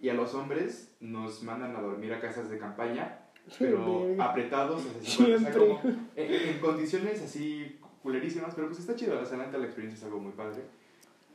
Y 0.01 0.10
a 0.10 0.16
los 0.16 0.34
hombres 0.34 0.95
nos 0.99 1.43
mandan 1.43 1.76
a 1.76 1.82
dormir 1.82 2.14
a 2.14 2.20
casas 2.20 2.49
de 2.49 2.58
campaña, 2.58 3.24
pero 3.59 4.15
apretados, 4.19 4.83
así, 4.85 5.23
o 5.23 5.27
sea, 5.27 5.37
Siempre. 5.37 5.53
como 5.53 5.81
en, 6.15 6.33
en 6.33 6.59
condiciones 6.59 7.21
así 7.21 7.79
culerísimas, 8.01 8.53
pero 8.53 8.67
pues 8.67 8.79
está 8.79 8.95
chido, 8.95 9.19
o 9.19 9.25
sea, 9.25 9.37
la 9.37 9.45
neta 9.45 9.57
la 9.57 9.65
experiencia 9.65 9.97
es 9.97 10.03
algo 10.03 10.19
muy 10.19 10.33
padre. 10.33 10.61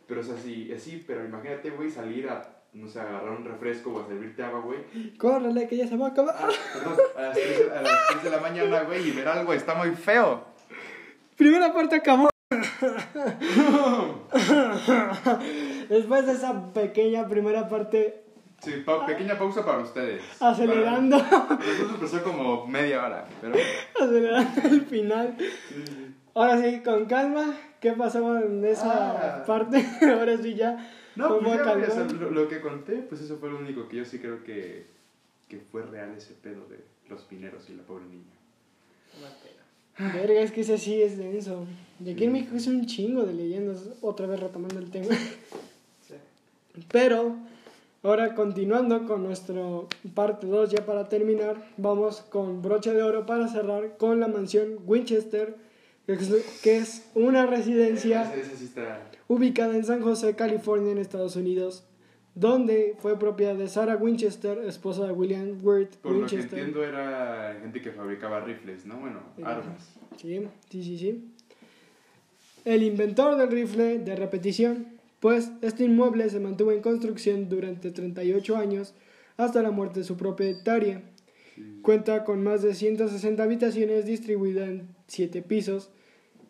Pero 0.06 0.20
o 0.20 0.24
sea, 0.24 0.36
sí, 0.36 0.72
sí, 0.78 1.02
pero 1.06 1.24
imagínate, 1.24 1.70
güey, 1.70 1.90
salir 1.90 2.28
a, 2.28 2.62
no 2.72 2.88
sé, 2.88 3.00
agarrar 3.00 3.30
un 3.30 3.44
refresco 3.44 3.92
o 3.92 4.00
a 4.00 4.06
servirte 4.06 4.42
agua, 4.42 4.60
güey. 4.60 5.16
Córrele, 5.16 5.68
que 5.68 5.76
ya 5.76 5.86
se 5.86 5.96
va 5.96 6.06
a 6.06 6.10
acabar. 6.10 6.36
Perdón, 6.72 6.96
a 7.16 7.22
las 7.22 7.34
3, 7.34 7.70
a 7.70 7.82
las 7.82 7.92
3 8.10 8.24
de 8.24 8.30
la 8.30 8.40
mañana, 8.40 8.82
güey, 8.82 9.08
y 9.08 9.12
ver 9.12 9.28
algo 9.28 9.52
está 9.52 9.74
muy 9.74 9.90
feo. 9.92 10.44
Primera 11.36 11.72
parte 11.72 11.96
acabó. 11.96 12.28
Después 15.88 16.26
de 16.26 16.32
esa 16.32 16.72
pequeña 16.72 17.28
primera 17.28 17.68
parte, 17.68 18.24
Sí, 18.60 18.72
pa- 18.84 19.06
pequeña 19.06 19.38
pausa 19.38 19.64
para 19.64 19.78
ustedes. 19.78 20.22
acelerando, 20.40 21.18
Para- 21.18 21.56
Nosotros 21.56 21.90
empezó 21.94 22.22
como 22.22 22.66
media 22.66 23.04
hora, 23.06 23.26
pero... 23.40 23.54
acelerando 24.00 24.60
el 24.68 24.82
final. 24.82 25.34
sí, 25.38 25.74
sí. 25.86 26.14
Ahora 26.34 26.62
sí, 26.62 26.80
con 26.80 27.06
calma, 27.06 27.56
¿qué 27.80 27.92
pasó 27.92 28.38
en 28.38 28.64
esa 28.64 29.40
Ah. 29.40 29.44
parte? 29.46 29.84
Ahora 30.02 30.36
sí 30.38 30.54
ya. 30.54 30.88
No, 31.16 31.28
¿Cómo 31.28 31.40
pues 31.48 31.54
ya, 31.56 31.62
acabó? 31.62 31.82
o 31.82 31.90
sea, 31.90 32.04
lo, 32.04 32.30
lo 32.30 32.48
que 32.48 32.60
conté, 32.60 32.96
pues 33.08 33.20
eso 33.22 33.36
fue 33.38 33.50
lo 33.50 33.58
único 33.58 33.88
que 33.88 33.96
yo 33.96 34.04
sí 34.04 34.18
creo 34.20 34.44
que, 34.44 34.86
que 35.48 35.58
fue 35.72 35.82
real 35.82 36.14
ese 36.16 36.34
pedo 36.34 36.64
de 36.68 36.78
los 37.08 37.22
pineros 37.22 37.68
y 37.68 37.74
la 37.74 37.82
pobre 37.82 38.04
niña. 38.04 38.24
Verga, 39.98 40.40
es 40.40 40.52
que 40.52 40.60
ese 40.62 40.78
sí 40.78 41.02
es 41.02 41.18
denso. 41.18 41.66
Y 42.02 42.12
aquí 42.12 42.24
en 42.24 42.32
México 42.32 42.56
es 42.56 42.66
un 42.68 42.86
chingo 42.86 43.24
de 43.24 43.34
leyendas, 43.34 43.82
otra 44.00 44.26
vez 44.26 44.40
retomando 44.40 44.78
el 44.78 44.90
tema. 44.90 45.14
Sí. 46.06 46.14
Pero, 46.90 47.36
ahora 48.02 48.34
continuando 48.34 49.06
con 49.06 49.22
nuestro 49.22 49.88
parte 50.14 50.46
2, 50.46 50.70
ya 50.70 50.84
para 50.86 51.08
terminar, 51.08 51.56
vamos 51.76 52.22
con 52.22 52.62
broche 52.62 52.92
de 52.92 53.02
oro 53.02 53.26
para 53.26 53.48
cerrar 53.48 53.96
con 53.96 54.20
la 54.20 54.28
mansión 54.28 54.78
Winchester, 54.86 55.56
que 56.62 56.76
es, 56.78 57.08
una 57.14 57.46
residencia 57.46 58.34
está... 58.34 59.02
ubicada 59.28 59.76
en 59.76 59.84
San 59.84 60.02
José, 60.02 60.34
California, 60.34 60.92
en 60.92 60.98
Estados 60.98 61.36
Unidos, 61.36 61.84
donde 62.34 62.96
fue 62.98 63.18
propiedad 63.18 63.54
de 63.54 63.68
Sarah 63.68 63.96
Winchester, 63.96 64.58
esposa 64.66 65.06
de 65.06 65.12
William 65.12 65.58
Wirt 65.62 65.96
Por 65.96 66.12
lo 66.12 66.18
que 66.18 66.36
Winchester. 66.36 66.58
entiendo 66.58 66.84
era 66.84 67.56
gente 67.60 67.80
que 67.80 67.92
fabricaba 67.92 68.40
rifles, 68.40 68.86
¿no? 68.86 68.98
Bueno, 68.98 69.20
armas. 69.44 69.90
Sí, 70.16 70.40
sí, 70.68 70.82
sí, 70.82 70.98
sí. 70.98 71.32
El 72.64 72.82
inventor 72.82 73.36
del 73.36 73.50
rifle 73.50 73.98
de 73.98 74.16
repetición, 74.16 74.86
pues 75.20 75.52
este 75.60 75.84
inmueble 75.84 76.28
se 76.30 76.40
mantuvo 76.40 76.72
en 76.72 76.80
construcción 76.80 77.48
durante 77.48 77.90
38 77.90 78.56
años 78.56 78.94
hasta 79.36 79.62
la 79.62 79.70
muerte 79.70 80.00
de 80.00 80.04
su 80.04 80.16
propietaria. 80.16 81.02
Cuenta 81.82 82.24
con 82.24 82.42
más 82.42 82.62
de 82.62 82.74
160 82.74 83.42
habitaciones 83.42 84.06
distribuidas 84.06 84.68
en 84.68 84.88
7 85.06 85.42
pisos. 85.42 85.90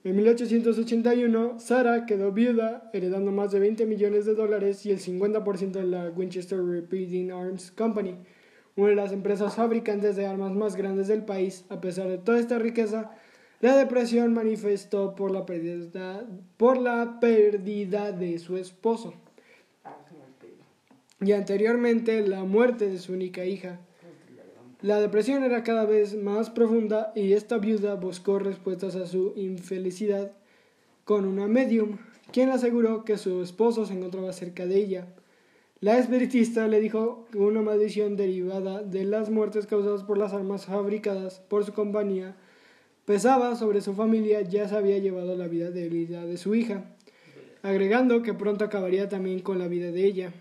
En 0.03 0.16
1881, 0.16 1.59
Sarah 1.59 2.07
quedó 2.07 2.33
viuda, 2.33 2.89
heredando 2.95 3.33
más 3.33 3.51
de 3.51 3.59
20 3.59 3.85
millones 3.87 4.25
de 4.25 4.35
dólares 4.35 4.87
y 4.87 4.93
el 4.93 4.99
50% 4.99 5.73
de 5.73 5.85
la 5.85 6.09
Winchester 6.11 6.64
Repeating 6.64 7.33
Arms 7.33 7.71
Company, 7.73 8.16
una 8.77 8.89
de 8.91 8.95
las 8.95 9.12
empresas 9.12 9.57
fabricantes 9.57 10.16
de 10.16 10.27
armas 10.27 10.53
más 10.53 10.77
grandes 10.77 11.09
del 11.09 11.25
país. 11.25 11.66
A 11.68 11.81
pesar 11.81 12.09
de 12.09 12.18
toda 12.18 12.39
esta 12.39 12.59
riqueza, 12.59 13.11
la 13.61 13.76
depresión 13.76 14.32
manifestó 14.32 15.14
por 15.14 15.30
la 15.30 15.44
pérdida, 15.44 16.26
por 16.56 16.78
la 16.78 17.20
pérdida 17.20 18.11
de 18.11 18.38
su 18.38 18.56
esposo 18.56 19.14
y 21.20 21.32
anteriormente 21.32 22.26
la 22.26 22.44
muerte 22.44 22.88
de 22.88 22.98
su 22.98 23.12
única 23.12 23.44
hija. 23.44 23.80
La 24.80 24.98
depresión 24.98 25.44
era 25.44 25.62
cada 25.62 25.84
vez 25.84 26.16
más 26.16 26.48
profunda 26.48 27.12
y 27.14 27.34
esta 27.34 27.58
viuda 27.58 27.96
buscó 27.96 28.38
respuestas 28.38 28.96
a 28.96 29.06
su 29.06 29.34
infelicidad 29.36 30.32
con 31.04 31.26
una 31.26 31.46
medium, 31.46 31.98
quien 32.32 32.48
aseguró 32.48 33.04
que 33.04 33.18
su 33.18 33.42
esposo 33.42 33.84
se 33.84 33.92
encontraba 33.92 34.32
cerca 34.32 34.64
de 34.64 34.76
ella. 34.76 35.06
La 35.80 35.98
espiritista 35.98 36.66
le 36.66 36.80
dijo 36.80 37.26
que 37.30 37.38
una 37.38 37.61
maldición 37.61 38.16
derivada 38.16 38.82
de 38.82 39.04
las 39.04 39.28
muertes 39.28 39.66
causadas 39.66 40.02
por 40.02 40.16
las 40.16 40.32
armas 40.32 40.64
fabricadas 40.64 41.40
por 41.40 41.64
su 41.64 41.74
compañía 41.74 42.36
pesaba 43.11 43.56
sobre 43.56 43.80
su 43.80 43.92
familia 43.94 44.40
ya 44.42 44.68
se 44.68 44.76
había 44.76 44.96
llevado 44.98 45.34
la 45.34 45.48
vida 45.48 45.72
de 45.72 45.88
vida 45.88 46.24
de 46.24 46.36
su 46.36 46.54
hija, 46.54 46.84
agregando 47.61 48.22
que 48.22 48.34
pronto 48.34 48.64
acabaría 48.64 49.08
también 49.08 49.40
con 49.40 49.58
la 49.58 49.66
vida 49.66 49.90
de 49.90 50.04
ella. 50.04 50.32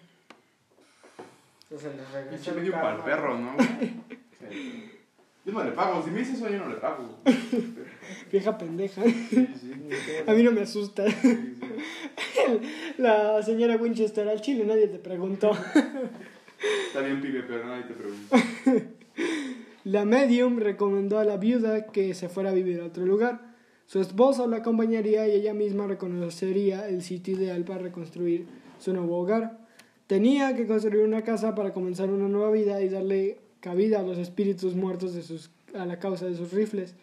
Entonces 1.63 2.47
el 2.47 2.55
medio 2.57 2.73
para 2.73 2.97
el 2.97 3.01
perro, 3.01 3.39
¿no? 3.39 3.55
Sí. 3.59 4.91
Yo 5.45 5.51
no 5.51 5.63
le 5.63 5.71
pago, 5.71 6.03
si 6.03 6.11
me 6.11 6.19
dice 6.19 6.33
eso 6.33 6.47
yo 6.47 6.59
no 6.59 6.69
le 6.69 6.75
pago. 6.75 7.17
Vieja 8.31 8.55
pendeja. 8.55 9.01
Sí, 9.03 9.49
sí. 9.59 9.73
A 10.27 10.33
mí 10.33 10.43
no 10.43 10.51
me 10.51 10.61
asusta. 10.61 11.09
sí, 11.09 11.57
sí. 11.59 12.93
La 12.99 13.41
señora 13.41 13.77
Winchester 13.77 14.29
al 14.29 14.41
chile, 14.41 14.63
nadie 14.63 14.89
te 14.89 14.99
preguntó. 14.99 15.57
Está 16.85 17.01
bien, 17.01 17.19
pibe, 17.19 17.41
pero 17.47 17.65
nadie 17.65 17.85
te 17.85 17.93
pregunta. 17.95 18.93
La 19.91 20.05
medium 20.05 20.59
recomendó 20.59 21.17
a 21.17 21.23
la 21.23 21.37
viuda 21.37 21.87
que 21.87 22.13
se 22.13 22.29
fuera 22.29 22.51
a 22.51 22.53
vivir 22.53 22.79
a 22.79 22.85
otro 22.85 23.07
lugar. 23.07 23.55
Su 23.87 23.99
esposo 23.99 24.45
la 24.45 24.57
acompañaría 24.57 25.27
y 25.27 25.31
ella 25.31 25.55
misma 25.55 25.87
reconocería 25.87 26.87
el 26.87 27.01
sitio 27.01 27.35
ideal 27.35 27.63
para 27.63 27.79
reconstruir 27.79 28.45
su 28.77 28.93
nuevo 28.93 29.17
hogar. 29.17 29.65
Tenía 30.05 30.55
que 30.55 30.67
construir 30.67 31.03
una 31.03 31.23
casa 31.23 31.55
para 31.55 31.73
comenzar 31.73 32.11
una 32.11 32.27
nueva 32.27 32.51
vida 32.51 32.79
y 32.83 32.89
darle 32.89 33.39
cabida 33.61 34.01
a 34.01 34.03
los 34.03 34.19
espíritus 34.19 34.75
muertos 34.75 35.49
a 35.73 35.87
la 35.87 35.97
causa 35.97 36.27
de 36.27 36.35
sus 36.35 36.53
rifles. 36.53 36.93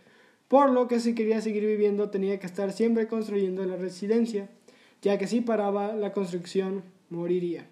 Por 0.46 0.70
lo 0.70 0.86
que 0.86 1.00
si 1.00 1.16
quería 1.16 1.40
seguir 1.40 1.66
viviendo 1.66 2.10
tenía 2.10 2.38
que 2.38 2.46
estar 2.46 2.72
siempre 2.72 3.08
construyendo 3.08 3.64
la 3.64 3.74
residencia, 3.74 4.48
ya 5.02 5.18
que 5.18 5.26
si 5.26 5.40
paraba 5.40 5.96
la 5.96 6.12
construcción 6.12 6.84
moriría. 7.10 7.66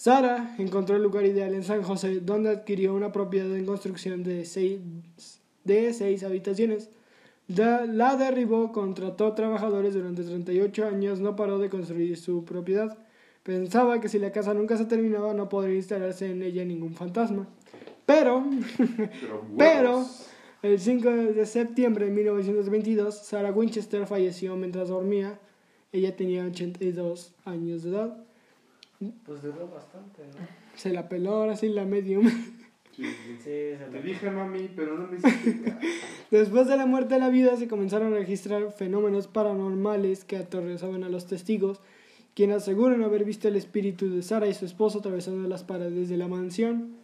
Sara 0.00 0.54
encontró 0.56 0.96
el 0.96 1.02
lugar 1.02 1.26
ideal 1.26 1.52
en 1.52 1.62
San 1.62 1.82
José, 1.82 2.20
donde 2.20 2.48
adquirió 2.48 2.94
una 2.94 3.12
propiedad 3.12 3.54
en 3.54 3.66
construcción 3.66 4.22
de 4.22 4.46
seis, 4.46 4.78
de 5.64 5.92
seis 5.92 6.24
habitaciones. 6.24 6.88
Da- 7.48 7.84
la 7.84 8.16
derribó, 8.16 8.72
contrató 8.72 9.34
trabajadores 9.34 9.92
durante 9.92 10.22
38 10.22 10.86
años, 10.86 11.20
no 11.20 11.36
paró 11.36 11.58
de 11.58 11.68
construir 11.68 12.16
su 12.16 12.46
propiedad. 12.46 12.96
Pensaba 13.42 14.00
que 14.00 14.08
si 14.08 14.18
la 14.18 14.32
casa 14.32 14.54
nunca 14.54 14.78
se 14.78 14.86
terminaba 14.86 15.34
no 15.34 15.50
podría 15.50 15.76
instalarse 15.76 16.30
en 16.30 16.42
ella 16.44 16.64
ningún 16.64 16.94
fantasma. 16.94 17.46
Pero, 18.06 18.42
Pero, 18.78 19.44
Pero- 19.58 20.06
el 20.62 20.78
5 20.80 21.10
de 21.10 21.44
septiembre 21.44 22.06
de 22.06 22.10
1922, 22.12 23.18
Sarah 23.26 23.52
Winchester 23.52 24.06
falleció 24.06 24.56
mientras 24.56 24.88
dormía. 24.88 25.38
Ella 25.92 26.16
tenía 26.16 26.46
82 26.46 27.34
años 27.44 27.82
de 27.82 27.90
edad. 27.90 28.16
Pues 29.24 29.42
duró 29.42 29.68
bastante, 29.68 30.22
¿no? 30.26 30.46
Se 30.76 30.90
la 30.92 31.08
peló 31.08 31.34
ahora 31.36 31.56
sí 31.56 31.68
la 31.68 31.84
medium. 31.84 32.28
Sí, 32.94 33.04
sí. 33.04 33.42
Se 33.44 33.76
Te 33.76 33.90
lo 33.90 34.02
dije, 34.02 34.30
mami, 34.30 34.68
pero 34.76 34.98
no 34.98 35.06
me 35.06 35.16
hiciste. 35.16 35.74
Después 36.30 36.66
de 36.68 36.76
la 36.76 36.84
muerte 36.86 37.14
de 37.14 37.20
la 37.20 37.30
vida 37.30 37.56
se 37.56 37.66
comenzaron 37.66 38.12
a 38.12 38.16
registrar 38.18 38.70
fenómenos 38.72 39.26
paranormales 39.26 40.24
que 40.24 40.36
aterrorizaban 40.36 41.02
a 41.04 41.08
los 41.08 41.26
testigos, 41.26 41.80
quienes 42.34 42.58
aseguran 42.58 43.02
haber 43.02 43.24
visto 43.24 43.48
el 43.48 43.56
espíritu 43.56 44.10
de 44.10 44.22
Sara 44.22 44.48
y 44.48 44.54
su 44.54 44.66
esposo 44.66 44.98
atravesando 44.98 45.48
las 45.48 45.64
paredes 45.64 46.08
de 46.10 46.16
la 46.18 46.28
mansión. 46.28 46.96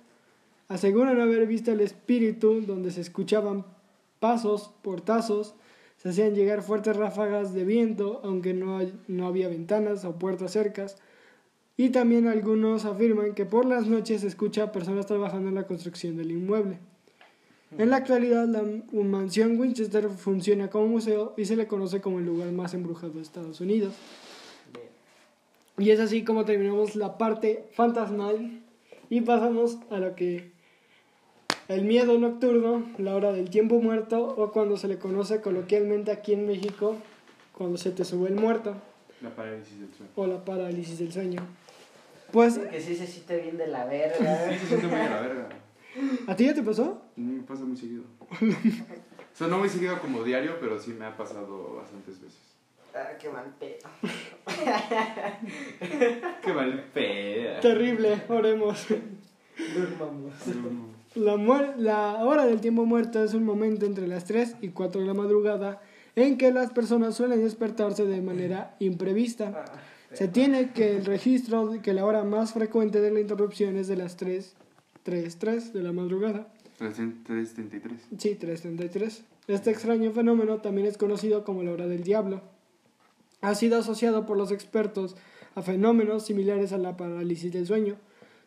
Aseguran 0.68 1.20
haber 1.20 1.47
visto 1.47 1.72
el 1.72 1.80
espíritu 1.80 2.61
donde 2.61 2.90
se 2.90 3.01
escuchaban 3.01 3.64
pasos, 4.20 4.72
portazos, 4.82 5.55
se 5.97 6.11
hacían 6.11 6.34
llegar 6.34 6.62
fuertes 6.62 6.97
ráfagas 6.97 7.55
de 7.55 7.64
viento, 7.64 8.20
aunque 8.22 8.53
no, 8.53 8.78
hay- 8.78 8.92
no 9.09 9.26
había 9.26 9.49
ventanas 9.49 10.05
o 10.05 10.18
puertas 10.18 10.53
cercas. 10.53 10.99
Y 11.77 11.91
también 11.91 12.27
algunos 12.27 12.85
afirman 12.87 13.35
que 13.35 13.45
por 13.45 13.66
las 13.66 13.87
noches 13.87 14.22
se 14.22 14.29
escucha 14.29 14.64
a 14.64 14.72
personas 14.72 15.07
trabajando 15.07 15.49
en 15.49 15.55
la 15.55 15.66
construcción 15.66 16.16
del 16.16 16.31
inmueble. 16.31 16.79
En 17.77 17.91
la 17.91 17.97
actualidad, 17.97 18.47
la 18.47 18.62
mansión 18.93 19.59
Winchester 19.59 20.09
funciona 20.09 20.70
como 20.70 20.87
museo 20.87 21.35
y 21.37 21.45
se 21.45 21.57
le 21.57 21.66
conoce 21.66 22.01
como 22.01 22.18
el 22.20 22.24
lugar 22.27 22.51
más 22.53 22.72
embrujado 22.72 23.12
de 23.14 23.22
Estados 23.22 23.61
Unidos. 23.61 23.95
Y 25.77 25.91
es 25.91 26.01
así 26.01 26.24
como 26.24 26.47
terminamos 26.47 26.97
la 26.97 27.18
parte 27.18 27.66
fantasmal 27.74 28.62
y 29.11 29.20
pasamos 29.20 29.77
a 29.91 29.99
lo 29.99 30.14
que 30.14 30.51
el 31.68 31.85
miedo 31.85 32.18
nocturno, 32.18 32.87
la 32.97 33.14
hora 33.14 33.33
del 33.33 33.51
tiempo 33.51 33.81
muerto 33.83 34.24
o 34.24 34.53
cuando 34.53 34.79
se 34.79 34.89
le 34.89 34.99
conoce 34.99 35.43
coloquialmente 35.43 36.12
aquí 36.12 36.33
en 36.33 36.47
México, 36.47 36.97
cuando 37.53 37.77
se 37.77 37.91
te 37.91 38.05
sube 38.05 38.29
el 38.29 38.37
muerto 38.37 38.74
La 39.20 39.35
parálisis 39.35 39.79
del 39.81 39.91
sueño. 39.93 40.11
o 40.14 40.27
la 40.27 40.45
parálisis 40.45 40.99
del 40.99 41.12
sueño. 41.12 41.43
Pues, 42.33 42.59
que 42.59 42.81
sí 42.81 42.95
se 42.97 43.07
siente 43.07 43.41
bien 43.41 43.57
de 43.57 43.68
la 43.68 43.85
verga. 43.87 44.49
Sí, 44.49 44.59
se 44.59 44.66
siente 44.66 44.87
muy 44.89 44.97
a 45.01 45.11
la 45.11 45.20
verga. 45.20 45.49
¿a 46.27 46.37
ti 46.37 46.47
ya 46.47 46.55
te 46.55 46.62
pasó? 46.62 47.03
Me 47.16 47.43
pasa 47.43 47.64
muy 47.64 47.77
seguido. 47.77 48.05
O 48.31 49.39
sea, 49.39 49.49
no 49.49 49.59
muy 49.59 49.68
seguido 49.68 50.01
como 50.01 50.22
diario, 50.22 50.57
pero 50.61 50.79
sí 50.79 50.93
me 50.93 51.05
ha 51.05 51.16
pasado 51.16 51.77
bastantes 51.77 52.20
veces. 52.20 52.41
Ah, 52.95 53.11
qué 53.20 53.29
mal 53.29 53.55
pedo. 53.61 53.87
Qué 56.43 56.53
mal 56.55 56.85
pedo. 56.95 57.61
Terrible, 57.61 58.22
oremos. 58.29 58.87
Durmamos. 59.74 60.33
La, 61.14 61.37
la 61.77 62.24
hora 62.24 62.47
del 62.47 62.61
tiempo 62.62 62.87
muerto 62.87 63.22
es 63.22 63.35
un 63.35 63.45
momento 63.45 63.85
entre 63.85 64.07
las 64.07 64.24
3 64.24 64.57
y 64.62 64.68
4 64.68 65.03
de 65.03 65.07
la 65.07 65.14
madrugada 65.14 65.83
en 66.14 66.39
que 66.39 66.51
las 66.51 66.72
personas 66.72 67.14
suelen 67.14 67.43
despertarse 67.43 68.07
de 68.07 68.22
manera 68.22 68.74
imprevista. 68.79 69.53
Ah, 69.55 69.79
Se 70.12 70.28
tiene 70.28 70.72
que 70.72 70.96
el 70.96 71.04
registro 71.04 71.68
de 71.68 71.80
que 71.80 71.92
la 71.92 72.04
hora 72.04 72.24
más 72.24 72.52
frecuente 72.52 73.00
de 73.00 73.11
la 73.11 73.20
interrupción 73.20 73.76
es 73.76 73.88
de 73.88 73.96
las 73.96 74.16
3, 74.16 74.54
3, 75.02 75.38
3 75.38 75.72
de 75.72 75.82
la 75.82 75.92
madrugada. 75.92 76.48
333. 76.78 78.00
Sí, 78.18 78.38
3.33. 78.40 79.22
Este 79.48 79.70
extraño 79.70 80.12
fenómeno 80.12 80.59
también 80.59 80.86
es 80.86 80.96
conocido 80.96 81.44
como 81.44 81.62
la 81.62 81.72
hora 81.72 81.86
del 81.86 82.02
diablo. 82.02 82.42
Ha 83.40 83.54
sido 83.54 83.78
asociado 83.78 84.26
por 84.26 84.36
los 84.36 84.50
expertos 84.50 85.16
a 85.54 85.62
fenómenos 85.62 86.26
similares 86.26 86.72
a 86.72 86.78
la 86.78 86.96
parálisis 86.96 87.52
del 87.52 87.66
sueño, 87.66 87.96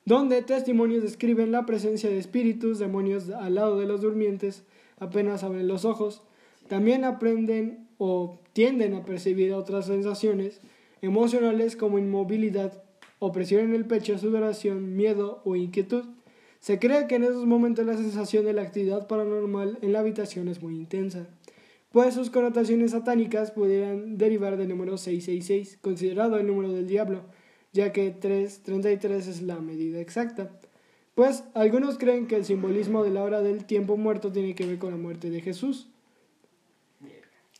donde 0.06 0.42
testimonios 0.42 1.04
describen 1.04 1.52
la 1.52 1.66
presencia 1.66 2.10
de 2.10 2.20
espíritus, 2.20 2.80
demonios 2.80 3.30
al 3.30 3.56
lado 3.56 3.80
de 3.80 3.86
los 3.86 4.02
durmientes, 4.02 4.64
apenas 5.00 5.44
abren 5.44 5.68
los 5.68 5.86
ojos. 5.86 6.22
También 6.68 7.04
aprenden 7.04 7.88
o 7.98 8.40
tienden 8.54 8.94
a 8.94 9.04
percibir 9.04 9.54
otras 9.54 9.88
sensaciones 9.88 10.62
emocionales 11.02 11.76
como 11.76 12.00
inmovilidad, 12.00 12.84
opresión 13.20 13.62
en 13.62 13.74
el 13.74 13.86
pecho, 13.86 14.18
sudoración, 14.18 14.96
miedo 14.96 15.42
o 15.46 15.56
inquietud. 15.56 16.04
Se 16.60 16.80
cree 16.80 17.08
que 17.08 17.16
en 17.16 17.24
esos 17.24 17.46
momentos 17.46 17.86
la 17.86 17.96
sensación 17.98 18.46
de 18.46 18.54
la 18.54 18.62
actividad 18.64 19.08
paranormal 19.08 19.78
en 19.82 19.94
la 19.94 20.00
habitación 20.00 20.48
es 20.50 20.62
muy 20.62 20.76
intensa, 20.76 21.28
pues 21.92 22.14
sus 22.14 22.30
connotaciones 22.30 22.92
satánicas 22.92 23.52
pudieran 23.52 24.18
derivar 24.18 24.58
del 24.58 24.70
número 24.70 24.98
666, 24.98 25.80
considerado 25.82 26.38
el 26.38 26.46
número 26.48 26.72
del 26.72 26.88
diablo, 26.88 27.22
ya 27.72 27.92
que 27.94 28.12
333 28.12 29.28
es 29.28 29.42
la 29.42 29.60
medida 29.60 30.00
exacta. 30.00 30.52
Pues 31.16 31.44
algunos 31.54 31.98
creen 31.98 32.28
que 32.28 32.36
el 32.36 32.46
simbolismo 32.46 33.04
de 33.04 33.10
la 33.12 33.24
hora 33.24 33.42
del 33.42 33.66
tiempo 33.66 33.98
muerto 33.98 34.32
tiene 34.32 34.54
que 34.56 34.66
ver 34.66 34.78
con 34.80 34.92
la 34.92 34.98
muerte 34.98 35.30
de 35.30 35.42
Jesús, 35.42 35.88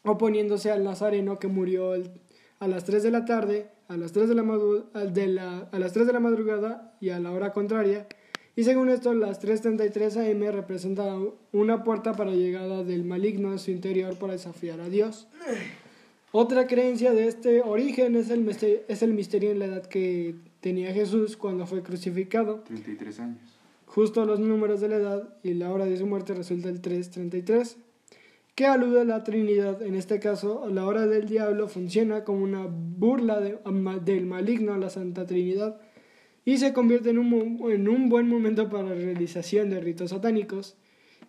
oponiéndose 0.04 0.72
al 0.72 0.84
Nazareno 0.84 1.40
que 1.40 1.48
murió 1.48 1.94
el- 1.96 2.12
a 2.60 2.68
las 2.68 2.84
3 2.84 3.04
de 3.04 3.12
la 3.12 3.26
tarde, 3.26 3.68
a 3.88 3.98
las 3.98 4.12
3 4.12 4.28
de 4.30 4.36
la, 4.36 4.44
de 5.06 5.28
la- 5.28 5.70
a 5.72 5.80
las 5.80 5.94
3 5.94 6.06
de 6.08 6.14
la 6.14 6.20
madrugada 6.20 6.94
y 7.00 7.10
a 7.10 7.20
la 7.20 7.32
hora 7.32 7.52
contraria. 7.54 8.08
Y 8.56 8.64
según 8.66 8.90
esto, 8.90 9.14
las 9.14 9.40
3.33 9.42 10.18
am 10.18 10.54
representan 10.54 11.30
una 11.54 11.84
puerta 11.86 12.14
para 12.14 12.32
la 12.32 12.36
llegada 12.36 12.84
del 12.84 13.06
maligno 13.06 13.52
en 13.54 13.60
su 13.60 13.72
interior 13.72 14.18
para 14.18 14.34
desafiar 14.34 14.82
a 14.82 14.90
Dios. 14.90 15.28
Otra 16.32 16.68
creencia 16.68 17.14
de 17.14 17.28
este 17.28 17.62
origen 17.62 18.16
es 18.16 18.30
el, 18.30 18.42
misterio, 18.42 18.82
es 18.88 19.02
el 19.02 19.14
misterio 19.14 19.52
en 19.52 19.60
la 19.60 19.66
edad 19.66 19.86
que 19.86 20.36
tenía 20.60 20.92
Jesús 20.94 21.38
cuando 21.38 21.66
fue 21.66 21.82
crucificado. 21.82 22.60
33 22.68 23.20
años. 23.22 23.40
Justo 23.88 24.26
los 24.26 24.40
números 24.40 24.82
de 24.82 24.90
la 24.90 24.96
edad 24.98 25.34
y 25.42 25.54
la 25.56 25.72
hora 25.72 25.86
de 25.86 25.98
su 25.98 26.06
muerte 26.06 26.34
resulta 26.36 26.70
el 26.70 26.82
333, 26.82 27.78
que 28.60 28.66
alude 28.66 29.00
a 29.00 29.06
la 29.06 29.24
Trinidad. 29.24 29.82
En 29.82 29.96
este 29.96 30.20
caso, 30.20 30.68
la 30.70 30.86
hora 30.86 31.08
del 31.08 31.30
diablo 31.30 31.70
funciona 31.70 32.26
como 32.26 32.44
una 32.44 32.68
burla 32.70 33.40
del 33.40 34.26
maligno 34.26 34.74
a 34.74 34.78
la 34.78 34.90
Santa 34.90 35.26
Trinidad 35.26 35.80
y 36.44 36.58
se 36.58 36.74
convierte 36.74 37.12
en 37.12 37.20
un, 37.20 38.10
buen 38.10 38.28
momento 38.28 38.70
para 38.70 38.90
la 38.90 38.96
realización 38.96 39.70
de 39.70 39.80
ritos 39.80 40.10
satánicos. 40.10 40.76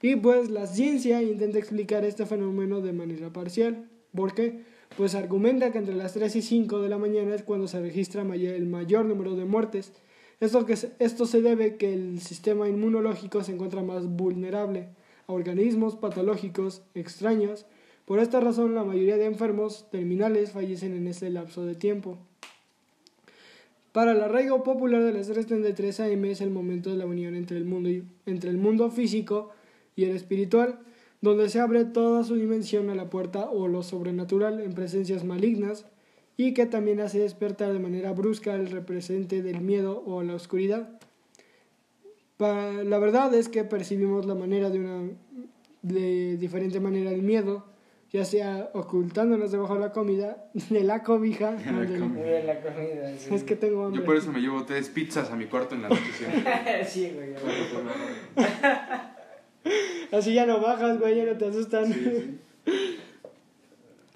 Y 0.03 0.17
pues 0.17 0.51
la 0.51 0.67
ciencia 0.67 1.23
intenta 1.23 1.61
explicar 1.61 2.05
este 2.05 2.27
fenómeno 2.27 2.81
de 2.81 2.95
manera 2.95 3.33
parcial. 3.33 3.89
¿Por 4.13 4.35
qué? 4.35 4.65
Pues 4.97 5.15
argumenta 5.15 5.71
que 5.71 5.79
entre 5.79 5.95
las 5.95 6.15
3 6.15 6.35
y 6.35 6.43
5 6.43 6.81
de 6.81 6.89
la 6.89 6.99
mañana 6.99 7.33
es 7.37 7.45
cuando 7.45 7.69
se 7.69 7.81
registra 7.81 8.23
el 8.23 8.67
mayor 8.67 9.05
número 9.05 9.37
de 9.37 9.45
muertes. 9.45 9.93
Esto, 10.41 10.67
esto 10.99 11.27
se 11.27 11.43
debe 11.43 11.77
que 11.77 11.95
el 11.95 12.21
sistema 12.21 12.69
inmunológico 12.69 13.45
se 13.45 13.53
encuentra 13.53 13.85
más 13.85 14.09
vulnerable 14.09 14.89
organismos 15.31 15.97
patológicos 15.97 16.83
extraños. 16.95 17.67
Por 18.05 18.19
esta 18.19 18.41
razón, 18.41 18.75
la 18.75 18.85
mayoría 18.85 19.17
de 19.17 19.27
enfermos 19.27 19.89
terminales 19.91 20.53
fallecen 20.53 20.95
en 20.95 21.07
este 21.07 21.31
lapso 21.31 21.65
de 21.65 21.75
tiempo. 21.75 22.19
Para 23.93 24.13
el 24.13 24.21
arraigo 24.21 24.63
popular 24.63 25.03
de 25.03 25.13
las 25.13 25.27
333 25.27 26.01
AM 26.01 26.25
es 26.27 26.41
el 26.41 26.51
momento 26.51 26.91
de 26.91 26.97
la 26.97 27.07
unión 27.07 27.35
entre 27.35 27.57
el 27.57 27.65
mundo, 27.65 27.91
y- 27.91 28.05
entre 28.27 28.51
el 28.51 28.57
mundo 28.57 28.91
físico 28.91 29.51
y 29.97 30.05
el 30.05 30.15
espiritual, 30.15 30.79
donde 31.21 31.49
se 31.49 31.61
abre 31.61 31.85
toda 31.85 32.23
su 32.25 32.37
dimensión 32.37 32.89
a 32.89 32.95
la 32.95 33.11
puerta 33.11 33.51
o 33.51 33.69
lo 33.69 33.83
sobrenatural 33.83 34.61
en 34.61 34.75
presencias 34.75 35.25
malignas 35.25 35.87
y 36.37 36.55
que 36.55 36.67
también 36.67 37.01
hace 37.01 37.19
despertar 37.19 37.73
de 37.73 37.81
manera 37.81 38.13
brusca 38.13 38.55
el 38.55 38.71
represente 38.71 39.43
del 39.43 39.61
miedo 39.61 40.03
o 40.07 40.23
la 40.23 40.35
oscuridad. 40.35 41.01
La 42.41 42.99
verdad 42.99 43.33
es 43.35 43.49
que 43.49 43.65
percibimos 43.65 44.25
la 44.27 44.35
manera 44.35 44.71
de 44.71 44.79
una 44.81 45.11
de 45.83 46.37
diferente 46.39 46.81
manera 46.81 47.11
el 47.11 47.23
miedo, 47.23 47.65
ya 48.13 48.25
sea 48.25 48.71
ocultándonos 48.75 49.51
debajo 49.53 49.75
de 49.75 49.81
la 49.81 49.93
comida, 49.93 50.49
de 50.71 50.83
la 50.85 51.03
cobija, 51.03 51.53
la 51.53 51.73
no, 51.73 51.81
del- 51.81 52.01
comida. 52.01 52.21
Muy 52.23 52.43
la 52.47 52.61
comida, 52.61 53.17
sí. 53.19 53.35
es 53.35 53.45
que 53.45 53.57
tengo 53.57 53.85
hambre. 53.85 54.01
Yo 54.01 54.07
por 54.07 54.17
eso 54.17 54.33
me 54.33 54.41
llevo 54.41 54.65
tres 54.65 54.89
pizzas 54.89 55.31
a 55.31 55.37
mi 55.37 55.47
cuarto 55.47 55.75
en 55.75 55.83
la 55.83 55.89
noche 55.91 56.03
sí, 56.89 57.11
güey. 57.15 57.35
ya. 58.37 59.17
Así 60.19 60.35
ya 60.35 60.47
no 60.47 60.61
bajas, 60.61 60.99
güey, 60.99 61.17
ya 61.17 61.25
no 61.25 61.37
te 61.37 61.47
asustan. 61.47 61.93
Sí, 61.93 62.39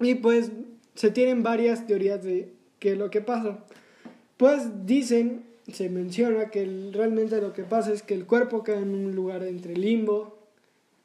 Y 0.01 0.15
pues 0.15 0.51
se 0.95 1.11
tienen 1.11 1.43
varias 1.43 1.85
teorías 1.87 2.23
de 2.23 2.51
qué 2.79 2.93
es 2.93 2.97
lo 2.97 3.09
que 3.09 3.21
pasa. 3.21 3.59
Pues 4.37 4.85
dicen, 4.85 5.45
se 5.71 5.89
menciona 5.89 6.49
que 6.49 6.61
el- 6.63 6.93
realmente 6.93 7.39
lo 7.41 7.53
que 7.53 7.63
pasa 7.63 7.91
es 7.93 8.03
que 8.03 8.13
el 8.13 8.25
cuerpo 8.25 8.63
queda 8.63 8.79
en 8.79 8.93
un 8.93 9.15
lugar 9.15 9.43
entre 9.43 9.75
limbo, 9.75 10.37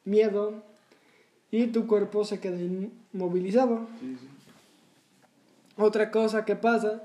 miedo, 0.04 0.62
y 1.50 1.66
tu 1.68 1.86
cuerpo 1.86 2.24
se 2.24 2.38
queda 2.40 2.58
inmovilizado. 2.60 3.86
Sí, 4.00 4.16
sí. 4.20 4.26
Otra 5.76 6.10
cosa 6.10 6.44
que 6.44 6.56
pasa 6.56 7.02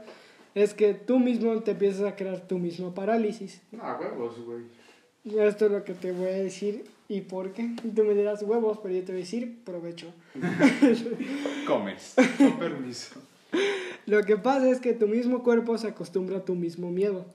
es 0.54 0.74
que 0.74 0.94
tú 0.94 1.20
mismo 1.20 1.58
te 1.64 1.72
empiezas 1.72 2.02
a 2.04 2.16
crear 2.16 2.42
tu 2.48 2.60
mismo 2.60 2.94
parálisis. 2.94 3.62
Ah, 3.80 3.98
huevos, 4.00 4.40
güey. 4.46 4.64
Esto 5.48 5.66
es 5.66 5.72
lo 5.72 5.84
que 5.84 5.94
te 5.94 6.12
voy 6.12 6.28
a 6.28 6.34
decir 6.34 6.86
y 7.10 7.22
por 7.22 7.52
qué. 7.54 7.64
Y 7.84 7.90
tú 7.90 8.04
me 8.04 8.14
dirás 8.14 8.44
huevos, 8.44 8.78
pero 8.84 8.94
yo 8.94 9.02
te 9.04 9.12
voy 9.14 9.22
a 9.22 9.24
decir 9.24 9.58
provecho. 9.66 10.14
Comes. 11.68 12.16
Con 12.38 12.60
permiso. 12.60 13.20
Lo 14.06 14.22
que 14.24 14.38
pasa 14.38 14.70
es 14.70 14.80
que 14.80 14.94
tu 14.94 15.08
mismo 15.08 15.42
cuerpo 15.42 15.78
se 15.78 15.88
acostumbra 15.88 16.38
a 16.38 16.46
tu 16.46 16.54
mismo 16.56 16.92
miedo. 16.92 17.26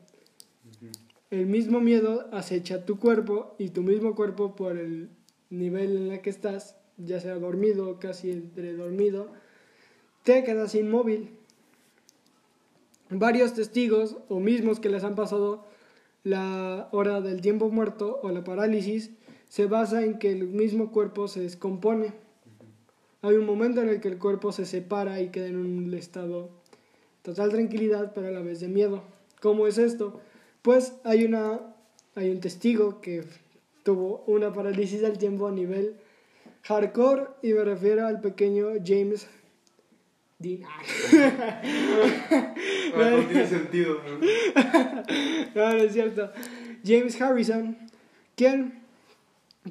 El 1.30 1.46
mismo 1.46 1.80
miedo 1.80 2.28
acecha 2.32 2.84
tu 2.84 2.98
cuerpo 2.98 3.54
y 3.56 3.68
tu 3.68 3.82
mismo 3.82 4.16
cuerpo 4.16 4.56
por 4.56 4.76
el 4.76 5.10
nivel 5.48 5.96
en 5.96 6.12
el 6.12 6.20
que 6.22 6.30
estás, 6.30 6.76
ya 6.96 7.20
sea 7.20 7.36
dormido 7.36 8.00
casi 8.00 8.32
entre 8.32 8.74
dormido, 8.74 9.28
te 10.24 10.42
quedas 10.42 10.74
inmóvil. 10.74 11.30
Varios 13.10 13.54
testigos 13.54 14.16
o 14.28 14.40
mismos 14.40 14.80
que 14.80 14.88
les 14.88 15.04
han 15.04 15.14
pasado 15.14 15.64
la 16.24 16.88
hora 16.90 17.20
del 17.20 17.40
tiempo 17.40 17.70
muerto 17.70 18.18
o 18.22 18.30
la 18.30 18.42
parálisis 18.42 19.10
se 19.48 19.66
basa 19.66 20.02
en 20.02 20.18
que 20.18 20.32
el 20.32 20.48
mismo 20.48 20.90
cuerpo 20.90 21.28
se 21.28 21.40
descompone. 21.40 22.12
Hay 23.22 23.36
un 23.36 23.46
momento 23.46 23.80
en 23.82 23.88
el 23.88 24.00
que 24.00 24.08
el 24.08 24.18
cuerpo 24.18 24.50
se 24.50 24.66
separa 24.66 25.20
y 25.20 25.30
queda 25.30 25.46
en 25.46 25.56
un 25.56 25.94
estado 25.94 26.50
total 27.22 27.50
tranquilidad 27.50 28.12
pero 28.14 28.28
a 28.28 28.30
la 28.32 28.40
vez 28.40 28.58
de 28.58 28.68
miedo. 28.68 29.04
¿Cómo 29.40 29.68
es 29.68 29.78
esto? 29.78 30.20
Pues 30.62 30.94
hay 31.04 31.24
una 31.24 31.60
hay 32.14 32.30
un 32.30 32.40
testigo 32.40 33.00
que 33.00 33.24
tuvo 33.82 34.24
una 34.26 34.52
parálisis 34.52 35.00
del 35.00 35.16
tiempo 35.16 35.46
a 35.46 35.52
nivel 35.52 35.96
hardcore 36.62 37.28
y 37.42 37.52
me 37.52 37.64
refiero 37.64 38.06
al 38.06 38.20
pequeño 38.20 38.68
James 38.84 39.26
Dean. 40.38 40.62
Bueno, 42.94 43.18
no 43.18 43.28
tiene 43.28 43.46
sentido, 43.46 44.00
¿no? 44.02 44.18
No, 45.54 45.72
no 45.72 45.76
es 45.76 45.92
cierto. 45.92 46.32
James 46.84 47.20
Harrison, 47.20 47.76
quien 48.34 48.82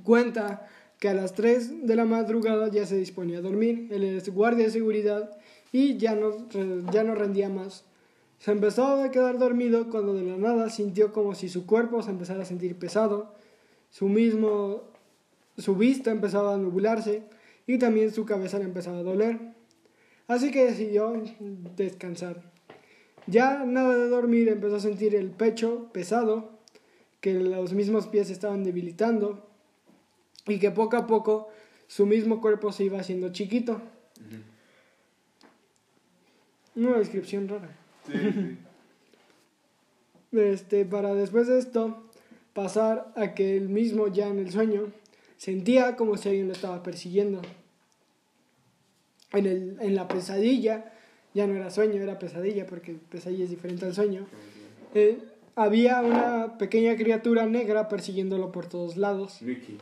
cuenta 0.03 0.67
que 0.99 1.09
a 1.09 1.13
las 1.13 1.33
3 1.33 1.85
de 1.85 1.95
la 1.95 2.05
madrugada 2.05 2.69
ya 2.69 2.85
se 2.85 2.95
disponía 2.95 3.39
a 3.39 3.41
dormir. 3.41 3.89
Él 3.91 4.03
es 4.03 4.29
guardia 4.29 4.65
de 4.65 4.71
seguridad 4.71 5.37
y 5.73 5.97
ya 5.97 6.15
no, 6.15 6.47
ya 6.91 7.03
no 7.03 7.15
rendía 7.15 7.49
más. 7.49 7.83
Se 8.39 8.51
empezó 8.51 9.03
a 9.03 9.11
quedar 9.11 9.37
dormido 9.37 9.89
cuando 9.89 10.13
de 10.13 10.23
la 10.23 10.37
nada 10.37 10.69
sintió 10.69 11.11
como 11.11 11.35
si 11.35 11.49
su 11.49 11.65
cuerpo 11.65 12.01
se 12.01 12.09
empezara 12.09 12.43
a 12.43 12.45
sentir 12.45 12.77
pesado, 12.77 13.33
su 13.89 14.07
mismo, 14.07 14.83
su 15.57 15.75
vista 15.75 16.11
empezaba 16.11 16.53
a 16.53 16.57
nublarse 16.57 17.23
y 17.67 17.77
también 17.77 18.11
su 18.11 18.25
cabeza 18.25 18.57
le 18.57 18.63
empezaba 18.63 18.99
a 18.99 19.03
doler. 19.03 19.39
Así 20.27 20.51
que 20.51 20.65
decidió 20.65 21.21
descansar. 21.75 22.49
Ya 23.27 23.65
nada 23.65 23.97
de 23.97 24.07
dormir, 24.07 24.47
empezó 24.47 24.77
a 24.77 24.79
sentir 24.79 25.15
el 25.15 25.31
pecho 25.31 25.89
pesado, 25.91 26.57
que 27.19 27.33
los 27.33 27.73
mismos 27.73 28.07
pies 28.07 28.29
estaban 28.29 28.63
debilitando 28.63 29.49
y 30.47 30.59
que 30.59 30.71
poco 30.71 30.95
a 30.95 31.07
poco 31.07 31.49
su 31.87 32.05
mismo 32.05 32.39
cuerpo 32.39 32.71
se 32.71 32.85
iba 32.85 32.99
haciendo 32.99 33.33
chiquito. 33.33 33.81
Una 36.75 36.97
descripción 36.99 37.49
rara. 37.49 37.88
Sí, 38.11 38.31
sí. 38.33 38.57
Este, 40.31 40.85
para 40.85 41.15
después 41.15 41.47
de 41.47 41.57
esto 41.57 42.03
pasar 42.53 43.11
a 43.15 43.33
que 43.33 43.57
él 43.57 43.69
mismo 43.69 44.07
ya 44.07 44.27
en 44.27 44.39
el 44.39 44.51
sueño 44.51 44.91
sentía 45.37 45.95
como 45.95 46.17
si 46.17 46.29
alguien 46.29 46.47
lo 46.47 46.53
estaba 46.53 46.83
persiguiendo. 46.83 47.41
en, 49.31 49.45
el, 49.45 49.77
en 49.79 49.95
la 49.95 50.07
pesadilla, 50.07 50.91
ya 51.33 51.47
no 51.47 51.55
era 51.55 51.71
sueño, 51.71 52.01
era 52.01 52.19
pesadilla, 52.19 52.65
porque 52.65 52.97
pesadilla 53.09 53.45
es 53.45 53.49
diferente 53.49 53.85
al 53.85 53.93
sueño, 53.93 54.27
eh, 54.93 55.19
había 55.55 56.01
una 56.01 56.57
pequeña 56.57 56.95
criatura 56.95 57.45
negra 57.45 57.89
persiguiéndolo 57.89 58.51
por 58.51 58.67
todos 58.67 58.97
lados. 58.97 59.41
Mickey. 59.41 59.77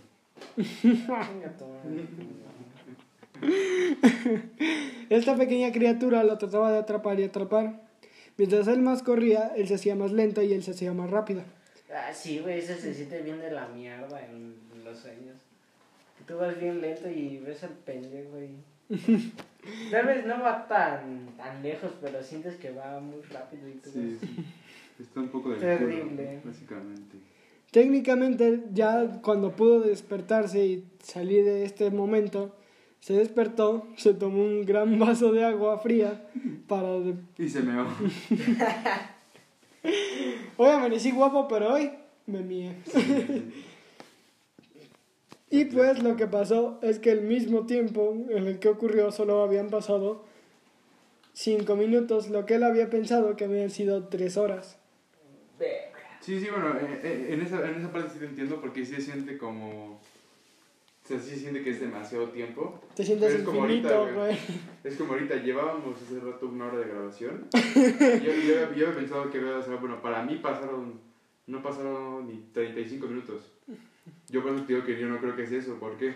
Esta 5.10 5.36
pequeña 5.36 5.72
criatura 5.72 6.24
lo 6.24 6.38
trataba 6.38 6.72
de 6.72 6.80
atrapar 6.80 7.20
y 7.20 7.24
atrapar. 7.24 7.87
Mientras 8.38 8.68
él 8.68 8.82
más 8.82 9.02
corría, 9.04 9.52
él 9.56 9.68
se 9.68 9.76
hacía 9.76 9.96
más 9.96 10.12
lento 10.12 10.42
y 10.42 10.54
él 10.54 10.64
se 10.64 10.72
hacía 10.72 10.94
más 10.94 11.10
rápido. 11.10 11.42
Ah, 11.94 12.14
sí, 12.14 12.40
güey, 12.40 12.60
eso 12.60 12.76
se 12.76 12.94
siente 12.94 13.22
bien 13.22 13.40
de 13.40 13.52
la 13.52 13.68
mierda 13.70 14.24
en, 14.26 14.56
los 14.84 15.00
sueños. 15.00 15.36
Que 16.18 16.24
tú 16.26 16.38
vas 16.38 16.60
bien 16.60 16.80
lento 16.82 17.10
y 17.10 17.40
ves 17.40 17.64
al 17.64 17.72
pendejo, 17.72 18.30
güey. 18.32 18.50
Tal 19.92 20.06
vez 20.06 20.26
no 20.26 20.40
va 20.42 20.68
tan, 20.68 21.36
tan 21.36 21.62
lejos, 21.64 21.92
pero 22.02 22.22
sientes 22.24 22.56
que 22.56 22.72
va 22.72 23.00
muy 23.00 23.22
rápido 23.24 23.68
y 23.68 23.74
tú 23.74 23.90
Sí, 23.92 24.00
ves- 24.00 24.20
sí. 24.22 24.46
Está 25.00 25.20
un 25.20 25.30
poco 25.30 25.54
Terrible. 25.56 26.02
culo, 26.02 26.42
básicamente. 26.46 27.18
Técnicamente, 27.72 28.64
ya 28.74 29.20
cuando 29.22 29.56
pudo 29.56 29.82
despertarse 29.82 30.66
y 30.66 30.86
salir 31.04 31.44
de 31.44 31.66
este 31.66 31.92
momento, 31.92 32.56
se 33.00 33.14
despertó, 33.14 33.88
se 33.96 34.14
tomó 34.14 34.44
un 34.44 34.66
gran 34.66 34.98
vaso 35.00 35.32
de 35.32 35.44
agua 35.46 35.78
fría 35.80 36.28
para... 36.68 37.00
de- 37.00 37.16
Y 37.38 37.50
se 37.50 37.62
meó. 37.62 37.86
Hoy 40.58 40.70
amanecí 40.70 41.12
guapo, 41.12 41.48
pero 41.48 41.74
hoy 41.74 41.92
me 42.26 42.42
mié. 42.42 42.76
Y 45.50 45.64
pues 45.66 46.04
lo 46.04 46.18
que 46.18 46.28
pasó 46.28 46.78
es 46.82 47.00
que 47.00 47.10
el 47.10 47.22
mismo 47.22 47.66
tiempo 47.66 48.14
en 48.30 48.48
el 48.48 48.60
que 48.60 48.68
ocurrió 48.68 49.14
solo 49.14 49.42
habían 49.44 49.70
pasado 49.70 50.26
cinco 51.32 51.78
minutos, 51.78 52.30
lo 52.30 52.46
que 52.46 52.56
él 52.56 52.64
había 52.64 52.90
pensado 52.90 53.38
que 53.38 53.46
habían 53.46 53.70
sido 53.70 54.10
tres 54.10 54.36
horas. 54.36 54.78
Sí, 56.20 56.42
sí, 56.42 56.48
bueno, 56.52 56.78
eh, 56.78 57.00
eh, 57.02 57.28
en, 57.30 57.42
esa, 57.42 57.66
en 57.66 57.76
esa 57.76 57.90
parte 57.94 58.10
sí 58.12 58.20
te 58.20 58.26
entiendo 58.26 58.60
porque 58.60 58.86
sí 58.86 58.96
se 58.96 59.02
siente 59.02 59.38
como... 59.38 60.02
O 61.08 61.10
sea, 61.10 61.20
sí 61.22 61.30
se 61.30 61.38
siente 61.38 61.64
que 61.64 61.70
es 61.70 61.80
demasiado 61.80 62.28
tiempo. 62.32 62.82
Te 62.94 63.02
sientes 63.02 63.34
es 63.34 63.44
como 63.44 63.62
ahorita, 63.62 63.88
infinito, 63.98 64.20
güey. 64.20 64.38
Es 64.84 64.98
como 64.98 65.14
ahorita, 65.14 65.36
llevábamos 65.38 66.02
hace 66.02 66.20
rato 66.20 66.50
una 66.50 66.66
hora 66.66 66.80
de 66.80 66.90
grabación. 66.90 67.48
yo, 67.54 68.34
yo, 68.34 68.44
yo 68.44 68.66
había 68.68 68.94
pensado 68.94 69.32
que, 69.32 69.42
o 69.42 69.64
sea, 69.64 69.78
bueno, 69.78 70.02
para 70.02 70.24
mí 70.24 70.36
pasaron, 70.44 71.00
no 71.46 71.64
pasaron 71.64 72.28
ni 72.28 72.50
35 72.52 73.08
minutos. 73.08 73.54
Yo 74.28 74.44
por 74.44 74.52
eso 74.52 74.64
te 74.66 74.74
digo 74.74 74.86
que 74.86 75.00
yo 75.00 75.08
no 75.08 75.20
creo 75.20 75.34
que 75.34 75.44
es 75.44 75.52
eso, 75.54 75.76
¿por 75.80 75.96
qué? 75.96 76.14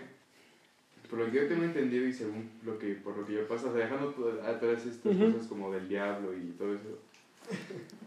Por 1.08 1.20
lo 1.20 1.30
que 1.30 1.38
yo 1.38 1.48
tengo 1.48 1.64
entendido 1.64 2.06
y 2.06 2.12
según 2.12 2.50
lo 2.62 2.78
que, 2.78 2.92
por 2.92 3.16
lo 3.16 3.24
que 3.24 3.32
yo 3.32 3.48
paso, 3.48 3.70
o 3.70 3.72
sea, 3.72 3.84
dejando 3.84 4.42
atrás 4.44 4.84
estas 4.84 5.16
Ujú. 5.16 5.32
cosas 5.32 5.46
como 5.46 5.72
del 5.72 5.88
diablo 5.88 6.36
y 6.36 6.50
todo 6.58 6.74
eso. 6.74 6.98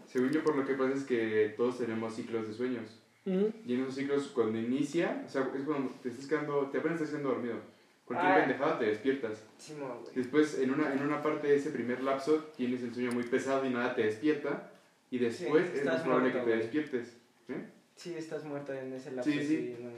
Según 0.06 0.30
yo, 0.30 0.44
por 0.44 0.54
lo 0.54 0.64
que 0.64 0.74
pasa 0.74 0.94
es 0.94 1.02
que 1.02 1.52
todos 1.56 1.78
tenemos 1.78 2.14
ciclos 2.14 2.46
de 2.46 2.54
sueños. 2.54 3.02
Ujú. 3.26 3.52
Y 3.66 3.74
en 3.74 3.82
esos 3.82 3.94
ciclos, 3.96 4.28
cuando 4.28 4.58
inicia, 4.58 5.24
o 5.26 5.28
sea, 5.28 5.42
es 5.54 5.62
cuando 5.64 5.90
te 6.02 6.08
estás 6.10 6.26
quedando, 6.26 6.68
te 6.70 6.78
apenas 6.78 6.96
estás 7.00 7.10
quedando 7.10 7.30
dormido. 7.30 7.56
Cualquier 8.04 8.32
Ah. 8.32 8.36
pendejada 8.36 8.78
te 8.78 8.84
despiertas. 8.86 9.42
Simón, 9.58 9.98
güey. 10.02 10.14
Después, 10.14 10.58
en 10.60 10.70
una, 10.70 10.92
en 10.92 11.02
una 11.02 11.20
parte 11.22 11.48
de 11.48 11.56
ese 11.56 11.70
primer 11.70 12.02
lapso, 12.04 12.44
tienes 12.56 12.82
el 12.84 12.94
sueño 12.94 13.10
muy 13.12 13.24
pesado 13.24 13.66
y 13.66 13.70
nada 13.70 13.94
te 13.96 14.04
despierta. 14.04 14.70
Y 15.10 15.18
después 15.18 15.66
Sí, 15.72 15.78
es 15.80 15.84
más 15.84 16.02
probable 16.02 16.30
muerto, 16.30 16.44
que 16.46 16.50
te 16.52 16.56
despiertes. 16.58 17.16
¿eh? 17.48 17.64
Sí, 17.96 18.14
estás 18.14 18.44
muerto 18.44 18.72
en 18.72 18.92
ese 18.92 19.10
lapso. 19.10 19.28
Sí, 19.30 19.44
sí. 19.44 19.76
no. 19.80 19.90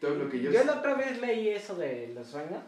Todo 0.00 0.16
lo 0.24 0.28
que 0.30 0.40
yo... 0.42 0.50
Yo 0.50 0.64
la 0.64 0.78
otra 0.80 0.94
vez 0.96 1.18
leí 1.20 1.48
eso 1.48 1.74
de 1.76 2.12
los 2.14 2.26
sueños, 2.26 2.62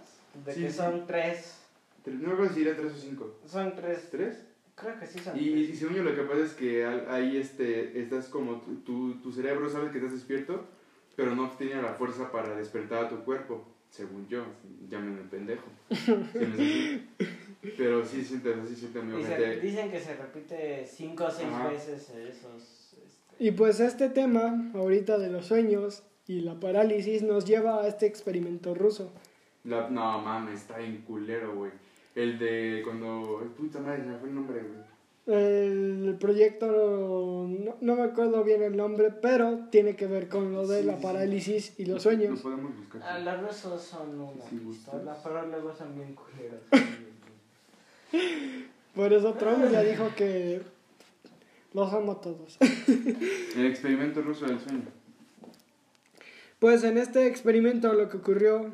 de 0.45 0.53
Sí, 0.55 0.63
que 0.63 0.71
sí. 0.71 0.77
son 0.77 1.07
tres, 1.07 1.61
No 2.07 2.29
me 2.29 2.33
acuerdo 2.35 2.55
si 2.55 2.63
tres 2.65 2.93
o 2.93 2.97
cinco. 2.97 3.35
son 3.47 3.75
tres, 3.75 4.09
¿Tres? 4.11 4.43
Creo 4.77 4.99
que 5.01 5.07
sí 5.07 5.19
son 5.19 5.37
Y, 5.37 5.49
y 5.49 5.75
según 5.75 5.97
yo 5.97 6.03
lo 6.05 6.15
que 6.15 6.23
pasa 6.23 6.45
es 6.45 6.53
que 6.53 6.85
ahí 6.85 7.37
este, 7.39 8.01
estás 8.01 8.29
como, 8.29 8.61
tu, 8.61 8.77
tu, 8.83 9.15
tu 9.21 9.33
cerebro 9.33 9.69
sabe 9.69 9.91
que 9.91 9.99
estás 9.99 10.13
despierto, 10.13 10.65
pero 11.17 11.35
no 11.35 11.51
tiene 11.59 11.83
la 11.83 11.95
fuerza 11.95 12.31
para 12.31 12.55
despertar 12.55 13.07
a 13.07 13.09
tu 13.09 13.25
cuerpo, 13.25 13.65
según 13.91 14.29
yo, 14.29 14.45
llámenme 14.89 15.23
pendejo. 15.23 15.65
Sí. 16.57 17.09
Pero 17.77 18.05
sí 18.05 18.23
siente, 18.23 18.55
sí 18.69 18.77
siente 18.77 19.01
muy 19.03 19.19
Dice- 19.23 19.33
ojete. 19.35 19.61
dicen 19.61 19.91
que 19.91 19.99
se 20.01 20.15
repite 20.15 20.87
cinco 20.87 21.25
o 21.25 21.31
seis 21.31 21.49
Ajá. 21.49 21.69
veces 21.71 22.11
esos... 22.11 22.93
este, 22.95 23.45
Y 23.45 23.51
pues 23.53 23.81
este 23.81 24.09
tema, 24.09 24.71
ahorita 24.75 25.19
de 25.19 25.31
los 25.31 25.47
sueños 25.47 26.05
y 26.29 26.41
la 26.41 26.61
parálisis, 26.61 27.23
nos 27.23 27.45
lleva 27.45 27.83
a 27.83 27.89
este 27.89 28.07
experimento 28.07 28.75
ruso. 28.75 29.11
La, 29.65 29.89
no 29.91 30.21
mames, 30.21 30.61
está 30.61 30.81
en 30.81 30.99
culero, 31.03 31.57
güey. 31.57 31.73
El 32.17 32.39
de 32.41 32.81
cuando. 32.85 33.41
Puta 33.57 33.79
madre, 33.79 34.03
se 34.03 34.09
me 34.09 34.19
fue 34.19 34.29
el 34.31 34.35
nombre, 34.35 34.61
güey. 34.63 34.87
El 35.29 36.17
proyecto, 36.21 37.47
no, 37.49 37.77
no 37.81 37.97
me 37.97 38.03
acuerdo 38.03 38.45
bien 38.45 38.63
el 38.63 38.77
nombre, 38.77 39.11
pero 39.11 39.67
tiene 39.71 39.97
que 39.97 40.07
ver 40.07 40.29
con 40.29 40.53
lo 40.53 40.67
de 40.69 40.81
Sí, 40.81 40.87
la 40.87 40.97
sí. 40.97 41.03
parálisis 41.03 41.75
y 41.79 41.85
los 41.85 41.95
Lo 41.97 42.01
sueños. 42.01 42.41
podemos 42.41 42.77
buscar. 42.77 43.03
Ah, 43.05 43.19
los 43.19 43.41
rusos 43.43 43.83
son 43.83 44.21
una 44.21 44.45
Sí, 44.49 44.57
pistola, 44.59 45.17
pero 45.23 45.47
luego 45.47 45.75
son 45.75 45.95
bien 45.97 46.15
culeros. 46.15 46.61
Por 48.95 49.13
eso 49.13 49.35
Trump 49.35 49.71
ya 49.71 49.83
dijo 49.83 50.09
que 50.17 50.63
los 51.75 51.93
amo 51.93 52.13
a 52.13 52.21
todos. 52.21 52.57
El 53.57 53.67
experimento 53.67 54.23
ruso 54.23 54.47
del 54.47 54.61
sueño. 54.61 54.85
Pues 56.61 56.85
en 56.85 56.97
este 56.99 57.27
experimento 57.27 57.93
lo 57.93 58.09
que 58.09 58.17
ocurrió 58.17 58.71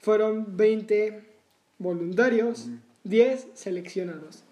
fueron 0.00 0.56
20 0.56 1.22
voluntarios, 1.78 2.68
10 3.04 3.48
seleccionados. 3.54 4.42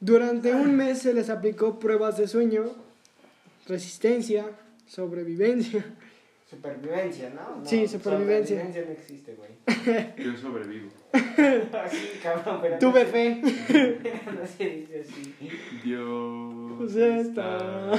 Durante 0.00 0.54
un 0.54 0.76
mes 0.76 1.00
se 1.00 1.12
les 1.12 1.28
aplicó 1.28 1.78
pruebas 1.78 2.16
de 2.16 2.26
sueño, 2.28 2.64
resistencia, 3.66 4.46
sobrevivencia. 4.86 5.84
Supervivencia, 6.48 7.30
¿no? 7.30 7.58
No, 7.60 7.66
Sí, 7.66 7.86
supervivencia. 7.86 8.56
Supervivencia 8.56 8.84
no 8.86 8.90
existe, 8.92 9.34
güey. 9.36 9.50
Yo 10.16 10.36
sobrevivo. 10.36 10.88
Así, 11.12 12.08
cabrón, 12.22 12.58
pero... 12.60 12.78
Tuve 12.78 13.04
no 13.04 13.10
fe. 13.10 13.42
se- 13.44 14.00
No 14.32 14.46
se 14.46 14.64
dice 14.68 15.00
así. 15.06 15.34
Dios. 15.84 16.74
Pues 16.78 16.96
está. 16.96 17.92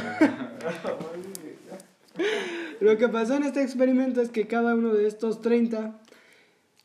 Lo 2.80 2.98
que 2.98 3.08
pasó 3.10 3.36
en 3.36 3.44
este 3.44 3.62
experimento 3.62 4.22
es 4.22 4.30
que 4.30 4.48
cada 4.48 4.76
uno 4.76 4.94
de 4.94 5.08
estos 5.08 5.42
30 5.42 6.00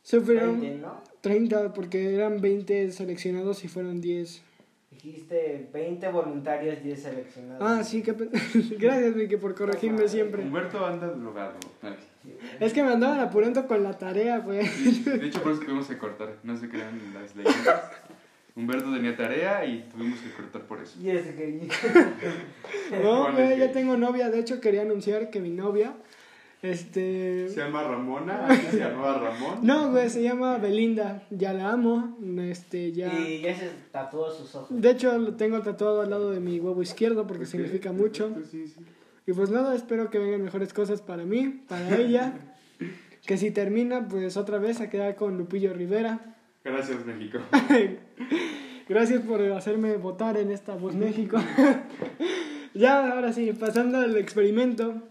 sufrieron 0.03 0.61
20, 0.61 0.77
¿no? 0.79 1.01
30 1.27 1.73
porque 1.73 2.13
eran 2.13 2.41
20 2.41 2.91
seleccionados 2.91 3.63
y 3.63 3.67
fueron 3.67 4.01
10. 4.01 4.43
Dijiste 4.91 5.69
20 5.73 6.07
voluntarios, 6.09 6.81
10 6.83 7.01
seleccionados. 7.01 7.61
Ah, 7.61 7.83
sí, 7.83 8.01
que 8.01 8.13
gracias 8.79 9.13
Vicky 9.13 9.37
por 9.37 9.53
corregirme 9.53 10.07
siempre. 10.07 10.43
Humberto 10.43 10.85
anda 10.85 11.07
drogado. 11.07 11.53
Es 12.59 12.73
que 12.73 12.83
me 12.83 12.91
andaban 12.91 13.19
apurando 13.19 13.67
con 13.67 13.83
la 13.83 13.97
tarea, 13.97 14.39
güey. 14.39 14.59
De 14.59 15.27
hecho, 15.27 15.41
por 15.41 15.51
eso 15.51 15.61
tuvimos 15.61 15.87
que 15.87 15.97
cortar. 15.97 16.37
No 16.43 16.57
se 16.57 16.67
crean 16.69 16.99
las 17.13 17.35
leyendas. 17.35 17.91
Humberto 18.55 18.91
tenía 18.91 19.15
tarea 19.15 19.65
y 19.65 19.87
tuvimos 19.91 20.19
que 20.19 20.31
cortar 20.31 20.63
por 20.63 20.81
eso. 20.81 20.99
Y 20.99 21.11
es 21.11 21.27
que... 21.27 21.67
No, 23.03 23.31
güey, 23.31 23.53
es 23.53 23.59
ya 23.59 23.71
tengo 23.71 23.97
novia. 23.97 24.29
De 24.29 24.39
hecho, 24.39 24.59
quería 24.59 24.81
anunciar 24.81 25.29
que 25.29 25.39
mi 25.39 25.51
novia, 25.51 25.93
este... 26.61 27.49
Se 27.49 27.59
llama 27.59 27.83
Ramona. 27.83 28.47
Antes 28.47 28.71
se 28.71 28.79
llamaba 28.79 29.19
Ramón. 29.19 29.59
No, 29.61 29.91
güey, 29.91 30.09
se 30.09 30.23
llama 30.23 30.57
Belinda. 30.57 31.23
Ya 31.29 31.53
la 31.53 31.71
amo. 31.71 32.17
Este, 32.41 32.91
ya... 32.91 33.13
Y 33.19 33.41
ya 33.41 33.55
se 33.55 33.69
tatuó 33.91 34.31
sus 34.31 34.53
ojos. 34.55 34.69
De 34.69 34.89
hecho, 34.89 35.17
lo 35.17 35.35
tengo 35.35 35.61
tatuado 35.61 36.01
al 36.01 36.09
lado 36.09 36.31
de 36.31 36.39
mi 36.39 36.59
huevo 36.59 36.81
izquierdo 36.81 37.27
porque 37.27 37.45
significa 37.45 37.91
mucho. 37.91 38.33
Sí, 38.49 38.67
sí. 38.67 38.81
Y 39.27 39.33
pues 39.33 39.49
nada, 39.49 39.75
espero 39.75 40.09
que 40.09 40.19
vengan 40.19 40.41
mejores 40.41 40.73
cosas 40.73 41.01
para 41.01 41.23
mí, 41.25 41.63
para 41.67 41.97
ella. 41.97 42.33
Que 43.25 43.35
si 43.35 43.51
termina, 43.51 44.07
pues 44.07 44.37
otra 44.37 44.57
vez 44.57 44.79
a 44.79 44.89
quedar 44.89 45.17
con 45.17 45.37
Lupillo 45.37 45.73
Rivera. 45.73 46.37
Gracias, 46.63 47.05
México. 47.05 47.39
Gracias 48.87 49.21
por 49.21 49.41
hacerme 49.51 49.97
votar 49.97 50.37
en 50.37 50.49
esta 50.49 50.75
Voz 50.75 50.95
México. 50.95 51.37
ya, 52.73 53.11
ahora 53.11 53.33
sí, 53.33 53.51
pasando 53.51 53.97
al 53.97 54.15
experimento. 54.15 55.03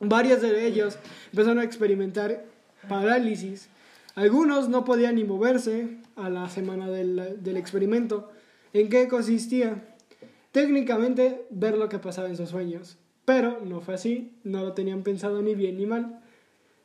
Varios 0.00 0.42
de 0.42 0.66
ellos 0.66 0.98
empezaron 1.32 1.58
a 1.58 1.64
experimentar 1.64 2.44
parálisis. 2.88 3.68
Algunos 4.14 4.68
no 4.68 4.84
podían 4.84 5.16
ni 5.16 5.24
moverse 5.24 5.98
a 6.16 6.28
la 6.30 6.48
semana 6.48 6.88
del, 6.88 7.42
del 7.42 7.56
experimento. 7.56 8.30
¿En 8.72 8.88
qué 8.88 9.08
consistía? 9.08 9.82
Técnicamente, 10.52 11.46
ver 11.50 11.76
lo 11.76 11.88
que 11.88 11.98
pasaba 11.98 12.28
en 12.28 12.36
sus 12.36 12.50
sueños. 12.50 12.96
Pero 13.24 13.60
no 13.64 13.80
fue 13.80 13.94
así, 13.94 14.32
no 14.44 14.62
lo 14.62 14.72
tenían 14.72 15.02
pensado 15.02 15.42
ni 15.42 15.54
bien 15.54 15.76
ni 15.76 15.86
mal. 15.86 16.20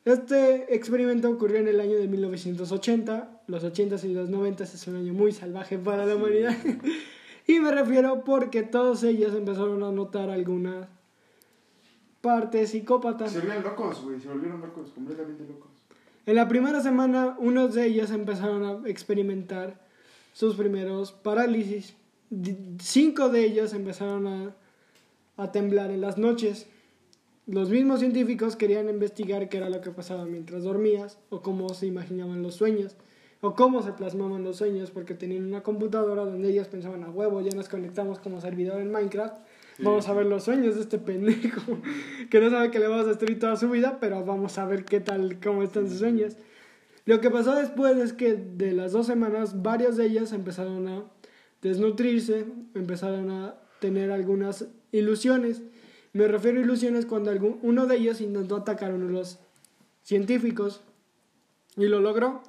Este 0.04 0.74
experimento 0.74 1.30
ocurrió 1.30 1.58
en 1.58 1.68
el 1.68 1.80
año 1.80 1.96
de 1.96 2.06
1980. 2.08 3.40
Los 3.46 3.64
80s 3.64 4.04
y 4.04 4.12
los 4.12 4.28
90s 4.28 4.74
es 4.74 4.86
un 4.86 4.96
año 4.96 5.14
muy 5.14 5.32
salvaje 5.32 5.78
para 5.78 6.04
la 6.04 6.16
humanidad. 6.16 6.54
y 7.46 7.60
me 7.60 7.70
refiero 7.70 8.22
porque 8.24 8.62
todos 8.62 9.02
ellos 9.04 9.34
empezaron 9.34 9.82
a 9.82 9.92
notar 9.92 10.28
algunas 10.28 10.88
partes 12.24 12.70
psicópatas. 12.70 13.32
Se 13.32 13.38
volvieron 13.38 13.64
locos, 13.64 14.02
güey. 14.02 14.18
Se 14.18 14.28
volvieron 14.28 14.62
locos, 14.62 14.90
completamente 14.94 15.44
locos. 15.44 15.70
En 16.24 16.36
la 16.36 16.48
primera 16.48 16.80
semana, 16.80 17.36
unos 17.38 17.74
de 17.74 17.84
ellos 17.84 18.10
empezaron 18.10 18.64
a 18.64 18.88
experimentar 18.88 19.78
sus 20.32 20.56
primeros 20.56 21.12
parálisis. 21.12 21.94
Cinco 22.80 23.28
de 23.28 23.44
ellos 23.44 23.74
empezaron 23.74 24.26
a, 24.26 24.56
a 25.36 25.52
temblar 25.52 25.90
en 25.90 26.00
las 26.00 26.16
noches. 26.16 26.66
Los 27.46 27.68
mismos 27.68 28.00
científicos 28.00 28.56
querían 28.56 28.88
investigar 28.88 29.50
qué 29.50 29.58
era 29.58 29.68
lo 29.68 29.82
que 29.82 29.90
pasaba 29.90 30.24
mientras 30.24 30.62
dormías, 30.62 31.18
o 31.28 31.42
cómo 31.42 31.68
se 31.74 31.86
imaginaban 31.86 32.42
los 32.42 32.54
sueños, 32.54 32.96
o 33.42 33.54
cómo 33.54 33.82
se 33.82 33.92
plasmaban 33.92 34.44
los 34.44 34.56
sueños, 34.56 34.90
porque 34.90 35.12
tenían 35.12 35.44
una 35.44 35.62
computadora 35.62 36.24
donde 36.24 36.48
ellos 36.48 36.68
pensaban 36.68 37.04
a 37.04 37.10
huevo, 37.10 37.42
ya 37.42 37.54
nos 37.54 37.68
conectamos 37.68 38.18
como 38.18 38.40
servidor 38.40 38.80
en 38.80 38.90
Minecraft, 38.90 39.36
vamos 39.78 40.08
a 40.08 40.14
ver 40.14 40.26
los 40.26 40.44
sueños 40.44 40.76
de 40.76 40.82
este 40.82 40.98
pendejo, 40.98 41.78
que 42.30 42.40
no 42.40 42.50
sabe 42.50 42.70
que 42.70 42.78
le 42.78 42.88
vamos 42.88 43.06
a 43.06 43.08
destruir 43.08 43.38
toda 43.38 43.56
su 43.56 43.68
vida, 43.70 43.98
pero 44.00 44.24
vamos 44.24 44.58
a 44.58 44.66
ver 44.66 44.84
qué 44.84 45.00
tal, 45.00 45.38
cómo 45.40 45.62
están 45.62 45.88
sus 45.88 45.98
sueños. 45.98 46.36
Lo 47.06 47.20
que 47.20 47.30
pasó 47.30 47.54
después 47.54 47.96
es 47.98 48.12
que 48.12 48.34
de 48.34 48.72
las 48.72 48.92
dos 48.92 49.06
semanas, 49.06 49.62
varios 49.62 49.96
de 49.96 50.06
ellos 50.06 50.32
empezaron 50.32 50.88
a 50.88 51.04
desnutrirse, 51.60 52.46
empezaron 52.74 53.30
a 53.30 53.56
tener 53.80 54.10
algunas 54.10 54.66
ilusiones. 54.92 55.62
Me 56.12 56.28
refiero 56.28 56.60
a 56.60 56.62
ilusiones 56.62 57.04
cuando 57.04 57.30
algún, 57.30 57.58
uno 57.62 57.86
de 57.86 57.96
ellos 57.96 58.20
intentó 58.20 58.56
atacar 58.56 58.92
a 58.92 58.94
uno 58.94 59.06
de 59.06 59.12
los 59.12 59.38
científicos 60.02 60.82
y 61.76 61.86
lo 61.86 62.00
logró. 62.00 62.42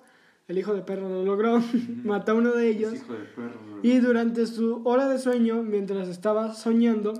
El 0.47 0.59
hijo 0.59 0.73
de 0.73 0.81
perro 0.81 1.09
lo 1.09 1.23
logró, 1.23 1.61
mató 2.03 2.33
a 2.33 2.35
uno 2.35 2.51
de 2.53 2.69
ellos. 2.69 2.93
Es 2.93 3.01
hijo 3.01 3.13
de 3.13 3.25
perro, 3.25 3.59
güey. 3.69 3.95
Y 3.95 3.99
durante 3.99 4.45
su 4.45 4.81
hora 4.83 5.07
de 5.07 5.17
sueño, 5.17 5.63
mientras 5.63 6.07
estaba 6.07 6.53
soñando, 6.53 7.13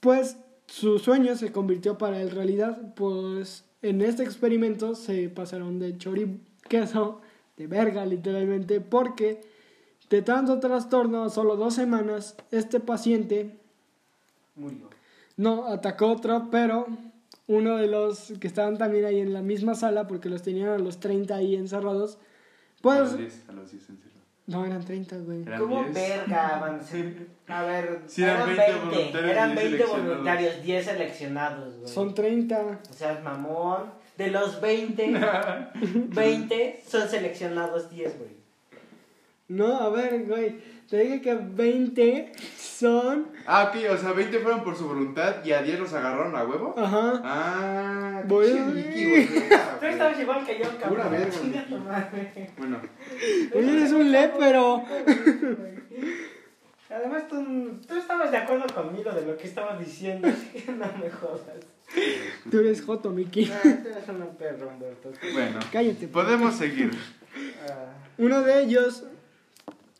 pues 0.00 0.36
su 0.66 0.98
sueño 0.98 1.36
se 1.36 1.52
convirtió 1.52 1.98
para 1.98 2.20
él 2.20 2.30
realidad, 2.30 2.94
pues 2.94 3.64
en 3.82 4.00
este 4.00 4.22
experimento 4.22 4.94
se 4.94 5.28
pasaron 5.28 5.78
de 5.78 5.96
choriqueso, 5.98 7.20
de 7.56 7.66
verga 7.66 8.06
literalmente, 8.06 8.80
porque 8.80 9.42
de 10.10 10.22
tanto 10.22 10.60
trastorno, 10.60 11.28
solo 11.30 11.56
dos 11.56 11.74
semanas, 11.74 12.36
este 12.50 12.80
paciente 12.80 13.58
Murió. 14.56 14.88
no 15.36 15.66
atacó 15.66 16.08
otro, 16.08 16.48
pero 16.50 16.86
uno 17.46 17.76
de 17.76 17.86
los 17.88 18.32
que 18.40 18.46
estaban 18.46 18.78
también 18.78 19.04
ahí 19.04 19.20
en 19.20 19.32
la 19.32 19.42
misma 19.42 19.74
sala, 19.74 20.06
porque 20.06 20.28
los 20.28 20.42
tenían 20.42 20.68
a 20.70 20.78
los 20.78 21.00
30 21.00 21.34
ahí 21.36 21.54
encerrados, 21.56 22.16
A 22.16 22.82
pues... 22.82 22.98
los 23.00 23.18
10, 23.18 23.42
a 23.48 23.52
los 23.52 23.70
10 23.70 23.90
en 23.90 23.96
serio. 23.98 24.10
No, 24.46 24.66
eran 24.66 24.84
30, 24.84 25.16
güey. 25.18 25.42
Eran 25.42 25.60
¿Cómo 25.60 25.82
10. 25.84 25.94
verga 25.94 26.58
van 26.60 26.80
a 26.80 26.82
ser? 26.82 27.26
A 27.48 27.62
ver, 27.62 28.00
Sí, 28.06 28.22
eran 28.22 28.46
20 28.46 28.72
voluntarios, 28.84 29.30
eran 29.30 29.54
10 29.54 29.56
20 29.56 29.70
seleccionados. 29.78 30.06
voluntarios, 30.08 30.62
10 30.62 30.84
seleccionados, 30.84 31.76
güey. 31.76 31.88
Son 31.88 32.14
30. 32.14 32.80
O 32.90 32.92
sea, 32.92 33.12
es 33.14 33.22
mamón. 33.22 34.04
De 34.18 34.28
los 34.30 34.60
20, 34.60 35.12
20 36.08 36.82
son 36.88 37.08
seleccionados 37.08 37.90
10, 37.90 38.18
güey. 38.18 38.30
No, 39.48 39.76
a 39.80 39.88
ver, 39.90 40.24
güey. 40.26 40.56
Te 40.88 40.98
dije 41.00 41.20
que 41.22 41.34
20 41.34 42.32
son. 42.58 43.28
Ah, 43.46 43.70
ok, 43.70 43.92
o 43.92 43.96
sea, 43.96 44.12
20 44.12 44.38
fueron 44.40 44.62
por 44.62 44.76
su 44.76 44.86
voluntad 44.86 45.44
y 45.44 45.52
a 45.52 45.62
10 45.62 45.80
los 45.80 45.92
agarraron 45.94 46.36
a 46.36 46.44
huevo. 46.44 46.74
Ajá. 46.76 47.20
Ah, 47.24 48.22
Voy 48.26 48.46
a. 48.46 48.66
Tú 49.80 49.86
estabas 49.86 50.20
igual 50.20 50.44
que 50.46 50.58
yo, 50.58 50.64
cabrón. 50.78 50.88
Pura 50.90 51.08
verga. 51.08 52.10
Bueno, 52.58 52.80
Oye, 53.54 53.72
eres 53.72 53.92
un 53.92 54.12
lépero. 54.12 54.84
Además, 56.90 57.26
tú, 57.28 57.44
tú 57.88 57.96
estabas 57.96 58.30
de 58.30 58.36
acuerdo 58.36 58.66
conmigo 58.72 59.10
de 59.10 59.26
lo 59.26 59.36
que 59.36 59.48
estabas 59.48 59.78
diciendo, 59.80 60.28
así 60.28 60.46
que 60.64 60.70
no 60.72 60.86
me 61.02 61.10
jodas. 61.10 61.40
Tú 62.50 62.60
eres 62.60 62.82
Joto, 62.82 63.10
Miki. 63.10 63.50
Ah, 63.52 63.60
tú 63.62 63.68
eres 63.88 64.08
un 64.08 64.36
perro, 64.36 64.68
Humberto. 64.68 65.10
bueno. 65.32 65.58
Cállate. 65.72 66.06
Podemos 66.08 66.54
seguir. 66.54 66.90
Ah, 67.68 67.86
Uno 68.18 68.42
de 68.42 68.62
ellos, 68.62 69.04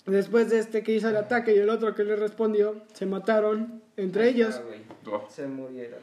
después 0.07 0.51
de 0.51 0.59
este 0.59 0.83
que 0.83 0.93
hizo 0.95 1.09
el 1.09 1.17
ataque 1.17 1.55
y 1.55 1.59
el 1.59 1.71
otro 1.71 1.95
que 1.95 2.05
le 2.05 2.17
respondió, 2.17 2.83
se 2.93 3.07
mataron 3.07 3.83
entre 3.97 4.29
ellos. 4.29 4.57
ah, 4.59 4.63
güey. 4.67 4.81
Oh, 5.07 5.27
Se 5.31 5.47
murieron. 5.47 6.01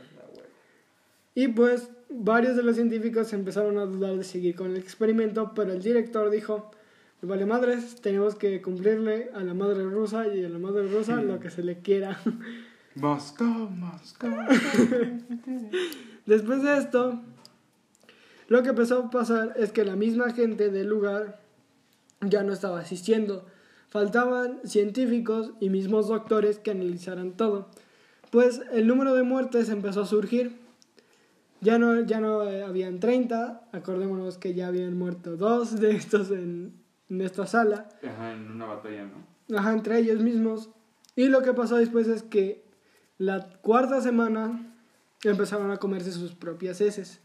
Y 1.34 1.48
pues 1.48 1.90
varios 2.10 2.58
de 2.58 2.64
los 2.64 2.76
científicos 2.76 3.32
empezaron 3.32 3.78
a 3.78 3.86
dudar 3.86 4.18
de 4.18 4.24
seguir 4.26 4.56
con 4.56 4.72
el 4.72 4.78
experimento, 4.78 5.54
pero 5.56 5.72
el 5.72 5.82
director 5.82 6.30
dijo, 6.30 6.72
"Pues 7.20 7.30
vale 7.30 7.46
madres, 7.46 8.02
tenemos 8.02 8.36
que 8.36 8.62
cumplirle 8.62 9.30
a 9.34 9.42
la 9.42 9.54
madre 9.54 9.84
rusa 9.84 10.28
y 10.28 10.44
a 10.44 10.50
la 10.50 10.60
madre 10.60 10.88
rusa 10.90 11.22
lo 11.22 11.40
que 11.40 11.50
se 11.50 11.64
le 11.64 11.80
quiera. 11.80 12.20
Moscú, 12.96 13.46
Moscú. 13.46 14.28
Después 16.26 16.62
de 16.64 16.78
esto, 16.78 17.22
lo 18.50 18.64
que 18.64 18.70
empezó 18.70 19.00
a 19.04 19.10
pasar 19.10 19.54
es 19.56 19.72
que 19.72 19.86
la 19.86 19.96
misma 19.96 20.34
gente 20.34 20.70
del 20.70 20.88
lugar 20.88 21.40
ya 22.20 22.44
no 22.44 22.52
estaba 22.52 22.82
asistiendo. 22.82 23.46
Faltaban 23.92 24.62
científicos 24.64 25.52
y 25.60 25.70
mismos 25.70 26.08
doctores 26.08 26.60
que 26.60 26.72
analizaran 26.72 27.34
todo. 27.34 27.68
Pues 28.30 28.62
el 28.72 28.88
número 28.88 29.14
de 29.14 29.24
muertes 29.24 29.68
empezó 29.68 30.04
a 30.04 30.06
surgir. 30.06 30.62
Ya 31.60 31.78
no, 31.78 32.00
ya 32.06 32.22
no 32.22 32.48
eh, 32.48 32.64
habían 32.64 33.02
30, 33.02 33.68
acordémonos 33.74 34.38
que 34.38 34.54
ya 34.54 34.68
habían 34.68 34.98
muerto 34.98 35.36
dos 35.36 35.78
de 35.82 35.92
estos 35.92 36.32
en, 36.32 36.74
en 37.10 37.22
esta 37.22 37.46
sala. 37.46 37.90
Ajá, 38.02 38.32
en 38.32 38.50
una 38.50 38.66
batalla, 38.66 39.08
¿no? 39.08 39.58
Ajá, 39.58 39.74
entre 39.74 40.00
ellos 40.00 40.22
mismos. 40.22 40.70
Y 41.18 41.28
lo 41.28 41.42
que 41.42 41.52
pasó 41.52 41.76
después 41.76 42.08
es 42.08 42.24
que 42.24 42.64
la 43.18 43.46
cuarta 43.62 44.00
semana 44.00 44.74
empezaron 45.22 45.70
a 45.70 45.78
comerse 45.78 46.14
sus 46.14 46.34
propias 46.34 46.80
heces. 46.80 47.20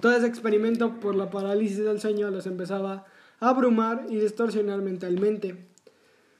Todo 0.00 0.10
ese 0.10 0.26
experimento 0.26 0.98
por 0.98 1.14
la 1.14 1.30
parálisis 1.30 1.84
del 1.84 2.00
sueño 2.00 2.32
los 2.32 2.48
empezaba 2.48 2.92
a 2.94 3.17
abrumar 3.40 4.06
y 4.08 4.16
distorsionar 4.16 4.80
mentalmente. 4.82 5.66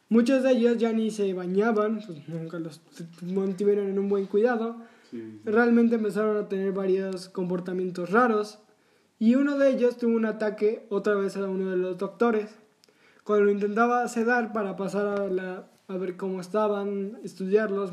Muchos 0.08 0.42
de 0.42 0.52
ellos 0.52 0.78
ya 0.78 0.92
ni 0.92 1.10
se 1.10 1.32
bañaban, 1.34 2.00
pues 2.06 2.26
nunca 2.28 2.58
los 2.58 2.80
mantuvieron 3.22 3.88
en 3.88 3.98
un 3.98 4.08
buen 4.08 4.26
cuidado. 4.26 4.76
Sí. 5.10 5.40
Realmente 5.44 5.96
empezaron 5.96 6.36
a 6.36 6.48
tener 6.48 6.72
varios 6.72 7.28
comportamientos 7.28 8.10
raros 8.10 8.58
y 9.18 9.34
uno 9.34 9.58
de 9.58 9.70
ellos 9.70 9.96
tuvo 9.98 10.14
un 10.16 10.24
ataque 10.24 10.86
otra 10.90 11.14
vez 11.14 11.36
a 11.36 11.46
uno 11.48 11.70
de 11.70 11.76
los 11.76 11.98
doctores. 11.98 12.48
Cuando 13.24 13.46
lo 13.46 13.50
intentaba 13.50 14.06
sedar 14.08 14.52
para 14.52 14.76
pasar 14.76 15.06
a, 15.06 15.28
la- 15.28 15.68
a 15.88 15.96
ver 15.96 16.16
cómo 16.16 16.40
estaban, 16.40 17.18
estudiarlos 17.22 17.92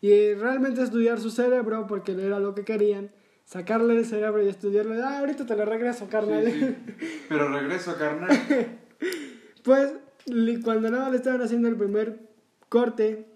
y 0.00 0.34
realmente 0.34 0.82
estudiar 0.82 1.20
su 1.20 1.30
cerebro 1.30 1.86
porque 1.86 2.12
era 2.12 2.38
lo 2.40 2.54
que 2.54 2.64
querían, 2.64 3.10
sacarle 3.44 3.98
el 3.98 4.04
cerebro 4.04 4.42
y 4.42 4.48
estudiarle, 4.48 5.00
ah, 5.02 5.18
ahorita 5.18 5.46
te 5.46 5.56
lo 5.56 5.64
regreso, 5.64 6.08
carnal. 6.08 6.44
Sí, 6.44 6.60
sí. 6.60 6.76
Pero 7.28 7.48
regreso 7.48 7.92
a 7.92 7.98
carnal. 7.98 8.38
Pues 9.62 9.94
cuando 10.62 10.90
nada 10.90 11.10
le 11.10 11.16
estaban 11.16 11.42
haciendo 11.42 11.68
el 11.68 11.76
primer 11.76 12.20
corte, 12.68 13.26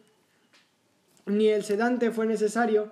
ni 1.26 1.48
el 1.48 1.62
sedante 1.64 2.10
fue 2.10 2.26
necesario. 2.26 2.90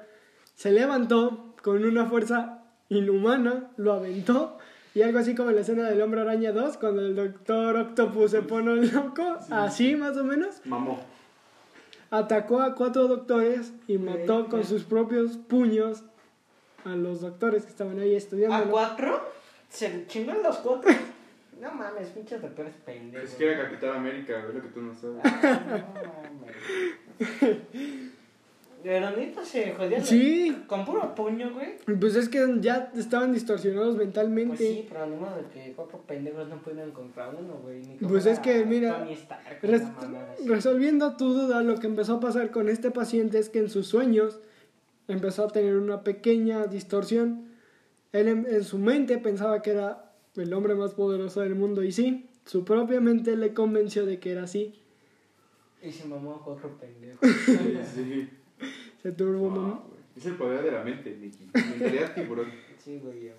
Se 0.54 0.70
levantó 0.72 1.54
con 1.62 1.84
una 1.84 2.06
fuerza 2.06 2.62
inhumana, 2.88 3.70
lo 3.76 3.92
aventó. 3.94 4.58
Y 4.94 5.02
algo 5.02 5.18
así 5.18 5.34
como 5.34 5.50
en 5.50 5.56
la 5.56 5.62
escena 5.62 5.90
del 5.90 6.00
Hombre 6.00 6.22
Araña 6.22 6.52
2, 6.52 6.78
cuando 6.78 7.02
el 7.02 7.14
Doctor 7.14 7.76
Octopus 7.76 8.30
se 8.30 8.42
pone 8.42 8.76
loco, 8.86 9.38
así 9.50 9.94
más 9.94 10.16
o 10.16 10.24
menos, 10.24 10.62
Mamó. 10.64 10.98
atacó 12.10 12.62
a 12.62 12.74
cuatro 12.74 13.06
doctores 13.06 13.74
y 13.86 13.98
mató 13.98 14.48
con 14.48 14.64
sus 14.64 14.84
propios 14.84 15.36
puños 15.36 16.02
a 16.86 16.96
los 16.96 17.20
doctores 17.20 17.64
que 17.64 17.70
estaban 17.70 17.98
ahí 17.98 18.14
estudiando. 18.14 18.56
¿A 18.56 18.62
cuatro? 18.62 19.20
¿Se 19.68 20.06
chingan 20.06 20.42
los 20.42 20.56
cuatro? 20.58 20.90
No 21.60 21.72
mames, 21.72 22.08
pinches 22.10 22.40
doctores 22.42 22.74
pendejos. 22.84 23.30
Es 23.30 23.34
que 23.36 23.50
era 23.50 23.64
Capitán 23.64 23.96
América, 23.96 24.40
güey, 24.42 24.56
lo 24.56 24.62
que 24.62 24.68
tú 24.68 24.82
no 24.82 24.94
sabes. 24.94 25.20
Ah, 25.24 25.80
no 29.00 29.10
neta 29.16 29.44
se 29.44 29.72
jodían. 29.74 30.04
Sí. 30.04 30.64
Con 30.68 30.84
puro 30.84 31.12
puño, 31.14 31.52
güey. 31.52 31.76
Pues 31.98 32.14
es 32.14 32.28
que 32.28 32.46
ya 32.60 32.92
estaban 32.96 33.32
distorsionados 33.32 33.96
Pues 33.96 34.06
mentalmente. 34.06 34.56
sí, 34.58 34.86
pero 34.88 35.06
ni 35.06 35.16
modo 35.16 35.36
de 35.38 35.44
que 35.48 35.72
cuatro 35.74 35.98
pendejos 36.06 36.48
no 36.48 36.58
pudieran 36.62 36.92
contra 36.92 37.28
uno, 37.30 37.54
güey. 37.62 37.80
ni 37.82 37.96
Pues 37.96 38.26
es 38.26 38.38
que, 38.38 38.64
mira, 38.64 39.04
Stark, 39.10 39.58
Res- 39.62 39.82
resolviendo 40.46 41.16
tu 41.16 41.32
duda, 41.34 41.62
lo 41.62 41.80
que 41.80 41.88
empezó 41.88 42.16
a 42.16 42.20
pasar 42.20 42.50
con 42.52 42.68
este 42.68 42.92
paciente 42.92 43.38
es 43.40 43.48
que 43.48 43.58
en 43.58 43.70
sus 43.70 43.88
sueños 43.88 44.38
empezó 45.08 45.44
a 45.44 45.48
tener 45.48 45.76
una 45.76 46.02
pequeña 46.02 46.66
distorsión. 46.66 47.46
Él 48.12 48.28
en, 48.28 48.46
en 48.48 48.64
su 48.64 48.78
mente 48.78 49.18
pensaba 49.18 49.62
que 49.62 49.70
era 49.70 50.12
el 50.36 50.52
hombre 50.52 50.74
más 50.74 50.94
poderoso 50.94 51.40
del 51.40 51.54
mundo 51.54 51.82
y 51.82 51.92
sí, 51.92 52.26
su 52.44 52.64
propia 52.64 53.00
mente 53.00 53.36
le 53.36 53.52
convenció 53.54 54.06
de 54.06 54.18
que 54.18 54.32
era 54.32 54.44
así. 54.44 54.74
Y 55.82 55.90
se 55.92 56.06
mamó 56.06 56.34
a 56.36 56.44
cuatro 56.44 56.76
pendejos. 56.78 57.18
Sí, 57.46 57.78
sí. 57.94 58.28
Se 59.02 59.12
turbó 59.12 59.48
Wow, 59.48 59.50
mamá. 59.50 59.82
güey. 59.86 59.96
Es 60.16 60.26
el 60.26 60.34
poder 60.36 60.64
de 60.64 60.72
la 60.72 60.82
mente, 60.82 61.14
Nicky. 61.20 61.50
Mentalidad 61.54 62.14
tiburón. 62.14 62.46
Sí, 62.82 62.98
güey. 63.02 63.30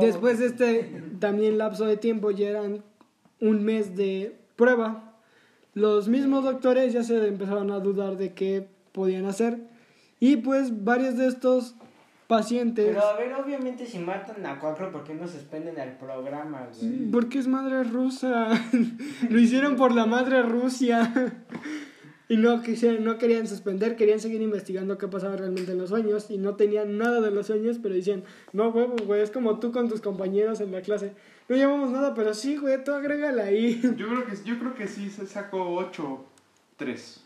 Después 0.00 0.38
de 0.38 0.46
este 0.46 1.02
también 1.18 1.58
lapso 1.58 1.84
de 1.86 1.96
tiempo, 1.96 2.30
ya 2.30 2.48
eran 2.50 2.82
un 3.40 3.64
mes 3.64 3.96
de 3.96 4.36
prueba, 4.56 5.14
los 5.74 6.08
mismos 6.08 6.44
doctores 6.44 6.92
ya 6.92 7.02
se 7.02 7.26
empezaron 7.26 7.70
a 7.70 7.80
dudar 7.80 8.16
de 8.16 8.32
qué 8.34 8.68
podían 8.92 9.24
hacer. 9.26 9.58
Y 10.20 10.36
pues 10.36 10.84
varios 10.84 11.16
de 11.16 11.26
estos 11.26 11.74
pacientes. 12.28 12.86
Pero 12.86 13.02
a 13.02 13.16
ver, 13.16 13.34
obviamente 13.34 13.86
si 13.86 13.98
matan 13.98 14.46
a 14.46 14.60
cuatro, 14.60 14.92
¿por 14.92 15.02
qué 15.02 15.14
no 15.14 15.26
suspenden 15.26 15.78
el 15.78 15.96
programa, 15.96 16.68
güey? 16.78 17.10
Porque 17.10 17.38
es 17.38 17.48
madre 17.48 17.82
rusa. 17.82 18.50
Lo 19.28 19.40
hicieron 19.40 19.76
por 19.76 19.92
la 19.92 20.06
madre 20.06 20.42
Rusia. 20.42 21.12
Y 22.30 22.36
no, 22.36 22.62
quisieron, 22.62 23.02
no 23.02 23.18
querían 23.18 23.48
suspender, 23.48 23.96
querían 23.96 24.20
seguir 24.20 24.40
investigando 24.40 24.98
qué 24.98 25.08
pasaba 25.08 25.34
realmente 25.34 25.72
en 25.72 25.78
los 25.78 25.88
sueños. 25.88 26.30
Y 26.30 26.38
no 26.38 26.54
tenían 26.54 26.96
nada 26.96 27.20
de 27.20 27.32
los 27.32 27.48
sueños, 27.48 27.80
pero 27.82 27.96
decían, 27.96 28.22
no, 28.52 28.68
huevo, 28.68 28.94
güey, 29.04 29.20
es 29.20 29.32
como 29.32 29.58
tú 29.58 29.72
con 29.72 29.88
tus 29.88 30.00
compañeros 30.00 30.60
en 30.60 30.70
la 30.70 30.80
clase. 30.80 31.12
No 31.48 31.56
llevamos 31.56 31.90
nada, 31.90 32.14
pero 32.14 32.32
sí, 32.32 32.56
güey, 32.56 32.84
tú 32.84 32.92
agrégala 32.92 33.46
ahí. 33.46 33.80
Yo 33.82 34.06
creo 34.06 34.24
que, 34.26 34.36
yo 34.44 34.60
creo 34.60 34.74
que 34.76 34.86
sí 34.86 35.10
se 35.10 35.26
sacó 35.26 35.74
8, 35.74 36.24
3. 36.76 37.24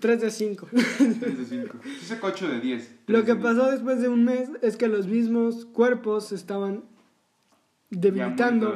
3 0.00 0.20
de 0.20 0.30
5. 0.30 0.68
3 0.72 1.20
de 1.20 1.44
5. 1.44 1.78
Sí 2.00 2.06
sacó 2.06 2.28
8 2.28 2.48
de 2.48 2.60
10. 2.60 2.90
Lo 3.06 3.24
que 3.24 3.36
pasó 3.36 3.70
después 3.70 4.00
de 4.00 4.08
un 4.08 4.24
mes 4.24 4.50
es 4.62 4.76
que 4.76 4.88
los 4.88 5.06
mismos 5.06 5.66
cuerpos 5.66 6.32
estaban 6.32 6.82
debilitando. 7.90 8.74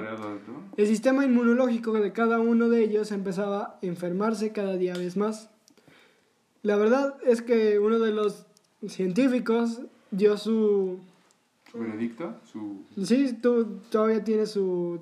El 0.76 0.86
sistema 0.86 1.24
inmunológico 1.24 1.92
de 1.92 2.12
cada 2.12 2.38
uno 2.38 2.68
de 2.68 2.84
ellos 2.84 3.10
empezaba 3.10 3.62
a 3.62 3.78
enfermarse 3.82 4.52
cada 4.52 4.76
día 4.76 4.94
vez 4.94 5.16
más. 5.16 5.50
La 6.62 6.76
verdad 6.76 7.16
es 7.26 7.42
que 7.42 7.78
uno 7.78 7.98
de 7.98 8.12
los 8.12 8.46
científicos 8.86 9.80
dio 10.10 10.36
su... 10.36 10.98
¿Su 11.70 11.78
veredicto? 11.78 12.34
Su... 12.50 12.84
Sí, 13.04 13.36
tú, 13.40 13.80
todavía 13.90 14.22
tiene 14.22 14.46
su... 14.46 15.00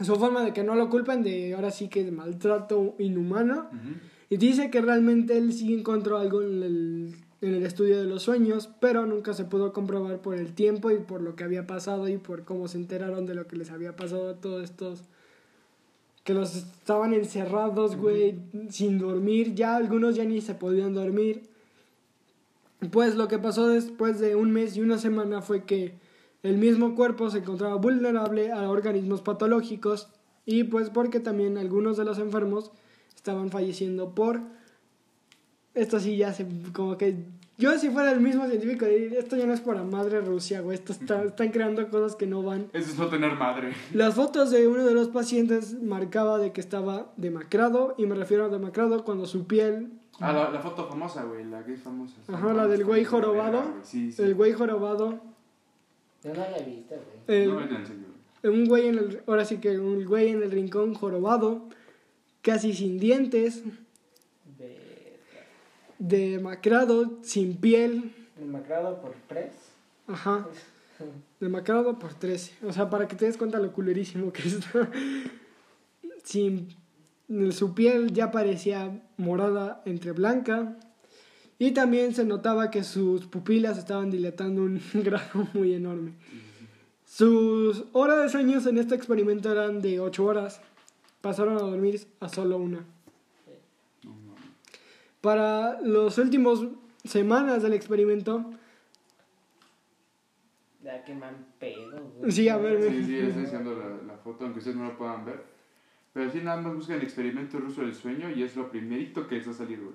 Su 0.00 0.14
forma 0.16 0.42
de 0.42 0.52
que 0.52 0.62
no 0.62 0.76
lo 0.76 0.88
culpen 0.90 1.22
de 1.24 1.54
ahora 1.54 1.70
sí 1.72 1.88
que 1.88 2.04
de 2.04 2.12
maltrato 2.12 2.94
inhumano. 2.98 3.68
Ujú. 3.72 3.94
Y 4.30 4.36
dice 4.36 4.70
que 4.70 4.80
realmente 4.80 5.36
él 5.38 5.52
sí 5.52 5.72
encontró 5.72 6.18
algo 6.18 6.42
en 6.42 6.62
el, 6.62 7.14
en 7.40 7.54
el 7.54 7.64
estudio 7.64 7.98
de 7.98 8.06
los 8.06 8.22
sueños, 8.22 8.68
pero 8.80 9.06
nunca 9.06 9.32
se 9.32 9.44
pudo 9.44 9.72
comprobar 9.72 10.20
por 10.20 10.34
el 10.34 10.54
tiempo 10.54 10.90
y 10.90 10.98
por 10.98 11.22
lo 11.22 11.34
que 11.34 11.44
había 11.44 11.66
pasado 11.66 12.08
y 12.08 12.18
por 12.18 12.44
cómo 12.44 12.68
se 12.68 12.78
enteraron 12.78 13.26
de 13.26 13.34
lo 13.34 13.46
que 13.46 13.56
les 13.56 13.70
había 13.70 13.96
pasado 13.96 14.30
a 14.30 14.40
todos 14.40 14.64
estos 14.64 15.04
que 16.28 16.34
los 16.34 16.56
estaban 16.56 17.14
encerrados, 17.14 17.96
güey, 17.96 18.38
sin 18.68 18.98
dormir, 18.98 19.54
ya 19.54 19.76
algunos 19.76 20.14
ya 20.14 20.26
ni 20.26 20.42
se 20.42 20.54
podían 20.54 20.92
dormir. 20.92 21.48
Pues 22.92 23.14
lo 23.14 23.28
que 23.28 23.38
pasó 23.38 23.66
después 23.66 24.20
de 24.20 24.36
un 24.36 24.50
mes 24.50 24.76
y 24.76 24.82
una 24.82 24.98
semana 24.98 25.40
fue 25.40 25.64
que 25.64 25.94
el 26.42 26.58
mismo 26.58 26.94
cuerpo 26.94 27.30
se 27.30 27.38
encontraba 27.38 27.76
vulnerable 27.76 28.52
a 28.52 28.68
organismos 28.68 29.22
patológicos 29.22 30.08
y 30.44 30.64
pues 30.64 30.90
porque 30.90 31.18
también 31.18 31.56
algunos 31.56 31.96
de 31.96 32.04
los 32.04 32.18
enfermos 32.18 32.72
estaban 33.18 33.50
falleciendo 33.50 34.14
por 34.14 34.40
esto 35.74 35.98
sí 36.00 36.16
ya 36.16 36.32
se 36.32 36.46
como 36.72 36.96
que 36.96 37.16
yo 37.56 37.76
si 37.76 37.90
fuera 37.90 38.12
el 38.12 38.20
mismo 38.20 38.46
científico 38.46 38.84
diría, 38.86 39.18
esto 39.18 39.36
ya 39.36 39.44
no 39.44 39.52
es 39.52 39.60
para 39.60 39.82
madre 39.82 40.20
Rusia, 40.20 40.60
güey, 40.60 40.76
esto 40.78 40.92
está- 40.92 41.24
están 41.24 41.48
creando 41.50 41.88
cosas 41.90 42.14
que 42.14 42.24
no 42.24 42.40
van. 42.44 42.68
Eso 42.72 42.92
es 42.92 42.96
no 42.98 43.08
tener 43.08 43.32
madre. 43.34 43.72
Las 43.92 44.14
fotos 44.14 44.52
de 44.52 44.68
uno 44.68 44.84
de 44.84 44.94
los 44.94 45.08
pacientes 45.08 45.74
marcaba 45.82 46.38
de 46.38 46.52
que 46.52 46.60
estaba 46.60 47.12
demacrado 47.16 47.96
y 47.98 48.06
me 48.06 48.14
refiero 48.14 48.44
a 48.44 48.48
demacrado 48.48 49.04
cuando 49.04 49.26
su 49.26 49.46
piel 49.48 49.90
Ah, 50.20 50.32
la, 50.32 50.50
la 50.50 50.60
foto 50.60 50.86
famosa, 50.88 51.24
güey, 51.24 51.44
la 51.46 51.64
que 51.64 51.74
es 51.74 51.80
famosa. 51.82 52.14
Ajá, 52.28 52.52
la 52.54 52.68
del 52.68 52.84
güey 52.84 53.04
jorobado. 53.04 53.60
Güey, 53.62 53.72
Sí, 53.82 54.12
sí. 54.12 54.22
el 54.22 54.34
güey 54.36 54.52
jorobado 54.52 55.18
Yo 56.22 56.30
no 56.34 56.40
la 56.40 56.58
he 56.58 56.64
visto, 56.64 56.94
güey. 57.26 57.42
el- 57.42 57.48
No 57.48 57.60
me 57.60 58.50
un 58.50 58.68
güey 58.68 58.86
en 58.88 58.98
el 58.98 59.20
ahora 59.26 59.44
sí 59.44 59.58
que 59.58 59.78
un 59.80 60.04
güey 60.04 60.28
en 60.28 60.44
el 60.44 60.50
rincón 60.52 60.94
jorobado 60.94 61.62
casi 62.42 62.74
sin 62.74 62.98
dientes 62.98 63.62
demacrado 65.98 67.18
sin 67.22 67.56
piel. 67.56 68.14
Demacrado 68.38 69.00
por 69.00 69.14
tres. 69.26 69.52
ajá. 70.06 70.46
Demacrado 71.38 71.96
por 72.00 72.14
13 72.14 72.66
o 72.66 72.72
sea 72.72 72.90
para 72.90 73.06
que 73.06 73.14
te 73.14 73.26
des 73.26 73.36
cuenta 73.36 73.60
lo 73.60 73.72
culerísimo 73.72 74.32
que 74.32 74.42
está. 74.48 74.90
Sin 76.24 76.68
su 77.52 77.74
piel 77.74 78.12
ya 78.12 78.30
parecía 78.30 79.00
morada 79.16 79.82
entre 79.84 80.12
blanca. 80.12 80.76
Y 81.60 81.72
también 81.72 82.14
se 82.14 82.24
notaba 82.24 82.70
que 82.70 82.84
sus 82.84 83.26
pupilas 83.26 83.78
estaban 83.78 84.10
dilatando 84.10 84.62
un 84.62 84.80
grado 84.94 85.48
muy 85.54 85.74
enorme. 85.74 86.14
Sus 87.04 87.84
horas 87.92 88.22
de 88.22 88.28
sueños 88.28 88.66
en 88.66 88.78
este 88.78 88.94
experimento 88.94 89.50
eran 89.50 89.80
de 89.80 89.98
8 89.98 90.24
horas 90.24 90.60
pasaron 91.20 91.56
a 91.56 91.60
dormir 91.60 92.00
a 92.20 92.28
solo 92.28 92.56
una. 92.58 92.84
Para 95.20 95.80
los 95.80 96.16
últimos 96.18 96.64
semanas 97.04 97.62
del 97.62 97.72
experimento, 97.72 98.44
Ya 100.82 101.04
que 101.04 101.14
man 101.14 101.46
pedo, 101.58 102.00
güey. 102.18 102.30
Sí, 102.32 102.48
a 102.48 102.56
ver, 102.56 102.82
Sí, 102.90 103.04
sí, 103.04 103.16
estoy 103.18 103.42
enseñando 103.42 103.74
la, 103.76 103.88
la 104.06 104.16
foto, 104.18 104.44
aunque 104.44 104.60
ustedes 104.60 104.76
no 104.76 104.84
la 104.84 104.96
puedan 104.96 105.24
ver. 105.24 105.42
Pero 106.14 106.30
sí, 106.30 106.40
nada 106.42 106.60
más 106.62 106.74
buscan 106.74 106.96
el 106.96 107.02
experimento 107.02 107.58
ruso 107.58 107.82
del 107.82 107.94
sueño 107.94 108.30
y 108.30 108.42
es 108.42 108.56
lo 108.56 108.70
primerito 108.70 109.26
que 109.26 109.36
les 109.36 109.46
va 109.48 109.50
a 109.52 109.54
salir, 109.54 109.80
güey. 109.80 109.94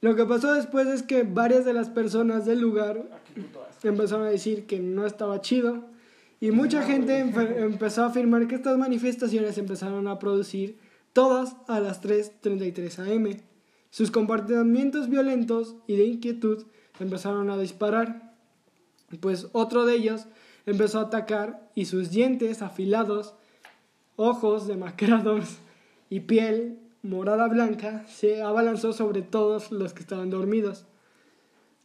lo 0.00 0.16
que 0.16 0.24
pasó 0.24 0.54
después 0.54 0.86
es 0.88 1.02
que 1.02 1.22
varias 1.22 1.64
de 1.64 1.72
las 1.74 1.90
personas 1.90 2.44
del 2.46 2.60
lugar 2.60 3.06
Ah, 3.12 3.18
qué 3.26 3.40
puto 3.42 3.62
asco. 3.64 3.86
empezaron 3.88 4.26
a 4.26 4.30
decir 4.30 4.66
que 4.66 4.80
no 4.80 5.06
estaba 5.06 5.40
chido 5.42 5.84
y 6.40 6.50
mucha 6.50 6.82
gente 6.82 7.24
empe- 7.24 7.56
empezó 7.62 8.02
a 8.04 8.06
afirmar 8.06 8.46
que 8.46 8.54
estas 8.56 8.76
manifestaciones 8.78 9.56
empezaron 9.58 10.06
a 10.08 10.18
producir 10.18 10.78
todas 11.12 11.56
a 11.66 11.80
las 11.80 12.02
3.33 12.02 12.98
am. 13.16 13.40
Sus 13.90 14.10
comportamientos 14.10 15.08
violentos 15.08 15.76
y 15.86 15.96
de 15.96 16.04
inquietud 16.04 16.64
empezaron 17.00 17.48
a 17.50 17.56
disparar, 17.58 18.34
pues 19.20 19.48
otro 19.52 19.86
de 19.86 19.94
ellos 19.94 20.26
empezó 20.66 20.98
a 20.98 21.02
atacar 21.02 21.70
y 21.74 21.86
sus 21.86 22.10
dientes 22.10 22.60
afilados, 22.60 23.34
ojos 24.16 24.66
demacrados 24.66 25.58
y 26.10 26.20
piel 26.20 26.78
morada 27.02 27.46
blanca 27.48 28.04
se 28.08 28.42
abalanzó 28.42 28.92
sobre 28.92 29.22
todos 29.22 29.70
los 29.72 29.94
que 29.94 30.00
estaban 30.00 30.28
dormidos. 30.30 30.86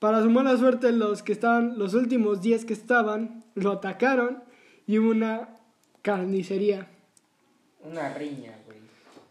Para 0.02 0.24
su 0.24 0.32
mala 0.32 0.58
suerte, 0.58 0.92
los 0.92 1.22
que 1.22 1.32
estaban, 1.32 1.78
los 1.78 1.94
últimos 1.94 2.42
10 2.42 2.66
que 2.66 2.74
estaban, 2.74 3.44
lo 3.54 3.72
atacaron 3.74 4.40
y 4.88 4.98
hubo 4.98 5.12
una 5.12 5.50
carnicería. 6.02 6.88
Una 7.84 8.12
riña, 8.16 8.58
güey. 8.66 8.80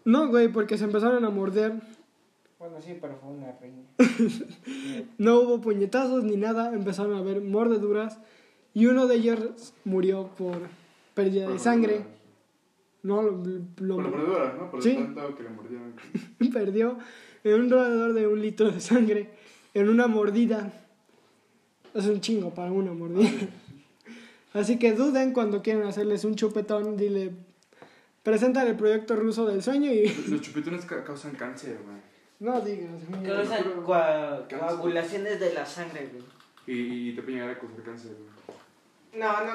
No, 0.05 0.29
güey, 0.29 0.47
porque 0.47 0.79
se 0.79 0.85
empezaron 0.85 1.25
a 1.25 1.31
morder. 1.31 1.73
Bueno, 2.61 2.77
sí, 2.81 2.97
pero 3.01 3.17
fue 3.17 3.31
una 3.33 3.51
riña. 3.61 3.83
No 5.19 5.41
hubo 5.41 5.61
puñetazos 5.61 6.23
ni 6.23 6.37
nada, 6.37 6.73
empezaron 6.73 7.15
a 7.15 7.19
haber 7.19 7.41
mordeduras 7.41 8.21
y 8.73 8.87
uno 8.87 9.09
de 9.09 9.17
ellos 9.17 9.75
murió 9.85 10.29
por 10.39 10.57
pérdida 11.15 11.49
de 11.49 11.59
sangre. 11.59 12.05
No, 13.03 13.23
lo, 13.23 13.33
lo- 13.33 13.97
Por 13.97 14.05
la 14.05 14.11
mordedura, 14.11 14.55
¿no? 14.57 14.71
Por 14.71 14.83
Sí. 14.85 14.91
el 14.91 15.15
tanto 15.17 15.35
que 15.35 15.43
le 15.43 15.49
mordieron. 15.51 15.95
perdió 16.53 16.97
en 17.43 17.55
un 17.55 17.73
alrededor 17.73 18.13
de 18.13 18.27
un 18.29 18.41
litro 18.41 18.71
de 18.71 18.79
sangre 18.81 19.31
en 19.75 19.89
una 19.89 20.07
mordida. 20.07 20.73
Es 21.95 22.07
un 22.07 22.21
chingo 22.21 22.55
para 22.55 22.71
una 22.73 22.93
mordida. 22.93 23.31
Así 24.53 24.79
que 24.79 24.93
duden 24.93 25.33
cuando 25.33 25.63
quieran 25.63 25.85
hacerles 25.87 26.25
un 26.25 26.35
chupetón, 26.35 26.97
dile, 26.97 27.31
presentan 28.23 28.67
el 28.67 28.77
proyecto 28.77 29.15
ruso 29.17 29.47
del 29.47 29.63
sueño 29.63 29.93
y... 29.93 30.09
Los 30.29 30.41
chupetones 30.41 30.85
ca- 30.85 31.05
causan 31.05 31.33
cáncer, 31.37 31.79
güey. 31.85 31.97
No 32.41 32.61
digas. 32.61 32.91
Causan 33.25 33.83
coa- 33.85 34.47
coagulaciones 34.49 35.39
de 35.41 35.53
la 35.53 35.65
sangre, 35.67 36.09
güey. 36.13 36.25
Y, 36.67 37.11
y 37.11 37.15
te 37.15 37.23
puede 37.23 37.35
llegar 37.37 37.51
a 37.51 37.59
causar 37.59 37.83
cáncer, 37.83 38.13
güey. 38.13 39.21
No, 39.21 39.33
no, 39.45 39.53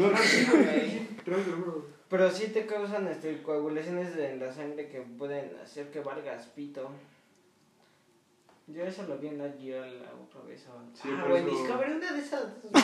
no, 0.00 0.10
No, 0.10 1.36
no, 1.36 1.56
no. 1.66 1.84
Pero 2.08 2.30
sí 2.30 2.48
te 2.48 2.66
causan 2.66 3.06
este, 3.08 3.42
coagulaciones 3.42 4.16
de 4.16 4.36
la 4.36 4.52
sangre 4.52 4.88
que 4.88 5.00
pueden 5.00 5.50
hacer 5.62 5.90
que 5.90 6.00
valgas 6.00 6.46
pito. 6.46 6.90
Yo 8.68 8.82
eso 8.82 9.04
lo 9.06 9.16
vi 9.18 9.28
en 9.28 9.38
la 9.38 9.46
guía 9.48 9.80
la 9.86 10.12
otra 10.14 10.40
vez. 10.42 10.66
o- 10.66 10.82
Sí, 10.92 11.08
ah, 11.12 11.20
por 11.22 11.30
güey, 11.30 11.42
eso- 11.42 11.50
Discovery, 11.50 11.92
una 11.92 12.12
de 12.12 12.18
esas. 12.20 12.42
Yo 12.64 12.70
por 12.70 12.80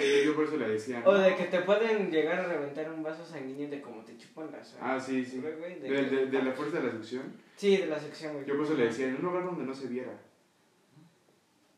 eso- 0.00 0.24
Yo 0.26 0.34
por 0.34 0.44
eso 0.44 0.56
le 0.58 0.68
decía. 0.68 1.02
O 1.06 1.14
de 1.14 1.34
que 1.36 1.44
te 1.44 1.60
pueden 1.60 2.10
llegar 2.10 2.40
a 2.40 2.46
reventar 2.48 2.92
un 2.92 3.02
vaso 3.02 3.24
sanguíneo 3.24 3.70
de 3.70 3.80
como 3.80 4.02
te 4.04 4.16
chupan 4.18 4.50
la 4.52 4.62
sangre. 4.62 4.80
Ah, 4.86 5.00
sí, 5.00 5.24
sí. 5.24 5.40
Güey, 5.40 5.80
de 5.80 5.88
De, 5.90 6.02
de, 6.04 6.26
de 6.26 6.42
la 6.42 6.52
fuerza 6.52 6.80
de 6.80 6.86
la 6.86 6.92
succión. 6.92 7.22
Sí, 7.56 7.78
de 7.78 7.86
la 7.86 7.98
sección, 7.98 8.34
güey. 8.34 8.44
Yo 8.46 8.56
por 8.56 8.66
eso 8.66 8.74
le 8.74 8.84
decía, 8.84 9.06
en 9.06 9.16
un 9.16 9.22
lugar 9.22 9.44
donde 9.44 9.64
no 9.64 9.74
se 9.74 9.86
viera. 9.88 10.12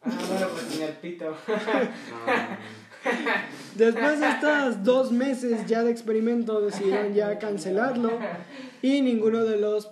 Ah, 0.02 0.10
bueno, 0.28 0.48
pues 0.52 0.68
tenía 0.68 0.88
el 0.88 0.96
pito. 0.96 1.36
No, 3.06 3.12
Después 3.76 4.18
de 4.20 4.28
estos 4.30 4.82
dos 4.82 5.12
meses 5.12 5.66
ya 5.66 5.82
de 5.84 5.90
experimento 5.90 6.60
decidieron 6.62 7.12
ya 7.12 7.38
cancelarlo 7.38 8.18
y 8.80 9.02
ninguno 9.02 9.44
de 9.44 9.58
los... 9.58 9.90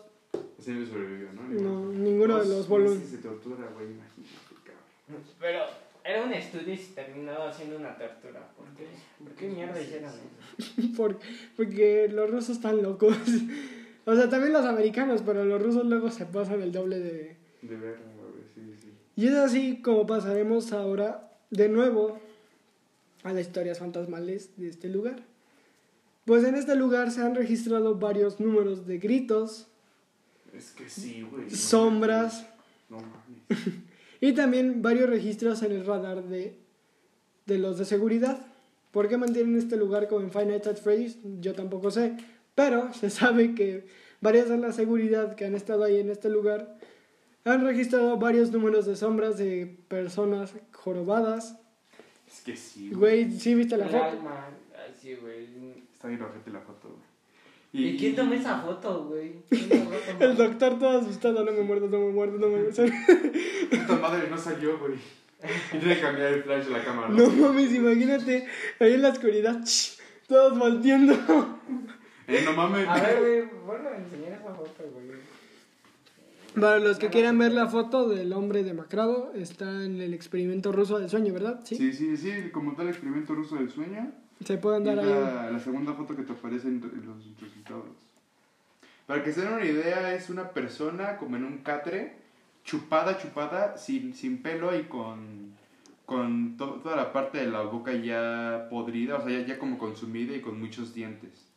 Ese 0.62 0.70
me 0.72 0.86
sobrevivió, 0.86 1.32
¿no? 1.32 1.42
No, 1.42 1.92
ninguno 1.92 2.38
de 2.38 2.48
los 2.48 2.68
volúmenes. 2.68 3.10
de 3.10 3.18
tortura, 3.18 3.68
güey, 3.74 3.86
imagínate, 3.86 4.54
cabrón. 4.64 5.24
Pero 5.40 5.58
era 6.04 6.24
un 6.24 6.32
estudio 6.32 6.72
y 6.72 6.76
se 6.76 6.92
terminó 6.94 7.32
haciendo 7.42 7.76
una 7.78 7.96
tortura. 7.98 8.48
¿Por 8.56 8.66
qué? 8.76 8.86
¿Por 9.24 9.32
qué 9.32 9.48
mierda 9.48 9.80
hicieron 9.80 10.10
eso? 10.10 10.92
por- 10.96 11.18
porque 11.56 12.08
los 12.12 12.30
rusos 12.30 12.50
están 12.56 12.80
locos. 12.82 13.16
O 14.04 14.16
sea, 14.16 14.28
también 14.28 14.52
los 14.52 14.64
americanos, 14.66 15.22
pero 15.24 15.44
los 15.44 15.62
rusos 15.62 15.86
luego 15.86 16.10
se 16.10 16.26
pasan 16.26 16.60
el 16.60 16.72
doble 16.72 16.98
de... 16.98 17.36
De 17.62 17.76
verga, 17.76 18.00
güey, 18.18 18.42
sí, 18.52 18.74
sí. 18.82 18.88
Y 19.14 19.28
es 19.28 19.34
así 19.34 19.80
como 19.80 20.08
pasaremos 20.08 20.72
ahora 20.72 21.30
de 21.50 21.68
nuevo 21.68 22.18
a 23.22 23.32
las 23.32 23.42
historias 23.42 23.78
fantasmales 23.78 24.50
de 24.56 24.70
este 24.70 24.88
lugar. 24.88 25.22
Pues 26.24 26.42
en 26.42 26.56
este 26.56 26.74
lugar 26.74 27.12
se 27.12 27.20
han 27.22 27.36
registrado 27.36 27.94
varios 27.94 28.40
números 28.40 28.88
de 28.88 28.98
gritos, 28.98 29.68
Es 30.52 30.70
que 30.72 30.88
sí, 30.88 31.22
güey. 31.22 31.44
no 31.44 31.56
sombras 31.56 32.46
No 32.88 32.98
mames. 32.98 33.58
y 34.20 34.32
también 34.32 34.82
varios 34.82 35.08
registros 35.08 35.62
en 35.62 35.72
el 35.72 35.86
radar 35.86 36.24
de, 36.24 36.58
de 37.46 37.58
los 37.58 37.78
de 37.78 37.84
seguridad. 37.84 38.46
¿Por 38.90 39.08
qué 39.08 39.16
mantienen 39.16 39.56
este 39.56 39.76
lugar 39.76 40.08
como 40.08 40.20
en 40.20 40.30
Five 40.30 40.46
Nights 40.46 40.66
at 40.66 40.76
Freddy's? 40.76 41.18
Yo 41.40 41.54
tampoco 41.54 41.90
sé, 41.90 42.16
pero 42.54 42.92
se 42.94 43.10
sabe 43.10 43.54
que 43.54 43.86
varias 44.20 44.48
de 44.48 44.58
la 44.58 44.72
seguridad 44.72 45.34
que 45.34 45.46
han 45.46 45.54
estado 45.54 45.84
ahí 45.84 45.98
en 45.98 46.10
este 46.10 46.28
lugar 46.28 46.76
han 47.44 47.64
registrado 47.64 48.18
varios 48.18 48.52
números 48.52 48.86
de 48.86 48.94
sombras 48.94 49.38
de 49.38 49.78
personas 49.88 50.54
jorobadas. 50.72 51.58
Es 52.28 52.40
que 52.42 52.56
sí, 52.56 52.90
güey. 52.90 53.24
Güey, 53.24 53.38
¿sí 53.38 53.54
viste 53.54 53.76
la 53.76 53.86
foto? 53.86 53.98
Ay, 53.98 54.94
sí, 55.00 55.14
güey. 55.14 55.48
Está 55.92 56.08
bien 56.08 56.20
la 56.20 56.60
foto, 56.60 56.88
güey. 56.88 57.11
¿Y 57.74 57.96
quién 57.96 58.14
tomó 58.14 58.34
esa 58.34 58.58
foto, 58.60 59.04
güey? 59.04 59.32
El 60.20 60.36
doctor 60.36 60.78
todo 60.78 60.98
asustado, 60.98 61.42
no 61.42 61.52
me 61.52 61.62
muerdo, 61.62 61.88
no 61.88 62.00
me 62.00 62.12
muerdo, 62.12 62.38
no 62.38 62.48
me 62.48 62.58
muerdo. 62.58 62.84
Puta 63.70 63.96
madre, 63.96 64.28
no 64.28 64.36
salió, 64.36 64.78
güey. 64.78 64.94
Y 65.72 65.78
tiene 65.78 65.94
que 65.96 66.00
cambiar 66.00 66.34
el 66.34 66.42
flash 66.42 66.66
de 66.66 66.70
la 66.70 66.84
cámara, 66.84 67.08
¿no? 67.08 67.16
No 67.16 67.28
mames, 67.28 67.72
imagínate, 67.72 68.46
ahí 68.78 68.92
en 68.92 69.02
la 69.02 69.08
oscuridad, 69.08 69.64
ch, 69.64 69.98
todos 70.26 70.58
volteando. 70.58 71.14
Eh, 72.28 72.40
no 72.44 72.52
mames. 72.52 72.86
A 72.86 72.94
ver, 72.94 73.18
güey, 73.18 73.60
bueno, 73.66 73.90
enseñar 73.98 74.40
esa 74.40 74.54
foto, 74.54 74.84
güey. 74.92 75.18
Para 76.54 76.78
los 76.78 76.98
que 76.98 77.08
quieran 77.08 77.36
ver 77.36 77.52
la 77.52 77.66
foto 77.66 78.08
del 78.08 78.32
hombre 78.32 78.62
demacrado, 78.62 79.32
está 79.34 79.84
en 79.84 80.00
el 80.00 80.14
experimento 80.14 80.70
ruso 80.70 81.00
del 81.00 81.10
sueño, 81.10 81.32
¿verdad? 81.32 81.60
Sí. 81.64 81.76
Sí, 81.76 81.92
sí, 81.92 82.16
sí, 82.16 82.50
como 82.52 82.76
tal 82.76 82.88
experimento 82.88 83.34
ruso 83.34 83.56
del 83.56 83.70
sueño. 83.70 84.12
Se 84.44 84.58
pueden 84.58 84.84
dar 84.84 84.98
ahí. 84.98 85.06
la, 85.08 85.50
la 85.50 85.58
segunda 85.60 85.92
foto 85.94 86.14
que 86.16 86.22
te 86.22 86.32
aparece 86.32 86.68
en, 86.68 86.74
en 86.82 87.06
los 87.06 87.40
resultados. 87.40 87.86
Para 89.06 89.22
que 89.22 89.32
se 89.32 89.42
den 89.42 89.52
una 89.54 89.64
idea, 89.64 90.14
es 90.14 90.30
una 90.30 90.50
persona 90.50 91.16
como 91.16 91.36
en 91.36 91.44
un 91.44 91.58
catre, 91.58 92.16
chupada, 92.64 93.18
chupada, 93.18 93.76
sin, 93.76 94.14
sin 94.14 94.42
pelo 94.42 94.76
y 94.78 94.84
con, 94.84 95.52
con 96.06 96.56
to- 96.56 96.80
toda 96.82 96.96
la 96.96 97.12
parte 97.12 97.38
de 97.38 97.46
la 97.46 97.62
boca 97.62 97.92
ya 97.92 98.68
podrida, 98.70 99.16
o 99.16 99.22
sea, 99.28 99.40
ya, 99.40 99.46
ya 99.46 99.58
como 99.58 99.76
consumida 99.78 100.34
y 100.36 100.40
con 100.40 100.58
muchos 100.60 100.94
dientes. 100.94 101.48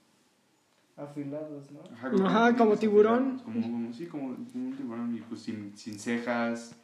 Afilados, 0.97 1.71
¿no? 1.71 1.79
Ajá, 1.93 2.07
Ajá, 2.25 2.39
dientes 2.45 2.57
como 2.61 2.77
tiburón. 2.77 3.15
afilados, 3.35 3.41
Como, 3.43 3.61
como- 3.61 3.93
sí, 3.93 4.05
como, 4.07 4.35
como 4.35 4.67
un 4.69 4.75
tiburón 4.77 5.15
y 5.15 5.19
pues 5.21 5.41
sin, 5.41 5.75
sin 5.77 5.99
cejas, 5.99 6.75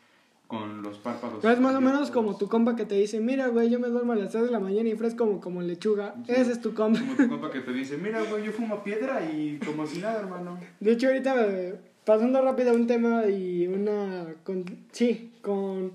con 0.51 0.81
los 0.81 0.97
párpados. 0.97 1.45
Es 1.45 1.59
más 1.61 1.73
o 1.73 1.79
menos 1.79 2.11
como 2.11 2.35
tu 2.35 2.49
compa 2.49 2.75
que 2.75 2.85
te 2.85 2.95
dice, 2.95 3.21
mira, 3.21 3.47
güey, 3.47 3.69
yo 3.69 3.79
me 3.79 3.87
duermo 3.87 4.11
a 4.11 4.17
las 4.17 4.31
3 4.31 4.43
de 4.43 4.51
la 4.51 4.59
mañana 4.59 4.89
y 4.89 4.95
fresco 4.95 5.25
como, 5.25 5.39
como 5.39 5.61
lechuga. 5.61 6.13
Sí. 6.25 6.33
Ese 6.33 6.51
es 6.51 6.61
tu 6.61 6.73
compa. 6.73 6.99
Como 6.99 7.15
tu 7.15 7.29
compa 7.29 7.51
que 7.51 7.61
te 7.61 7.71
dice, 7.71 7.97
mira, 7.97 8.21
güey, 8.23 8.43
yo 8.43 8.51
fumo 8.51 8.83
piedra 8.83 9.21
y 9.31 9.59
como 9.65 9.87
si 9.87 9.99
nada, 9.99 10.19
hermano. 10.19 10.59
De 10.81 10.91
hecho, 10.91 11.07
ahorita 11.07 11.47
eh, 11.47 11.79
pasando 12.03 12.41
rápido 12.41 12.71
a 12.71 12.73
un 12.73 12.85
tema 12.85 13.27
y 13.27 13.65
una... 13.65 14.25
Con, 14.43 14.65
sí, 14.91 15.31
con... 15.41 15.93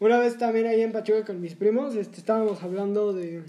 Una 0.00 0.18
vez 0.18 0.36
también 0.36 0.66
ahí 0.66 0.82
en 0.82 0.92
Pachuca 0.92 1.24
con 1.24 1.40
mis 1.40 1.54
primos, 1.54 1.96
este, 1.96 2.18
estábamos 2.18 2.62
hablando 2.62 3.14
de... 3.14 3.42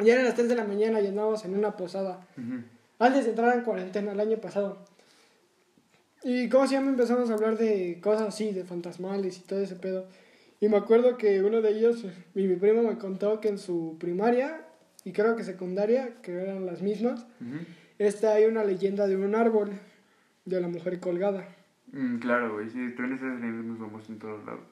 Ya 0.00 0.14
eran 0.14 0.24
las 0.24 0.34
3 0.34 0.48
de 0.48 0.56
la 0.56 0.64
mañana 0.64 1.00
y 1.00 1.06
andábamos 1.06 1.44
en 1.44 1.56
una 1.56 1.76
posada. 1.76 2.26
Antes 2.98 3.24
de 3.26 3.30
entrar 3.30 3.56
en 3.56 3.62
cuarentena, 3.62 4.10
el 4.10 4.18
año 4.18 4.38
pasado. 4.38 4.78
Y 6.22 6.48
como 6.48 6.66
se 6.66 6.74
llama, 6.74 6.90
empezamos 6.90 7.30
a 7.30 7.34
hablar 7.34 7.56
de 7.56 7.98
cosas 8.02 8.28
así, 8.28 8.52
de 8.52 8.64
fantasmales 8.64 9.38
y 9.38 9.40
todo 9.42 9.60
ese 9.60 9.76
pedo. 9.76 10.06
Y 10.60 10.68
me 10.68 10.76
acuerdo 10.76 11.16
que 11.16 11.42
uno 11.42 11.62
de 11.62 11.70
ellos, 11.70 12.04
mi, 12.34 12.46
mi 12.46 12.56
primo 12.56 12.82
me 12.82 12.98
contó 12.98 13.40
que 13.40 13.48
en 13.48 13.58
su 13.58 13.96
primaria 13.98 14.66
y 15.04 15.12
creo 15.12 15.36
que 15.36 15.44
secundaria, 15.44 16.14
que 16.22 16.32
eran 16.32 16.66
las 16.66 16.82
mismas, 16.82 17.26
esta 17.98 18.34
hay 18.34 18.44
una 18.44 18.64
leyenda 18.64 19.06
de 19.06 19.16
un 19.16 19.34
árbol, 19.34 19.70
de 20.44 20.60
la 20.60 20.68
mujer 20.68 21.00
colgada. 21.00 21.48
Mm, 21.92 22.18
claro, 22.18 22.54
güey, 22.54 22.68
sí, 22.68 22.78
también 22.96 23.14
esas 23.14 23.40
leyendas 23.40 23.64
nos 23.64 23.78
vamos 23.78 24.08
en 24.08 24.18
todos 24.18 24.44
lados. 24.44 24.64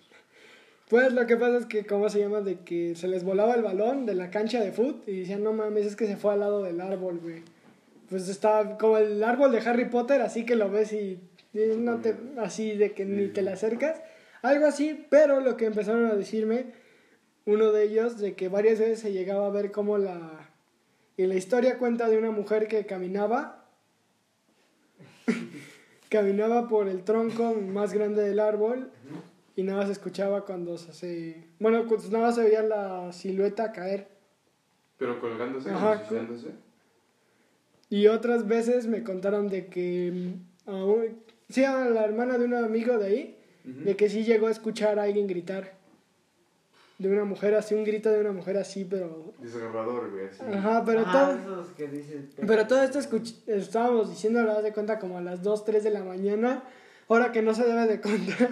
Pues 0.89 1.12
lo 1.12 1.27
que 1.27 1.37
pasa 1.37 1.59
es 1.59 1.66
que, 1.66 1.85
¿cómo 1.85 2.09
se 2.09 2.20
llama? 2.20 2.41
De 2.41 2.61
que 2.61 2.95
se 2.95 3.09
les 3.09 3.25
volaba 3.25 3.55
el 3.55 3.62
balón 3.62 4.07
de 4.07 4.15
la 4.15 4.31
cancha 4.31 4.61
de 4.61 4.73
fútbol 4.73 5.03
y 5.07 5.20
decían, 5.20 5.43
no 5.43 5.53
mames, 5.53 5.87
es 5.87 5.97
que 5.97 6.07
se 6.07 6.16
fue 6.16 6.33
al 6.33 6.41
lado 6.41 6.62
del 6.62 6.81
árbol, 6.81 7.19
güey. 7.23 7.43
Pues 8.09 8.29
estaba 8.29 8.79
como 8.79 8.97
el 8.97 9.23
árbol 9.23 9.53
de 9.53 9.59
Harry 9.61 9.85
Potter, 9.87 10.23
así 10.23 10.47
que 10.47 10.57
lo 10.57 10.70
ves 10.70 10.95
y, 10.95 11.20
y 11.59 11.76
no 11.76 12.01
te, 12.01 12.16
así 12.39 12.76
de 12.76 12.93
que 12.93 13.05
ni 13.05 13.28
te 13.28 13.43
le 13.43 13.51
acercas. 13.51 14.01
Algo 14.43 14.66
así, 14.66 15.06
pero 15.10 15.40
lo 15.40 15.56
que 15.56 15.66
empezaron 15.66 16.06
a 16.06 16.14
decirme, 16.14 16.72
uno 17.44 17.72
de 17.72 17.85
ellos, 17.85 18.18
de 18.18 18.35
que 18.35 18.48
varias 18.48 18.78
veces 18.78 19.01
se 19.01 19.12
llegaba 19.12 19.47
a 19.47 19.51
ver 19.51 19.70
como 19.70 19.98
la... 19.98 20.51
Y 21.16 21.26
la 21.26 21.35
historia 21.35 21.78
cuenta 21.78 22.09
de 22.09 22.16
una 22.16 22.30
mujer 22.30 22.68
que 22.68 22.86
caminaba, 22.86 23.66
caminaba 26.09 26.68
por 26.68 26.89
el 26.89 27.02
tronco 27.02 27.55
más 27.55 27.93
grande 27.93 28.22
del 28.22 28.39
árbol 28.39 28.93
y 29.56 29.64
nada 29.64 29.86
se 29.86 29.93
escuchaba 29.93 30.44
cuando 30.44 30.78
se... 30.78 31.48
Bueno, 31.59 31.85
nada 32.12 32.26
más 32.26 32.36
se 32.36 32.44
veía 32.44 32.62
la 32.62 33.12
silueta 33.12 33.72
caer. 33.72 34.06
Pero 34.97 35.20
colgándose, 35.20 35.70
Ajá. 35.70 36.01
Y 37.90 38.06
otras 38.06 38.47
veces 38.47 38.86
me 38.86 39.02
contaron 39.02 39.48
de 39.48 39.66
que... 39.66 40.35
sí, 41.49 41.65
a 41.65 41.85
la 41.89 42.05
hermana 42.05 42.39
de 42.39 42.45
un 42.45 42.55
amigo 42.55 42.99
de 42.99 43.07
ahí, 43.07 43.37
Ujú. 43.69 43.85
de 43.85 43.97
que 43.97 44.09
sí 44.09 44.25
llegó 44.25 44.47
a 44.47 44.51
escuchar 44.51 44.99
a 44.99 45.05
alguien 45.05 45.27
gritar. 45.27 45.77
De 46.99 47.09
una 47.09 47.25
mujer 47.25 47.55
así, 47.55 47.77
un 47.77 47.85
grito 47.85 48.11
de 48.11 48.20
una 48.20 48.33
mujer 48.33 48.57
así, 48.57 48.85
pero... 48.85 49.33
Desgarrador, 49.39 50.11
güey, 50.11 50.27
así. 50.27 50.43
Ajá, 50.53 50.83
pero 50.85 51.05
Ah, 51.07 51.12
todo... 51.45 51.61
esos 51.62 51.75
que 51.77 51.87
dices, 51.87 52.25
Pero 52.45 52.66
todo 52.66 52.83
esto 52.83 52.99
escuch- 52.99 53.37
estábamos 53.47 54.11
diciendo, 54.11 54.43
la 54.43 54.61
de 54.62 54.73
cuenta, 54.73 54.99
como 54.99 55.16
a 55.16 55.20
las 55.20 55.43
2, 55.45 55.65
3 55.65 55.85
de 55.85 55.91
la 55.91 56.03
mañana, 56.03 56.65
hora 57.07 57.31
que 57.31 57.41
no 57.41 57.55
se 57.55 57.62
debe 57.65 57.87
de 57.87 58.01
contar. 58.01 58.51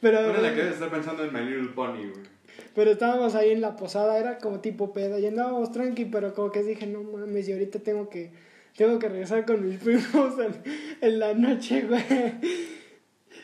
Pero, 0.00 0.20
Una 0.30 0.42
la 0.42 0.54
que 0.54 0.68
estar 0.68 0.90
pensando 0.90 1.24
en 1.24 1.32
My 1.32 1.40
Little 1.40 1.70
Pony, 1.74 2.10
güey. 2.10 2.34
pero 2.74 2.90
estábamos 2.90 3.34
ahí 3.34 3.50
en 3.52 3.62
la 3.62 3.76
posada, 3.76 4.18
era 4.18 4.36
como 4.36 4.60
tipo 4.60 4.92
peda, 4.92 5.18
y 5.18 5.26
andábamos 5.26 5.72
tranqui, 5.72 6.04
pero 6.04 6.34
como 6.34 6.52
que 6.52 6.62
dije, 6.62 6.86
no 6.86 7.02
mames, 7.02 7.48
y 7.48 7.52
ahorita 7.54 7.78
tengo 7.78 8.10
que, 8.10 8.30
tengo 8.76 8.98
que 8.98 9.08
regresar 9.08 9.46
con 9.46 9.66
mis 9.66 9.78
primos 9.78 10.34
en, 10.38 10.62
en 11.00 11.18
la 11.18 11.34
noche, 11.34 11.82
güey. 11.82 12.02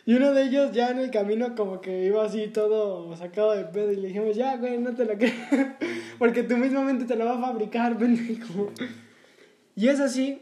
Y 0.07 0.15
uno 0.15 0.32
de 0.32 0.44
ellos 0.44 0.73
ya 0.73 0.90
en 0.90 0.98
el 0.98 1.11
camino 1.11 1.55
como 1.55 1.81
que 1.81 2.07
iba 2.07 2.24
así 2.24 2.48
todo 2.48 3.15
sacado 3.16 3.52
de 3.52 3.65
pedo 3.65 3.93
y 3.93 3.97
le 3.97 4.09
dijimos, 4.09 4.35
ya, 4.35 4.57
güey, 4.57 4.78
no 4.78 4.94
te 4.94 5.05
la 5.05 5.16
creas, 5.16 5.77
porque 6.19 6.43
tú 6.43 6.57
mismamente 6.57 7.05
te 7.05 7.16
la 7.16 7.27
va 7.27 7.36
a 7.36 7.40
fabricar, 7.40 7.97
pendejo. 7.98 8.73
Y 9.77 9.89
es 9.89 10.01
así 10.01 10.40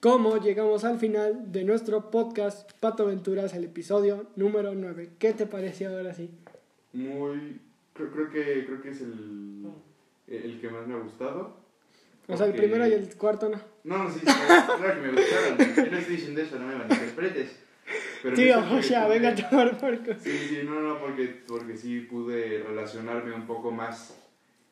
como 0.00 0.38
llegamos 0.38 0.84
al 0.84 0.98
final 0.98 1.52
de 1.52 1.64
nuestro 1.64 2.10
podcast 2.10 2.72
Pato 2.80 3.04
Aventuras, 3.04 3.54
el 3.54 3.64
episodio 3.64 4.26
número 4.36 4.74
9. 4.74 5.10
¿Qué 5.18 5.32
te 5.32 5.46
pareció 5.46 5.90
ahora 5.90 6.14
sí? 6.14 6.30
Muy. 6.92 7.60
Creo, 7.92 8.10
creo, 8.10 8.30
que, 8.30 8.66
creo 8.66 8.82
que 8.82 8.90
es 8.90 9.00
el, 9.00 9.66
el 10.26 10.60
que 10.60 10.68
más 10.70 10.86
me 10.86 10.94
ha 10.94 10.98
gustado. 10.98 11.59
O 12.28 12.36
sea, 12.36 12.46
el 12.46 12.52
Porque- 12.52 12.66
primero 12.68 12.86
y 12.86 12.92
el 12.92 13.16
cuarto 13.16 13.48
no. 13.48 13.60
No, 13.84 14.04
no, 14.04 14.10
sí, 14.10 14.20
claro 14.20 14.94
que 14.94 15.00
me 15.08 15.12
gustaron. 15.20 15.58
Yo 15.86 15.90
no 15.90 15.98
estoy 15.98 16.16
diciendo 16.16 16.40
eso, 16.42 16.58
no 16.58 16.66
me 16.66 16.76
malinterpretes. 16.76 17.58
Pero 18.22 18.36
Tío, 18.36 18.60
no 18.60 18.82
sea, 18.82 19.04
qué- 19.04 19.08
venga 19.14 19.28
a 19.30 19.34
tomar 19.34 19.78
por 19.78 19.98
cu- 19.98 20.14
Sí, 20.22 20.30
sí, 20.48 20.60
no, 20.64 20.80
no, 20.80 21.00
porque, 21.00 21.42
porque 21.48 21.76
sí 21.76 22.00
pude 22.00 22.62
relacionarme 22.62 23.32
un 23.34 23.46
poco 23.46 23.70
más 23.72 24.16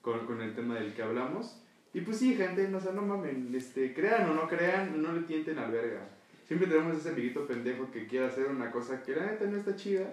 con, 0.03 0.27
con 0.27 0.41
el 0.43 0.55
tema 0.55 0.77
del 0.77 0.93
que 0.95 1.03
hablamos. 1.03 1.61
Y 1.95 2.03
pues 2.03 2.19
sí, 2.19 2.35
gente, 2.37 2.69
no, 2.69 2.79
o 2.79 2.81
sea, 2.81 2.93
no 2.93 3.03
mamen, 3.03 3.53
este, 3.57 3.93
crean 3.95 4.29
o 4.31 4.35
no 4.35 4.47
crean, 4.47 5.01
no 5.03 5.13
le 5.13 5.23
tienten 5.23 5.59
al 5.59 5.73
verga. 5.73 6.07
Siempre 6.47 6.69
tenemos 6.69 6.97
ese 6.99 7.09
amiguito 7.09 7.47
pendejo 7.47 7.91
que 7.91 8.07
quiere 8.07 8.27
hacer 8.27 8.47
una 8.47 8.71
cosa 8.71 9.03
que 9.03 9.17
la 9.17 9.27
neta 9.27 9.47
no 9.47 9.57
está 9.57 9.75
chida. 9.75 10.07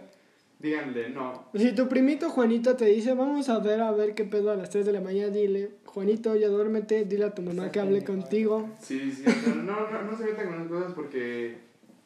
Díganle, 0.65 1.09
no. 1.09 1.45
Si 1.53 1.73
tu 1.73 1.87
primito 1.87 2.31
Juanito 2.31 2.75
te 2.75 2.85
dice, 2.85 3.13
vamos 3.13 3.49
a 3.49 3.59
ver 3.59 3.81
a 3.81 3.91
ver 3.91 4.15
qué 4.15 4.23
pedo 4.23 4.49
a 4.49 4.55
las 4.55 4.71
3 4.71 4.83
de 4.87 4.93
la 4.93 4.99
mañana, 4.99 5.29
dile, 5.31 5.69
Juanito, 5.85 6.35
ya 6.35 6.47
duérmete, 6.47 7.05
dile 7.05 7.25
a 7.25 7.35
tu 7.35 7.43
mamá 7.43 7.71
que 7.71 7.79
hable 7.79 8.03
contigo. 8.03 8.71
Sí, 8.81 9.11
sí, 9.11 9.23
o 9.27 9.31
sea, 9.31 9.53
no, 9.53 9.91
no, 9.91 10.01
no 10.01 10.17
se 10.17 10.23
metan 10.25 10.47
con 10.47 10.57
las 10.57 10.67
cosas 10.67 10.93
porque 10.93 11.57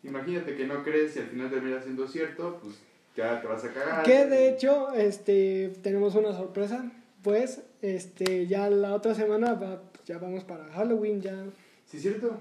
imagínate 0.04 0.56
que 0.58 0.68
no 0.68 0.84
crees 0.84 1.16
y 1.16 1.20
al 1.20 1.28
final 1.28 1.50
termina 1.50 1.82
siendo 1.82 2.06
cierto, 2.06 2.60
pues 2.62 2.76
ya 3.16 3.40
te 3.40 3.48
vas 3.48 3.64
a 3.64 3.72
cagar. 3.72 4.04
Que 4.04 4.26
de 4.26 4.50
hecho, 4.50 4.94
este, 4.94 5.72
tenemos 5.82 6.16
una 6.16 6.34
sorpresa, 6.34 6.92
pues, 7.24 7.62
este, 7.82 8.46
ya 8.48 8.70
la 8.70 8.94
otra 8.94 9.16
semana 9.16 9.54
va- 9.54 9.82
ya 10.06 10.18
vamos 10.18 10.44
para 10.44 10.66
Halloween, 10.74 11.22
ya 11.22 11.46
Sí, 11.86 11.98
cierto. 11.98 12.36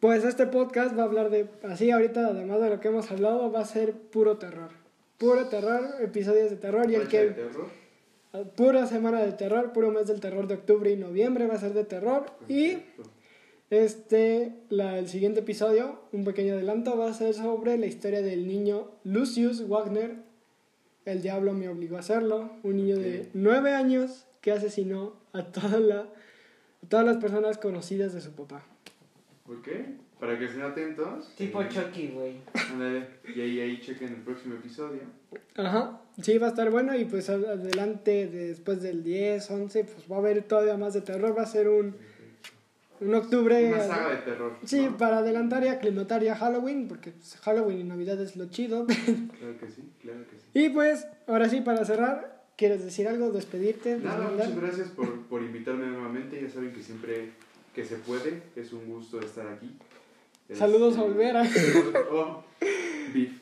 Pues 0.00 0.24
este 0.24 0.46
podcast 0.46 0.96
va 0.98 1.02
a 1.02 1.04
hablar 1.04 1.28
de, 1.28 1.46
así 1.62 1.90
ahorita 1.90 2.28
además 2.28 2.62
de 2.62 2.70
lo 2.70 2.80
que 2.80 2.88
hemos 2.88 3.10
hablado, 3.10 3.52
va 3.52 3.60
a 3.60 3.64
ser 3.66 3.92
puro 3.92 4.38
terror. 4.38 4.79
Puro 5.20 5.46
terror, 5.48 5.96
episodios 6.00 6.48
de 6.48 6.56
terror 6.56 6.90
y 6.90 6.94
el 6.94 7.06
que... 7.06 7.26
terror. 7.26 7.66
Pura 8.56 8.86
semana 8.86 9.20
de 9.20 9.32
terror, 9.32 9.72
puro 9.74 9.90
mes 9.90 10.06
del 10.06 10.18
terror 10.18 10.46
de 10.46 10.54
octubre 10.54 10.90
y 10.90 10.96
noviembre 10.96 11.46
va 11.46 11.54
a 11.54 11.58
ser 11.60 11.74
de 11.74 11.84
terror. 11.84 12.24
Y. 12.48 12.78
Este, 13.68 14.52
la, 14.70 14.98
el 14.98 15.08
siguiente 15.08 15.40
episodio, 15.40 16.00
un 16.12 16.24
pequeño 16.24 16.54
adelanto, 16.54 16.96
va 16.96 17.10
a 17.10 17.12
ser 17.14 17.34
sobre 17.34 17.76
la 17.76 17.84
historia 17.86 18.22
del 18.22 18.48
niño 18.48 18.90
Lucius 19.04 19.68
Wagner. 19.68 20.16
El 21.04 21.20
diablo 21.20 21.52
me 21.52 21.68
obligó 21.68 21.96
a 21.96 22.00
hacerlo. 22.00 22.52
Un 22.62 22.76
niño 22.76 22.96
de 22.96 23.20
Ok. 23.20 23.26
nueve 23.34 23.74
años 23.74 24.26
que 24.40 24.52
asesinó 24.52 25.12
a, 25.34 25.44
toda 25.52 25.78
la, 25.80 26.00
a 26.00 26.88
todas 26.88 27.04
las 27.04 27.18
personas 27.18 27.58
conocidas 27.58 28.14
de 28.14 28.22
su 28.22 28.32
papá. 28.32 28.64
¿Por 29.50 29.62
qué? 29.62 29.84
Para 30.20 30.38
que 30.38 30.44
estén 30.44 30.62
atentos. 30.62 31.34
Tipo 31.36 31.60
Eh, 31.60 31.66
Chucky, 31.68 32.08
güey. 32.14 32.34
Y 33.34 33.40
ahí, 33.40 33.58
ahí 33.60 33.80
chequen 33.80 34.10
el 34.10 34.20
próximo 34.22 34.54
episodio. 34.54 35.00
Ajá, 35.56 36.00
sí, 36.22 36.38
va 36.38 36.46
a 36.46 36.50
estar 36.50 36.70
bueno 36.70 36.94
y 36.96 37.04
pues 37.04 37.28
ad- 37.30 37.44
adelante, 37.46 38.28
después 38.28 38.80
del 38.80 39.02
10, 39.02 39.50
11, 39.50 39.84
pues 39.84 40.04
va 40.08 40.16
a 40.16 40.18
haber 40.20 40.44
todavía 40.44 40.76
más 40.76 40.94
de 40.94 41.00
terror. 41.00 41.36
Va 41.36 41.42
a 41.42 41.46
ser 41.46 41.68
un, 41.68 41.96
un 43.00 43.14
octubre. 43.16 43.72
Una 43.72 43.82
saga 43.82 44.10
de 44.10 44.16
terror. 44.18 44.56
Sí, 44.64 44.86
¿no? 44.86 44.96
para 44.96 45.18
adelantar 45.18 45.64
y 45.64 45.68
aclimatar 45.68 46.22
ya 46.22 46.36
Halloween, 46.36 46.86
porque 46.86 47.10
pues, 47.10 47.36
Halloween 47.42 47.80
y 47.80 47.84
Navidad 47.84 48.20
es 48.20 48.36
lo 48.36 48.46
chido. 48.50 48.86
Claro 49.40 49.58
que 49.58 49.68
sí, 49.68 49.82
claro 50.00 50.20
que 50.30 50.36
sí. 50.36 50.44
y 50.54 50.68
pues, 50.68 51.08
ahora 51.26 51.48
sí, 51.48 51.60
para 51.60 51.84
cerrar, 51.84 52.44
¿quieres 52.56 52.84
decir 52.84 53.08
algo? 53.08 53.32
¿Despedirte? 53.32 53.96
Nada, 53.98 54.28
muchas 54.30 54.54
gracias 54.54 54.88
por, 54.90 55.22
por 55.26 55.42
invitarme 55.42 55.86
nuevamente. 55.88 56.40
Ya 56.40 56.48
saben 56.50 56.72
que 56.72 56.82
siempre 56.84 57.30
que 57.74 57.84
se 57.84 57.96
puede, 57.96 58.42
es 58.56 58.72
un 58.72 58.86
gusto 58.86 59.20
estar 59.20 59.46
aquí. 59.48 59.70
Saludos 60.52 60.94
Este, 60.94 61.00
a 61.00 61.04
Olvera. 61.04 61.42
Oh, 62.10 62.42
beef. 63.14 63.32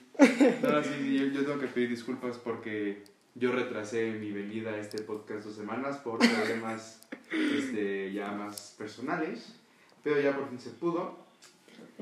No, 0.62 0.82
sí, 0.82 0.90
sí, 1.00 1.18
yo, 1.18 1.26
yo 1.26 1.44
tengo 1.44 1.59
que 1.59 1.68
pedir 1.68 1.88
disculpas 1.88 2.36
porque 2.38 3.02
yo 3.34 3.52
retrasé 3.52 4.10
mi 4.12 4.32
venida 4.32 4.70
a 4.70 4.78
este 4.78 5.02
podcast 5.02 5.46
dos 5.46 5.55
semanas 5.55 5.98
por 5.98 6.18
problemas 6.18 7.00
este, 7.30 8.12
ya 8.12 8.32
más 8.32 8.74
personales. 8.76 9.55
Pero 10.02 10.20
ya 10.20 10.36
por 10.36 10.48
fin 10.48 10.59
se 10.59 10.70
pudo. 10.70 11.16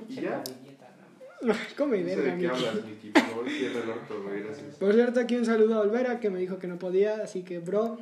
Y 0.09 0.15
ya. 0.17 0.43
Come 1.77 2.01
No 2.01 2.09
sé 2.09 2.17
de 2.23 2.39
qué 2.39 2.49
hablas. 2.49 2.75
Gracias. 4.45 4.77
Por 4.77 4.95
cierto, 4.95 5.21
aquí 5.21 5.37
un 5.37 5.45
saludo 5.45 5.75
a 5.77 5.81
Olvera 5.81 6.19
que 6.19 6.31
me 6.31 6.41
dijo 6.41 6.59
que 6.59 6.67
no 6.67 6.79
podía, 6.79 7.23
así 7.23 7.43
que, 7.43 7.59
bro, 7.59 7.99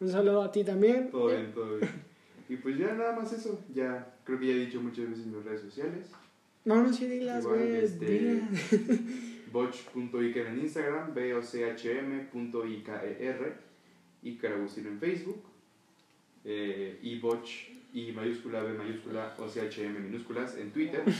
un 0.00 0.08
saludo 0.08 0.42
a 0.42 0.52
ti 0.52 0.64
también. 0.64 1.10
Todo 1.10 1.26
bien, 1.28 1.52
todo 1.52 1.76
bien. 1.76 2.09
Y 2.50 2.56
pues 2.56 2.76
ya 2.76 2.92
nada 2.94 3.14
más 3.14 3.32
eso. 3.32 3.62
Ya 3.72 4.12
creo 4.24 4.40
que 4.40 4.48
ya 4.48 4.54
he 4.54 4.66
dicho 4.66 4.82
muchas 4.82 5.08
veces 5.08 5.24
en 5.24 5.36
mis 5.36 5.44
redes 5.44 5.60
sociales. 5.60 6.10
No, 6.64 6.82
no, 6.82 6.92
sí, 6.92 7.06
dilas, 7.06 7.44
Igual, 7.44 7.60
güey. 7.60 7.76
este, 7.76 8.06
dilas. 8.06 8.42
Botch.iker 9.52 10.48
en 10.48 10.58
Instagram, 10.58 11.14
B-O-C-H-M.I-K-E-R, 11.14 13.52
Iker 14.24 14.52
Agustino 14.52 14.88
en 14.88 14.98
Facebook, 14.98 15.44
eh, 16.44 16.98
y 17.02 17.20
Botch, 17.20 17.68
I 17.92 18.12
mayúscula, 18.12 18.62
B 18.62 18.74
mayúscula, 18.74 19.34
O-C-H-M 19.38 19.98
minúsculas 20.00 20.56
en 20.56 20.72
Twitter. 20.72 21.04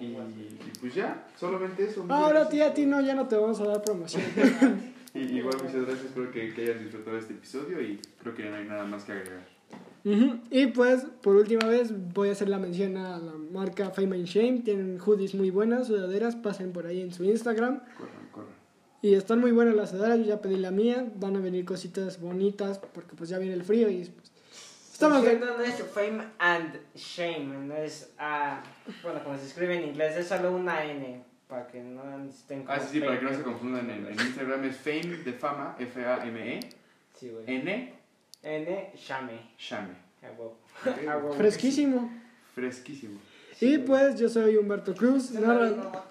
Y, 0.00 0.04
y 0.06 0.72
pues 0.80 0.94
ya, 0.94 1.26
solamente 1.36 1.84
eso. 1.84 2.06
Ahora, 2.08 2.48
tía, 2.48 2.68
a 2.68 2.74
ti 2.74 2.86
no, 2.86 3.00
ya 3.00 3.12
no 3.14 3.26
te 3.26 3.34
vamos 3.34 3.60
a 3.60 3.64
dar 3.64 3.82
promoción. 3.82 4.22
Y 5.14 5.38
igual 5.38 5.56
muchas 5.56 5.84
gracias, 5.84 6.04
espero 6.06 6.30
que, 6.30 6.54
que 6.54 6.62
hayas 6.62 6.80
disfrutado 6.80 7.18
este 7.18 7.34
episodio 7.34 7.82
y 7.82 8.00
creo 8.22 8.34
que 8.34 8.44
ya 8.44 8.50
no 8.50 8.56
hay 8.56 8.64
nada 8.64 8.84
más 8.84 9.04
que 9.04 9.12
agregar. 9.12 9.46
Ujú. 10.04 10.40
Y 10.50 10.66
pues, 10.68 11.06
por 11.22 11.36
última 11.36 11.66
vez, 11.66 11.92
voy 12.12 12.30
a 12.30 12.32
hacer 12.32 12.48
la 12.48 12.58
mención 12.58 12.96
a 12.96 13.18
la 13.18 13.32
marca 13.52 13.90
Fame 13.90 14.16
and 14.16 14.26
Shame. 14.26 14.60
Tienen 14.60 14.98
hoodies 14.98 15.34
muy 15.34 15.50
buenas, 15.50 15.86
sudaderas, 15.86 16.34
pasen 16.36 16.72
por 16.72 16.86
ahí 16.86 17.00
en 17.00 17.12
su 17.12 17.24
Instagram. 17.24 17.80
Corran, 17.96 18.28
corran. 18.32 18.50
Y 19.00 19.14
están 19.14 19.40
muy 19.40 19.52
buenas 19.52 19.74
las 19.74 19.90
sudaderas, 19.90 20.18
yo 20.18 20.24
ya 20.24 20.40
pedí 20.40 20.56
la 20.56 20.70
mía. 20.70 21.06
Van 21.16 21.36
a 21.36 21.40
venir 21.40 21.64
cositas 21.64 22.20
bonitas 22.20 22.78
porque 22.78 23.14
pues 23.16 23.30
ya 23.30 23.38
viene 23.38 23.54
el 23.54 23.64
frío 23.64 23.88
y 23.88 24.04
pues, 24.04 24.32
estamos 24.92 25.22
cierto, 25.22 25.46
no 25.46 25.60
es 25.64 25.82
fame 25.82 26.24
and 26.38 26.78
shame, 26.94 27.66
no 27.66 27.74
es 27.74 28.12
ah, 28.18 28.62
bueno, 29.02 29.22
como 29.24 29.36
se 29.36 29.46
escribe 29.46 29.76
en 29.76 29.88
inglés, 29.88 30.16
es 30.16 30.28
solo 30.28 30.52
una 30.52 30.84
N, 30.84 31.24
para 31.48 31.66
que 31.66 31.80
no 31.80 32.24
estén 32.28 32.64
Ah, 32.68 32.78
sí, 32.78 32.86
sí, 32.92 33.00
para 33.00 33.18
que 33.18 33.24
no 33.24 33.34
se 33.34 33.42
confundan, 33.42 33.90
en, 33.90 34.06
en 34.06 34.12
Instagram 34.12 34.64
es 34.64 34.76
Fame 34.76 35.16
de 35.24 35.32
Fama, 35.32 35.74
F-A-M-E, 35.78 36.60
Sí, 37.18 37.30
güey. 37.30 37.44
N, 37.46 37.94
N, 38.42 38.90
shame. 38.96 39.38
Shame. 39.58 39.94
A 40.22 40.30
huevo. 40.30 40.56
Ok. 40.86 41.06
A 41.08 41.16
huevo. 41.16 41.32
Fresquísimo. 41.34 42.10
Fresquísimo. 42.54 43.18
Y 43.60 43.78
pues 43.78 44.18
yo 44.18 44.28
soy 44.28 44.56
Humberto 44.56 44.94
Cruz, 44.94 45.30
narra- 45.32 46.04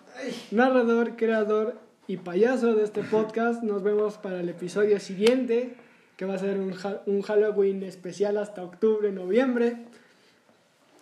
narrador, 0.51 1.15
creador 1.17 1.77
y 2.07 2.17
payaso 2.17 2.73
de 2.75 2.83
este 2.83 3.03
podcast. 3.03 3.61
Nos 3.63 3.83
vemos 3.83 4.17
para 4.17 4.39
el 4.39 4.49
episodio 4.49 4.99
siguiente, 4.99 5.75
que 6.17 6.25
va 6.25 6.35
a 6.35 6.39
ser 6.39 6.57
un, 6.59 6.73
ha- 6.83 7.01
un 7.05 7.21
Halloween 7.21 7.83
especial 7.83 8.37
hasta 8.37 8.63
octubre, 8.63 9.11
noviembre. 9.11 9.77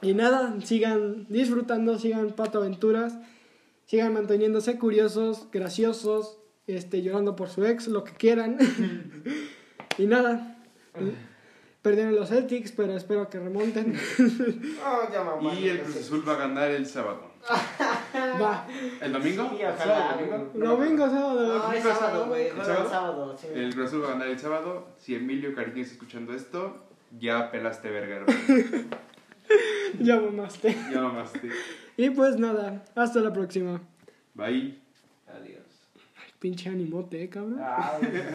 Y 0.01 0.13
nada, 0.13 0.55
sigan 0.63 1.25
disfrutando, 1.29 1.99
sigan 1.99 2.31
Pato 2.31 2.59
Aventuras, 2.59 3.17
sigan 3.85 4.13
manteniéndose 4.13 4.77
curiosos, 4.79 5.47
graciosos, 5.51 6.37
este, 6.67 7.01
llorando 7.01 7.35
por 7.35 7.49
su 7.49 7.65
ex, 7.65 7.87
lo 7.87 8.03
que 8.05 8.13
quieran. 8.13 8.57
y 9.97 10.05
nada, 10.05 10.55
perdieron 11.81 12.15
los 12.15 12.29
Celtics, 12.29 12.71
pero 12.71 12.95
espero 12.95 13.29
que 13.29 13.39
remonten. 13.39 13.95
Oh, 14.85 15.11
ya 15.11 15.23
mamá. 15.23 15.53
Y 15.53 15.69
el 15.69 15.81
Cruz 15.81 15.97
Azul 15.97 16.27
va 16.27 16.33
a 16.33 16.37
ganar 16.37 16.71
el 16.71 16.85
sábado. 16.85 17.29
Va, 18.41 18.67
¿El 19.01 19.13
domingo? 19.13 19.49
Sí, 19.55 19.61
¿El 19.61 19.67
ojalá, 19.69 19.77
sábado, 19.77 20.17
domingo? 20.17 20.51
güey. 20.53 20.67
domingo, 20.67 21.09
sábado. 21.09 21.57
No, 21.67 21.73
es 21.73 21.83
sábado, 21.83 22.25
güey. 22.27 22.47
¿El 22.47 22.55
sábado? 22.57 22.83
el 22.83 22.89
sábado, 22.89 23.37
sí. 23.37 23.47
El 23.53 23.73
Cruz 23.73 23.87
Azul 23.87 24.03
va 24.03 24.07
a 24.07 24.11
ganar 24.11 24.27
el 24.27 24.39
sábado. 24.39 24.87
Si 24.97 25.15
Emilio 25.15 25.53
Cariño 25.55 25.81
está 25.81 25.93
escuchando 25.93 26.33
esto, 26.33 26.85
ya 27.19 27.51
pelaste 27.51 27.89
verga. 27.89 28.25
Ya 29.99 30.19
mamaste. 30.19 30.77
Ya 30.93 31.01
mamaste. 31.01 31.49
Y 31.97 32.11
pues 32.11 32.37
nada, 32.37 32.83
hasta 32.93 33.19
la 33.21 33.33
próxima. 33.33 33.81
Bye. 34.35 34.77
Adiós. 35.27 35.65
Pinche 36.37 36.69
animote, 36.69 37.23
eh, 37.23 37.29
cabrón. 37.29 37.57
Ah. 37.59 37.97